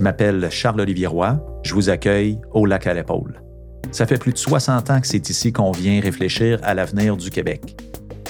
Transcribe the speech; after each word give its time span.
Je 0.00 0.04
m'appelle 0.04 0.48
Charles-Olivier 0.50 1.08
Roy. 1.08 1.38
Je 1.62 1.74
vous 1.74 1.90
accueille 1.90 2.38
au 2.54 2.64
Lac 2.64 2.86
à 2.86 2.94
l'épaule. 2.94 3.42
Ça 3.90 4.06
fait 4.06 4.16
plus 4.16 4.32
de 4.32 4.38
60 4.38 4.88
ans 4.88 4.98
que 4.98 5.06
c'est 5.06 5.28
ici 5.28 5.52
qu'on 5.52 5.72
vient 5.72 6.00
réfléchir 6.00 6.58
à 6.62 6.72
l'avenir 6.72 7.18
du 7.18 7.28
Québec. 7.28 7.76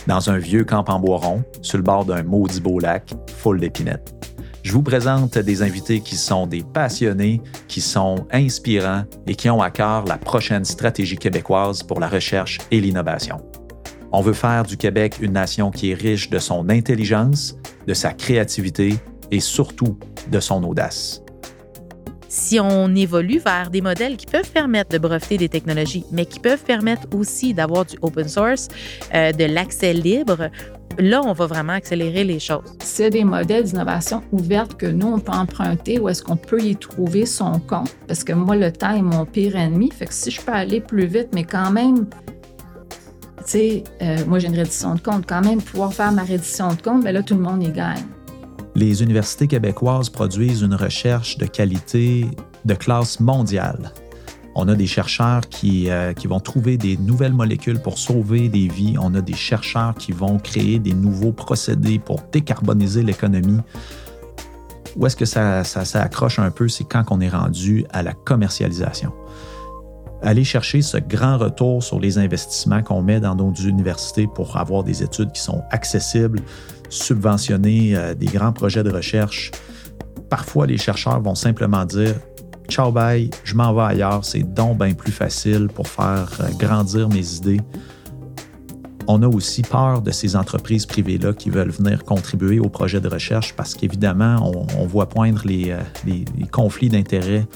Dans 0.09 0.31
un 0.31 0.39
vieux 0.39 0.65
camp 0.65 0.85
en 0.89 0.99
bois 0.99 1.19
rond, 1.19 1.45
sur 1.63 1.79
le 1.79 1.85
bord 1.85 2.05
d'un 2.07 2.25
maudit 2.25 2.61
beau 2.61 2.81
lac, 2.81 3.13
full 3.37 3.61
d'épinettes. 3.61 4.13
Je 4.65 4.73
vous 4.73 4.83
présente 4.83 5.39
des 5.39 5.63
invités 5.63 6.01
qui 6.01 6.17
sont 6.17 6.49
des 6.49 6.65
passionnés, 6.65 7.41
qui 7.69 7.81
sont 7.81 8.27
inspirants 8.33 9.05
et 9.29 9.37
qui 9.37 9.49
ont 9.49 9.63
à 9.63 9.71
cœur 9.71 10.07
la 10.07 10.19
prochaine 10.19 10.65
stratégie 10.65 11.19
québécoise 11.19 11.85
pour 11.85 12.01
la 12.01 12.09
recherche 12.09 12.59
et 12.73 12.81
l'innovation. 12.81 13.37
On 14.11 14.23
veut 14.23 14.33
faire 14.33 14.65
du 14.65 14.77
Québec 14.77 15.19
une 15.21 15.35
nation 15.35 15.71
qui 15.71 15.93
est 15.93 15.95
riche 15.95 16.31
de 16.31 16.41
son 16.41 16.69
intelligence, 16.69 17.55
de 17.87 17.95
sa 17.95 18.13
créativité 18.13 18.97
et 19.31 19.39
surtout 19.39 19.97
de 20.33 20.41
son 20.41 20.65
audace 20.65 21.23
si 22.31 22.61
on 22.61 22.95
évolue 22.95 23.41
vers 23.41 23.71
des 23.71 23.83
modèles 23.83 24.17
qui 24.17 24.25
peuvent 24.25 24.51
permettre 24.51 24.91
de 24.91 24.99
breveter 24.99 25.37
des 25.37 25.49
technologies, 25.49 26.05
mais 26.13 26.25
qui 26.25 26.39
peuvent 26.39 26.63
permettre 26.63 27.09
aussi 27.13 27.53
d'avoir 27.53 27.85
du 27.85 27.97
open 28.03 28.29
source, 28.29 28.69
euh, 29.13 29.33
de 29.33 29.45
l'accès 29.45 29.93
libre, 29.93 30.49
là, 30.99 31.21
on 31.25 31.33
va 31.33 31.47
vraiment 31.47 31.73
accélérer 31.73 32.23
les 32.23 32.39
choses. 32.39 32.77
C'est 32.85 33.11
des 33.11 33.25
modèles 33.25 33.65
d'innovation 33.65 34.23
ouverte 34.31 34.77
que 34.77 34.87
nous, 34.87 35.09
on 35.09 35.19
peut 35.19 35.33
emprunter 35.33 35.99
ou 35.99 36.09
est-ce 36.09 36.23
qu'on 36.23 36.37
peut 36.37 36.63
y 36.63 36.77
trouver 36.77 37.27
son 37.27 37.59
compte? 37.59 37.97
Parce 38.07 38.23
que 38.23 38.33
moi, 38.33 38.55
le 38.55 38.71
temps 38.71 38.95
est 38.95 39.03
mon 39.03 39.27
pire 39.27 39.57
ennemi. 39.57 39.91
Fait 39.91 40.07
que 40.07 40.15
si 40.15 40.31
je 40.31 40.41
peux 40.41 40.53
aller 40.53 40.81
plus 40.81 41.07
vite, 41.07 41.31
mais 41.35 41.43
quand 41.43 41.73
même, 41.73 42.07
tu 43.39 43.45
sais, 43.45 43.85
euh, 44.03 44.19
moi, 44.29 44.39
j'ai 44.39 44.47
une 44.47 44.57
reddition 44.57 44.95
de 44.95 45.01
compte. 45.01 45.25
Quand 45.27 45.43
même, 45.43 45.61
pouvoir 45.61 45.93
faire 45.93 46.13
ma 46.13 46.23
reddition 46.23 46.73
de 46.75 46.81
compte, 46.81 47.03
bien 47.03 47.11
là, 47.11 47.25
tout 47.25 47.35
le 47.35 47.43
monde 47.43 47.61
y 47.61 47.73
gagne 47.73 48.05
les 48.75 49.03
universités 49.03 49.47
québécoises 49.47 50.09
produisent 50.09 50.63
une 50.63 50.75
recherche 50.75 51.39
de 51.39 51.47
qualité 51.47 52.27
de 52.65 52.75
classe 52.75 53.21
mondiale. 53.21 53.93
On 54.55 54.69
a 54.69 54.75
des 54.75 54.87
chercheurs 54.87 55.49
qui, 55.49 55.91
euh, 55.91 56.13
qui, 56.13 56.27
vont 56.27 56.41
trouver 56.41 56.77
des 56.77 56.97
nouvelles 56.97 57.33
molécules 57.33 57.81
pour 57.81 57.99
sauver 57.99 58.49
des 58.49 58.67
vies. 58.69 58.97
On 59.01 59.15
a 59.15 59.21
des 59.21 59.35
chercheurs 59.35 59.95
qui 59.95 60.13
vont 60.13 60.39
créer 60.39 60.79
des 60.79 60.93
nouveaux 60.93 61.33
procédés 61.33 61.99
pour 61.99 62.21
décarboniser 62.33 63.03
l'économie. 63.03 63.61
Où 64.97 65.07
est-ce 65.07 65.17
que 65.17 65.25
ça, 65.25 65.63
ça, 65.63 65.85
ça, 65.85 66.03
accroche 66.03 66.41
un 66.41 66.51
peu, 66.51 66.69
c'est 66.69 66.85
quand 66.85 67.05
on 67.11 67.21
est 67.21 67.29
rendu 67.29 67.87
à 67.91 68.03
la 68.03 68.13
commercialisation. 68.13 69.13
Aller 70.23 70.45
chercher 70.45 70.83
ce 70.83 70.99
grand 70.99 71.39
retour 71.39 71.83
sur 71.83 72.01
les 72.01 72.19
investissements 72.19 72.83
qu'on 72.83 73.03
met 73.03 73.21
dans 73.21 73.37
nos 73.37 73.55
universités 73.55 74.27
pour 74.27 74.57
avoir 74.57 74.83
des 74.83 75.03
études 75.03 75.33
qui 75.33 75.41
sont 75.41 75.63
accessibles, 75.71 76.43
subventionner 76.91 77.97
euh, 77.97 78.15
des 78.15 78.27
grands 78.27 78.53
projets 78.53 78.83
de 78.83 78.91
recherche. 78.91 79.51
Parfois, 80.29 80.67
les 80.67 80.77
chercheurs 80.77 81.21
vont 81.21 81.35
simplement 81.35 81.85
dire 81.85 82.15
Ciao, 82.69 82.93
bye, 82.93 83.31
je 83.43 83.55
m'en 83.57 83.75
vais 83.75 83.83
ailleurs, 83.83 84.25
c'est 84.25 84.43
donc 84.43 84.79
bien 84.79 84.93
plus 84.95 85.11
facile 85.11 85.69
pour 85.75 85.89
faire 85.89 86.29
euh, 86.41 86.51
grandir 86.57 87.09
mes 87.09 87.35
idées. 87.35 87.61
On 89.09 89.23
a 89.23 89.27
aussi 89.27 89.63
peur 89.63 90.03
de 90.03 90.13
ces 90.13 90.37
entreprises 90.37 90.87
privées-là 90.87 91.33
qui 91.33 91.51
veulent 91.51 91.71
venir 91.71 92.05
contribuer 92.05 92.61
au 92.61 92.69
projet 92.69 93.01
de 93.01 93.09
recherche 93.09 93.55
parce 93.57 93.75
qu'évidemment, 93.75 94.53
on, 94.79 94.87
voit 94.87 95.09
poindre 95.09 95.43
les, 95.45 95.73
euh, 95.73 95.81
les 96.05 96.47
conflits 96.47 96.91
d'intérêts. 96.91 97.49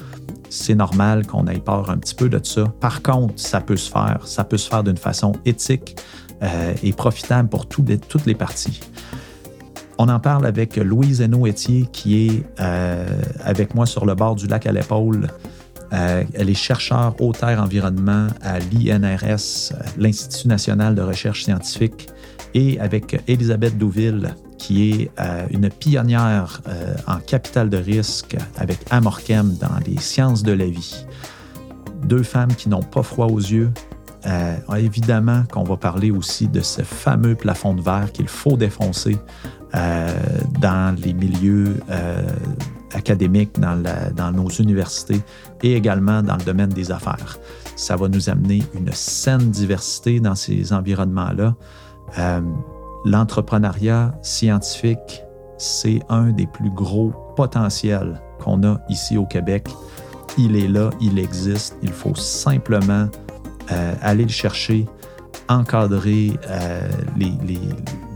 C'est 0.50 0.74
normal 0.74 1.26
qu'on 1.26 1.46
ait 1.46 1.58
peur 1.58 1.90
un 1.90 1.98
petit 1.98 2.14
peu 2.14 2.28
de 2.28 2.40
ça. 2.42 2.64
Par 2.80 3.02
contre, 3.02 3.34
ça 3.36 3.60
peut 3.60 3.76
se 3.76 3.90
faire. 3.90 4.20
Ça 4.24 4.42
peut 4.42 4.56
se 4.56 4.68
faire 4.68 4.82
d'une 4.82 4.96
façon 4.96 5.32
éthique 5.44 5.96
et 6.82 6.92
profitable 6.92 7.48
pour 7.48 7.66
toutes 7.66 8.26
les 8.26 8.34
parties. 8.34 8.80
On 9.98 10.08
en 10.08 10.18
parle 10.18 10.46
avec 10.46 10.76
Louise 10.76 11.20
Hainaut-Etier, 11.20 11.88
qui 11.92 12.26
est 12.26 12.42
euh, 12.60 13.06
avec 13.42 13.74
moi 13.74 13.86
sur 13.86 14.06
le 14.06 14.14
bord 14.14 14.34
du 14.34 14.46
lac 14.46 14.66
à 14.66 14.72
l'épaule. 14.72 15.28
Euh, 15.92 16.24
elle 16.34 16.50
est 16.50 16.54
chercheure 16.54 17.14
au 17.20 17.32
terre 17.32 17.62
environnement 17.62 18.26
à 18.42 18.58
l'INRS, 18.58 19.72
l'Institut 19.96 20.48
national 20.48 20.94
de 20.96 21.02
recherche 21.02 21.44
scientifique, 21.44 22.08
et 22.54 22.80
avec 22.80 23.22
Elisabeth 23.28 23.78
Douville, 23.78 24.34
qui 24.58 24.90
est 24.90 25.10
euh, 25.20 25.46
une 25.50 25.68
pionnière 25.68 26.60
en 27.06 27.18
capital 27.18 27.70
de 27.70 27.76
risque 27.76 28.36
avec 28.56 28.78
Amorchem 28.90 29.56
dans 29.60 29.78
les 29.86 29.98
sciences 29.98 30.42
de 30.42 30.52
la 30.52 30.66
vie. 30.66 31.06
Deux 32.04 32.22
femmes 32.22 32.54
qui 32.54 32.68
n'ont 32.68 32.82
pas 32.82 33.02
froid 33.02 33.26
aux 33.26 33.38
yeux. 33.38 33.70
Évidemment 34.78 35.44
qu'on 35.52 35.64
va 35.64 35.76
parler 35.76 36.10
aussi 36.10 36.48
de 36.48 36.60
ce 36.60 36.82
fameux 36.82 37.34
plafond 37.34 37.74
de 37.74 37.82
verre 37.82 38.10
qu'il 38.12 38.28
faut 38.28 38.56
défoncer 38.56 39.18
euh, 39.74 40.08
dans 40.60 40.96
les 40.96 41.12
milieux 41.12 41.80
euh, 41.90 42.22
académiques, 42.92 43.58
dans, 43.58 43.82
dans, 44.14 44.30
nos 44.30 44.48
universités 44.48 45.20
et 45.64 45.74
également 45.74 46.22
dans 46.22 46.36
le 46.36 46.44
domaine 46.44 46.68
des 46.68 46.92
affaires. 46.92 47.38
Ça 47.74 47.96
va 47.96 48.06
nous 48.06 48.30
amener 48.30 48.62
une 48.74 48.92
saine 48.92 49.50
diversité 49.50 50.20
dans 50.20 50.36
ces 50.36 50.72
environnements-là. 50.72 51.56
Euh, 52.18 52.40
l'entrepreneuriat 53.04 54.14
scientifique, 54.22 55.24
c'est 55.58 56.00
un 56.08 56.30
des 56.30 56.46
plus 56.46 56.70
gros 56.70 57.12
potentiels 57.34 58.20
qu'on 58.38 58.62
a 58.62 58.78
ici 58.88 59.16
au 59.16 59.26
Québec. 59.26 59.66
Il 60.38 60.54
est 60.54 60.68
là, 60.68 60.90
il 61.00 61.18
existe. 61.18 61.76
Il 61.82 61.90
faut 61.90 62.14
simplement 62.14 63.08
aller 63.68 64.24
le 64.24 64.30
chercher, 64.30 64.86
encadrer 65.48 66.32
les, 67.16 67.32
les, 67.46 67.58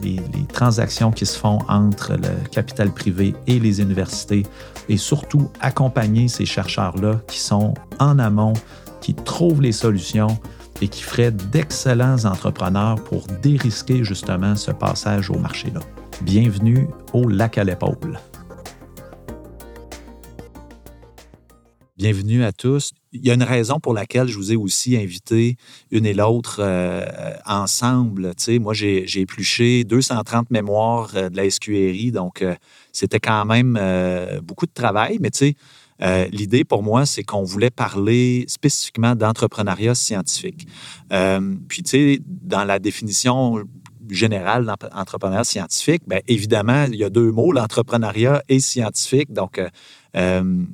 les, 0.03 0.47
transactions 0.53 1.13
qui 1.13 1.27
se 1.27 1.39
font 1.39 1.59
entre 1.69 2.15
le 2.15 2.49
capital 2.51 2.91
privé 2.93 3.35
et 3.47 3.59
les 3.59 3.81
universités 3.81 4.45
et 4.89 4.97
surtout 4.97 5.51
accompagner 5.61 6.29
ces 6.29 6.47
chercheurs-là 6.47 7.21
qui 7.29 7.39
sont 7.39 7.75
en 7.99 8.19
amont, 8.19 8.55
qui 9.01 9.15
trouvent 9.15 9.63
les 9.63 9.73
solutions 9.73 10.39
et 10.81 10.89
qui 10.89 11.03
feraient 11.03 11.33
d'excellents 11.33 12.25
entrepreneurs 12.25 12.97
pour 13.05 13.27
dérisquer 13.43 14.05
justement 14.05 14.57
ce 14.57 14.71
passage 14.71 15.31
au 15.31 15.39
marché-là. 15.39 15.81
Bienvenue 16.23 16.89
au 17.13 17.29
lac 17.29 17.59
à 17.59 17.65
l'épaule. 17.65 18.19
Bienvenue 22.11 22.43
à 22.43 22.53
tous. 22.53 22.93
Il 23.13 23.23
y 23.27 23.31
a 23.31 23.35
une 23.35 23.43
raison 23.43 23.81
pour 23.81 23.93
laquelle 23.93 24.29
je 24.29 24.37
vous 24.39 24.51
ai 24.51 24.57
aussi 24.57 24.97
invité 24.97 25.59
une 25.91 26.07
et 26.07 26.15
l'autre 26.15 26.61
euh, 26.61 27.05
ensemble. 27.45 28.33
moi, 28.61 28.73
j'ai 28.73 29.21
épluché 29.21 29.85
230 29.85 30.51
mémoires 30.51 31.11
euh, 31.17 31.29
de 31.29 31.37
la 31.37 31.51
SQRI, 31.51 32.11
donc 32.11 32.41
euh, 32.41 32.55
c'était 32.93 33.21
quand 33.21 33.45
même 33.45 33.79
beaucoup 34.43 34.65
de 34.65 34.73
travail. 34.73 35.19
Mais 35.21 35.31
tu 35.31 35.55
sais, 36.01 36.29
l'idée 36.33 36.65
pour 36.65 36.83
moi, 36.83 37.05
c'est 37.05 37.25
qu'on 37.25 37.43
voulait 37.43 37.69
parler 37.69 38.47
spécifiquement 38.49 39.15
d'entrepreneuriat 39.15 39.95
scientifique. 39.95 40.67
puis, 41.69 41.83
tu 41.83 41.91
sais, 41.91 42.21
dans 42.27 42.65
la 42.65 42.79
définition 42.79 43.63
générale 44.09 44.65
d'entrepreneuriat 44.65 45.45
scientifique, 45.45 46.05
bien 46.07 46.21
évidemment, 46.27 46.87
il 46.89 46.97
y 46.97 47.05
a 47.05 47.11
deux 47.11 47.31
mots, 47.33 47.53
l'entrepreneuriat 47.53 48.43
et 48.49 48.61
scientifique. 48.61 49.31
Donc, 49.31 49.61
euh, 50.17 50.65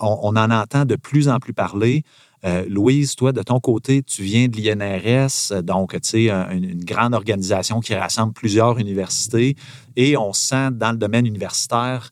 on, 0.00 0.36
en 0.36 0.50
entend 0.50 0.84
de 0.84 0.96
plus 0.96 1.28
en 1.28 1.38
plus 1.38 1.52
parler. 1.52 2.02
Euh, 2.44 2.64
Louise, 2.68 3.16
toi, 3.16 3.32
de 3.32 3.42
ton 3.42 3.60
côté, 3.60 4.02
tu 4.02 4.22
viens 4.22 4.48
de 4.48 4.56
l'INRS, 4.56 5.62
donc, 5.62 5.92
tu 5.92 5.98
sais, 6.02 6.30
une, 6.30 6.84
grande 6.84 7.14
organisation 7.14 7.80
qui 7.80 7.94
rassemble 7.94 8.32
plusieurs 8.32 8.78
universités 8.78 9.56
et 9.96 10.16
on 10.16 10.32
sent 10.32 10.70
dans 10.72 10.92
le 10.92 10.98
domaine 10.98 11.26
universitaire 11.26 12.10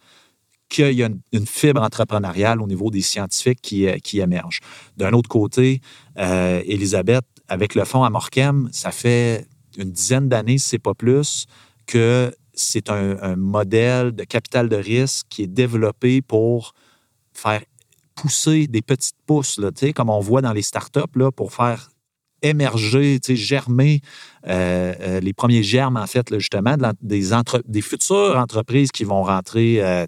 qu'il 0.69 0.93
y 0.93 1.05
a 1.05 1.09
une, 1.33 1.47
fibre 1.47 1.83
entrepreneuriale 1.83 2.61
au 2.61 2.67
niveau 2.67 2.91
des 2.91 3.03
scientifiques 3.03 3.61
qui, 3.61 4.19
émerge. 4.19 4.61
D'un 4.97 5.13
autre 5.13 5.29
côté, 5.29 5.81
Elisabeth, 6.17 7.25
avec 7.49 7.75
le 7.75 7.85
fonds 7.85 8.03
Amorchem, 8.03 8.69
ça 8.73 8.91
fait 8.91 9.47
une 9.77 9.91
dizaine 9.91 10.29
d'années, 10.29 10.59
si 10.59 10.71
ce 10.71 10.77
n'est 10.77 10.81
pas 10.81 10.95
plus, 10.95 11.47
que 11.87 12.35
c'est 12.55 12.91
un, 12.91 13.37
modèle 13.37 14.13
de 14.13 14.25
capital 14.25 14.69
de 14.69 14.77
risque 14.77 15.27
qui 15.29 15.43
est 15.43 15.47
développé 15.47 16.23
pour 16.23 16.75
faire 17.33 17.63
pousser 18.15 18.67
des 18.67 18.83
petites 18.83 19.17
pousses, 19.27 19.59
là, 19.59 19.71
comme 19.95 20.11
on 20.11 20.21
voit 20.21 20.41
dans 20.41 20.53
les 20.53 20.63
startups, 20.63 21.01
là, 21.17 21.31
pour 21.33 21.53
faire 21.53 21.91
émerger, 22.45 23.19
germer 23.27 24.01
euh, 24.47 24.95
euh, 25.01 25.21
les 25.21 25.33
premiers 25.33 25.63
germes, 25.63 25.97
en 25.97 26.07
fait, 26.07 26.33
justement, 26.35 26.77
des, 27.01 27.31
des 27.67 27.81
futures 27.81 28.37
entreprises 28.37 28.93
qui 28.93 29.05
vont 29.05 29.23
rentrer, 29.23 29.79
euh, 29.81 30.07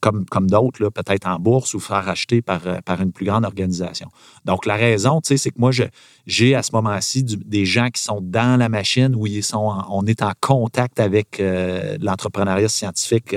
comme, 0.00 0.24
comme 0.26 0.50
d'autres, 0.50 0.88
peut-être 0.90 1.26
en 1.26 1.38
bourse 1.38 1.74
ou 1.74 1.80
faire 1.80 2.04
racheter 2.04 2.42
par, 2.42 2.60
par 2.84 3.00
une 3.00 3.12
plus 3.12 3.26
grande 3.26 3.44
organisation. 3.44 4.08
Donc, 4.44 4.66
la 4.66 4.74
raison, 4.74 5.20
c'est 5.22 5.38
que 5.38 5.58
moi, 5.58 5.70
j'ai 6.26 6.54
à 6.54 6.62
ce 6.62 6.70
moment-ci 6.72 7.22
des 7.22 7.64
gens 7.64 7.88
qui 7.88 8.02
sont 8.02 8.20
dans 8.20 8.58
la 8.58 8.68
machine 8.68 9.14
où 9.14 9.26
ils 9.26 9.44
sont 9.44 9.72
on 9.90 10.04
est 10.06 10.22
en 10.22 10.32
contact 10.40 10.98
avec 10.98 11.40
l'entrepreneuriat 12.00 12.68
scientifique 12.68 13.36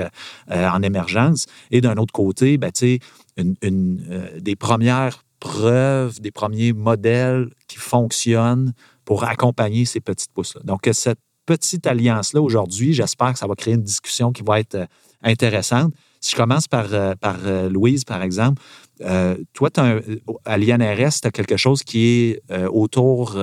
en 0.49 0.81
émergence. 0.81 1.45
Et 1.69 1.81
d'un 1.81 1.95
autre 1.97 2.13
côté, 2.13 2.57
ben, 2.57 2.71
une 3.37 4.01
des 4.39 4.55
premières 4.55 5.23
preuves, 5.41 6.21
des 6.21 6.31
premiers 6.31 6.71
modèles 6.71 7.49
qui 7.67 7.77
fonctionnent 7.77 8.71
pour 9.03 9.25
accompagner 9.25 9.83
ces 9.83 9.99
petites 9.99 10.31
pousses-là. 10.31 10.61
Donc, 10.63 10.87
cette 10.93 11.19
petite 11.45 11.87
alliance-là 11.87 12.41
aujourd'hui, 12.41 12.93
j'espère 12.93 13.33
que 13.33 13.39
ça 13.39 13.47
va 13.47 13.55
créer 13.55 13.73
une 13.73 13.83
discussion 13.83 14.31
qui 14.31 14.43
va 14.43 14.59
être 14.59 14.75
euh, 14.75 14.85
intéressante. 15.23 15.93
Si 16.21 16.31
je 16.31 16.35
commence 16.37 16.67
par, 16.67 16.87
par 17.17 17.37
Louise, 17.69 18.03
par 18.05 18.21
exemple, 18.21 18.61
toi, 19.53 19.69
à 20.45 20.57
l'INRS, 20.59 21.13
tu 21.19 21.27
as 21.27 21.31
quelque 21.31 21.57
chose 21.57 21.81
qui 21.81 22.05
est 22.05 22.53
autour 22.67 23.39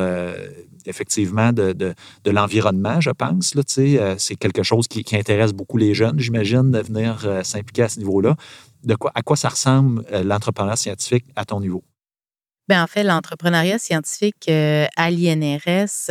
effectivement 0.87 1.53
de, 1.53 1.73
de, 1.73 2.31
l'environnement, 2.31 3.01
je 3.01 3.11
pense. 3.11 3.53
C'est 3.67 4.37
quelque 4.37 4.63
chose 4.63 4.87
qui, 4.87 5.03
qui, 5.03 5.17
intéresse 5.17 5.53
beaucoup 5.53 5.77
les 5.77 5.93
jeunes, 5.93 6.21
j'imagine, 6.21 6.71
de 6.71 6.79
venir 6.79 7.27
s'impliquer 7.43 7.83
à 7.83 7.89
ce 7.89 7.99
niveau-là. 7.99 8.37
Quoi, 9.01 9.11
à 9.17 9.23
quoi 9.23 9.37
ça 9.37 9.49
ressemble 9.49 10.05
l'entrepreneuriat 10.23 10.77
scientifique 10.77 11.25
à 11.35 11.45
ton 11.45 11.61
niveau? 11.61 11.83
Bien, 12.69 12.83
en 12.85 12.87
fait, 12.87 13.03
l'entrepreneuriat 13.03 13.79
scientifique 13.79 14.49
à 14.51 15.11
l'INRS, 15.11 16.11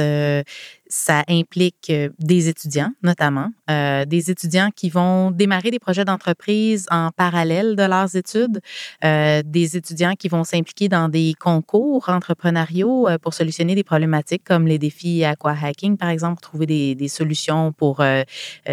ça 0.90 1.24
implique 1.28 1.90
euh, 1.90 2.10
des 2.20 2.50
étudiants, 2.50 2.92
notamment, 3.04 3.50
euh, 3.70 4.06
des 4.06 4.32
étudiants 4.32 4.70
qui 4.76 4.90
vont 4.90 5.32
démarrer 5.32 5.72
des 5.72 5.80
projets 5.80 6.06
d'entreprise 6.06 6.88
en 6.90 7.12
parallèle 7.12 7.76
de 7.76 7.84
leurs 7.84 8.16
études, 8.16 8.60
euh, 9.04 9.42
des 9.46 9.78
étudiants 9.78 10.14
qui 10.18 10.28
vont 10.28 10.44
s'impliquer 10.44 10.90
dans 10.90 11.10
des 11.10 11.34
concours 11.40 12.10
entrepreneuriaux 12.10 13.08
pour 13.22 13.34
solutionner 13.34 13.76
des 13.76 13.84
problématiques 13.84 14.44
comme 14.46 14.68
les 14.68 14.80
défis 14.80 15.24
aqua-hacking, 15.24 15.98
par 15.98 16.10
exemple, 16.10 16.42
trouver 16.42 16.66
des, 16.66 17.08
solutions 17.08 17.72
pour 17.72 18.04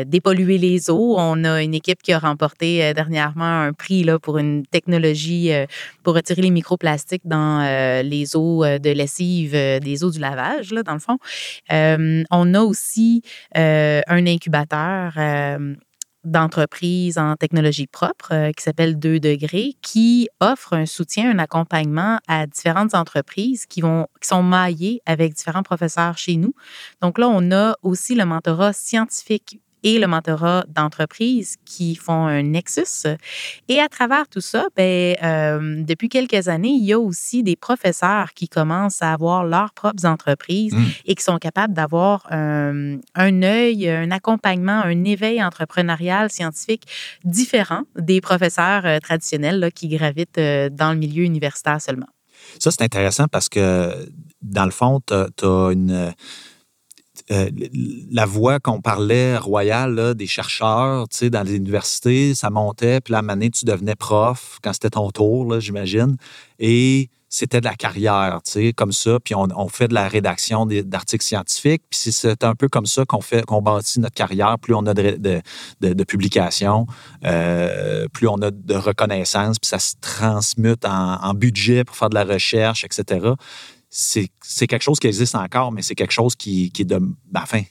dépolluer 0.07 0.59
les 0.59 0.91
eaux. 0.91 1.15
On 1.17 1.45
a 1.45 1.63
une 1.63 1.75
équipe 1.75 2.03
qui 2.03 2.13
a 2.13 2.19
remporté 2.19 2.93
dernièrement 2.95 3.63
un 3.63 3.73
prix 3.73 4.03
là, 4.03 4.19
pour 4.19 4.39
une 4.39 4.67
technologie 4.67 5.53
pour 6.03 6.15
retirer 6.15 6.43
les 6.43 6.51
microplastiques 6.51 7.23
dans 7.25 7.61
les 8.03 8.37
eaux 8.37 8.65
de 8.65 8.91
lessive, 8.91 9.53
des 9.53 10.05
eaux 10.05 10.11
du 10.11 10.19
lavage, 10.19 10.73
là, 10.73 10.83
dans 10.83 10.95
le 10.95 10.99
fond. 10.99 11.19
Euh, 12.05 12.25
on 12.31 12.55
a 12.55 12.61
aussi 12.61 13.23
euh, 13.57 14.01
un 14.07 14.27
incubateur 14.27 15.13
euh, 15.17 15.75
d'entreprise 16.25 17.19
en 17.19 17.37
technologie 17.37 17.87
propre 17.87 18.51
qui 18.53 18.63
s'appelle 18.63 18.99
2 18.99 19.21
degrés, 19.21 19.75
qui 19.83 20.29
offre 20.41 20.73
un 20.73 20.87
soutien, 20.87 21.31
un 21.31 21.39
accompagnement 21.39 22.19
à 22.29 22.47
différentes 22.47 22.95
entreprises 22.95 23.67
qui 23.67 23.83
qui 23.83 24.29
sont 24.29 24.43
maillées 24.43 25.03
avec 25.05 25.35
différents 25.35 25.63
professeurs 25.63 26.17
chez 26.17 26.37
nous. 26.37 26.55
Donc 27.03 27.19
là, 27.19 27.29
on 27.29 27.53
a 27.53 27.77
aussi 27.83 28.15
le 28.15 28.25
mentorat 28.25 28.73
scientifique 28.73 29.61
et 29.85 29.99
le 29.99 30.07
mentorat 30.07 30.65
d'entreprise 30.69 31.57
qui 31.65 31.95
font 31.95 32.27
un 32.27 32.43
nexus. 32.43 33.07
Et 33.69 33.79
à 33.81 33.89
travers 33.89 34.27
tout 34.29 34.41
ça, 34.41 34.67
ben, 34.77 35.15
euh, 35.23 35.83
depuis 35.85 36.09
quelques 36.09 36.49
années, 36.49 36.71
il 36.71 36.85
y 36.85 36.93
a 36.95 36.99
aussi 36.99 37.43
des 37.43 37.55
professeurs 37.55 38.33
qui 38.35 38.49
commencent 38.49 39.03
à 39.03 39.13
avoir 39.13 39.45
leurs 39.45 39.75
propres 39.75 40.07
entreprises 40.07 40.75
mmh. 40.75 40.85
et 41.05 41.15
qui 41.15 41.23
sont 41.23 41.39
capables 41.39 41.75
d'avoir 41.75 42.27
un, 42.33 42.97
un 43.15 43.43
œil, 43.43 43.89
un 43.89 44.11
accompagnement, 44.11 44.81
un 44.83 45.05
éveil 45.05 45.45
entrepreneurial 45.45 46.31
scientifique 46.31 46.85
différent 47.25 47.83
des 47.97 48.23
professeurs 48.23 48.87
euh, 48.87 48.99
traditionnels 49.01 49.61
là, 49.61 49.71
qui 49.71 49.89
gravitent 49.89 50.39
euh, 50.39 50.71
dans 50.71 50.93
le 50.93 50.99
milieu 50.99 51.25
universitaire 51.25 51.81
seulement. 51.81 52.09
Ça, 52.59 52.71
c'est 52.71 52.83
intéressant 52.83 53.27
parce 53.29 53.49
que, 53.49 53.93
dans 54.43 54.65
le 54.65 54.71
fond, 54.71 55.01
tu 55.07 55.15
as, 55.15 55.71
une 55.73 56.13
euh, 57.31 57.51
la 58.11 58.27
voix 58.27 58.61
qu'on 58.61 58.81
parlait 58.81 59.39
royale 59.39 60.15
des 60.15 60.27
chercheurs, 60.27 61.07
dans 61.31 61.43
les 61.43 61.57
universités, 61.57 62.35
ça 62.35 62.51
montait, 62.51 63.01
puis 63.01 63.13
la 63.13 63.21
année, 63.21 63.51
tu 63.51 63.65
devenais 63.65 63.95
prof 63.95 64.59
quand 64.63 64.73
c'était 64.73 64.91
ton 64.91 65.11
tour, 65.11 65.59
j'imagine. 65.61 66.17
Et 66.59 67.09
c'était 67.35 67.61
de 67.61 67.65
la 67.65 67.75
carrière, 67.75 68.41
comme 68.77 68.93
ça. 68.93 69.19
Puis 69.19 69.35
on, 69.35 69.69
fait 69.69 69.89
de 69.89 69.95
la 69.95 70.07
rédaction 70.07 70.67
d'articles 70.67 71.25
scientifiques. 71.25 71.83
Puis 71.91 72.13
c'est 72.13 72.45
un 72.45 72.55
peu 72.55 72.69
comme 72.69 72.87
ça 72.87 73.05
qu'on 73.05 73.21
fait, 73.21 73.45
qu'on 73.45 73.61
bâtit 73.61 73.99
notre 73.99 74.15
carrière. 74.15 74.57
Plus 74.61 74.75
on 74.75 74.87
a 74.87 74.95
de, 74.95 76.05
publications, 76.05 76.87
euh, 77.25 78.07
plus 78.13 78.29
on 78.29 78.37
a 78.37 78.51
de 78.51 78.75
reconnaissance, 78.75 79.59
puis 79.59 79.69
ça 79.69 79.81
se 79.81 79.95
transmute 80.01 80.85
en, 80.85 81.35
budget 81.35 81.83
pour 81.83 81.97
faire 81.97 82.11
de 82.11 82.15
la 82.15 82.25
recherche, 82.25 82.85
etc 82.85 83.33
c'est 83.97 84.67
quelque 84.67 84.83
chose 84.83 84.99
qui 84.99 85.07
existe 85.07 85.37
encore, 85.37 85.71
mais 85.71 85.83
c'est 85.83 85.95
quelque 85.95 86.11
chose 86.11 86.35
qui, 86.35 86.73
est 86.77 86.85
de, 86.85 86.99
ben, 86.99 87.41
enfin, 87.41 87.63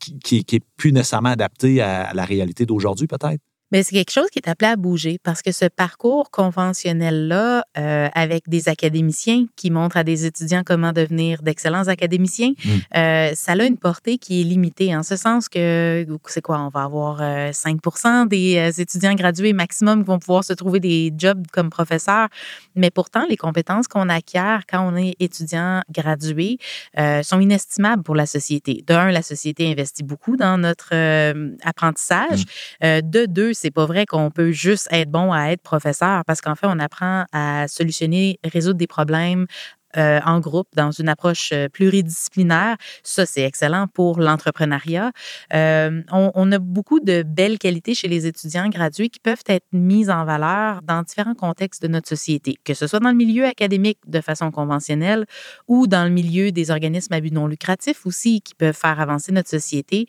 qui, 0.00 0.44
qui, 0.44 0.56
est 0.56 0.64
plus 0.76 0.92
nécessairement 0.92 1.28
adapté 1.28 1.80
à 1.80 2.12
la 2.12 2.24
réalité 2.24 2.66
d'aujourd'hui, 2.66 3.06
peut-être. 3.06 3.40
Mais 3.72 3.82
c'est 3.82 3.94
quelque 3.94 4.12
chose 4.12 4.28
qui 4.30 4.38
est 4.38 4.48
appelé 4.48 4.70
à 4.70 4.76
bouger 4.76 5.18
parce 5.22 5.42
que 5.42 5.52
ce 5.52 5.66
parcours 5.66 6.30
conventionnel-là, 6.30 7.64
euh, 7.78 8.08
avec 8.14 8.48
des 8.48 8.68
académiciens 8.68 9.46
qui 9.56 9.70
montrent 9.70 9.96
à 9.96 10.04
des 10.04 10.26
étudiants 10.26 10.62
comment 10.64 10.92
devenir 10.92 11.42
d'excellents 11.42 11.88
académiciens, 11.88 12.50
mmh. 12.50 12.68
euh, 12.96 13.30
ça 13.34 13.52
a 13.52 13.64
une 13.64 13.76
portée 13.76 14.18
qui 14.18 14.40
est 14.40 14.44
limitée, 14.44 14.94
en 14.94 15.02
ce 15.02 15.16
sens 15.16 15.48
que, 15.48 16.06
c'est 16.26 16.42
quoi, 16.42 16.60
on 16.60 16.68
va 16.68 16.84
avoir 16.84 17.20
5% 17.20 18.06
euh, 18.06 18.26
des 18.26 18.80
étudiants 18.80 19.14
gradués 19.14 19.52
maximum 19.52 20.02
qui 20.02 20.06
vont 20.06 20.18
pouvoir 20.18 20.44
se 20.44 20.52
trouver 20.52 20.80
des 20.80 21.12
jobs 21.16 21.44
comme 21.52 21.70
professeurs, 21.70 22.28
mais 22.74 22.90
pourtant, 22.90 23.24
les 23.28 23.36
compétences 23.36 23.88
qu'on 23.88 24.08
acquiert 24.08 24.62
quand 24.68 24.86
on 24.86 24.96
est 24.96 25.14
étudiant 25.20 25.82
gradué 25.90 26.58
euh, 26.98 27.22
sont 27.22 27.40
inestimables 27.40 28.02
pour 28.02 28.14
la 28.14 28.26
société. 28.26 28.82
De 28.86 28.94
un, 28.94 29.10
la 29.10 29.22
société 29.22 29.70
investit 29.70 30.02
beaucoup 30.02 30.36
dans 30.36 30.58
notre 30.58 30.94
apprentissage. 31.64 32.44
Mmh. 32.82 33.00
de 33.02 33.26
deux, 33.26 33.52
c'est 33.60 33.70
pas 33.70 33.86
vrai 33.86 34.06
qu'on 34.06 34.30
peut 34.30 34.52
juste 34.52 34.88
être 34.90 35.10
bon 35.10 35.32
à 35.32 35.50
être 35.52 35.62
professeur 35.62 36.24
parce 36.24 36.40
qu'en 36.40 36.54
fait, 36.54 36.66
on 36.66 36.78
apprend 36.78 37.24
à 37.32 37.68
solutionner, 37.68 38.38
résoudre 38.44 38.78
des 38.78 38.86
problèmes, 38.86 39.46
euh, 39.96 40.20
en 40.24 40.38
groupe 40.38 40.68
dans 40.76 40.92
une 40.92 41.08
approche 41.08 41.50
euh, 41.52 41.68
pluridisciplinaire. 41.68 42.76
Ça, 43.02 43.26
c'est 43.26 43.42
excellent 43.42 43.88
pour 43.88 44.20
l'entrepreneuriat. 44.20 45.10
Euh, 45.52 46.02
on, 46.12 46.52
a 46.52 46.58
beaucoup 46.60 47.00
de 47.00 47.24
belles 47.24 47.58
qualités 47.58 47.94
chez 47.94 48.06
les 48.06 48.26
étudiants 48.26 48.68
gradués 48.68 49.08
qui 49.08 49.18
peuvent 49.18 49.42
être 49.46 49.66
mises 49.72 50.08
en 50.08 50.24
valeur 50.24 50.82
dans 50.82 51.02
différents 51.02 51.34
contextes 51.34 51.82
de 51.82 51.88
notre 51.88 52.08
société, 52.08 52.56
que 52.64 52.74
ce 52.74 52.86
soit 52.86 53.00
dans 53.00 53.10
le 53.10 53.16
milieu 53.16 53.46
académique 53.46 53.98
de 54.06 54.20
façon 54.20 54.52
conventionnelle 54.52 55.26
ou 55.66 55.88
dans 55.88 56.04
le 56.04 56.10
milieu 56.10 56.52
des 56.52 56.70
organismes 56.70 57.14
à 57.14 57.20
but 57.20 57.32
non 57.32 57.48
lucratif 57.48 58.06
aussi 58.06 58.40
qui 58.42 58.54
peuvent 58.54 58.76
faire 58.76 59.00
avancer 59.00 59.32
notre 59.32 59.48
société 59.48 60.06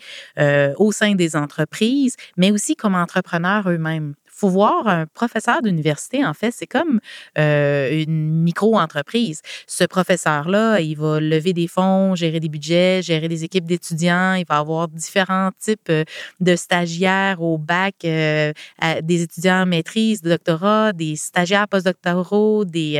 au 0.77 0.91
sein 0.91 1.15
des 1.15 1.35
entreprises, 1.35 2.15
mais 2.37 2.51
aussi 2.51 2.75
comme 2.75 2.95
entrepreneurs 2.95 3.69
eux-mêmes 3.69 4.13
faut 4.41 4.49
voir 4.49 4.87
un 4.87 5.05
professeur 5.05 5.61
d'université, 5.61 6.25
en 6.25 6.33
fait, 6.33 6.51
c'est 6.51 6.65
comme 6.65 6.99
euh, 7.37 8.03
une 8.03 8.41
micro-entreprise. 8.41 9.41
Ce 9.67 9.83
professeur-là, 9.83 10.79
il 10.79 10.95
va 10.95 11.19
lever 11.19 11.53
des 11.53 11.67
fonds, 11.67 12.15
gérer 12.15 12.39
des 12.39 12.49
budgets, 12.49 13.03
gérer 13.03 13.27
des 13.27 13.43
équipes 13.43 13.65
d'étudiants, 13.65 14.33
il 14.33 14.45
va 14.49 14.57
avoir 14.57 14.87
différents 14.87 15.51
types 15.59 15.89
euh, 15.89 16.03
de 16.39 16.55
stagiaires 16.55 17.41
au 17.43 17.59
bac, 17.59 17.97
euh, 18.03 18.51
des 19.03 19.21
étudiants 19.21 19.61
en 19.61 19.65
maîtrise, 19.67 20.23
de 20.23 20.29
doctorat, 20.31 20.91
des 20.93 21.15
stagiaires 21.15 21.67
postdoctoraux, 21.67 22.65
des, 22.65 22.91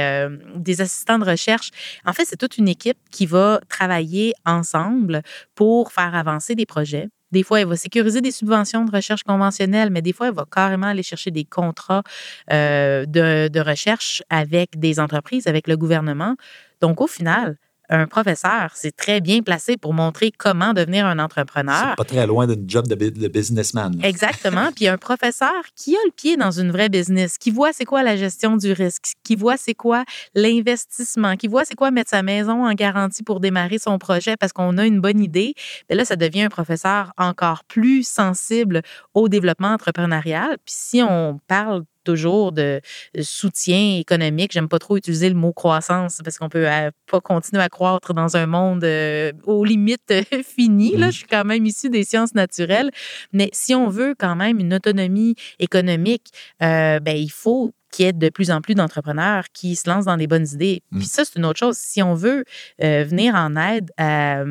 des 0.56 0.82
assistants 0.82 1.18
de 1.18 1.26
recherche. 1.26 1.72
En 2.06 2.14
fait, 2.14 2.26
c'est 2.26 2.38
toute 2.38 2.58
une 2.58 2.68
équipe 2.68 2.98
qui 3.10 3.26
va 3.26 3.62
travailler 3.68 4.34
ensemble 4.46 5.24
pour 5.56 5.92
faire 5.92 6.14
avancer 6.14 6.54
des 6.54 6.68
projets 6.68 7.10
des 7.32 7.44
fois, 7.44 7.62
elle 7.62 7.68
va 7.68 7.76
sécuriser 7.76 8.22
des 8.22 8.32
subventions 8.32 8.86
de 8.86 8.92
recherche 8.92 9.24
conventionnelles, 9.24 9.90
mais 9.90 10.02
des 10.02 10.14
fois, 10.14 10.28
elle 10.28 10.34
va 10.34 10.46
carrément 10.52 10.88
aller 10.88 11.04
chercher 11.04 11.32
des 11.32 11.46
contrats 11.46 12.04
euh, 12.52 13.06
de, 13.06 13.48
de 13.48 13.60
recherche 13.60 14.24
avec 14.30 14.80
des 14.80 15.00
entreprises, 15.00 15.48
avec 15.48 15.68
le 15.68 15.78
gouvernement. 15.78 16.36
Donc, 16.82 17.02
au 17.02 17.08
final, 17.08 17.58
un 17.92 18.08
professeur, 18.08 18.72
c'est 18.74 18.96
très 18.96 19.20
bien 19.20 19.42
placé 19.42 19.76
pour 19.76 19.94
montrer 19.94 20.32
comment 20.32 20.74
devenir 20.74 21.06
un 21.06 21.20
entrepreneur. 21.20 21.90
C'est 21.90 21.96
pas 21.98 22.04
très 22.06 22.26
loin 22.26 22.48
d'une 22.48 22.68
job 22.68 22.88
de, 22.88 23.28
businessman. 23.28 24.00
Exactement. 24.02 24.70
Puis 24.76 24.88
un 24.88 24.98
professeur 24.98 25.52
qui 25.76 25.96
a 25.96 26.00
le 26.06 26.12
pied 26.12 26.38
dans 26.38 26.52
une 26.52 26.72
vraie 26.72 26.90
business, 26.90 27.38
qui 27.38 27.52
voit 27.52 27.74
c'est 27.74 27.86
quoi 27.86 28.02
la 28.02 28.16
gestion 28.16 28.56
du 28.56 28.72
risque, 28.72 29.14
qui 29.24 29.36
voit 29.36 29.58
c'est 29.58 29.74
quoi 29.74 30.06
l'investissement, 30.34 31.36
qui 31.36 31.48
voit 31.48 31.66
c'est 31.66 31.76
quoi 31.76 31.92
mettre 31.92 32.10
sa 32.10 32.24
maison 32.24 32.66
en 32.66 32.74
garantie 32.74 33.24
pour 33.24 33.42
démarrer 33.42 33.78
son 33.78 34.00
projet 34.00 34.38
parce 34.38 34.54
qu'on 34.54 34.78
a 34.78 34.86
une 34.86 35.02
bonne 35.02 35.20
idée. 35.20 35.54
Bien 35.90 35.98
là, 35.98 36.06
ça 36.06 36.16
devient 36.16 36.44
un 36.44 36.50
professeur 36.50 37.12
encore 37.18 37.66
plus 37.66 38.08
sensible 38.08 38.82
au 39.14 39.28
développement 39.28 39.74
entrepreneurial. 39.74 40.58
Puis 40.66 40.76
si 40.78 41.02
on 41.04 41.40
parle 41.48 41.84
toujours 42.04 42.52
de 42.52 42.82
soutien 43.22 43.98
économique. 43.98 44.52
J'aime 44.52 44.68
pas 44.68 44.80
trop 44.80 44.98
utiliser 44.98 45.30
le 45.30 45.36
mot 45.36 45.54
croissance 45.54 46.20
parce 46.24 46.38
qu'on 46.38 46.50
peut 46.50 46.70
euh, 46.70 46.92
pas 47.10 47.22
continuer 47.22 47.62
à 47.62 47.70
croître 47.70 48.14
dans 48.14 48.38
un 48.38 48.46
monde 48.46 48.84
euh, 48.84 49.32
aux 49.46 49.64
limites 49.64 50.14
finies. 50.44 50.98
Là, 50.98 51.08
mmh. 51.08 51.12
je 51.12 51.18
suis 51.18 51.28
quand 51.28 51.46
même 51.46 51.66
issue 51.66 51.90
des 51.90 52.04
sciences 52.04 52.36
naturelles, 52.36 52.92
mais 53.34 53.50
si 53.54 53.76
on 53.76 53.90
veut 53.90 54.16
quand 54.18 54.36
même 54.36 54.60
une 54.60 54.74
autonomie 54.74 55.36
économique, 55.60 56.32
euh, 56.62 57.00
ben 57.00 57.16
il 57.16 57.32
faut 57.32 57.74
qu'il 57.92 58.06
y 58.06 58.08
ait 58.08 58.14
de 58.14 58.30
plus 58.30 58.52
en 58.52 58.62
plus 58.62 58.74
d'entrepreneurs 58.74 59.44
qui 59.52 59.76
se 59.76 59.90
lancent 59.90 60.06
dans 60.06 60.16
les 60.16 60.28
bonnes 60.28 60.48
idées. 60.54 60.82
Puis 60.92 61.02
mmh. 61.02 61.04
ça, 61.04 61.26
c'est 61.26 61.38
une 61.38 61.46
autre 61.46 61.60
chose. 61.60 61.76
Si 61.76 62.02
on 62.02 62.14
veut 62.14 62.46
venir 62.80 63.36
en 63.36 63.58
aide 63.58 63.92
à, 63.98 64.44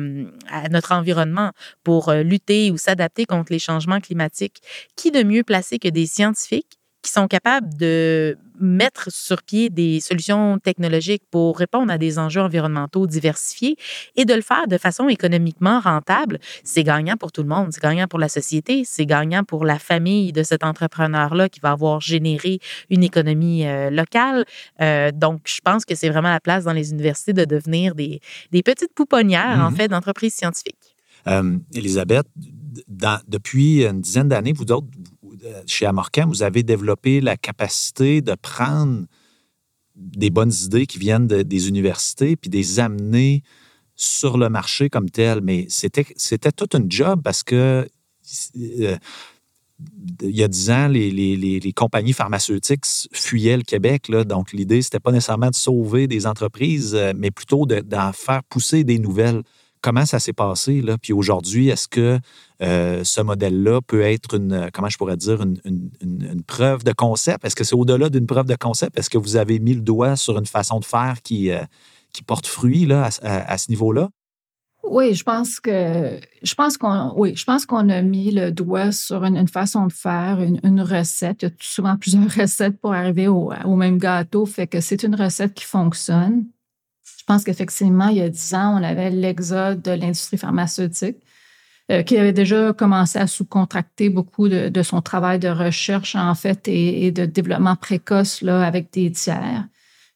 à 0.47 0.69
notre 0.69 0.91
environnement 0.91 1.49
pour 1.83 2.13
lutter 2.13 2.69
ou 2.69 2.77
s'adapter 2.77 3.25
contre 3.25 3.51
les 3.51 3.57
changements 3.57 3.99
climatiques, 3.99 4.61
qui 4.95 5.09
de 5.09 5.23
mieux 5.23 5.43
placé 5.43 5.79
que 5.79 5.87
des 5.87 6.05
scientifiques 6.05 6.80
qui 7.01 7.11
sont 7.11 7.27
capables 7.27 7.75
de 7.77 8.37
mettre 8.59 9.11
sur 9.11 9.41
pied 9.41 9.69
des 9.69 9.99
solutions 9.99 10.59
technologiques 10.59 11.23
pour 11.31 11.57
répondre 11.57 11.91
à 11.91 11.97
des 11.97 12.19
enjeux 12.19 12.41
environnementaux 12.41 13.07
diversifiés 13.07 13.75
et 14.15 14.25
de 14.25 14.33
le 14.33 14.41
faire 14.41 14.67
de 14.67 14.77
façon 14.77 15.09
économiquement 15.09 15.79
rentable, 15.79 16.39
c'est 16.63 16.83
gagnant 16.83 17.17
pour 17.17 17.31
tout 17.31 17.41
le 17.41 17.49
monde. 17.49 17.69
C'est 17.71 17.81
gagnant 17.81 18.07
pour 18.07 18.19
la 18.19 18.29
société, 18.29 18.83
c'est 18.85 19.05
gagnant 19.05 19.43
pour 19.43 19.65
la 19.65 19.79
famille 19.79 20.31
de 20.31 20.43
cet 20.43 20.63
entrepreneur-là 20.63 21.49
qui 21.49 21.59
va 21.59 21.71
avoir 21.71 22.01
généré 22.01 22.59
une 22.89 23.03
économie 23.03 23.65
euh, 23.65 23.89
locale. 23.89 24.45
Euh, 24.81 25.11
donc, 25.11 25.41
je 25.45 25.59
pense 25.63 25.85
que 25.85 25.95
c'est 25.95 26.09
vraiment 26.09 26.29
la 26.29 26.39
place 26.39 26.65
dans 26.65 26.73
les 26.73 26.91
universités 26.91 27.33
de 27.33 27.45
devenir 27.45 27.95
des, 27.95 28.21
des 28.51 28.61
petites 28.61 28.93
pouponnières, 28.93 29.59
en 29.59 29.71
mm-hmm. 29.71 29.75
fait, 29.75 29.87
d'entreprises 29.87 30.35
scientifiques. 30.35 30.95
Euh, 31.27 31.57
Elisabeth, 31.73 32.27
depuis 33.27 33.85
une 33.85 34.01
dizaine 34.01 34.27
d'années, 34.27 34.53
vous 34.53 34.71
autres, 34.71 34.87
chez 35.65 35.85
Amorcam, 35.85 36.29
vous 36.29 36.43
avez 36.43 36.63
développé 36.63 37.21
la 37.21 37.37
capacité 37.37 38.21
de 38.21 38.35
prendre 38.35 39.05
des 39.95 40.29
bonnes 40.29 40.53
idées 40.63 40.85
qui 40.85 40.99
viennent 40.99 41.27
des 41.27 41.67
universités 41.69 42.35
puis 42.35 42.49
les 42.49 42.79
amener 42.79 43.43
sur 43.95 44.37
le 44.37 44.49
marché 44.49 44.89
comme 44.89 45.09
tel. 45.09 45.41
Mais 45.41 45.67
c'était, 45.69 46.03
tout 46.51 46.69
un 46.73 46.83
job 46.87 47.21
parce 47.23 47.43
que 47.43 47.87
euh, 48.57 48.97
il 50.21 50.35
y 50.35 50.43
a 50.43 50.47
dix 50.47 50.69
ans, 50.69 50.87
les, 50.87 51.73
compagnies 51.75 52.13
pharmaceutiques 52.13 52.85
fuyaient 53.11 53.57
le 53.57 53.63
Québec. 53.63 54.11
Donc, 54.11 54.53
l'idée, 54.53 54.81
c'était 54.81 54.99
pas 54.99 55.11
nécessairement 55.11 55.49
de 55.49 55.55
sauver 55.55 56.07
des 56.07 56.27
entreprises, 56.27 56.93
euh, 56.93 57.13
mais 57.15 57.31
plutôt 57.31 57.65
d'en 57.65 58.13
faire 58.13 58.43
pousser 58.43 58.83
des 58.83 58.99
nouvelles 58.99 59.41
comment 59.81 60.05
ça 60.05 60.19
s'est 60.19 60.33
passé? 60.33 60.81
Là? 60.81 60.97
Puis 60.97 61.13
aujourd'hui, 61.13 61.69
est-ce 61.69 61.87
que 61.87 62.19
euh, 62.61 63.03
ce 63.03 63.21
modèle-là 63.21 63.81
peut 63.81 64.01
être 64.01 64.35
une, 64.35 64.69
comment 64.73 64.89
je 64.89 64.97
pourrais 64.97 65.17
dire, 65.17 65.41
une, 65.41 66.43
preuve 66.47 66.83
de 66.83 66.93
concept? 66.93 67.43
Est-ce 67.43 67.55
que 67.55 67.63
c'est 67.63 67.75
au-delà 67.75 68.09
d'une 68.09 68.27
preuve 68.27 68.45
de 68.45 68.55
concept? 68.55 68.97
Est-ce 68.97 69.09
que 69.09 69.17
vous 69.17 69.35
avez 69.35 69.59
mis 69.59 69.73
le 69.73 69.81
doigt 69.81 70.15
sur 70.15 70.37
une 70.37 70.45
façon 70.45 70.79
de 70.79 70.85
faire 70.85 71.21
qui, 71.23 71.51
euh, 71.51 71.63
qui 72.13 72.23
porte 72.23 72.47
fruit 72.47 72.85
là, 72.85 73.09
à, 73.23 73.57
ce 73.57 73.69
niveau-là? 73.69 74.09
Oui, 74.83 75.13
je 75.13 75.23
pense 75.23 75.59
que 75.59 76.19
je 76.41 76.55
pense 76.55 76.75
qu'on 76.75 77.13
oui, 77.15 77.35
je 77.35 77.45
pense 77.45 77.67
qu'on 77.67 77.87
a 77.89 78.01
mis 78.01 78.31
le 78.31 78.51
doigt 78.51 78.91
sur 78.91 79.23
une, 79.23 79.47
façon 79.47 79.85
de 79.85 79.93
faire, 79.93 80.41
une, 80.41 80.81
recette. 80.81 81.43
Il 81.43 81.49
y 81.49 81.51
a 81.51 81.55
souvent 81.59 81.97
plusieurs 81.97 82.29
recettes 82.35 82.79
pour 82.79 82.93
arriver 82.93 83.27
au, 83.27 83.53
au 83.65 83.75
même 83.75 83.99
gâteau, 83.99 84.45
fait 84.45 84.67
que 84.67 84.81
c'est 84.81 85.03
une 85.03 85.15
recette 85.15 85.53
qui 85.53 85.65
fonctionne. 85.65 86.45
Pense 87.31 87.45
qu'effectivement, 87.45 88.09
il 88.09 88.17
y 88.17 88.21
a 88.21 88.27
dix 88.27 88.53
ans, 88.53 88.77
on 88.77 88.83
avait 88.83 89.09
l'exode 89.09 89.81
de 89.81 89.91
l'industrie 89.91 90.37
pharmaceutique 90.37 91.15
euh, 91.89 92.03
qui 92.03 92.17
avait 92.17 92.33
déjà 92.33 92.73
commencé 92.73 93.19
à 93.19 93.25
sous-contracter 93.25 94.09
beaucoup 94.09 94.49
de, 94.49 94.83
son 94.83 95.01
travail 95.01 95.39
de 95.39 95.47
recherche, 95.47 96.17
en 96.17 96.35
fait, 96.35 96.67
et, 96.67 97.09
de 97.13 97.25
développement 97.25 97.77
précoce 97.77 98.41
là, 98.41 98.67
avec 98.67 98.91
des 98.91 99.09
tiers. 99.11 99.65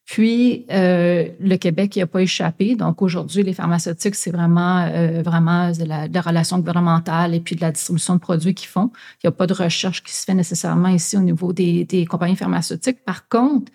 Puis, 0.04 0.66
euh, 0.70 1.30
le 1.40 1.56
Québec 1.56 1.96
n'y 1.96 2.02
a 2.02 2.08
pas 2.08 2.22
échappé. 2.22 2.76
Donc, 2.76 3.02
aujourd'hui, 3.02 3.44
les 3.44 3.54
pharmaceutiques, 3.54 4.16
c'est 4.16 4.32
vraiment, 4.32 4.82
euh, 4.82 5.22
vraiment 5.22 5.72
de 5.72 5.86
la, 5.86 6.22
relation 6.22 6.60
gouvernementale 6.60 7.34
et 7.34 7.40
puis 7.40 7.56
de 7.56 7.62
la 7.62 7.72
distribution 7.72 8.16
de 8.16 8.20
produits 8.20 8.54
qu'ils 8.54 8.68
font. 8.68 8.92
Il 9.24 9.28
n'y 9.28 9.30
a 9.30 9.32
pas 9.32 9.48
de 9.48 9.54
recherche 9.54 10.04
qui 10.04 10.12
se 10.12 10.26
fait 10.26 10.34
nécessairement 10.34 10.90
ici 10.90 11.16
au 11.16 11.22
niveau 11.22 11.54
des 11.54 12.08
compagnies 12.10 12.36
pharmaceutiques. 12.36 13.06
Par 13.06 13.30
contre, 13.30 13.72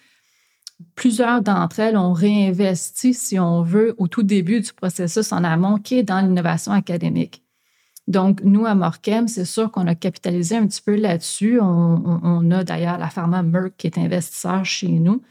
plusieurs 0.94 1.42
d'entre 1.42 1.80
elles 1.80 1.96
ont 1.96 2.12
réinvesti, 2.12 3.14
si 3.14 3.38
on 3.38 3.62
veut, 3.62 3.94
au 3.98 4.08
tout 4.08 4.22
début 4.22 4.60
du 4.60 4.72
processus 4.72 5.32
en 5.32 5.44
amont, 5.44 5.78
qui 5.78 5.98
est 5.98 6.02
dans 6.02 6.20
l'innovation 6.20 6.72
académique. 6.72 7.42
Donc, 8.10 8.40
nous, 8.42 8.66
à 8.66 8.74
Morchem, 8.74 9.28
c'est 9.28 9.44
sûr 9.44 9.70
qu'on 9.70 9.86
a 9.86 9.94
capitalisé 9.94 10.56
un 10.56 10.66
petit 10.66 10.82
peu 10.82 10.96
là-dessus. 10.96 11.60
On, 11.60 12.50
a 12.50 12.64
d'ailleurs 12.64 12.98
la 12.98 13.08
pharma 13.08 13.42
Merck 13.42 13.76
qui 13.76 13.86
est 13.86 13.98
investisseur 13.98 14.64
chez 14.64 14.88
nous, 14.88 15.22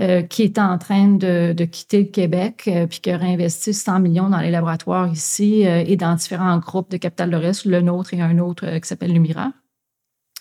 euh, 0.00 0.22
qui 0.22 0.42
est 0.44 0.58
en 0.58 0.78
train 0.78 1.08
de, 1.08 1.52
quitter 1.64 2.04
le 2.04 2.08
Québec, 2.08 2.64
euh, 2.68 2.86
puis 2.86 3.00
qui 3.00 3.10
a 3.10 3.16
réinvesti 3.16 3.74
100 3.74 3.98
millions 4.00 4.30
dans 4.30 4.38
les 4.38 4.52
laboratoires 4.52 5.10
ici 5.12 5.66
euh, 5.66 5.82
et 5.84 5.96
dans 5.96 6.14
différents 6.14 6.58
groupes 6.58 6.92
de 6.92 6.96
capital 6.96 7.30
de 7.30 7.36
risque, 7.36 7.64
le 7.64 7.80
nôtre 7.80 8.14
et 8.14 8.20
un 8.20 8.38
autre 8.38 8.66
qui 8.78 8.88
s'appelle 8.88 9.12
Lumira. 9.12 9.52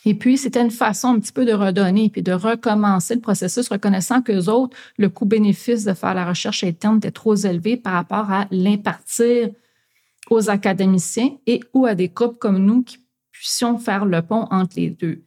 Et 0.09 0.13
puis, 0.13 0.37
c'était 0.37 0.61
une 0.61 0.71
façon 0.71 1.09
un 1.09 1.19
petit 1.19 1.33
peu 1.33 1.43
de 1.43 1.51
redonner 1.51 2.09
puis 2.09 2.23
de 2.23 2.31
recommencer 2.31 3.13
le 3.13 3.19
processus, 3.19 3.67
reconnaissant 3.67 4.21
qu'eux 4.21 4.45
autres, 4.45 4.77
le 4.97 5.09
coût-bénéfice 5.09 5.83
de 5.83 5.93
faire 5.93 6.13
la 6.13 6.25
recherche 6.25 6.63
interne 6.63 6.95
était 6.99 7.11
trop 7.11 7.35
élevé 7.35 7.75
par 7.75 7.91
rapport 7.91 8.31
à 8.31 8.47
l'impartir 8.49 9.49
aux 10.29 10.49
académiciens 10.49 11.31
et 11.45 11.59
ou 11.73 11.85
à 11.85 11.93
des 11.93 12.07
groupes 12.07 12.39
comme 12.39 12.57
nous 12.57 12.83
qui 12.83 12.99
puissions 13.33 13.77
faire 13.77 14.05
le 14.05 14.21
pont 14.21 14.47
entre 14.49 14.77
les 14.77 14.91
deux. 14.91 15.25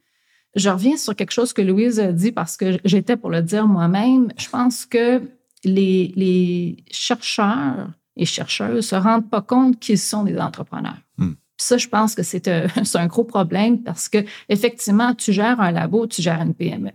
Je 0.55 0.69
reviens 0.71 0.97
sur 0.97 1.15
quelque 1.15 1.31
chose 1.31 1.53
que 1.53 1.61
Louise 1.61 1.99
a 1.99 2.11
dit 2.11 2.31
parce 2.31 2.57
que 2.57 2.79
j'étais 2.83 3.17
pour 3.17 3.29
le 3.29 3.43
dire 3.43 3.67
moi-même. 3.67 4.33
Je 4.35 4.49
pense 4.49 4.87
que 4.87 5.21
les, 5.63 6.11
les 6.15 6.77
chercheurs 6.89 7.91
et 8.15 8.25
chercheuses 8.25 8.87
se 8.87 8.95
rendent 8.95 9.29
pas 9.29 9.43
compte 9.43 9.79
qu'ils 9.79 9.99
sont 9.99 10.23
des 10.23 10.39
entrepreneurs. 10.39 10.97
Ça, 11.61 11.77
je 11.77 11.87
pense 11.87 12.15
que 12.15 12.23
c'est 12.23 12.47
un 12.47 13.05
gros 13.05 13.23
problème 13.23 13.83
parce 13.83 14.09
que 14.09 14.17
effectivement, 14.49 15.13
tu 15.13 15.31
gères 15.31 15.61
un 15.61 15.71
labo, 15.71 16.07
tu 16.07 16.19
gères 16.23 16.41
une 16.41 16.55
PME. 16.55 16.89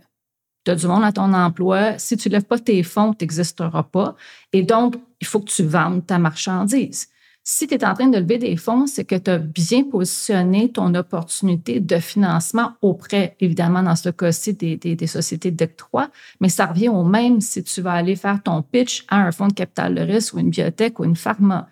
Tu 0.65 0.71
as 0.71 0.75
du 0.75 0.87
monde 0.87 1.05
à 1.05 1.13
ton 1.13 1.33
emploi. 1.33 1.97
Si 1.97 2.17
tu 2.17 2.27
ne 2.27 2.33
lèves 2.33 2.43
pas 2.43 2.59
tes 2.59 2.83
fonds, 2.83 3.13
tu 3.13 3.23
n'existeras 3.23 3.83
pas. 3.83 4.17
Et 4.51 4.63
donc, 4.63 4.95
il 5.21 5.27
faut 5.27 5.39
que 5.39 5.49
tu 5.49 5.63
vendes 5.63 6.05
ta 6.05 6.19
marchandise. 6.19 7.07
Si 7.45 7.65
tu 7.65 7.75
es 7.75 7.85
en 7.85 7.93
train 7.93 8.09
de 8.09 8.17
lever 8.17 8.39
des 8.39 8.57
fonds, 8.57 8.87
c'est 8.87 9.05
que 9.05 9.15
tu 9.15 9.31
as 9.31 9.37
bien 9.37 9.85
positionné 9.85 10.69
ton 10.69 10.93
opportunité 10.95 11.79
de 11.79 11.97
financement 11.99 12.73
auprès, 12.81 13.37
évidemment, 13.39 13.81
dans 13.81 13.95
ce 13.95 14.09
cas-ci, 14.09 14.53
des, 14.53 14.75
des, 14.75 15.07
sociétés 15.07 15.51
d'octroi, 15.51 16.09
mais 16.41 16.49
ça 16.49 16.65
revient 16.65 16.89
au 16.89 17.05
même 17.05 17.39
si 17.39 17.63
tu 17.63 17.79
vas 17.81 17.93
aller 17.93 18.17
faire 18.17 18.43
ton 18.43 18.61
pitch 18.63 19.05
à 19.07 19.21
un 19.21 19.31
fonds 19.31 19.47
de 19.47 19.53
capital 19.53 19.95
de 19.95 20.01
risque 20.01 20.33
ou 20.33 20.39
une 20.39 20.49
biotech 20.49 20.99
ou 20.99 21.05
une 21.05 21.15
pharma 21.15 21.69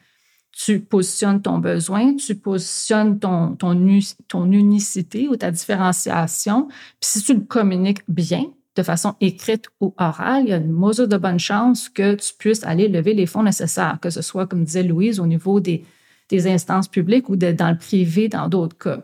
tu 0.56 0.80
positionnes 0.80 1.42
ton 1.42 1.60
besoin, 1.60 2.16
tu 2.16 2.34
positionnes 2.34 3.20
ton, 3.20 3.56
ton, 3.58 4.52
unicité 4.52 5.28
ou 5.28 5.36
ta 5.36 5.52
différenciation. 5.52 6.68
Puis 6.68 7.10
si 7.10 7.22
tu 7.22 7.34
le 7.34 7.42
communiques 7.42 8.04
bien, 8.08 8.46
de 8.78 8.84
façon 8.84 9.16
écrite 9.20 9.68
ou 9.82 9.94
orale, 9.98 10.44
il 10.46 10.50
y 10.50 10.54
a 10.54 10.58
une 10.58 10.72
mesure 10.72 11.10
de 11.10 11.18
bonne 11.18 11.40
chance 11.40 11.90
que 11.90 12.16
tu 12.16 12.34
puisses 12.38 12.64
aller 12.64 12.88
lever 12.88 13.14
les 13.14 13.26
fonds 13.26 13.44
nécessaires, 13.44 14.00
que 14.02 14.10
ce 14.10 14.22
soit, 14.22 14.48
comme 14.48 14.64
disait 14.64 14.84
Louise, 14.84 15.20
au 15.20 15.28
niveau 15.28 15.60
des, 15.60 15.84
instances 16.32 16.88
publiques 16.88 17.30
ou 17.30 17.36
dans 17.36 17.72
le 17.72 17.78
privé 17.78 18.30
dans 18.30 18.48
d'autres 18.48 18.78
cas. 18.78 19.04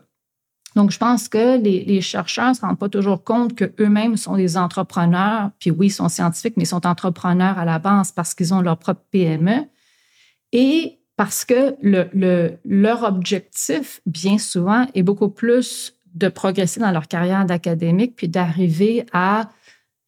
Donc, 0.76 0.92
je 0.92 0.98
pense 0.98 1.28
que 1.28 1.62
les, 1.62 1.84
les 1.84 2.02
chercheurs 2.02 2.50
ne 2.50 2.54
se 2.54 2.62
rendent 2.62 2.80
pas 2.80 2.90
toujours 2.90 3.24
compte 3.26 3.56
qu'eux-mêmes 3.56 4.16
sont 4.16 4.38
des 4.38 4.58
entrepreneurs, 4.58 5.52
puis 5.60 5.70
oui, 5.70 5.88
ils 5.88 5.92
sont 5.92 6.10
scientifiques, 6.10 6.56
mais 6.56 6.64
ils 6.64 6.68
sont 6.68 6.88
entrepreneurs 6.88 7.60
à 7.60 7.66
la 7.66 7.78
base 7.78 8.14
parce 8.14 8.34
qu'ils 8.34 8.54
ont 8.54 8.62
leur 8.62 8.78
propre 8.78 9.04
PME. 9.12 9.66
Et 10.54 11.01
parce 11.22 11.46
que 11.46 11.76
le, 11.84 12.58
leur 12.66 13.04
objectif, 13.04 14.02
bien 14.08 14.40
souvent, 14.40 14.88
est 14.96 15.04
beaucoup 15.04 15.30
plus 15.30 15.94
de 16.16 16.30
progresser 16.30 16.80
dans 16.80 16.90
leur 16.90 17.08
carrière 17.08 17.46
d'académique 17.46 18.16
puis 18.16 18.28
d'arriver 18.28 19.06
à 19.14 19.52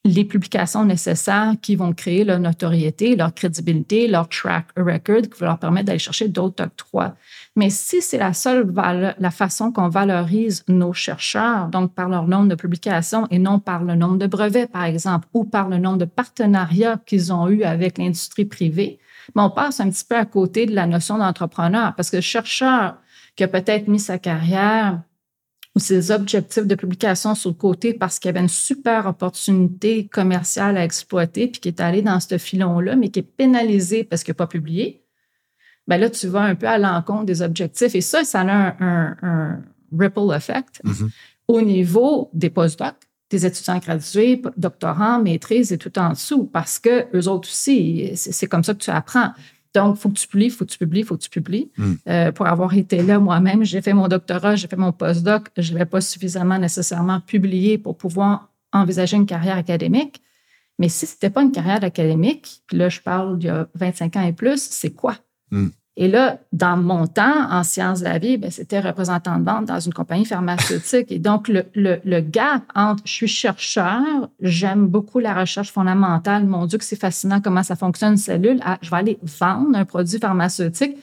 les 0.04 0.26
publications 0.26 0.86
nécessaires 0.86 1.54
qui 1.62 1.76
vont 1.76 1.94
créer 1.94 2.24
leur 2.24 2.40
notoriété, 2.40 3.16
leur 3.16 3.32
crédibilité, 3.32 4.08
leur 4.08 4.28
track 4.28 4.66
record, 4.76 5.22
qui 5.22 5.40
vont 5.40 5.46
leur 5.46 5.60
permettre 5.60 5.86
d'aller 5.86 6.00
chercher 6.00 6.30
d'autres 6.30 6.64
octrois. 6.64 7.14
Mais 7.56 7.70
si 7.70 8.02
c'est 8.02 8.18
la 8.18 8.34
seule 8.34 8.74
la 8.74 9.32
façon 9.32 9.72
qu'on 9.72 9.90
valorise 9.90 10.64
nos 10.68 10.94
chercheurs, 10.94 11.68
donc 11.68 11.94
par 11.94 12.10
leur 12.10 12.28
nombre 12.28 12.48
de 12.48 12.56
publications 12.56 13.28
et 13.30 13.38
non 13.38 13.60
par 13.60 13.84
le 13.84 13.94
nombre 13.94 14.18
de 14.18 14.26
brevets, 14.26 14.66
par 14.66 14.86
exemple, 14.86 15.28
ou 15.36 15.44
par 15.44 15.70
le 15.70 15.78
nombre 15.78 16.00
de 16.00 16.06
partenariats 16.06 17.00
qu'ils 17.06 17.32
ont 17.32 17.50
eu 17.50 17.62
avec 17.62 18.00
l'industrie 18.00 18.46
privée, 18.46 18.98
mais 19.36 19.42
on 19.42 19.50
passe 19.50 19.80
un 19.80 19.90
petit 19.90 20.06
peu 20.06 20.16
à 20.16 20.26
côté 20.26 20.66
de 20.66 20.76
la 20.76 20.88
notion 20.88 21.18
d'entrepreneur 21.18 21.96
parce 21.96 22.10
que 22.10 22.18
le 22.18 22.22
chercheur 22.22 22.98
qui 23.36 23.44
a 23.44 23.48
peut-être 23.48 23.88
mis 23.88 24.00
sa 24.00 24.18
carrière 24.18 25.02
ou 25.76 25.80
ses 25.80 26.12
objectifs 26.12 26.68
de 26.68 26.76
publication 26.76 27.34
sur 27.34 27.50
le 27.50 27.56
côté 27.56 27.94
parce 27.94 28.20
qu'il 28.20 28.30
y 28.30 28.34
avait 28.34 28.42
une 28.42 28.50
super 28.50 29.08
opportunité 29.08 30.08
commerciale 30.08 30.78
à 30.78 30.84
exploiter, 30.84 31.48
puis 31.48 31.62
qui 31.62 31.68
est 31.70 31.82
allé 31.82 32.02
dans 32.02 32.20
ce 32.20 32.38
filon-là, 32.38 32.96
mais 32.96 33.10
qui 33.10 33.20
est 33.20 33.24
pénalisé 33.24 34.04
parce 34.04 34.24
qu'il 34.24 34.34
n'a 34.34 34.36
pas 34.36 34.48
publié, 34.48 35.04
ben 35.88 35.98
là, 35.98 36.10
tu 36.10 36.28
vas 36.28 36.42
un 36.42 36.56
peu 36.56 36.68
à 36.68 36.78
l'encontre 36.78 37.26
des 37.26 37.42
objectifs. 37.42 37.96
Et 37.96 38.02
ça, 38.02 38.24
ça 38.24 38.42
a 38.42 38.76
un, 38.80 39.62
ripple 39.98 40.34
effect 40.36 40.82
mm-hmm. 40.84 41.10
au 41.48 41.62
niveau 41.62 42.30
des 42.34 42.50
postdocs 42.50 42.96
des 43.34 43.46
étudiants 43.46 43.80
gradués, 43.80 44.42
doctorants, 44.58 45.22
maîtrises 45.22 45.72
et 45.72 45.78
tout 45.78 45.98
en 45.98 46.12
dessous, 46.12 46.46
parce 46.46 46.80
que 46.80 47.06
eux 47.16 47.28
autres 47.28 47.50
aussi, 47.50 48.12
c'est 48.16 48.48
comme 48.48 48.64
ça 48.64 48.74
que 48.74 48.80
tu 48.80 48.92
apprends. 48.92 49.32
Donc, 49.74 49.96
il 49.98 50.00
faut 50.00 50.10
que 50.10 50.20
tu 50.20 50.28
publies, 50.28 50.46
il 50.46 50.52
faut 50.52 50.66
que 50.66 50.72
tu 50.72 50.78
publies, 50.78 51.00
il 51.00 51.06
faut 51.06 51.18
que 51.18 51.24
tu 51.24 51.32
publies. 51.32 51.72
Hmm. 51.78 51.94
Euh, 52.08 52.32
pour 52.32 52.46
avoir 52.46 52.76
été 52.76 53.02
là 53.02 53.20
moi-même, 53.20 53.64
j'ai 53.64 53.82
fait 53.82 53.94
mon 53.94 54.08
doctorat, 54.08 54.56
j'ai 54.56 54.68
fait 54.68 54.76
mon 54.76 54.92
postdoc, 54.92 55.48
je 55.58 55.74
n'avais 55.74 55.88
pas 55.88 56.00
suffisamment 56.00 56.60
nécessairement 56.60 57.22
publié 57.22 57.80
pour 57.80 57.98
pouvoir 57.98 58.52
envisager 58.72 59.18
une 59.18 59.26
carrière 59.26 59.58
académique. 59.58 60.22
Mais 60.78 60.90
si 60.90 61.08
ce 61.08 61.16
n'était 61.16 61.32
pas 61.32 61.42
une 61.42 61.52
carrière 61.52 61.84
académique, 61.84 62.62
puis 62.68 62.78
là, 62.78 62.90
je 62.90 63.00
parle 63.00 63.40
d'il 63.40 63.48
y 63.48 63.50
a 63.50 63.68
25 63.74 64.16
ans 64.16 64.28
et 64.28 64.34
plus, 64.34 64.62
c'est 64.62 64.92
quoi? 64.92 65.18
Hmm. 65.50 65.70
Et 65.96 66.08
là, 66.08 66.40
dans 66.52 66.76
mon 66.76 67.06
temps, 67.06 67.52
en 67.52 67.64
sciences 67.64 68.00
de 68.00 68.06
la 68.06 68.18
vie, 68.18 68.38
ben, 68.38 68.50
c'était 68.50 68.80
représentant 68.80 69.38
de 69.38 69.46
vente 69.46 69.66
dans 69.66 69.80
une 69.80 69.94
compagnie 69.94 70.26
pharmaceutique. 70.26 71.12
Et 71.12 71.20
donc, 71.20 71.48
le, 71.48 71.66
le, 71.76 72.20
gap 72.20 72.64
entre 72.74 73.04
je 73.06 73.12
suis 73.12 73.28
chercheur, 73.28 74.02
j'aime 74.40 74.88
beaucoup 74.88 75.20
la 75.20 75.36
recherche 75.36 75.72
fondamentale, 75.72 76.46
mon 76.46 76.66
Dieu, 76.66 76.80
que 76.80 76.84
c'est 76.84 77.00
fascinant 77.00 77.42
comment 77.42 77.62
ça 77.62 77.76
fonctionne 77.76 78.14
une 78.14 78.18
cellule, 78.18 78.60
je 78.82 78.90
vais 78.90 78.98
aller 78.98 79.20
vendre 79.22 79.78
un 79.78 79.86
produit 79.86 80.18
pharmaceutique. 80.18 80.98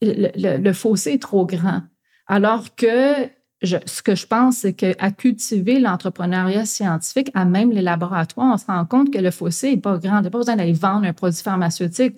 Le, 0.00 0.58
le 0.58 0.72
fossé 0.72 1.14
est 1.14 1.22
trop 1.22 1.44
grand. 1.44 1.82
Alors 2.28 2.76
que 2.76 3.28
ce 3.62 4.02
que 4.02 4.14
je 4.14 4.26
pense, 4.26 4.58
c'est 4.58 4.74
qu'à 4.74 5.10
cultiver 5.10 5.80
l'entrepreneuriat 5.80 6.64
scientifique, 6.64 7.30
à 7.34 7.44
même 7.44 7.70
les 7.70 7.82
laboratoires, 7.82 8.52
on 8.54 8.56
se 8.56 8.66
rend 8.66 8.84
compte 8.84 9.12
que 9.12 9.18
le 9.18 9.30
fossé 9.30 9.70
n'est 9.70 9.80
pas 9.80 9.98
grand. 9.98 10.18
Il 10.18 10.22
n'y 10.22 10.26
a 10.28 10.30
pas 10.30 10.38
besoin 10.38 10.56
d'aller 10.56 10.72
vendre 10.72 11.06
un 11.06 11.12
produit 11.12 11.42
pharmaceutique. 11.42 12.14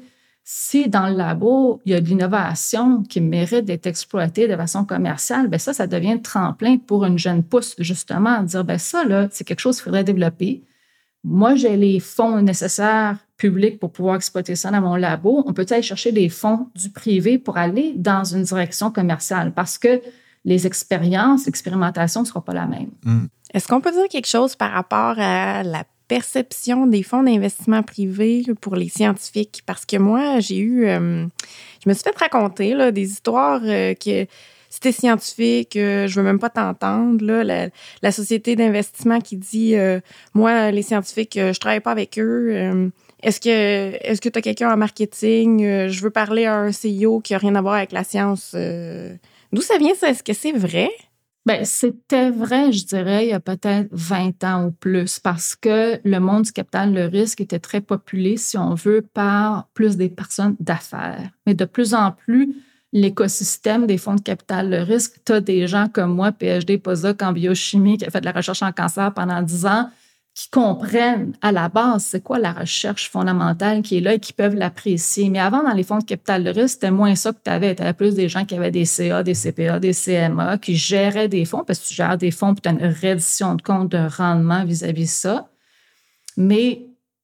Si 0.49 0.89
dans 0.89 1.09
le 1.09 1.17
labo, 1.17 1.81
il 1.85 1.91
y 1.91 1.95
a 1.97 2.01
de 2.01 2.07
l'innovation 2.07 3.03
qui 3.03 3.21
mérite 3.21 3.65
d'être 3.65 3.89
exploitée 3.89 4.47
de 4.47 4.55
façon 4.55 4.85
commerciale, 4.85 5.49
bien 5.49 5.59
ça, 5.59 5.73
ça 5.73 5.89
devient 5.89 6.23
tremplin 6.23 6.79
pour 6.79 7.05
une 7.05 7.19
jeune 7.19 7.43
pousse, 7.43 7.75
justement, 7.81 8.31
à 8.31 8.43
dire, 8.45 8.63
bien 8.63 8.79
ça, 8.79 9.03
là, 9.03 9.27
c'est 9.33 9.43
quelque 9.43 9.59
chose 9.59 9.79
qu'il 9.79 9.87
faudrait 9.87 10.05
développer. 10.05 10.63
Moi, 11.25 11.57
j'ai 11.57 11.77
les 11.77 11.99
fonds 11.99 12.41
nécessaires 12.43 13.19
publics 13.37 13.81
pour 13.81 13.91
pouvoir 13.91 14.15
exploiter 14.15 14.55
ça 14.55 14.71
dans 14.71 14.81
mon 14.81 14.95
labo. 14.95 15.43
On 15.49 15.53
peut 15.53 15.67
aller 15.69 15.83
chercher 15.83 16.13
des 16.13 16.29
fonds 16.29 16.69
du 16.77 16.91
privé 16.91 17.39
pour 17.39 17.57
aller 17.57 17.95
dans 17.97 18.23
une 18.23 18.45
direction 18.45 18.93
commerciale 18.93 19.53
parce 19.53 19.79
que 19.79 20.01
les 20.45 20.65
expériences, 20.65 21.47
l'expérimentation 21.47 22.21
ne 22.21 22.27
sera 22.27 22.45
pas 22.45 22.55
la 22.55 22.67
même. 22.67 22.91
Hmm. 23.03 23.27
Est-ce 23.53 23.67
qu'on 23.67 23.81
peut 23.81 23.91
dire 23.91 24.07
quelque 24.09 24.29
chose 24.29 24.55
par 24.55 24.71
rapport 24.71 25.19
à 25.19 25.65
la 25.65 25.83
perception 26.09 26.87
des 26.87 27.03
fonds 27.03 27.23
d'investissement 27.23 27.83
privés 27.83 28.45
pour 28.61 28.77
les 28.77 28.89
scientifiques? 28.89 29.63
Parce 29.67 29.85
que 29.85 29.97
moi, 29.97 30.41
j'ai 30.41 30.59
eu, 30.59 30.87
euh, 30.87 31.27
je 31.85 31.89
me 31.89 31.95
suis 31.95 32.03
fait 32.03 32.17
raconter 32.17 32.75
là, 32.75 32.93
des 32.93 33.11
histoires 33.11 33.61
euh, 33.65 33.95
que 33.95 34.27
c'était 34.71 34.93
scientifique, 34.93 35.77
euh, 35.77 36.07
je 36.07 36.17
veux 36.17 36.25
même 36.25 36.39
pas 36.39 36.51
t'entendre. 36.51 37.25
La, 37.25 37.69
la, 38.03 38.13
société 38.13 38.57
d'investissement 38.57 39.21
qui 39.21 39.37
dit, 39.37 39.75
moi, 40.35 40.71
les 40.71 40.83
scientifiques, 40.83 41.39
je 41.39 41.59
travaille 41.59 41.81
pas 41.81 41.93
avec 41.93 42.19
eux. 42.19 42.91
est-ce 43.23 43.41
que 43.41 43.49
est-ce 43.49 44.21
que 44.21 44.29
tu 44.29 44.39
as 44.39 44.43
quelqu'un 44.43 44.73
en 44.73 44.77
marketing? 44.77 45.89
je 45.89 46.03
veux 46.03 46.11
parler 46.11 46.45
à 46.45 46.57
un 46.57 46.71
CEO 46.71 47.21
qui 47.21 47.35
a 47.35 47.39
rien 47.39 47.55
à 47.55 47.63
voir 47.63 47.75
avec 47.75 47.93
la 47.93 48.05
science. 48.05 48.55
D'où 49.53 49.63
ça 49.63 49.79
vient 49.79 49.95
ça? 49.95 50.11
Est-ce 50.11 50.23
que 50.23 50.35
c'est 50.35 50.53
vrai? 50.53 50.91
Bien, 51.47 51.63
c'était 51.63 52.31
vrai, 52.31 52.73
je 52.73 52.85
dirais, 52.85 53.27
il 53.27 53.31
y 53.31 53.33
a 53.33 53.39
peut-être 53.39 53.87
20 53.93 54.43
ans 54.43 54.67
ou 54.67 54.71
plus, 54.73 55.21
parce 55.21 55.55
que 55.55 56.01
le 56.05 56.19
monde 56.19 56.43
du 56.43 56.51
capital, 56.53 56.93
le 56.93 57.07
risque 57.07 57.41
était 57.41 57.61
très 57.61 57.81
populé, 57.81 58.37
si 58.37 58.59
on 58.59 58.75
veut, 58.75 59.01
par 59.01 59.69
plus 59.73 59.97
des 59.97 60.09
personnes 60.09 60.57
d'affaires. 60.59 61.31
Mais 61.47 61.55
de 61.55 61.65
plus 61.65 61.95
en 61.95 62.11
plus, 62.11 62.53
l'écosystème 62.93 63.87
des 63.87 63.97
fonds 63.97 64.17
de 64.17 64.23
capital, 64.23 64.71
le 64.71 64.83
risque, 64.83 65.21
tu 65.25 65.35
as 65.35 65.41
des 65.41 65.69
gens 65.69 65.87
comme 65.89 66.17
moi, 66.17 66.33
PhD, 66.33 66.79
postdoc 66.83 67.23
en 67.23 67.33
biochimie, 67.33 67.99
qui 67.99 68.07
a 68.07 68.11
fait 68.11 68.21
de 68.21 68.27
la 68.27 68.33
recherche 68.33 68.63
en 68.63 68.73
cancer 68.73 69.15
pendant 69.15 69.41
10 69.41 69.67
ans, 69.67 69.89
qui 70.37 70.51
comprennent 70.51 71.33
à 71.41 71.51
la 71.51 71.71
base 71.71 72.05
c'est 72.05 72.23
quoi 72.23 72.39
la 72.39 72.53
recherche 72.53 73.11
fondamentale 73.11 73.81
qui 73.81 73.97
est 73.97 74.01
là 74.03 74.13
et 74.13 74.21
qui 74.21 74.35
peuvent 74.35 74.55
l'apprécier. 74.55 75.31
Mais 75.31 75.39
avant, 75.39 75.63
dans 75.63 75.73
les 75.73 75.83
fonds 75.83 75.97
de 75.97 76.05
capital 76.05 76.45
de 76.45 76.51
risque, 76.51 76.75
c'était 76.75 76.91
moins 76.91 77.15
ça 77.15 77.33
que 77.33 77.39
tu 77.43 77.51
avais. 77.51 77.75
Tu 77.75 77.83
avais 77.83 77.95
plus 77.95 78.15
des 78.15 78.29
gens 78.29 78.45
qui 78.45 78.55
avaient 78.55 78.71
des 78.71 78.85
CA, 78.85 79.23
des 79.23 79.33
CPA, 79.33 79.81
des 79.81 79.95
CMA, 79.95 80.59
qui 80.59 80.77
géraient 80.77 81.29
des 81.29 81.47
fonds, 81.47 81.65
parce 81.67 81.79
que 81.79 81.87
tu 81.89 81.95
gères 81.95 82.19
des 82.19 82.31
fonds, 82.31 82.53
puis 82.53 82.61
tu 82.61 82.69
as 82.69 82.73
une 82.73 82.95
reddition 83.01 83.55
de 83.55 83.63
compte 83.63 83.91
de 83.91 84.09
rendement 84.15 84.63
vis-à-vis 84.67 85.05
de 85.05 85.09
ça. 85.09 85.49
Mais 86.37 86.83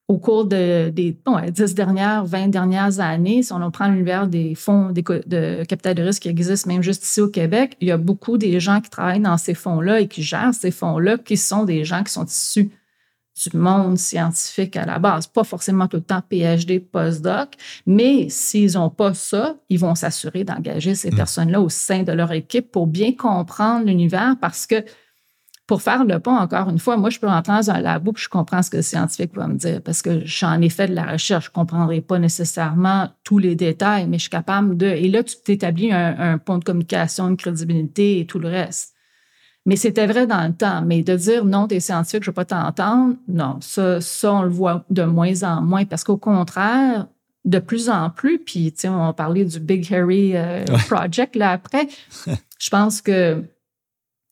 au 0.08 0.16
cours 0.16 0.46
des 0.46 0.90
10 0.90 1.74
dernières, 1.74 2.24
20 2.24 2.48
dernières 2.48 2.98
années, 2.98 3.42
si 3.42 3.52
on 3.52 3.70
prend 3.70 3.88
l'univers 3.88 4.26
des 4.26 4.54
fonds 4.54 4.90
de 4.90 5.64
capital 5.64 5.94
de 5.94 6.02
risque 6.02 6.22
qui 6.22 6.28
existent 6.30 6.70
même 6.70 6.82
juste 6.82 7.04
ici 7.04 7.20
au 7.20 7.28
Québec, 7.28 7.76
il 7.82 7.88
y 7.88 7.92
a 7.92 7.98
beaucoup 7.98 8.38
des 8.38 8.58
gens 8.58 8.80
qui 8.80 8.88
travaillent 8.88 9.20
dans 9.20 9.36
ces 9.36 9.52
fonds-là 9.52 10.00
et 10.00 10.08
qui 10.08 10.22
gèrent 10.22 10.54
ces 10.54 10.70
fonds-là 10.70 11.18
qui 11.18 11.36
sont 11.36 11.64
des 11.64 11.84
gens 11.84 12.02
qui 12.02 12.12
sont 12.12 12.24
issus 12.24 12.70
du 13.50 13.56
monde 13.56 13.98
scientifique 13.98 14.76
à 14.76 14.86
la 14.86 14.98
base, 14.98 15.26
pas 15.26 15.44
forcément 15.44 15.88
tout 15.88 15.98
le 15.98 16.02
temps 16.02 16.22
PhD, 16.28 16.80
postdoc, 16.80 17.54
mais 17.86 18.28
s'ils 18.28 18.74
n'ont 18.74 18.90
pas 18.90 19.14
ça, 19.14 19.56
ils 19.68 19.78
vont 19.78 19.94
s'assurer 19.94 20.44
d'engager 20.44 20.94
ces 20.94 21.10
mm. 21.10 21.16
personnes-là 21.16 21.60
au 21.60 21.68
sein 21.68 22.02
de 22.02 22.12
leur 22.12 22.32
équipe 22.32 22.70
pour 22.70 22.86
bien 22.86 23.12
comprendre 23.12 23.86
l'univers 23.86 24.36
parce 24.40 24.66
que 24.66 24.84
pour 25.66 25.80
faire 25.80 26.04
le 26.04 26.18
pont, 26.18 26.36
encore 26.36 26.68
une 26.68 26.78
fois, 26.78 26.96
moi, 26.96 27.08
je 27.08 27.18
peux 27.18 27.28
rentrer 27.28 27.52
dans 27.54 27.70
un 27.70 27.80
labo 27.80 28.10
et 28.10 28.20
je 28.20 28.28
comprends 28.28 28.62
ce 28.62 28.68
que 28.68 28.76
le 28.76 28.82
scientifique 28.82 29.34
va 29.34 29.46
me 29.46 29.54
dire 29.54 29.80
parce 29.80 30.02
que 30.02 30.20
j'en 30.24 30.60
ai 30.60 30.68
fait 30.68 30.88
de 30.88 30.94
la 30.94 31.04
recherche. 31.04 31.46
Je 31.46 31.50
ne 31.50 31.54
comprendrai 31.54 32.00
pas 32.00 32.18
nécessairement 32.18 33.08
tous 33.24 33.38
les 33.38 33.54
détails, 33.54 34.06
mais 34.06 34.18
je 34.18 34.22
suis 34.22 34.30
capable 34.30 34.76
de. 34.76 34.86
Et 34.86 35.08
là, 35.08 35.22
tu 35.22 35.36
t'établis 35.42 35.92
un, 35.92 36.14
un 36.18 36.38
pont 36.38 36.58
de 36.58 36.64
communication, 36.64 37.28
une 37.28 37.36
crédibilité 37.36 38.20
et 38.20 38.26
tout 38.26 38.38
le 38.38 38.48
reste. 38.48 38.94
Mais 39.64 39.76
c'était 39.76 40.06
vrai 40.06 40.26
dans 40.26 40.46
le 40.46 40.52
temps. 40.52 40.82
Mais 40.82 41.02
de 41.02 41.16
dire 41.16 41.44
non, 41.44 41.68
t'es 41.68 41.80
scientifique, 41.80 42.24
je 42.24 42.30
ne 42.30 42.32
veux 42.32 42.34
pas 42.34 42.44
t'entendre, 42.44 43.14
non, 43.28 43.58
ça, 43.60 44.00
ça, 44.00 44.32
on 44.32 44.42
le 44.42 44.48
voit 44.48 44.84
de 44.90 45.04
moins 45.04 45.42
en 45.42 45.62
moins 45.62 45.84
parce 45.84 46.04
qu'au 46.04 46.16
contraire, 46.16 47.06
de 47.44 47.58
plus 47.58 47.88
en 47.88 48.10
plus, 48.10 48.38
puis, 48.38 48.72
tu 48.72 48.82
sais, 48.82 48.88
on 48.88 49.12
parlait 49.12 49.44
du 49.44 49.58
Big 49.58 49.92
Harry 49.92 50.36
euh, 50.36 50.64
Project 50.88 51.36
là 51.36 51.50
après, 51.50 51.88
je 52.58 52.70
pense 52.70 53.00
que 53.00 53.42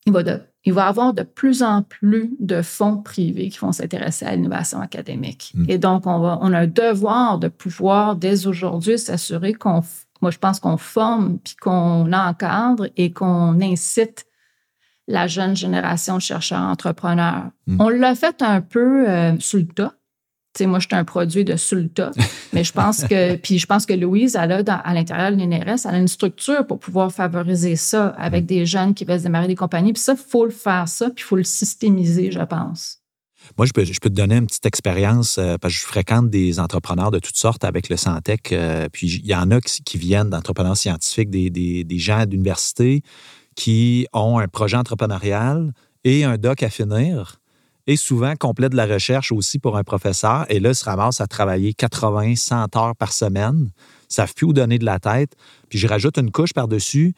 il 0.07 0.13
va, 0.13 0.23
de, 0.23 0.41
il 0.65 0.73
va 0.73 0.87
avoir 0.87 1.13
de 1.13 1.23
plus 1.23 1.63
en 1.63 1.83
plus 1.83 2.35
de 2.39 2.63
fonds 2.63 2.99
privés 2.99 3.49
qui 3.49 3.59
vont 3.59 3.73
s'intéresser 3.73 4.25
à 4.25 4.35
l'innovation 4.35 4.81
académique. 4.81 5.53
Mm. 5.55 5.65
Et 5.69 5.79
donc, 5.79 6.07
on, 6.07 6.21
va, 6.21 6.39
on 6.41 6.53
a 6.53 6.61
un 6.61 6.67
devoir 6.67 7.39
de 7.39 7.49
pouvoir, 7.49 8.17
dès 8.17 8.47
aujourd'hui, 8.47 8.99
s'assurer 8.99 9.53
qu'on, 9.53 9.83
moi, 10.23 10.31
je 10.31 10.39
pense 10.39 10.61
qu'on 10.61 10.77
forme, 10.77 11.39
puis 11.39 11.57
qu'on 11.57 12.13
encadre 12.13 12.89
et 12.97 13.13
qu'on 13.13 13.61
incite 13.61 14.27
la 15.11 15.27
jeune 15.27 15.57
génération 15.57 16.17
de 16.17 16.23
chercheurs 16.23 16.63
entrepreneurs. 16.63 17.51
Hmm. 17.67 17.81
On 17.81 17.89
l'a 17.89 18.15
fait 18.15 18.43
un 18.43 18.61
peu 18.61 19.09
euh, 19.09 19.33
le 19.33 19.67
tas. 19.67 19.93
moi, 20.61 20.79
je 20.79 20.87
suis 20.87 20.97
un 20.97 21.05
produit 21.05 21.45
de 21.45 21.55
le 21.73 21.89
tas, 21.89 22.13
mais 22.53 22.63
je 22.63 22.73
pense 22.73 23.05
que, 23.05 23.35
puis 23.37 23.59
je 23.59 23.67
pense 23.67 23.87
que 23.87 23.93
Louise, 23.93 24.37
elle 24.41 24.53
a 24.53 24.75
à 24.77 24.95
l'intérieur 24.95 25.33
de 25.33 25.37
l'INRS, 25.37 25.85
elle 25.85 25.95
a 25.97 25.99
une 25.99 26.09
structure 26.09 26.65
pour 26.67 26.79
pouvoir 26.79 27.11
favoriser 27.13 27.75
ça 27.77 28.09
avec 28.19 28.45
hmm. 28.45 28.47
des 28.47 28.67
jeunes 28.67 28.95
qui 28.95 29.05
veulent 29.05 29.23
démarrer 29.23 29.49
des 29.49 29.57
compagnies. 29.57 29.93
Puis 29.93 30.03
ça, 30.03 30.13
il 30.13 30.31
faut 30.31 30.45
le 30.45 30.53
faire 30.53 30.89
ça, 30.89 31.07
puis 31.07 31.25
il 31.25 31.29
faut 31.29 31.37
le 31.37 31.45
systémiser, 31.45 32.31
je 32.31 32.41
pense. 32.41 32.99
Moi, 33.57 33.67
je 33.67 33.73
peux, 33.73 33.85
je 33.85 33.99
peux 34.01 34.11
te 34.11 34.15
donner 34.15 34.37
une 34.37 34.47
petite 34.47 34.67
expérience 34.67 35.39
euh, 35.39 35.57
parce 35.61 35.75
que 35.75 35.81
je 35.81 35.87
fréquente 35.87 36.31
des 36.31 36.61
entrepreneurs 36.61 37.11
de 37.11 37.19
toutes 37.19 37.39
sortes 37.39 37.65
avec 37.65 37.89
le 37.89 37.97
Santec. 37.97 38.53
Euh, 38.53 38.89
puis 38.93 39.09
il 39.09 39.27
y 39.27 39.35
en 39.35 39.51
a 39.51 39.61
qui, 39.61 39.99
viennent 39.99 40.31
d'entrepreneurs 40.31 40.77
scientifiques, 40.77 41.31
des, 41.31 41.51
des, 41.51 41.83
des 41.83 41.99
gens 41.99 42.27
d'université, 42.27 43.03
qui 43.57 44.07
ont 44.13 44.39
un 44.39 44.49
projet 44.49 44.77
entrepreneurial 44.77 45.73
et 46.05 46.25
un 46.25 46.39
doc 46.39 46.63
à 46.63 46.71
finir 46.71 47.41
et 47.87 47.97
souvent 47.97 48.35
complètent 48.37 48.73
de 48.73 48.77
la 48.77 48.87
recherche 48.87 49.33
aussi 49.33 49.59
pour 49.59 49.77
un 49.77 49.83
professeur. 49.83 50.47
Et 50.49 50.61
là, 50.61 50.71
ils 50.71 50.75
se 50.75 50.85
ramassent 50.85 51.21
à 51.21 51.27
travailler 51.27 51.75
80, 51.75 52.37
100 52.37 52.77
heures 52.77 52.95
par 52.95 53.13
semaine. 53.13 53.71
Ils 54.09 54.15
savent 54.15 54.33
plus 54.33 54.47
où 54.47 54.53
donner 54.53 54.79
de 54.79 54.85
la 54.85 55.01
tête. 55.01 55.35
Puis 55.69 55.79
je 55.79 55.89
rajoute 55.89 56.17
une 56.17 56.31
couche 56.31 56.53
par-dessus. 56.53 57.15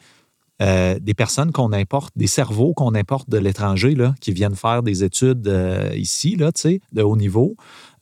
Euh, 0.61 0.99
des 0.99 1.15
personnes 1.15 1.51
qu'on 1.51 1.73
importe, 1.73 2.13
des 2.15 2.27
cerveaux 2.27 2.73
qu'on 2.73 2.93
importe 2.93 3.27
de 3.27 3.39
l'étranger, 3.39 3.95
qui 4.21 4.31
viennent 4.31 4.55
faire 4.55 4.83
des 4.83 5.03
études 5.03 5.47
euh, 5.47 5.89
ici, 5.95 6.37
de 6.37 7.01
haut 7.01 7.17
niveau, 7.17 7.55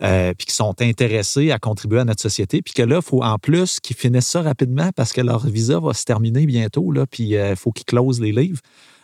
euh, 0.04 0.34
puis 0.38 0.48
qui 0.48 0.54
sont 0.54 0.76
intéressés 0.82 1.52
à 1.52 1.60
contribuer 1.60 2.00
à 2.00 2.06
notre 2.06 2.22
société, 2.22 2.62
puis 2.62 2.74
que 2.74 2.84
là, 2.84 2.98
il 2.98 3.02
faut 3.02 3.24
en 3.24 3.38
plus 3.38 3.80
qu'ils 3.80 3.96
finissent 3.96 4.28
ça 4.28 4.42
rapidement 4.42 4.90
parce 4.96 5.14
que 5.14 5.22
leur 5.22 5.48
visa 5.48 5.80
va 5.80 5.94
se 5.94 6.04
terminer 6.04 6.46
bientôt, 6.46 6.94
puis 7.10 7.30
il 7.30 7.56
faut 7.56 7.72
qu'ils 7.72 7.86
closent 7.86 8.20
les 8.20 8.34
livres. 8.34 8.60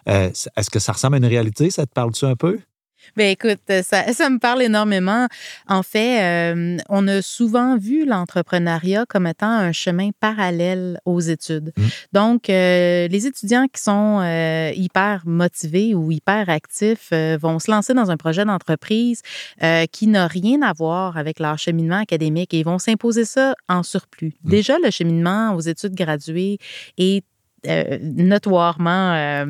Est-ce 0.05 0.69
que 0.69 0.79
ça 0.79 0.91
ressemble 0.91 1.15
à 1.15 1.17
une 1.19 1.25
réalité? 1.25 1.69
Ça 1.69 1.85
te 1.85 1.91
parle-tu 1.93 2.25
un 2.25 2.35
peu? 2.35 2.59
Ben 3.15 3.31
écoute, 3.31 3.61
ça, 3.83 4.11
ça 4.13 4.29
me 4.29 4.39
parle 4.39 4.63
énormément. 4.63 5.27
En 5.67 5.83
fait, 5.83 6.21
euh, 6.21 6.77
on 6.89 7.07
a 7.07 7.21
souvent 7.21 7.77
vu 7.77 8.05
l'entrepreneuriat 8.05 9.05
comme 9.07 9.27
étant 9.27 9.49
un 9.49 9.71
chemin 9.71 10.09
parallèle 10.19 10.99
aux 11.05 11.19
études. 11.19 11.71
Mmh. 11.75 11.83
Donc, 12.13 12.49
euh, 12.49 13.07
les 13.07 13.27
étudiants 13.27 13.65
qui 13.71 13.81
sont 13.81 14.19
euh, 14.21 14.71
hyper 14.75 15.23
motivés 15.25 15.95
ou 15.95 16.11
hyper 16.11 16.49
actifs 16.49 17.11
vont 17.39 17.59
se 17.59 17.71
lancer 17.71 17.93
dans 17.93 18.11
un 18.11 18.17
projet 18.17 18.45
d'entreprise 18.45 19.21
qui 19.91 20.07
n'a 20.07 20.27
rien 20.27 20.61
à 20.61 20.73
voir 20.73 21.17
avec 21.17 21.39
leur 21.39 21.57
cheminement 21.57 21.99
académique 21.99 22.53
et 22.53 22.59
ils 22.59 22.65
vont 22.65 22.79
s'imposer 22.79 23.25
ça 23.25 23.55
en 23.69 23.83
surplus. 23.83 24.33
Mmh. 24.43 24.49
Déjà, 24.49 24.77
le 24.83 24.91
cheminement 24.91 25.53
aux 25.55 25.61
études 25.61 25.95
graduées 25.95 26.57
est 26.97 27.23
notoirement 28.01 29.45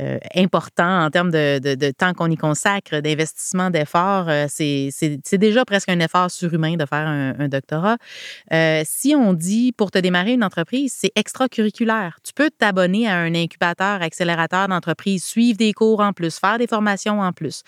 euh, 0.00 0.18
important 0.34 1.04
en 1.04 1.10
termes 1.10 1.30
de, 1.30 1.90
temps 1.90 2.14
qu'on 2.14 2.30
y 2.30 2.36
consacre, 2.36 3.00
d'investissement, 3.00 3.68
d'efforts. 3.68 4.28
Euh, 4.28 4.46
c'est 4.48 5.38
déjà 5.38 5.66
presque 5.66 5.90
un 5.90 6.00
effort 6.00 6.30
surhumain 6.30 6.76
de 6.76 6.86
faire 6.86 7.06
un, 7.06 7.48
doctorat. 7.48 7.98
Euh, 8.52 8.82
si 8.86 9.14
on 9.14 9.34
dit 9.34 9.72
pour 9.72 9.90
te 9.90 9.98
démarrer 9.98 10.32
une 10.32 10.44
entreprise, 10.44 10.94
c'est 10.96 11.12
extracurriculaire. 11.14 12.18
Tu 12.24 12.32
peux 12.32 12.48
t'abonner 12.50 13.06
à 13.06 13.18
un 13.18 13.34
incubateur, 13.34 14.00
accélérateur 14.00 14.68
d'entreprise, 14.68 15.24
suivre 15.24 15.58
des 15.58 15.74
cours 15.74 16.00
en 16.00 16.14
plus, 16.14 16.38
faire 16.38 16.56
des 16.56 16.66
formations 16.66 17.20
en 17.20 17.32
plus. 17.32 17.62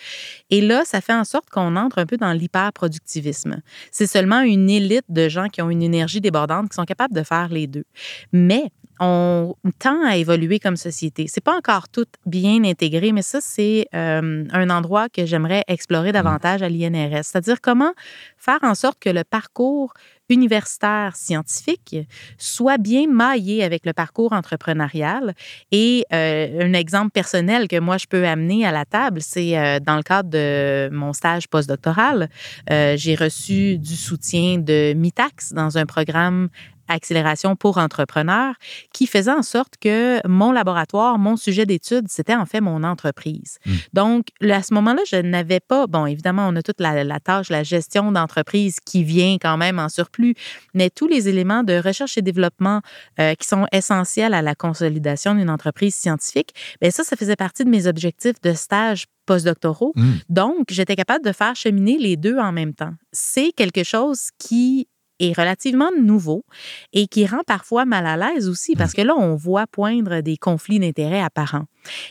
Et 0.49 0.63
là, 0.63 0.85
ça 0.87 1.03
fait 1.03 1.13
en 1.13 1.25
sorte 1.25 1.51
qu'on 1.51 1.77
entre 1.77 1.99
un 1.99 2.07
peu 2.07 2.17
dans 2.17 2.33
l'hyperproductivisme. 2.33 3.61
C'est 3.91 4.07
seulement 4.07 4.41
une 4.41 4.71
élite 4.71 5.05
de 5.11 5.29
gens 5.29 5.49
qui 5.49 5.61
ont 5.61 5.69
une 5.69 5.83
énergie 5.83 6.23
débordante 6.23 6.71
qui 6.71 6.75
sont 6.75 6.85
capables 6.85 7.15
de 7.15 7.23
faire 7.23 7.49
les 7.51 7.67
deux. 7.67 7.85
Mais 8.33 8.71
on 9.01 9.55
tend 9.79 10.05
à 10.05 10.17
évoluer 10.17 10.59
comme 10.59 10.77
société. 10.77 11.27
C'est 11.29 11.43
pas 11.43 11.57
encore 11.57 11.89
tout 11.89 12.07
bien 12.27 12.63
intégré, 12.65 13.13
mais 13.13 13.23
ça, 13.23 13.41
c'est 13.41 13.87
euh, 13.95 14.45
un 14.51 14.71
endroit 14.71 15.09
que 15.09 15.27
j'aimerais 15.27 15.65
explorer 15.67 16.11
mmh. 16.11 16.13
davantage 16.13 16.63
à 16.63 16.69
l'INRS. 16.69 17.25
C'est-à-dire 17.25 17.61
comment 17.61 17.93
faire 18.37 18.61
en 18.63 18.75
sorte 18.75 18.99
que 19.01 19.11
le 19.11 19.25
parcours 19.25 19.95
universitaire 20.31 21.17
scientifique 21.17 21.97
soit 22.39 22.79
bien 22.79 23.07
maillé 23.07 23.63
avec 23.63 23.85
le 23.85 23.93
parcours 23.93 24.33
entrepreneurial. 24.33 25.35
Et 25.71 26.07
euh, 26.15 26.63
un 26.63 26.73
exemple 26.73 27.11
personnel 27.11 27.69
que 27.69 27.79
moi, 27.79 27.99
je 27.99 28.07
peux 28.07 28.27
amener 28.27 28.65
à 28.65 28.73
la 28.73 28.87
table, 28.87 29.21
c'est 29.21 29.59
euh, 29.59 29.81
dans 29.81 29.97
le 29.97 30.03
cadre 30.03 30.31
de 30.31 30.89
mon 30.93 31.13
stage 31.13 31.49
postdoctoral, 31.49 32.29
j'ai 32.69 33.15
reçu 33.15 33.77
du 33.77 33.97
soutien 33.97 34.59
de 34.59 34.95
MITAX 34.95 35.53
dans 35.53 35.77
un 35.77 35.85
programme 35.85 36.49
accélération 36.89 37.57
pour 37.57 37.79
entrepreneurs 37.79 38.55
qui 38.93 39.07
faisait 39.07 39.31
en 39.31 39.43
sorte 39.43 39.75
que 39.81 40.27
mon 40.27 40.53
laboratoire, 40.53 41.19
mon 41.19 41.37
sujet 41.37 41.67
d'étude, 41.67 42.07
c'était 42.09 42.35
en 42.35 42.47
fait 42.47 42.61
mon 42.61 42.83
entreprise. 42.83 43.59
Hmm. 43.67 43.73
Donc, 43.93 44.27
à 44.43 44.63
ce 44.63 44.75
moment-là, 44.75 45.03
je 45.07 45.17
n'avais 45.17 45.61
pas, 45.61 45.87
bon, 45.87 46.07
évidemment, 46.07 46.47
on 46.49 46.57
a 46.57 46.63
toute 46.63 46.81
la, 46.81 47.21
tâche, 47.21 47.51
la 47.51 47.63
gestion 47.63 48.13
d'entreprise 48.13 48.79
qui 48.85 49.05
vient 49.05 49.37
quand 49.41 49.57
même 49.57 49.79
en 49.79 49.89
surplus, 49.89 50.35
mais 50.75 50.91
tous 50.91 51.09
les 51.09 51.29
éléments 51.29 51.63
de 51.63 51.75
recherche 51.75 52.19
et 52.19 52.23
développement 52.23 52.81
euh, 53.21 53.35
qui 53.35 53.47
sont 53.47 53.67
essentiels 53.73 54.35
à 54.35 54.43
la 54.43 54.55
consolidation 54.55 55.35
d'une 55.35 55.51
entreprise 55.51 55.95
scientifique, 55.95 56.55
bien 56.81 56.91
ça, 56.91 57.05
ça 57.05 57.17
faisait 57.17 57.37
partie 57.37 57.65
de 57.65 57.71
mes 57.71 57.87
objectifs 57.87 58.41
de 58.43 58.53
stage 58.53 59.07
postdoctoraux. 59.27 59.93
Hmm. 59.97 60.15
Donc, 60.29 60.67
j'étais 60.71 60.97
capable 60.97 61.25
de 61.25 61.33
faire 61.33 61.57
cheminer 61.57 61.99
les 61.99 62.17
deux 62.17 62.39
en 62.39 62.53
même 62.53 62.75
temps. 62.75 62.93
C'est 63.13 63.53
quelque 63.53 63.85
chose 63.85 64.29
qui 64.39 64.89
est 65.29 65.39
relativement 65.39 65.91
nouveau 66.01 66.45
et 66.93 67.07
qui 67.07 67.27
rend 67.27 67.43
parfois 67.47 67.85
mal 67.85 68.07
à 68.07 68.17
l'aise 68.17 68.49
aussi 68.49 68.77
parce 68.77 68.93
que 68.93 69.03
là, 69.03 69.15
on 69.17 69.35
voit 69.35 69.67
poindre 69.67 70.21
des 70.21 70.37
conflits 70.37 70.79
d'intérêts 70.79 71.21
apparents. 71.21 71.67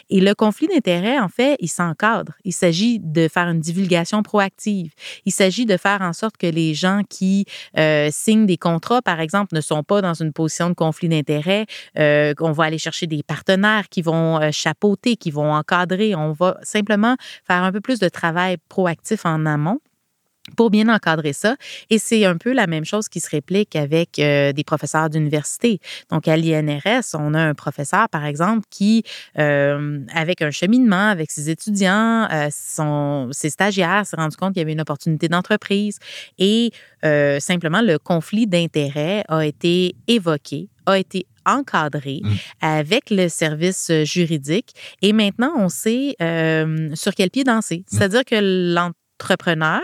Et 0.09 0.19
le 0.19 0.33
conflit 0.35 0.67
d'intérêts, 0.67 1.19
en 1.19 1.29
fait, 1.29 1.55
il 1.59 1.67
s'encadre. 1.67 2.33
Il 2.43 2.53
s'agit 2.53 2.99
de 2.99 3.27
faire 3.27 3.47
une 3.47 3.59
divulgation 3.59 4.23
proactive. 4.23 4.91
Il 5.25 5.31
s'agit 5.31 5.65
de 5.65 5.77
faire 5.77 6.01
en 6.01 6.13
sorte 6.13 6.37
que 6.37 6.47
les 6.47 6.73
gens 6.73 7.01
qui 7.09 7.45
euh, 7.77 8.09
signent 8.11 8.45
des 8.45 8.57
contrats, 8.57 9.01
par 9.01 9.19
exemple, 9.19 9.55
ne 9.55 9.61
sont 9.61 9.83
pas 9.83 10.01
dans 10.01 10.13
une 10.13 10.33
position 10.33 10.69
de 10.69 10.75
conflit 10.75 11.09
d'intérêts. 11.09 11.65
Euh, 11.97 12.33
on 12.39 12.51
va 12.51 12.65
aller 12.65 12.77
chercher 12.77 13.07
des 13.07 13.23
partenaires 13.23 13.89
qui 13.89 14.01
vont 14.01 14.39
euh, 14.39 14.49
chapeauter, 14.51 15.15
qui 15.15 15.31
vont 15.31 15.53
encadrer. 15.53 16.15
On 16.15 16.33
va 16.33 16.57
simplement 16.63 17.15
faire 17.45 17.63
un 17.63 17.71
peu 17.71 17.81
plus 17.81 17.99
de 17.99 18.09
travail 18.09 18.57
proactif 18.69 19.25
en 19.25 19.45
amont 19.45 19.79
pour 20.57 20.69
bien 20.69 20.89
encadrer 20.89 21.33
ça. 21.33 21.55
Et 21.89 21.97
c'est 21.97 22.25
un 22.25 22.37
peu 22.37 22.53
la 22.53 22.67
même 22.67 22.85
chose 22.85 23.07
qui 23.07 23.19
se 23.19 23.29
réplique 23.29 23.75
avec 23.75 24.19
euh, 24.19 24.51
des 24.51 24.63
professeurs 24.63 25.09
d'université. 25.09 25.79
Donc, 26.11 26.27
à 26.27 26.35
l'INRS, 26.35 27.15
on 27.15 27.33
a 27.33 27.39
un 27.39 27.53
professeur, 27.53 28.09
par 28.09 28.25
exemple, 28.25 28.65
qui, 28.69 29.03
euh, 29.39 29.99
avec 30.13 30.41
un 30.41 30.51
cheminement, 30.51 31.07
avec 31.07 31.31
ses 31.31 31.49
étudiants, 31.49 32.27
euh, 32.31 32.49
son, 32.51 33.29
ses 33.31 33.49
stagiaires, 33.49 34.05
s'est 34.05 34.17
rendu 34.17 34.35
compte 34.35 34.53
qu'il 34.53 34.61
y 34.61 34.63
avait 34.63 34.73
une 34.73 34.81
opportunité 34.81 35.27
d'entreprise 35.27 35.99
et 36.37 36.71
simplement 37.39 37.81
le 37.81 37.97
conflit 37.99 38.47
d'intérêts 38.47 39.25
a 39.27 39.45
été 39.45 39.93
évoqué, 40.07 40.69
a 40.85 40.97
été 40.97 41.25
encadré 41.45 42.21
mmh. 42.23 42.29
avec 42.61 43.09
le 43.09 43.27
service 43.27 43.91
juridique 44.03 44.73
et 45.01 45.11
maintenant 45.11 45.51
on 45.57 45.67
sait 45.67 46.15
sur 46.93 47.13
quel 47.13 47.29
pied 47.29 47.43
danser. 47.43 47.79
Mmh. 47.79 47.83
C'est-à-dire 47.87 48.23
que 48.23 48.35
entrepreneur, 49.19 49.81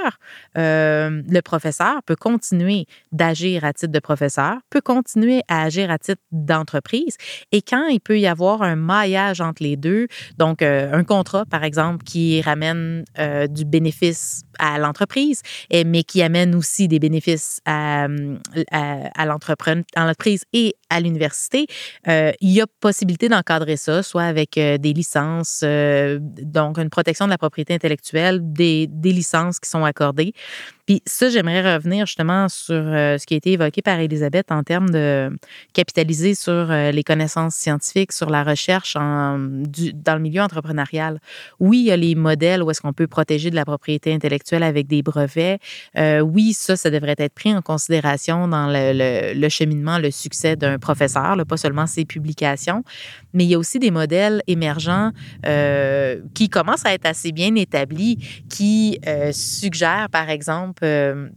euh, 0.58 1.22
le 1.28 1.42
professeur 1.42 2.04
peut 2.04 2.16
continuer 2.16 2.86
d'agir 3.12 3.64
à 3.64 3.74
titre 3.74 3.92
de 3.92 4.00
professeur, 4.00 4.58
peut 4.70 4.82
continuer 4.82 5.42
à 5.48 5.64
agir 5.64 5.92
à 5.92 5.98
titre 5.98 6.22
d'entreprise. 6.32 7.16
Et 7.52 7.62
quand 7.62 7.88
il 7.88 8.00
peut 8.00 8.20
y 8.20 8.28
avoir 8.28 8.62
un 8.62 8.76
maillage 8.76 9.42
entre 9.42 9.64
les 9.64 9.78
deux, 9.78 10.08
donc 10.38 10.62
euh, 10.62 10.92
un 10.92 11.04
contrat, 11.04 11.46
par 11.46 11.64
exemple, 11.64 12.04
qui 12.04 12.42
ramène 12.42 13.06
euh, 13.18 13.48
du 13.48 13.66
bénéfice 13.66 14.42
à 14.60 14.78
l'entreprise, 14.78 15.42
mais 15.72 16.04
qui 16.04 16.22
amène 16.22 16.54
aussi 16.56 16.88
des 16.88 17.00
bénéfices 17.00 17.62
à, 17.66 18.08
à, 18.72 19.26
l'entreprise 19.26 20.44
et 20.54 20.76
à 20.90 21.00
l'université, 21.00 21.66
il 22.08 22.52
y 22.52 22.62
a 22.62 22.68
possibilité 22.80 23.30
d'encadrer 23.30 23.78
ça, 23.78 24.04
soit 24.04 24.24
avec 24.24 24.52
des 24.56 24.94
licences, 24.94 25.64
donc 25.64 26.78
une 26.78 26.90
protection 26.90 27.26
de 27.26 27.32
la 27.32 27.38
propriété 27.38 27.74
intellectuelle, 27.74 28.40
des 28.42 28.88
licences 29.04 29.60
qui 29.60 29.70
sont 29.70 29.86
accordées. 29.86 30.34
Puis 30.90 31.04
ça, 31.06 31.30
j'aimerais 31.30 31.76
revenir 31.76 32.08
justement 32.08 32.50
sur 32.50 32.74
euh, 32.74 33.20
ce 33.20 33.28
qui 33.28 33.36
a 33.36 33.38
été 33.38 33.52
évoqué 33.52 33.84
par 33.84 34.00
Elisabeth 34.00 34.52
en 34.52 34.64
termes 34.64 34.90
de 34.90 35.30
capitaliser 35.72 36.34
sur 36.34 36.52
euh, 36.52 36.90
les 36.90 37.04
connaissances 37.04 37.54
scientifiques, 37.54 38.12
sur 38.12 38.32
la 38.32 38.44
recherche 38.44 38.96
dans 38.96 39.38
le 39.38 40.20
milieu 40.20 40.42
entrepreneurial. 40.42 41.20
Oui, 41.60 41.82
il 41.82 41.86
y 41.86 41.92
a 41.92 41.96
les 41.96 42.16
modèles 42.16 42.64
où 42.64 42.72
est-ce 42.72 42.82
qu'on 42.82 42.94
peut 42.94 43.06
protéger 43.06 43.52
de 43.52 43.56
la 43.56 43.66
propriété 43.66 44.12
intellectuelle 44.12 44.64
avec 44.64 44.88
des 44.88 45.04
brevets. 45.04 45.60
Euh, 45.96 46.22
oui, 46.22 46.54
ça, 46.54 46.76
ça 46.76 46.90
devrait 46.90 47.14
être 47.20 47.36
pris 47.36 47.54
en 47.54 47.62
considération 47.62 48.48
dans 48.48 48.66
le, 48.68 49.50
cheminement, 49.50 50.00
le 50.00 50.10
succès 50.10 50.56
d'un 50.56 50.80
professeur, 50.80 51.38
pas 51.48 51.58
seulement 51.58 51.86
ses 51.86 52.06
publications, 52.06 52.84
mais 53.36 53.44
il 53.44 53.52
y 53.52 53.54
a 53.54 53.60
aussi 53.60 53.78
des 53.78 53.92
modèles 53.92 54.42
émergents 54.48 55.12
qui 56.34 56.50
commencent 56.50 56.86
à 56.88 56.94
être 56.96 57.06
assez 57.06 57.32
bien 57.32 57.54
établis, 57.54 58.18
qui 58.50 59.00
suggèrent, 59.32 60.10
par 60.10 60.32
exemple, 60.32 60.79
euh, 60.84 61.30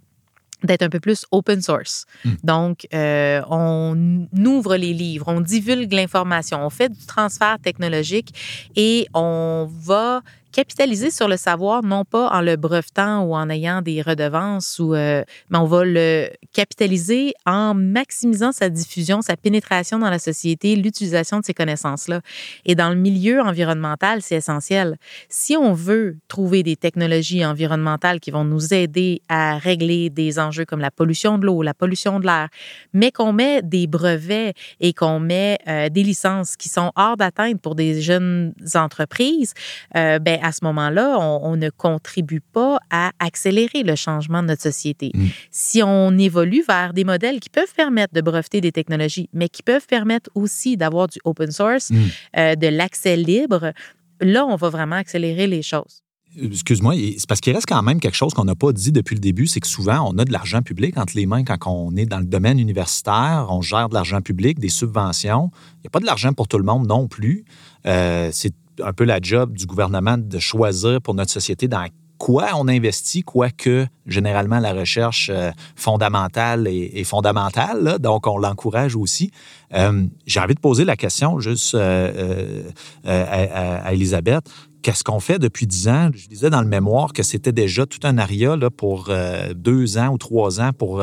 d'être 0.64 0.82
un 0.82 0.88
peu 0.88 1.00
plus 1.00 1.26
open 1.30 1.60
source. 1.60 2.06
Hmm. 2.24 2.34
Donc, 2.44 2.86
euh, 2.94 3.42
on 3.48 4.28
ouvre 4.44 4.76
les 4.76 4.92
livres, 4.92 5.26
on 5.28 5.40
divulgue 5.40 5.92
l'information, 5.92 6.64
on 6.64 6.70
fait 6.70 6.88
du 6.88 7.06
transfert 7.06 7.58
technologique 7.62 8.70
et 8.76 9.06
on 9.14 9.68
va 9.70 10.22
capitaliser 10.52 11.10
sur 11.10 11.28
le 11.28 11.36
savoir, 11.36 11.82
non 11.82 12.04
pas 12.04 12.28
en 12.30 12.40
le 12.40 12.56
brevetant 12.56 13.22
ou 13.24 13.34
en 13.34 13.48
ayant 13.48 13.82
des 13.82 14.02
redevances, 14.02 14.78
ou, 14.78 14.94
euh, 14.94 15.24
mais 15.50 15.58
on 15.58 15.64
va 15.64 15.84
le 15.84 16.28
capitaliser 16.52 17.34
en 17.46 17.74
maximisant 17.74 18.52
sa 18.52 18.68
diffusion, 18.68 19.22
sa 19.22 19.36
pénétration 19.36 19.98
dans 19.98 20.10
la 20.10 20.18
société, 20.18 20.76
l'utilisation 20.76 21.40
de 21.40 21.44
ces 21.44 21.54
connaissances-là. 21.54 22.20
Et 22.64 22.74
dans 22.74 22.90
le 22.90 22.96
milieu 22.96 23.40
environnemental, 23.40 24.22
c'est 24.22 24.36
essentiel. 24.36 24.96
Si 25.28 25.56
on 25.56 25.72
veut 25.72 26.18
trouver 26.28 26.62
des 26.62 26.76
technologies 26.76 27.44
environnementales 27.44 28.20
qui 28.20 28.30
vont 28.30 28.44
nous 28.44 28.74
aider 28.74 29.22
à 29.28 29.56
régler 29.58 30.10
des 30.10 30.38
enjeux 30.38 30.64
comme 30.64 30.80
la 30.80 30.90
pollution 30.90 31.38
de 31.38 31.46
l'eau, 31.46 31.62
la 31.62 31.74
pollution 31.74 32.20
de 32.20 32.26
l'air, 32.26 32.48
mais 32.92 33.10
qu'on 33.10 33.32
met 33.32 33.62
des 33.62 33.86
brevets 33.86 34.54
et 34.80 34.92
qu'on 34.92 35.18
met 35.18 35.58
euh, 35.66 35.88
des 35.88 36.02
licences 36.02 36.56
qui 36.56 36.68
sont 36.68 36.92
hors 36.96 37.16
d'atteinte 37.16 37.60
pour 37.60 37.74
des 37.74 38.02
jeunes 38.02 38.52
entreprises, 38.74 39.54
euh, 39.96 40.18
ben, 40.18 40.38
à 40.42 40.52
ce 40.52 40.64
moment-là, 40.64 41.18
on, 41.18 41.56
ne 41.56 41.70
contribue 41.70 42.40
pas 42.40 42.78
à 42.90 43.12
accélérer 43.18 43.82
le 43.82 43.94
changement 43.94 44.42
de 44.42 44.48
notre 44.48 44.62
société. 44.62 45.12
Mm. 45.14 45.26
Si 45.50 45.82
on 45.82 46.16
évolue 46.18 46.64
vers 46.66 46.92
des 46.92 47.04
modèles 47.04 47.40
qui 47.40 47.50
peuvent 47.50 47.72
permettre 47.74 48.14
de 48.14 48.20
breveter 48.20 48.60
des 48.60 48.72
technologies, 48.72 49.28
mais 49.32 49.48
qui 49.48 49.62
peuvent 49.62 49.86
permettre 49.86 50.30
aussi 50.34 50.76
d'avoir 50.76 51.08
du 51.08 51.18
open 51.24 51.50
source, 51.50 51.90
mm. 51.90 51.96
euh, 52.38 52.54
de 52.56 52.66
l'accès 52.66 53.16
libre, 53.16 53.72
là, 54.20 54.44
on 54.46 54.56
va 54.56 54.68
vraiment 54.68 54.96
accélérer 54.96 55.46
les 55.46 55.62
choses. 55.62 56.02
Excuse-moi, 56.40 56.94
c'est 57.18 57.28
parce 57.28 57.40
qu'il 57.40 57.52
reste 57.54 57.66
quand 57.68 57.82
même 57.82 58.00
quelque 58.00 58.14
chose 58.14 58.32
qu'on 58.32 58.46
n'a 58.46 58.54
pas 58.54 58.72
dit 58.72 58.90
depuis 58.90 59.14
le 59.14 59.20
début, 59.20 59.46
c'est 59.46 59.60
que 59.60 59.66
souvent, 59.66 60.10
on 60.10 60.16
a 60.18 60.24
de 60.24 60.32
l'argent 60.32 60.62
public 60.62 60.96
entre 60.96 61.14
les 61.14 61.26
mains 61.26 61.44
quand 61.44 61.58
on 61.66 61.94
est 61.94 62.06
dans 62.06 62.20
le 62.20 62.24
domaine 62.24 62.58
universitaire, 62.58 63.48
on 63.50 63.60
gère 63.60 63.90
de 63.90 63.94
l'argent 63.94 64.22
public, 64.22 64.58
des 64.58 64.70
subventions. 64.70 65.50
Il 65.76 65.80
n'y 65.82 65.86
a 65.88 65.90
pas 65.90 66.00
de 66.00 66.06
l'argent 66.06 66.32
pour 66.32 66.48
tout 66.48 66.56
le 66.56 66.64
monde 66.64 66.86
non 66.86 67.06
plus. 67.06 67.44
Euh, 67.84 68.30
c'est 68.32 68.54
un 68.82 68.92
peu 68.92 69.04
la 69.04 69.18
job 69.20 69.56
du 69.56 69.66
gouvernement 69.66 70.16
de 70.18 70.38
choisir 70.38 71.00
pour 71.00 71.14
notre 71.14 71.30
société 71.30 71.68
dans 71.68 71.86
quoi 72.22 72.50
on 72.54 72.68
investit, 72.68 73.22
quoique 73.24 73.84
généralement 74.06 74.60
la 74.60 74.72
recherche 74.72 75.28
euh, 75.34 75.50
fondamentale 75.74 76.68
est, 76.68 77.02
fondamentale, 77.02 77.98
donc 77.98 78.28
on 78.28 78.38
l'encourage 78.38 78.94
aussi. 78.94 79.32
Euh, 79.74 80.06
j'ai 80.24 80.38
envie 80.38 80.54
de 80.54 80.60
poser 80.60 80.84
la 80.84 80.94
question 80.94 81.40
juste 81.40 81.74
euh, 81.74 82.62
à, 83.04 83.92
Elisabeth. 83.92 84.44
Qu'est-ce 84.82 85.02
qu'on 85.02 85.18
fait 85.18 85.40
depuis 85.40 85.66
dix 85.66 85.88
ans? 85.88 86.10
Je 86.14 86.28
disais 86.28 86.48
dans 86.48 86.62
le 86.62 86.68
mémoire 86.68 87.12
que 87.12 87.24
c'était 87.24 87.50
déjà 87.50 87.86
tout 87.86 88.00
un 88.04 88.18
aria 88.18 88.54
là, 88.54 88.70
pour 88.70 89.10
deux 89.56 89.98
ans 89.98 90.10
ou 90.10 90.18
trois 90.18 90.60
ans 90.60 90.70
pour 90.72 91.02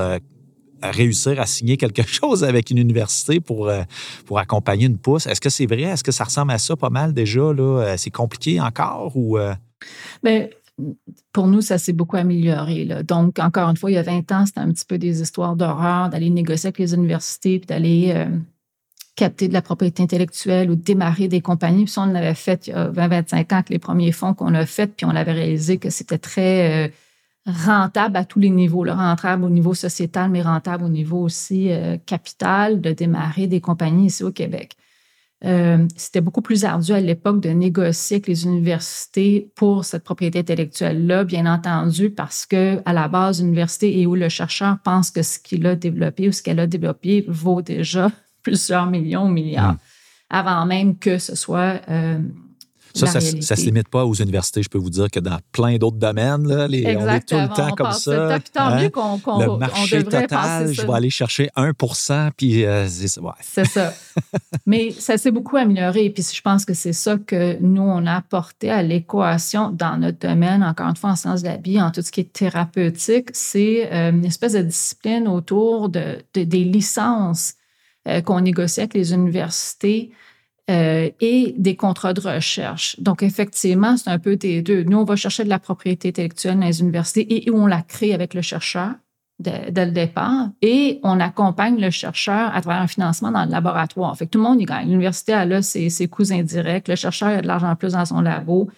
réussir 0.82 1.40
à 1.40 1.46
signer 1.46 1.78
quelque 1.78 2.04
chose 2.08 2.44
avec 2.44 2.70
une 2.70 2.78
université 2.78 3.40
pour, 3.40 3.68
euh, 3.68 3.84
pour 4.26 4.40
accompagner 4.40 4.86
une 4.86 4.98
pousse. 4.98 5.28
Est-ce 5.28 5.42
que 5.42 5.50
c'est 5.50 5.66
vrai? 5.66 5.84
Est-ce 5.84 6.04
que 6.04 6.12
ça 6.12 6.24
ressemble 6.24 6.52
à 6.52 6.58
ça 6.58 6.76
pas 6.76 6.90
mal 6.90 7.14
déjà? 7.14 7.54
Là? 7.54 7.82
Euh, 7.82 7.96
c'est 7.98 8.12
compliqué 8.12 8.60
encore 8.60 9.16
ou. 9.16 9.38
Bien, 10.24 10.48
pour 11.34 11.48
nous, 11.48 11.62
ça 11.62 11.78
s'est 11.78 11.94
beaucoup 11.94 12.16
amélioré. 12.16 12.86
Donc, 13.04 13.40
encore 13.40 13.70
une 13.70 13.78
fois, 13.78 13.92
il 13.92 13.96
y 13.96 13.98
a 13.98 14.04
20 14.04 14.32
ans, 14.32 14.46
c'était 14.46 14.60
un 14.60 14.72
petit 14.72 14.86
peu 14.86 14.98
des 14.98 15.22
histoires 15.22 15.56
d'horreur, 15.56 16.10
d'aller 16.10 16.30
négocier 16.30 16.68
avec 16.68 16.80
les 16.80 16.94
universités, 16.94 17.60
puis 17.60 17.68
d'aller 17.68 18.28
capter 19.16 19.50
de 19.50 19.54
la 19.54 19.62
propriété 19.62 20.02
intellectuelle 20.02 20.72
ou 20.72 20.76
démarrer 20.76 21.28
des 21.28 21.42
compagnies. 21.42 21.84
Puis 21.84 21.94
ça, 21.94 22.04
on 22.04 22.06
l'avait 22.06 22.34
fait 22.34 22.68
il 22.68 22.70
y 22.72 22.74
a 22.74 22.90
20-25 22.90 23.36
ans 23.36 23.58
avec 23.58 23.70
les 23.70 23.80
premiers 23.80 24.14
fonds 24.14 24.34
qu'on 24.34 24.54
a 24.54 24.66
fait, 24.66 24.88
puis 24.88 25.06
on 25.06 25.10
avait 25.10 25.34
réalisé 25.34 25.78
que 25.78 25.90
c'était 25.90 26.18
très 26.18 26.94
rentable 27.50 28.18
à 28.18 28.26
tous 28.26 28.40
les 28.40 28.50
niveaux, 28.50 28.84
rentable 28.84 29.44
au 29.44 29.50
niveau 29.50 29.74
sociétal, 29.74 30.30
mais 30.30 30.42
rentable 30.42 30.84
au 30.84 30.90
niveau 30.90 31.20
aussi 31.20 31.72
euh, 31.72 31.98
capital, 32.06 32.82
de 32.82 32.92
démarrer 32.92 33.48
des 33.48 33.62
compagnies 33.62 34.08
ici 34.08 34.24
au 34.24 34.32
Québec. 34.32 34.76
Euh, 35.46 35.88
c'était 35.96 36.20
beaucoup 36.20 36.42
plus 36.42 36.66
ardu 36.66 36.92
à 36.92 37.00
l'époque 37.00 37.40
de 37.40 37.50
négocier 37.50 38.16
avec 38.16 38.28
les 38.28 38.44
universités 38.46 39.52
pour 39.56 39.86
cette 39.86 40.04
propriété 40.04 40.40
intellectuelle-là, 40.40 41.24
bien 41.24 41.46
entendu, 41.46 42.10
parce 42.10 42.46
que 42.46 42.82
à 42.86 42.92
la 42.92 43.08
base, 43.08 43.42
l'université 43.42 44.00
et 44.00 44.06
où 44.06 44.16
le 44.16 44.28
chercheur 44.28 44.78
pense 44.84 45.12
que 45.12 45.24
ce 45.24 45.40
qu'il 45.40 45.66
a 45.66 45.76
développé 45.76 46.28
ou 46.28 46.34
ce 46.34 46.44
qu'elle 46.44 46.60
a 46.60 46.68
développé 46.68 47.24
vaut 47.28 47.62
déjà 47.62 48.12
plusieurs 48.44 48.88
millions 48.88 49.26
ou 49.26 49.30
milliards, 49.30 49.74
mmh. 49.74 49.78
avant 50.30 50.66
même 50.66 50.98
que 50.98 51.18
ce 51.18 51.36
soit 51.36 51.82
euh, 51.90 52.20
ça, 52.94 53.08
ça, 53.08 53.20
ne 53.20 53.42
se 53.42 53.66
limite 53.66 53.88
pas 53.90 54.06
aux 54.06 54.14
universités. 54.14 54.64
Je 54.64 54.70
peux 54.70 54.78
vous 54.78 54.90
dire 54.90 55.10
que 55.10 55.20
dans 55.20 55.38
plein 55.52 55.78
d'autres 55.78 55.98
domaines, 55.98 56.48
là, 56.48 56.68
les, 56.68 56.96
on 56.98 57.08
est 57.08 57.22
tout 57.22 57.36
le 57.36 57.48
temps 57.48 57.72
comme 57.76 57.92
ça. 57.92 58.40
tant 58.54 58.62
hein? 58.62 58.84
mieux 58.84 58.90
qu'on 58.90 59.20
Le 59.40 59.58
marché 59.58 60.04
total, 60.04 60.74
je 60.74 60.82
vais 60.82 60.94
aller 60.94 61.10
chercher 61.10 61.50
1 61.56 61.72
puis 62.36 62.66
euh, 62.66 62.88
c'est 62.88 63.20
ouais. 63.20 63.66
ça. 63.66 63.94
Mais 64.66 64.92
ça 64.92 65.18
s'est 65.18 65.32
beaucoup 65.32 65.58
amélioré. 65.58 66.10
Puis 66.10 66.26
je 66.34 66.42
pense 66.42 66.66
que 66.66 66.74
c'est 66.74 66.94
ça 66.94 67.18
que 67.18 67.58
nous, 67.62 67.82
on 67.82 68.06
a 68.06 68.16
apporté 68.16 68.70
à 68.70 68.84
l'équation 68.84 69.72
dans 69.72 69.98
notre 69.98 70.20
domaine, 70.20 70.64
encore 70.64 70.88
une 70.88 70.96
fois, 70.96 71.12
en 71.12 71.16
sciences 71.16 71.42
de 71.42 71.48
la 71.48 71.58
vie, 71.58 71.82
en 71.82 71.92
tout 71.92 72.02
ce 72.02 72.12
qui 72.12 72.22
est 72.22 72.34
thérapeutique. 72.34 73.30
C'est 73.34 73.92
euh, 73.92 74.12
une 74.12 74.26
espèce 74.26 74.54
de 74.54 74.62
discipline 74.62 75.28
autour 75.28 75.90
de, 75.90 76.18
des 76.34 76.46
licences 76.46 77.56
euh, 78.08 78.22
qu'on 78.22 78.42
négocie 78.42 78.82
avec 78.82 78.94
les 78.94 79.14
universités 79.14 80.12
euh, 80.70 81.10
et 81.20 81.56
des 81.58 81.76
contrats 81.76 82.14
de 82.14 82.22
recherche. 82.22 83.00
Donc, 83.00 83.24
effectivement, 83.24 83.98
c'est 83.98 84.10
un 84.10 84.20
peu 84.20 84.36
des 84.36 84.62
deux. 84.62 84.84
Nous, 84.84 84.98
on 84.98 85.04
va 85.04 85.16
chercher 85.16 85.44
de 85.44 85.50
la 85.50 85.60
propriété 85.60 86.10
intellectuelle 86.10 86.60
dans 86.60 86.68
les 86.68 86.82
universités 86.82 87.26
et 87.48 87.50
on 87.52 87.66
la 87.66 87.82
crée 87.82 88.14
avec 88.14 88.34
le 88.34 88.42
chercheur 88.42 88.92
dès, 89.40 89.72
le 89.72 89.92
départ 89.92 90.50
et 90.62 91.00
on 91.04 91.20
accompagne 91.20 91.80
le 91.80 91.90
chercheur 91.90 92.56
à 92.56 92.62
travers 92.62 92.82
un 92.82 92.88
financement 92.88 93.32
dans 93.32 93.46
le 93.46 93.52
laboratoire. 93.52 94.16
Fait 94.16 94.26
que 94.26 94.32
tout 94.32 94.38
le 94.38 94.44
monde 94.44 94.62
y 94.62 94.66
gagne. 94.66 94.90
L'université 94.90 95.34
a 95.34 95.62
ses, 95.62 95.90
ses 95.90 96.08
coûts 96.08 96.32
indirects. 96.32 96.88
Le 96.88 96.96
chercheur 96.96 97.30
a 97.30 97.42
de 97.42 97.48
l'argent 97.48 97.70
en 97.70 97.76
plus 97.76 97.94
dans 97.94 98.06
son 98.06 98.22
labo. 98.22 98.70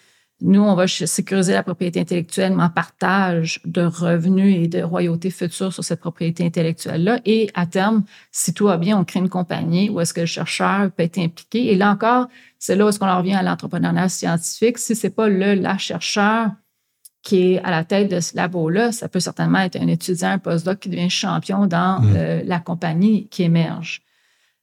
Nous, 0.42 0.62
on 0.62 0.74
va 0.74 0.88
sécuriser 0.88 1.54
la 1.54 1.62
propriété 1.62 2.00
intellectuelle, 2.00 2.56
mais 2.56 2.64
en 2.64 2.70
partage 2.70 3.62
de 3.66 3.84
revenus 3.84 4.64
et 4.64 4.68
de 4.68 4.82
royautés 4.82 5.30
futures 5.30 5.72
sur 5.72 5.84
cette 5.84 6.00
propriété 6.00 6.44
intellectuelle-là. 6.44 7.20
Et 7.26 7.50
à 7.54 7.68
terme, 7.68 8.04
si 8.32 8.54
tout 8.54 8.66
va 8.66 8.78
bien, 8.78 8.98
on 8.98 9.06
crée 9.06 9.20
une 9.20 9.30
compagnie 9.30 9.90
où 9.90 10.02
est-ce 10.02 10.14
que 10.14 10.22
le 10.22 10.26
chercheur 10.26 10.92
peut 10.92 11.04
être 11.04 11.20
impliqué. 11.20 11.72
Et 11.72 11.76
là 11.76 11.92
encore, 11.92 12.28
c'est 12.58 12.76
là 12.76 12.86
où 12.86 12.90
est-ce 12.90 13.00
qu'on 13.00 13.08
en 13.08 13.20
revient 13.20 13.36
à 13.36 13.44
l'entrepreneuriat 13.44 14.10
scientifique. 14.10 14.80
Si 14.80 14.96
c'est 14.96 15.12
pas 15.12 15.30
le 15.30 15.54
la 15.54 15.78
chercheur 15.78 16.50
qui 17.22 17.54
est 17.54 17.60
à 17.60 17.70
la 17.70 17.84
tête 17.84 18.10
de 18.10 18.20
ce 18.20 18.36
labo-là, 18.36 18.92
ça 18.92 19.08
peut 19.08 19.20
certainement 19.20 19.60
être 19.60 19.76
un 19.80 19.88
étudiant, 19.88 20.30
un 20.30 20.40
postdoc 20.40 20.80
qui 20.80 20.90
devient 20.90 21.10
champion 21.10 21.68
dans 21.68 22.02
mmh. 22.02 22.14
euh, 22.16 22.42
la 22.46 22.60
compagnie 22.60 23.28
qui 23.28 23.44
émerge. 23.44 24.02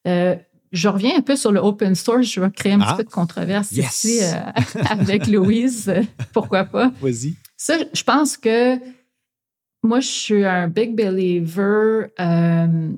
Euh, 0.07 0.35
je 0.71 0.87
reviens 0.87 1.17
un 1.17 1.21
peu 1.21 1.35
sur 1.35 1.51
le 1.51 1.59
open 1.59 1.95
source. 1.95 2.27
Je 2.27 2.41
vais 2.41 2.51
créer 2.51 2.73
un 2.73 2.79
petit 2.79 2.87
ah. 2.91 2.97
peu 2.97 3.03
de 3.03 3.09
controverse 3.09 3.71
ici 3.71 4.19
euh, 4.21 4.81
avec 4.89 5.27
Louise. 5.27 5.91
Pourquoi 6.33 6.65
pas? 6.65 6.91
Vas-y. 7.01 7.35
Ça, 7.57 7.75
je 7.93 8.03
pense 8.03 8.37
que 8.37 8.77
moi, 9.83 9.99
je 9.99 10.07
suis 10.07 10.45
un 10.45 10.67
big 10.67 10.95
believer 10.95 12.07
euh, 12.19 12.91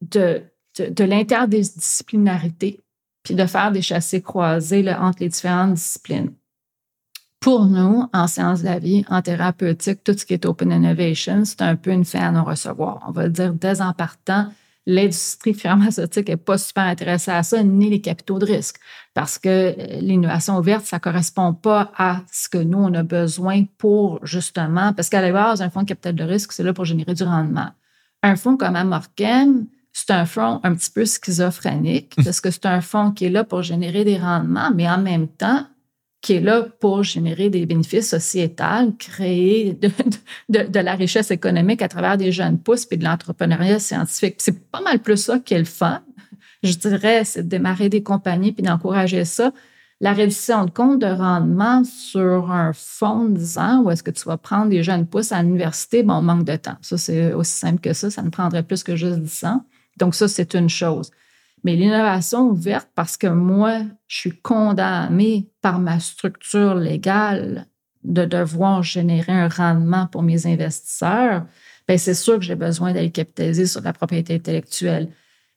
de, 0.00 0.42
de, 0.78 1.04
l'interdisciplinarité, 1.04 2.80
puis 3.22 3.34
de 3.34 3.46
faire 3.46 3.72
des 3.72 3.82
chassés 3.82 4.22
croisés 4.22 4.88
entre 4.92 5.18
les 5.20 5.28
différentes 5.28 5.74
disciplines. 5.74 6.32
Pour 7.40 7.66
nous, 7.66 8.04
en 8.12 8.26
sciences 8.26 8.60
de 8.60 8.66
la 8.66 8.78
vie, 8.78 9.04
en 9.08 9.22
thérapeutique, 9.22 10.04
tout 10.04 10.16
ce 10.16 10.24
qui 10.24 10.34
est 10.34 10.44
open 10.44 10.70
innovation, 10.70 11.44
c'est 11.44 11.62
un 11.62 11.74
peu 11.74 11.90
une 11.90 12.04
fin 12.04 12.20
à 12.20 12.30
non-recevoir. 12.30 13.02
On 13.08 13.12
va 13.12 13.24
le 13.24 13.30
dire 13.30 13.54
dès 13.54 13.80
en 13.80 13.92
partant 13.92 14.52
l'industrie 14.90 15.54
pharmaceutique 15.54 16.28
n'est 16.28 16.36
pas 16.36 16.58
super 16.58 16.84
intéressée 16.84 17.30
à 17.30 17.42
ça, 17.42 17.62
ni 17.62 17.88
les 17.88 18.00
capitaux 18.00 18.38
de 18.38 18.46
risque, 18.46 18.76
parce 19.14 19.38
que 19.38 19.48
euh, 19.48 20.00
l'innovation 20.00 20.58
ouverte, 20.58 20.84
ça 20.84 20.96
ne 20.96 21.00
correspond 21.00 21.54
pas 21.54 21.92
à 21.96 22.22
ce 22.32 22.48
que 22.48 22.58
nous, 22.58 22.78
on 22.78 22.92
a 22.94 23.02
besoin 23.02 23.64
pour 23.78 24.24
justement, 24.26 24.92
parce 24.92 25.08
qu'à 25.08 25.22
la 25.22 25.32
base, 25.32 25.62
un 25.62 25.70
fonds 25.70 25.82
de 25.82 25.88
capital 25.88 26.14
de 26.14 26.24
risque, 26.24 26.52
c'est 26.52 26.62
là 26.62 26.72
pour 26.72 26.84
générer 26.84 27.14
du 27.14 27.22
rendement. 27.22 27.70
Un 28.22 28.36
fonds 28.36 28.56
comme 28.56 28.76
Amorken, 28.76 29.66
c'est 29.92 30.10
un 30.10 30.26
fonds 30.26 30.60
un 30.62 30.74
petit 30.74 30.90
peu 30.90 31.04
schizophrénique, 31.04 32.14
parce 32.24 32.40
que 32.40 32.50
c'est 32.50 32.66
un 32.66 32.80
fonds 32.80 33.12
qui 33.12 33.26
est 33.26 33.30
là 33.30 33.44
pour 33.44 33.62
générer 33.62 34.04
des 34.04 34.18
rendements, 34.18 34.70
mais 34.74 34.90
en 34.90 34.98
même 34.98 35.28
temps, 35.28 35.66
qui 36.20 36.34
est 36.34 36.40
là 36.40 36.66
pour 36.80 37.02
générer 37.02 37.48
des 37.48 37.64
bénéfices 37.64 38.10
sociétals, 38.10 38.94
créer 38.98 39.78
de, 40.48 40.78
la 40.80 40.94
richesse 40.94 41.30
économique 41.30 41.80
à 41.82 41.88
travers 41.88 42.16
des 42.16 42.30
jeunes 42.30 42.58
pousses 42.58 42.86
et 42.90 42.96
de 42.96 43.04
l'entrepreneuriat 43.04 43.78
scientifique. 43.78 44.36
C'est 44.38 44.70
pas 44.70 44.82
mal 44.82 44.98
plus 44.98 45.16
ça 45.16 45.38
qui 45.38 45.54
est 45.54 45.58
le 45.58 45.64
fun. 45.64 46.02
Je 46.62 46.74
dirais, 46.74 47.24
c'est 47.24 47.44
de 47.44 47.48
démarrer 47.48 47.88
des 47.88 48.02
compagnies 48.02 48.52
puis 48.52 48.62
d'encourager 48.62 49.24
ça. 49.24 49.52
La 50.02 50.12
reddition 50.12 50.64
de 50.64 50.70
compte 50.70 50.98
de 50.98 51.06
rendement 51.06 51.84
sur 51.84 52.50
un 52.50 52.72
fonds 52.74 53.26
de 53.26 53.36
10 53.36 53.58
ans 53.58 53.82
où 53.82 53.90
est-ce 53.90 54.02
que 54.02 54.10
tu 54.10 54.24
vas 54.24 54.36
prendre 54.36 54.68
des 54.68 54.82
jeunes 54.82 55.06
pousses 55.06 55.32
à 55.32 55.42
l'université, 55.42 56.02
bon, 56.02 56.14
on 56.14 56.22
manque 56.22 56.44
de 56.44 56.56
temps. 56.56 56.76
Ça, 56.80 56.96
c'est 56.98 57.32
aussi 57.32 57.52
simple 57.52 57.80
que 57.80 57.92
ça. 57.92 58.10
Ça 58.10 58.22
ne 58.22 58.30
prendrait 58.30 58.62
plus 58.62 58.82
que 58.82 58.96
juste 58.96 59.20
10 59.20 59.44
ans. 59.44 59.64
Donc, 59.98 60.14
ça, 60.14 60.28
c'est 60.28 60.54
une 60.54 60.70
chose. 60.70 61.10
Mais 61.64 61.76
l'innovation 61.76 62.48
ouverte, 62.48 62.88
parce 62.94 63.16
que 63.16 63.26
moi, 63.26 63.80
je 64.06 64.16
suis 64.16 64.40
condamnée 64.40 65.50
par 65.60 65.78
ma 65.78 66.00
structure 66.00 66.74
légale 66.74 67.66
de 68.02 68.24
devoir 68.24 68.82
générer 68.82 69.32
un 69.32 69.48
rendement 69.48 70.06
pour 70.06 70.22
mes 70.22 70.46
investisseurs, 70.46 71.44
bien, 71.86 71.98
c'est 71.98 72.14
sûr 72.14 72.38
que 72.38 72.44
j'ai 72.44 72.54
besoin 72.54 72.92
d'aller 72.92 73.10
capitaliser 73.10 73.66
sur 73.66 73.82
la 73.82 73.92
propriété 73.92 74.34
intellectuelle. 74.34 75.08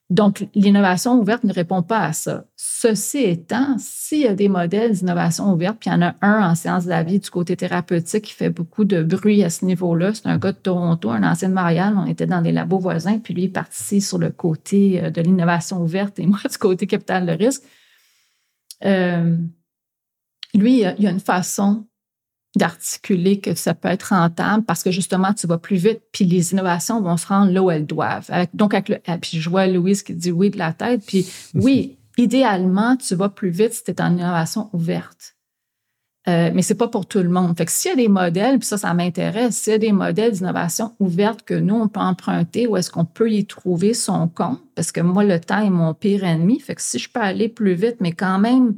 Donc, 0.10 0.48
l'innovation 0.54 1.18
ouverte 1.20 1.44
ne 1.44 1.54
répond 1.54 1.82
pas 1.82 2.00
à 2.00 2.14
ça. 2.14 2.46
Ceci 2.56 3.20
étant, 3.20 3.78
s'il 3.80 4.20
y 4.22 4.28
a 4.28 4.36
des 4.36 4.50
modèles 4.50 4.92
d'innovation 4.92 5.52
ouverte, 5.52 5.78
puis 5.80 5.90
il 5.90 5.94
y 5.94 5.96
en 5.96 6.02
a 6.02 6.16
un 6.22 6.52
en 6.52 6.56
sciences 6.56 6.84
de 6.84 6.90
la 6.90 7.04
vie 7.04 7.20
du 7.20 7.30
côté 7.30 7.56
thérapeutique 7.56 8.26
qui 8.26 8.34
fait 8.34 8.50
beaucoup 8.50 8.84
de 8.84 9.02
bruit 9.02 9.44
à 9.44 9.50
ce 9.50 9.66
niveau-là, 9.66 10.14
c'est 10.14 10.28
un 10.28 10.38
gars 10.38 10.52
de 10.52 10.58
Toronto, 10.58 11.10
un 11.10 11.24
ancien 11.24 11.50
de 11.50 11.54
Montréal, 11.54 11.96
on 11.98 12.06
était 12.06 12.28
dans 12.28 12.42
des 12.42 12.52
labos 12.52 12.80
voisins, 12.80 13.18
puis 13.18 13.34
lui 13.34 13.46
est 13.46 14.00
sur 14.02 14.18
le 14.18 14.30
côté 14.30 15.04
euh, 15.04 15.10
de 15.10 15.22
l'innovation 15.22 15.82
ouverte 15.82 16.20
et 16.20 16.26
moi 16.28 16.40
du 16.50 16.58
côté 16.58 16.86
capital 16.86 17.26
de 17.26 17.32
risque. 17.32 17.64
Euh, 18.84 19.38
lui, 20.54 20.82
il 20.82 20.96
y 21.00 21.08
a 21.08 21.12
une 21.12 21.20
façon 21.20 21.88
d'articuler 22.56 23.40
que 23.40 23.56
ça 23.56 23.74
peut 23.74 23.88
être 23.88 24.14
rentable 24.14 24.64
parce 24.64 24.84
que 24.84 24.92
justement, 24.92 25.34
tu 25.34 25.48
vas 25.48 25.58
plus 25.58 25.78
vite, 25.78 26.02
puis 26.12 26.26
les 26.26 26.54
innovations 26.54 27.02
vont 27.02 27.18
se 27.18 27.28
rendre 27.28 27.52
là 27.52 27.64
où 27.64 27.72
elles 27.72 27.86
doivent. 27.86 28.30
donc, 28.54 28.74
avec 28.74 28.90
le, 28.90 28.98
ah, 29.08 29.18
puis 29.18 29.40
je 29.40 29.50
vois 29.50 29.68
Louise 29.68 30.04
qui 30.04 30.14
dit 30.14 30.32
oui 30.32 30.50
de 30.50 30.58
la 30.58 30.74
tête, 30.74 31.04
puis 31.06 31.26
oui, 31.56 31.98
idéalement, 32.18 32.96
tu 32.96 33.16
vas 33.16 33.30
plus 33.30 33.50
vite 33.50 33.74
si 33.74 33.84
tu 33.84 33.92
es 33.92 34.02
en 34.02 34.14
innovation 34.14 34.70
ouverte. 34.74 35.36
Euh, 36.30 36.52
mais 36.54 36.62
c'est 36.62 36.76
pas 36.76 36.88
pour 36.88 37.06
tout 37.06 37.20
le 37.20 37.28
monde. 37.28 37.58
Fait 37.58 37.66
que 37.66 37.72
s'il 37.72 37.90
y 37.90 37.94
a 37.94 37.98
des 37.98 38.08
modèles, 38.08 38.58
puis 38.58 38.68
ça, 38.68 38.78
ça 38.78 38.94
m'intéresse, 38.94 39.58
s'il 39.58 39.72
y 39.72 39.76
a 39.76 39.80
des 39.80 39.92
modèles 39.92 40.32
d'innovation 40.32 40.94
ouverte 41.00 41.44
que 41.44 41.54
nous, 41.54 41.76
on 41.76 41.90
peut 41.90 42.00
emprunter, 42.00 42.66
où 42.66 42.78
est-ce 42.78 42.90
qu'on 42.90 43.04
peut 43.04 43.30
y 43.30 43.46
trouver 43.46 43.94
son 43.94 44.30
compte? 44.30 44.62
Parce 44.76 44.94
que 44.94 45.02
moi, 45.02 45.26
le 45.26 45.40
temps 45.40 45.62
est 45.62 45.70
mon 45.70 45.94
pire 45.94 46.24
ennemi. 46.24 46.62
Fait 46.62 46.76
que 46.76 46.82
si 46.82 46.98
je 46.98 47.10
peux 47.10 47.20
aller 47.20 47.50
plus 47.50 47.74
vite, 47.74 47.98
mais 48.00 48.14
quand 48.14 48.40
même 48.40 48.76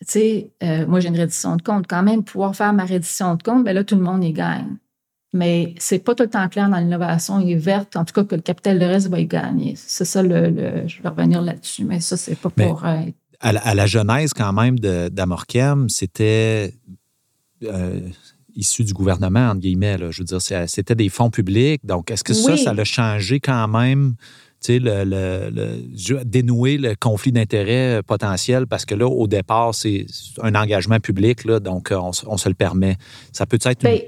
tu 0.00 0.06
sais, 0.12 0.50
euh, 0.62 0.86
moi, 0.86 1.00
j'ai 1.00 1.08
une 1.08 1.18
reddition 1.18 1.56
de 1.56 1.62
compte. 1.62 1.86
Quand 1.88 2.02
même, 2.02 2.22
pouvoir 2.22 2.54
faire 2.54 2.72
ma 2.72 2.84
reddition 2.84 3.34
de 3.34 3.42
compte, 3.42 3.64
bien 3.64 3.72
là, 3.72 3.84
tout 3.84 3.96
le 3.96 4.02
monde 4.02 4.22
y 4.22 4.32
gagne. 4.32 4.76
Mais 5.32 5.74
c'est 5.78 5.98
pas 5.98 6.14
tout 6.14 6.22
le 6.22 6.30
temps 6.30 6.48
clair 6.48 6.68
dans 6.68 6.78
l'innovation 6.78 7.44
verte, 7.56 7.96
en 7.96 8.04
tout 8.04 8.14
cas, 8.14 8.24
que 8.24 8.34
le 8.34 8.42
capital 8.42 8.78
de 8.78 8.84
risque 8.84 9.08
va 9.08 9.20
y 9.20 9.26
gagner. 9.26 9.74
C'est 9.76 10.04
ça, 10.04 10.22
le, 10.22 10.86
je 10.86 11.02
vais 11.02 11.08
revenir 11.08 11.42
là-dessus, 11.42 11.84
mais 11.84 12.00
ça, 12.00 12.16
c'est 12.16 12.36
pas 12.36 12.50
pour. 12.50 12.84
Euh, 12.84 13.00
à, 13.40 13.74
la, 13.74 13.86
genèse, 13.86 14.32
quand 14.32 14.52
même, 14.52 14.78
d'Amorchem, 14.78 15.88
c'était. 15.88 16.74
Euh, 17.64 18.00
issu 18.54 18.84
du 18.84 18.94
gouvernement, 18.94 19.50
entre 19.50 19.60
guillemets. 19.60 19.98
je 20.10 20.22
veux 20.22 20.24
dire, 20.24 20.40
c'était 20.40 20.94
des 20.94 21.10
fonds 21.10 21.30
publics. 21.30 21.84
Donc, 21.84 22.10
est-ce 22.10 22.24
que 22.24 22.32
ça, 22.32 22.56
ça 22.56 22.72
l'a 22.72 22.84
changé 22.84 23.38
quand 23.38 23.68
même 23.68 24.14
le, 24.68 26.24
dénouer 26.24 26.78
le 26.78 26.94
conflit 26.94 27.32
d'intérêts 27.32 28.02
potentiel 28.02 28.66
parce 28.66 28.84
que 28.84 28.94
là, 28.94 29.06
au 29.06 29.26
départ, 29.26 29.74
c'est 29.74 30.06
un 30.42 30.54
engagement 30.54 31.00
public, 31.00 31.44
là, 31.44 31.60
donc 31.60 31.92
on, 31.92 32.12
se 32.12 32.48
le 32.48 32.54
permet. 32.54 32.96
Ça 33.32 33.46
peut 33.46 33.58
être. 33.62 33.82
Ben, 33.82 34.00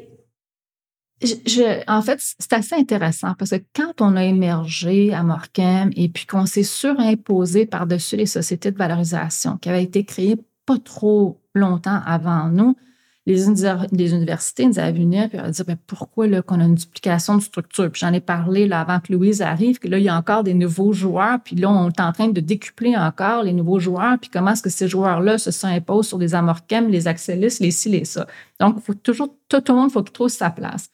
en 1.89 2.03
fait, 2.03 2.21
c'est 2.21 2.53
assez 2.53 2.75
intéressant 2.77 3.35
parce 3.39 3.51
que 3.51 3.63
quand 3.75 4.01
on 4.01 4.17
a 4.17 4.25
émergé 4.25 5.13
à 5.13 5.23
Morcam 5.23 5.91
et 5.97 6.09
puis 6.09 6.27
qu'on 6.27 6.47
s'est 6.47 6.63
surimposé 6.63 7.67
par-dessus 7.67 8.17
les 8.17 8.27
sociétés 8.27 8.71
de 8.71 8.79
valorisation 8.79 9.57
qui 9.57 9.69
avaient 9.69 9.83
été 9.83 10.05
créées 10.05 10.37
pas 10.65 10.79
trop 10.79 11.41
longtemps 11.55 12.01
avant 12.05 12.49
nous, 12.49 12.77
les, 13.29 13.45
les 13.93 14.15
universités 14.15 14.67
nous 14.67 14.79
avaient 14.79 14.93
venir 14.93 15.29
et 15.33 15.51
dire 15.51 15.65
ben, 15.67 15.77
pourquoi 15.87 16.27
là, 16.27 16.41
qu'on 16.41 16.61
a 16.61 16.65
une 16.65 16.75
duplication 16.75 17.37
de 17.37 17.43
structure? 17.43 17.91
Puis 17.91 18.01
j'en 18.01 18.13
ai 18.13 18.21
parlé 18.21 18.67
là, 18.67 18.81
avant 18.81 19.01
que 19.01 19.13
Louise 19.13 19.43
arrive, 19.43 19.79
que 19.79 19.87
là, 19.87 19.99
il 19.99 20.05
y 20.05 20.09
a 20.09 20.17
encore 20.17 20.45
des 20.45 20.55
nouveaux 20.55 20.93
joueurs, 20.93 21.39
puis 21.45 21.55
là, 21.55 21.71
on 21.71 21.91
est 21.91 22.01
en 22.01 22.13
train 22.13 22.29
de 22.29 22.41
décupler 22.41 22.97
encore 22.97 23.43
les 23.43 23.53
nouveaux 23.53 23.79
joueurs, 23.79 24.19
puis 24.19 24.31
comment 24.33 24.53
est-ce 24.53 24.63
que 24.63 24.71
ces 24.71 24.89
joueurs-là 24.89 25.37
se 25.37 25.51
s'imposent 25.51 26.09
sur 26.09 26.19
les 26.19 26.35
amorchem, 26.35 26.89
les 26.89 27.07
axelis, 27.07 27.59
les 27.61 27.71
ci, 27.71 27.91
les 27.91 28.05
ça. 28.07 28.27
Donc, 28.61 28.81
faut 28.81 28.95
toujours, 28.95 29.35
tout, 29.49 29.63
le 29.69 29.75
monde, 29.75 29.93
faut 29.93 30.03
qu'il 30.03 30.13
trouve 30.13 30.29
sa 30.29 30.51
place. 30.51 30.89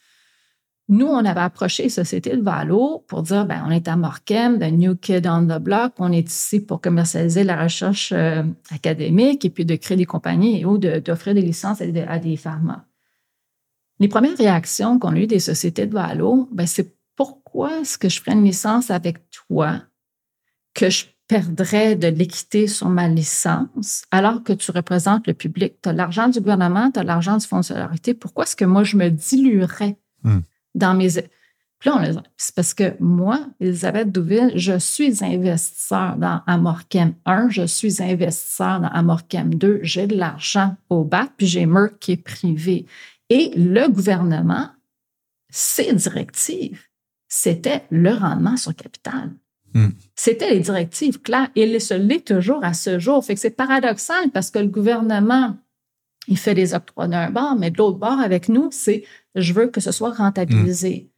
Nous, 0.89 1.07
on 1.07 1.25
avait 1.25 1.41
approché 1.41 1.89
Société 1.89 2.37
de 2.37 2.43
Valo 2.43 3.05
pour 3.09 3.23
dire, 3.23 3.47
ben, 3.47 3.65
on 3.67 3.71
est 3.71 3.89
à 3.89 3.97
Morkem, 3.97 4.59
The 4.59 4.71
New 4.71 4.97
Kid 4.97 5.27
on 5.27 5.47
the 5.47 5.59
Block, 5.59 5.95
on 5.99 6.13
est 6.13 6.29
ici 6.29 6.61
pour 6.61 6.83
commercialiser 6.83 7.43
la 7.43 7.63
recherche 7.63 8.13
euh, 8.13 8.43
académique 8.71 9.47
et 9.47 9.51
puis 9.51 9.65
de 9.65 9.77
créer 9.77 9.97
des 9.97 10.05
compagnies 10.05 10.67
ou 10.67 10.77
d'offrir 10.77 11.33
des 11.35 11.41
licences 11.41 11.81
à 11.81 11.87
des, 11.87 12.03
à 12.03 12.19
des 12.19 12.37
pharma. 12.37 12.85
Les 13.99 14.09
premières 14.09 14.37
réactions 14.37 14.99
qu'on 14.99 15.15
a 15.15 15.19
eues 15.19 15.27
des 15.27 15.39
sociétés 15.39 15.87
de 15.87 15.95
Valo, 15.95 16.51
ben, 16.53 16.67
c'est 16.67 16.95
pourquoi 17.17 17.81
est-ce 17.81 17.97
que 17.97 18.11
je 18.11 18.21
ferais 18.21 18.33
une 18.33 18.45
licence 18.45 18.91
avec 18.91 19.31
toi? 19.31 19.81
Que 20.75 20.91
je 20.91 21.07
perdrais 21.29 21.97
de 21.97 22.09
l'équité 22.09 22.67
sur 22.67 22.91
ma 22.91 23.09
licence 23.09 24.03
alors 24.11 24.43
que 24.43 24.53
tu 24.53 24.71
représentes 24.71 25.27
le 25.27 25.33
public? 25.33 25.81
Tu 25.81 25.89
as 25.89 25.95
l'argent 25.95 26.29
du 26.29 26.41
gouvernement, 26.41 26.91
tu 26.91 27.01
as 27.01 27.05
l'argent 27.05 27.39
du 27.39 27.47
Fonds 27.47 27.61
de 27.61 27.65
solidarité. 27.65 28.13
Pourquoi 28.13 28.45
est-ce 28.45 28.57
que 28.57 28.67
moi, 28.67 28.85
je 28.85 28.99
me 28.99 29.09
diluerais? 29.09 29.97
Hmm 30.25 30.41
dans 30.75 30.95
mes. 30.95 31.09
Puis 31.79 31.91
là, 31.91 32.23
c'est 32.37 32.55
parce 32.55 32.73
que 32.73 32.95
moi, 32.99 33.47
Elisabeth 33.61 34.11
Douville, 34.11 34.53
je 34.57 34.79
suis 34.79 35.23
investisseur 35.23 36.17
dans 36.17 36.41
Amorchem 36.47 37.15
1, 37.27 37.51
je 37.51 37.67
suis 37.67 38.03
investisseur 38.03 38.81
dans 38.81 38.89
Amorchem 38.89 39.55
2, 39.55 39.81
j'ai 39.83 40.07
de 40.07 40.17
l'argent 40.17 40.77
au 40.89 41.05
BAC, 41.05 41.33
puis 41.37 41.47
j'ai 41.47 41.67
Merck 41.67 41.99
qui 41.99 42.13
est 42.13 42.17
privé. 42.17 42.87
Et 43.29 43.53
le 43.57 43.89
gouvernement, 43.89 44.71
ses 45.51 45.93
directives, 45.93 46.81
c'était 47.29 47.85
le 47.91 48.15
rendement 48.15 48.57
sur 48.57 48.75
capital. 48.75 49.33
Hmm. 49.75 49.89
C'était 50.15 50.51
les 50.51 50.61
directives 50.61 51.21
claires 51.21 51.51
et 51.57 51.65
il 51.65 51.81
se 51.81 51.95
l'est 51.95 52.27
toujours 52.27 52.65
à 52.65 52.75
ce 52.75 52.99
jour. 52.99 53.25
Fait 53.25 53.35
que 53.35 53.41
c'est 53.41 53.51
paradoxal 53.51 54.31
parce 54.31 54.51
que 54.51 54.61
le 54.61 54.69
gouvernement, 54.69 55.57
il 56.29 56.39
fait 56.39 56.55
des 56.55 56.75
octrois 56.75 57.09
d'un 57.09 57.31
bord, 57.31 57.57
mais 57.57 57.71
de 57.71 57.79
l'autre 57.79 57.99
bord, 57.99 58.19
avec 58.19 58.49
nous, 58.49 58.69
c'est 58.71 59.05
je 59.35 59.53
veux 59.53 59.69
que 59.69 59.81
ce 59.81 59.93
soit 59.93 60.13
rentabilisé. 60.13 61.09
Mm. 61.09 61.11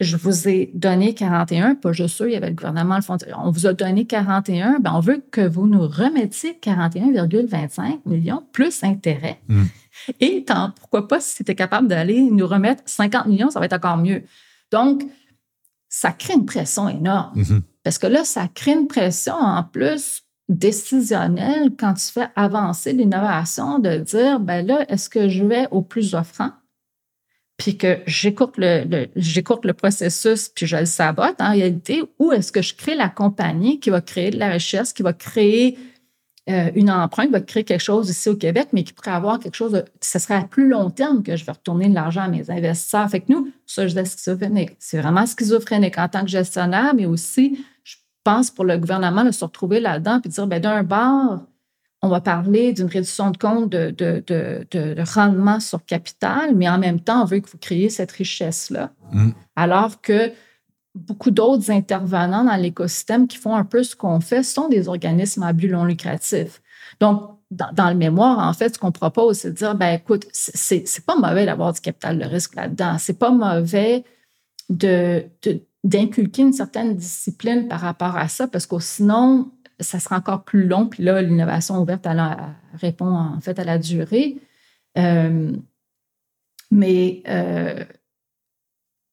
Je 0.00 0.16
vous 0.16 0.48
ai 0.48 0.70
donné 0.74 1.12
41, 1.12 1.74
pas 1.74 1.92
juste 1.92 2.20
eux, 2.22 2.28
il 2.28 2.32
y 2.32 2.36
avait 2.36 2.50
le 2.50 2.54
gouvernement, 2.54 2.96
le 2.96 3.02
fond, 3.02 3.16
on 3.36 3.50
vous 3.50 3.66
a 3.66 3.72
donné 3.72 4.06
41, 4.06 4.78
ben 4.78 4.92
on 4.94 5.00
veut 5.00 5.24
que 5.32 5.40
vous 5.40 5.66
nous 5.66 5.88
remettiez 5.88 6.56
41,25 6.62 8.00
millions 8.06 8.44
plus 8.52 8.84
intérêt. 8.84 9.40
Mm. 9.48 9.64
Et 10.20 10.44
tant, 10.44 10.70
pourquoi 10.78 11.08
pas, 11.08 11.20
si 11.20 11.36
c'était 11.36 11.56
capable 11.56 11.88
d'aller 11.88 12.20
nous 12.20 12.46
remettre 12.46 12.82
50 12.86 13.26
millions, 13.26 13.50
ça 13.50 13.58
va 13.58 13.66
être 13.66 13.72
encore 13.72 13.96
mieux. 13.96 14.22
Donc, 14.70 15.02
ça 15.88 16.12
crée 16.12 16.34
une 16.34 16.46
pression 16.46 16.88
énorme. 16.88 17.40
Mm-hmm. 17.40 17.62
Parce 17.82 17.98
que 17.98 18.06
là, 18.06 18.22
ça 18.24 18.46
crée 18.48 18.74
une 18.74 18.86
pression 18.86 19.34
en 19.34 19.64
plus 19.64 20.22
décisionnelle 20.48 21.72
quand 21.78 21.94
tu 21.94 22.06
fais 22.06 22.28
avancer 22.36 22.92
l'innovation 22.92 23.78
de 23.78 23.98
dire, 23.98 24.40
ben 24.40 24.66
là, 24.66 24.84
est-ce 24.88 25.08
que 25.08 25.28
je 25.28 25.44
vais 25.44 25.66
au 25.70 25.82
plus 25.82 26.14
offrant? 26.14 26.52
puis 27.58 27.76
que 27.76 27.98
j'écoute 28.06 28.54
le, 28.56 28.84
le 29.16 29.72
processus, 29.72 30.48
puis 30.48 30.66
je 30.66 30.76
le 30.76 30.86
sabote 30.86 31.40
en 31.40 31.50
réalité, 31.50 32.02
ou 32.20 32.32
est-ce 32.32 32.52
que 32.52 32.62
je 32.62 32.74
crée 32.74 32.94
la 32.94 33.08
compagnie 33.08 33.80
qui 33.80 33.90
va 33.90 34.00
créer 34.00 34.30
de 34.30 34.38
la 34.38 34.52
recherche, 34.54 34.94
qui 34.94 35.02
va 35.02 35.12
créer 35.12 35.76
euh, 36.48 36.70
une 36.76 36.88
empreinte, 36.88 37.26
qui 37.26 37.32
va 37.32 37.40
créer 37.40 37.64
quelque 37.64 37.82
chose 37.82 38.08
ici 38.08 38.28
au 38.28 38.36
Québec, 38.36 38.68
mais 38.72 38.84
qui 38.84 38.92
pourrait 38.92 39.10
avoir 39.10 39.40
quelque 39.40 39.56
chose 39.56 39.72
de. 39.72 39.84
Ce 40.00 40.20
serait 40.20 40.36
à 40.36 40.44
plus 40.44 40.68
long 40.68 40.88
terme 40.88 41.24
que 41.24 41.36
je 41.36 41.44
vais 41.44 41.52
retourner 41.52 41.88
de 41.88 41.94
l'argent 41.94 42.22
à 42.22 42.28
mes 42.28 42.48
investisseurs. 42.48 43.10
Fait 43.10 43.20
que 43.20 43.32
nous, 43.32 43.50
ça, 43.66 43.88
je 43.88 44.00
dis 44.00 44.08
schizophrénique. 44.08 44.70
C'est 44.78 45.00
vraiment 45.00 45.26
schizophrénique 45.26 45.98
en 45.98 46.08
tant 46.08 46.22
que 46.22 46.30
gestionnaire, 46.30 46.94
mais 46.94 47.06
aussi, 47.06 47.58
pense 48.24 48.50
pour 48.50 48.64
le 48.64 48.78
gouvernement 48.78 49.24
de 49.24 49.30
se 49.30 49.44
retrouver 49.44 49.80
là-dedans 49.80 50.20
puis 50.20 50.30
dire, 50.30 50.46
ben 50.46 50.60
d'un 50.60 50.82
bord, 50.82 51.40
on 52.02 52.08
va 52.08 52.20
parler 52.20 52.72
d'une 52.72 52.86
réduction 52.86 53.30
de 53.30 53.38
compte 53.38 53.70
de, 53.70 55.14
rendement 55.14 55.60
sur 55.60 55.84
capital, 55.84 56.54
mais 56.54 56.68
en 56.68 56.78
même 56.78 57.00
temps, 57.00 57.22
on 57.22 57.24
veut 57.24 57.40
que 57.40 57.50
vous 57.50 57.58
créiez 57.58 57.90
cette 57.90 58.12
richesse-là. 58.12 58.90
Mm. 59.12 59.30
Alors 59.56 60.00
que 60.00 60.30
beaucoup 60.94 61.30
d'autres 61.30 61.70
intervenants 61.70 62.44
dans 62.44 62.56
l'écosystème 62.56 63.26
qui 63.26 63.36
font 63.36 63.54
un 63.54 63.64
peu 63.64 63.82
ce 63.82 63.96
qu'on 63.96 64.20
fait 64.20 64.42
sont 64.42 64.68
des 64.68 64.88
organismes 64.88 65.42
à 65.42 65.52
but 65.52 65.70
non 65.70 65.84
lucratif. 65.84 66.60
Donc, 67.00 67.38
dans, 67.50 67.88
le 67.88 67.94
mémoire, 67.94 68.46
en 68.46 68.52
fait, 68.52 68.74
ce 68.74 68.78
qu'on 68.78 68.92
propose, 68.92 69.38
c'est 69.38 69.50
de 69.50 69.56
dire, 69.56 69.74
ben 69.74 69.94
écoute, 69.94 70.26
c'est, 70.32 70.86
c'est 70.86 71.06
pas 71.06 71.16
mauvais 71.16 71.46
d'avoir 71.46 71.72
du 71.72 71.80
capital 71.80 72.18
de 72.18 72.24
risque 72.24 72.54
là-dedans. 72.54 72.96
C'est 72.98 73.18
pas 73.18 73.30
mauvais 73.30 74.04
de, 74.68 75.24
d'inculquer 75.84 76.42
une 76.42 76.52
certaine 76.52 76.96
discipline 76.96 77.68
par 77.68 77.80
rapport 77.80 78.16
à 78.16 78.28
ça, 78.28 78.48
parce 78.48 78.66
que 78.66 78.78
sinon, 78.80 79.50
ça 79.80 80.00
sera 80.00 80.16
encore 80.16 80.44
plus 80.44 80.66
long. 80.66 80.88
Puis 80.88 81.02
là, 81.02 81.22
l'innovation 81.22 81.80
ouverte 81.80 82.06
elle, 82.06 82.22
répond 82.74 83.14
en 83.14 83.40
fait 83.40 83.58
à 83.58 83.64
la 83.64 83.78
durée. 83.78 84.36
Euh, 84.96 85.52
mais 86.70 87.22
euh, 87.28 87.84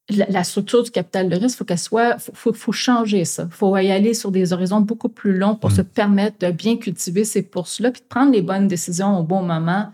la, 0.10 0.44
structure 0.44 0.84
du 0.84 0.92
capital 0.92 1.30
de 1.30 1.36
risque, 1.36 1.58
faut 1.58 1.66
qu'elle 1.66 1.78
soit, 1.78 2.18
faut, 2.20 2.54
faut, 2.54 2.72
changer 2.72 3.26
ça. 3.26 3.44
Il 3.50 3.54
faut 3.54 3.76
y 3.78 3.92
aller 3.92 4.14
sur 4.14 4.32
des 4.32 4.54
horizons 4.54 4.82
beaucoup 4.82 5.10
plus 5.10 5.38
longs 5.38 5.56
pour 5.56 5.72
mm. 5.72 5.76
se 5.76 5.82
permettre 5.82 6.38
de 6.40 6.52
bien 6.52 6.78
cultiver 6.78 7.26
ces 7.26 7.44
bourses-là, 7.44 7.92
puis 7.92 8.02
de 8.02 8.08
prendre 8.08 8.32
les 8.32 8.42
bonnes 8.42 8.68
décisions 8.68 9.18
au 9.20 9.24
bon 9.24 9.42
moment 9.42 9.92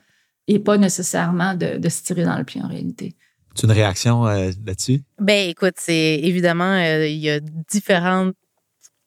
et 0.47 0.59
pas 0.59 0.77
nécessairement 0.77 1.53
de, 1.55 1.87
se 1.87 2.03
tirer 2.03 2.23
dans 2.23 2.37
le 2.37 2.43
pied 2.43 2.61
en 2.61 2.67
réalité. 2.67 3.15
Tu 3.55 3.65
une 3.65 3.71
réaction 3.71 4.25
euh, 4.27 4.51
là-dessus? 4.65 5.01
Ben 5.19 5.49
écoute, 5.49 5.75
c'est 5.77 6.19
évidemment, 6.23 6.77
il 6.77 7.17
y 7.17 7.29
a 7.29 7.39
différentes 7.39 8.35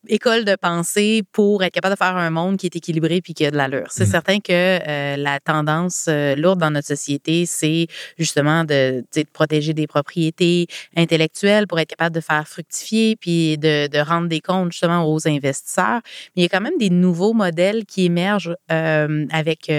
école 0.08 0.44
de 0.44 0.56
pensée 0.56 1.22
pour 1.32 1.62
être 1.62 1.72
capable 1.72 1.94
de 1.94 1.98
faire 1.98 2.16
un 2.16 2.30
monde 2.30 2.56
qui 2.56 2.66
est 2.66 2.76
équilibré 2.76 3.20
puis 3.20 3.34
qui 3.34 3.44
a 3.46 3.50
de 3.50 3.56
l'allure. 3.56 3.86
C'est 3.90 4.04
mm. 4.04 4.10
certain 4.10 4.40
que 4.40 4.52
euh, 4.52 5.16
la 5.16 5.40
tendance 5.40 6.06
euh, 6.08 6.34
lourde 6.34 6.60
dans 6.60 6.70
notre 6.70 6.86
société, 6.86 7.46
c'est 7.46 7.86
justement 8.18 8.64
de, 8.64 9.04
de, 9.14 9.24
protéger 9.32 9.74
des 9.74 9.86
propriétés 9.86 10.66
intellectuelles 10.96 11.66
pour 11.66 11.78
être 11.80 11.88
capable 11.88 12.14
de 12.14 12.20
faire 12.20 12.46
fructifier 12.46 13.16
puis 13.16 13.58
de, 13.58 13.88
de 13.88 13.98
rendre 13.98 14.28
des 14.28 14.40
comptes 14.40 14.72
justement 14.72 15.10
aux 15.10 15.26
investisseurs. 15.28 16.00
Mais 16.36 16.42
il 16.42 16.42
y 16.42 16.46
a 16.46 16.48
quand 16.48 16.60
même 16.60 16.78
des 16.78 16.90
nouveaux 16.90 17.32
modèles 17.32 17.84
qui 17.84 18.04
émergent 18.04 18.56
euh, 18.70 19.26
avec 19.30 19.72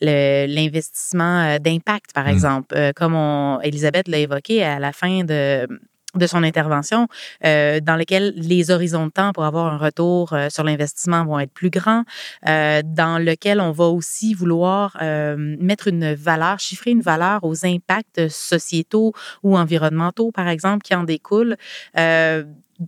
l'investissement 0.00 1.58
d'impact, 1.58 2.12
par 2.12 2.26
mm. 2.26 2.30
exemple, 2.30 2.92
comme 2.96 3.14
on, 3.14 3.60
Elisabeth 3.62 4.08
l'a 4.08 4.18
évoqué 4.18 4.62
à 4.62 4.78
la 4.78 4.92
fin 4.92 5.24
de 5.24 5.66
de 6.14 6.26
son 6.26 6.42
intervention, 6.42 7.08
euh, 7.44 7.80
dans 7.80 7.96
lequel 7.96 8.32
les 8.36 8.70
horizons 8.70 9.06
de 9.06 9.10
temps 9.10 9.32
pour 9.32 9.44
avoir 9.44 9.72
un 9.72 9.76
retour 9.76 10.32
euh, 10.32 10.48
sur 10.50 10.64
l'investissement 10.64 11.24
vont 11.24 11.38
être 11.38 11.52
plus 11.52 11.70
grands, 11.70 12.04
euh, 12.48 12.82
dans 12.84 13.18
lequel 13.18 13.60
on 13.60 13.72
va 13.72 13.86
aussi 13.86 14.34
vouloir 14.34 14.96
euh, 15.02 15.36
mettre 15.60 15.88
une 15.88 16.14
valeur, 16.14 16.58
chiffrer 16.60 16.90
une 16.90 17.02
valeur 17.02 17.40
aux 17.44 17.66
impacts 17.66 18.28
sociétaux 18.28 19.12
ou 19.42 19.56
environnementaux, 19.56 20.30
par 20.30 20.48
exemple, 20.48 20.82
qui 20.82 20.94
en 20.94 21.04
découlent. 21.04 21.56
Euh, 21.98 22.44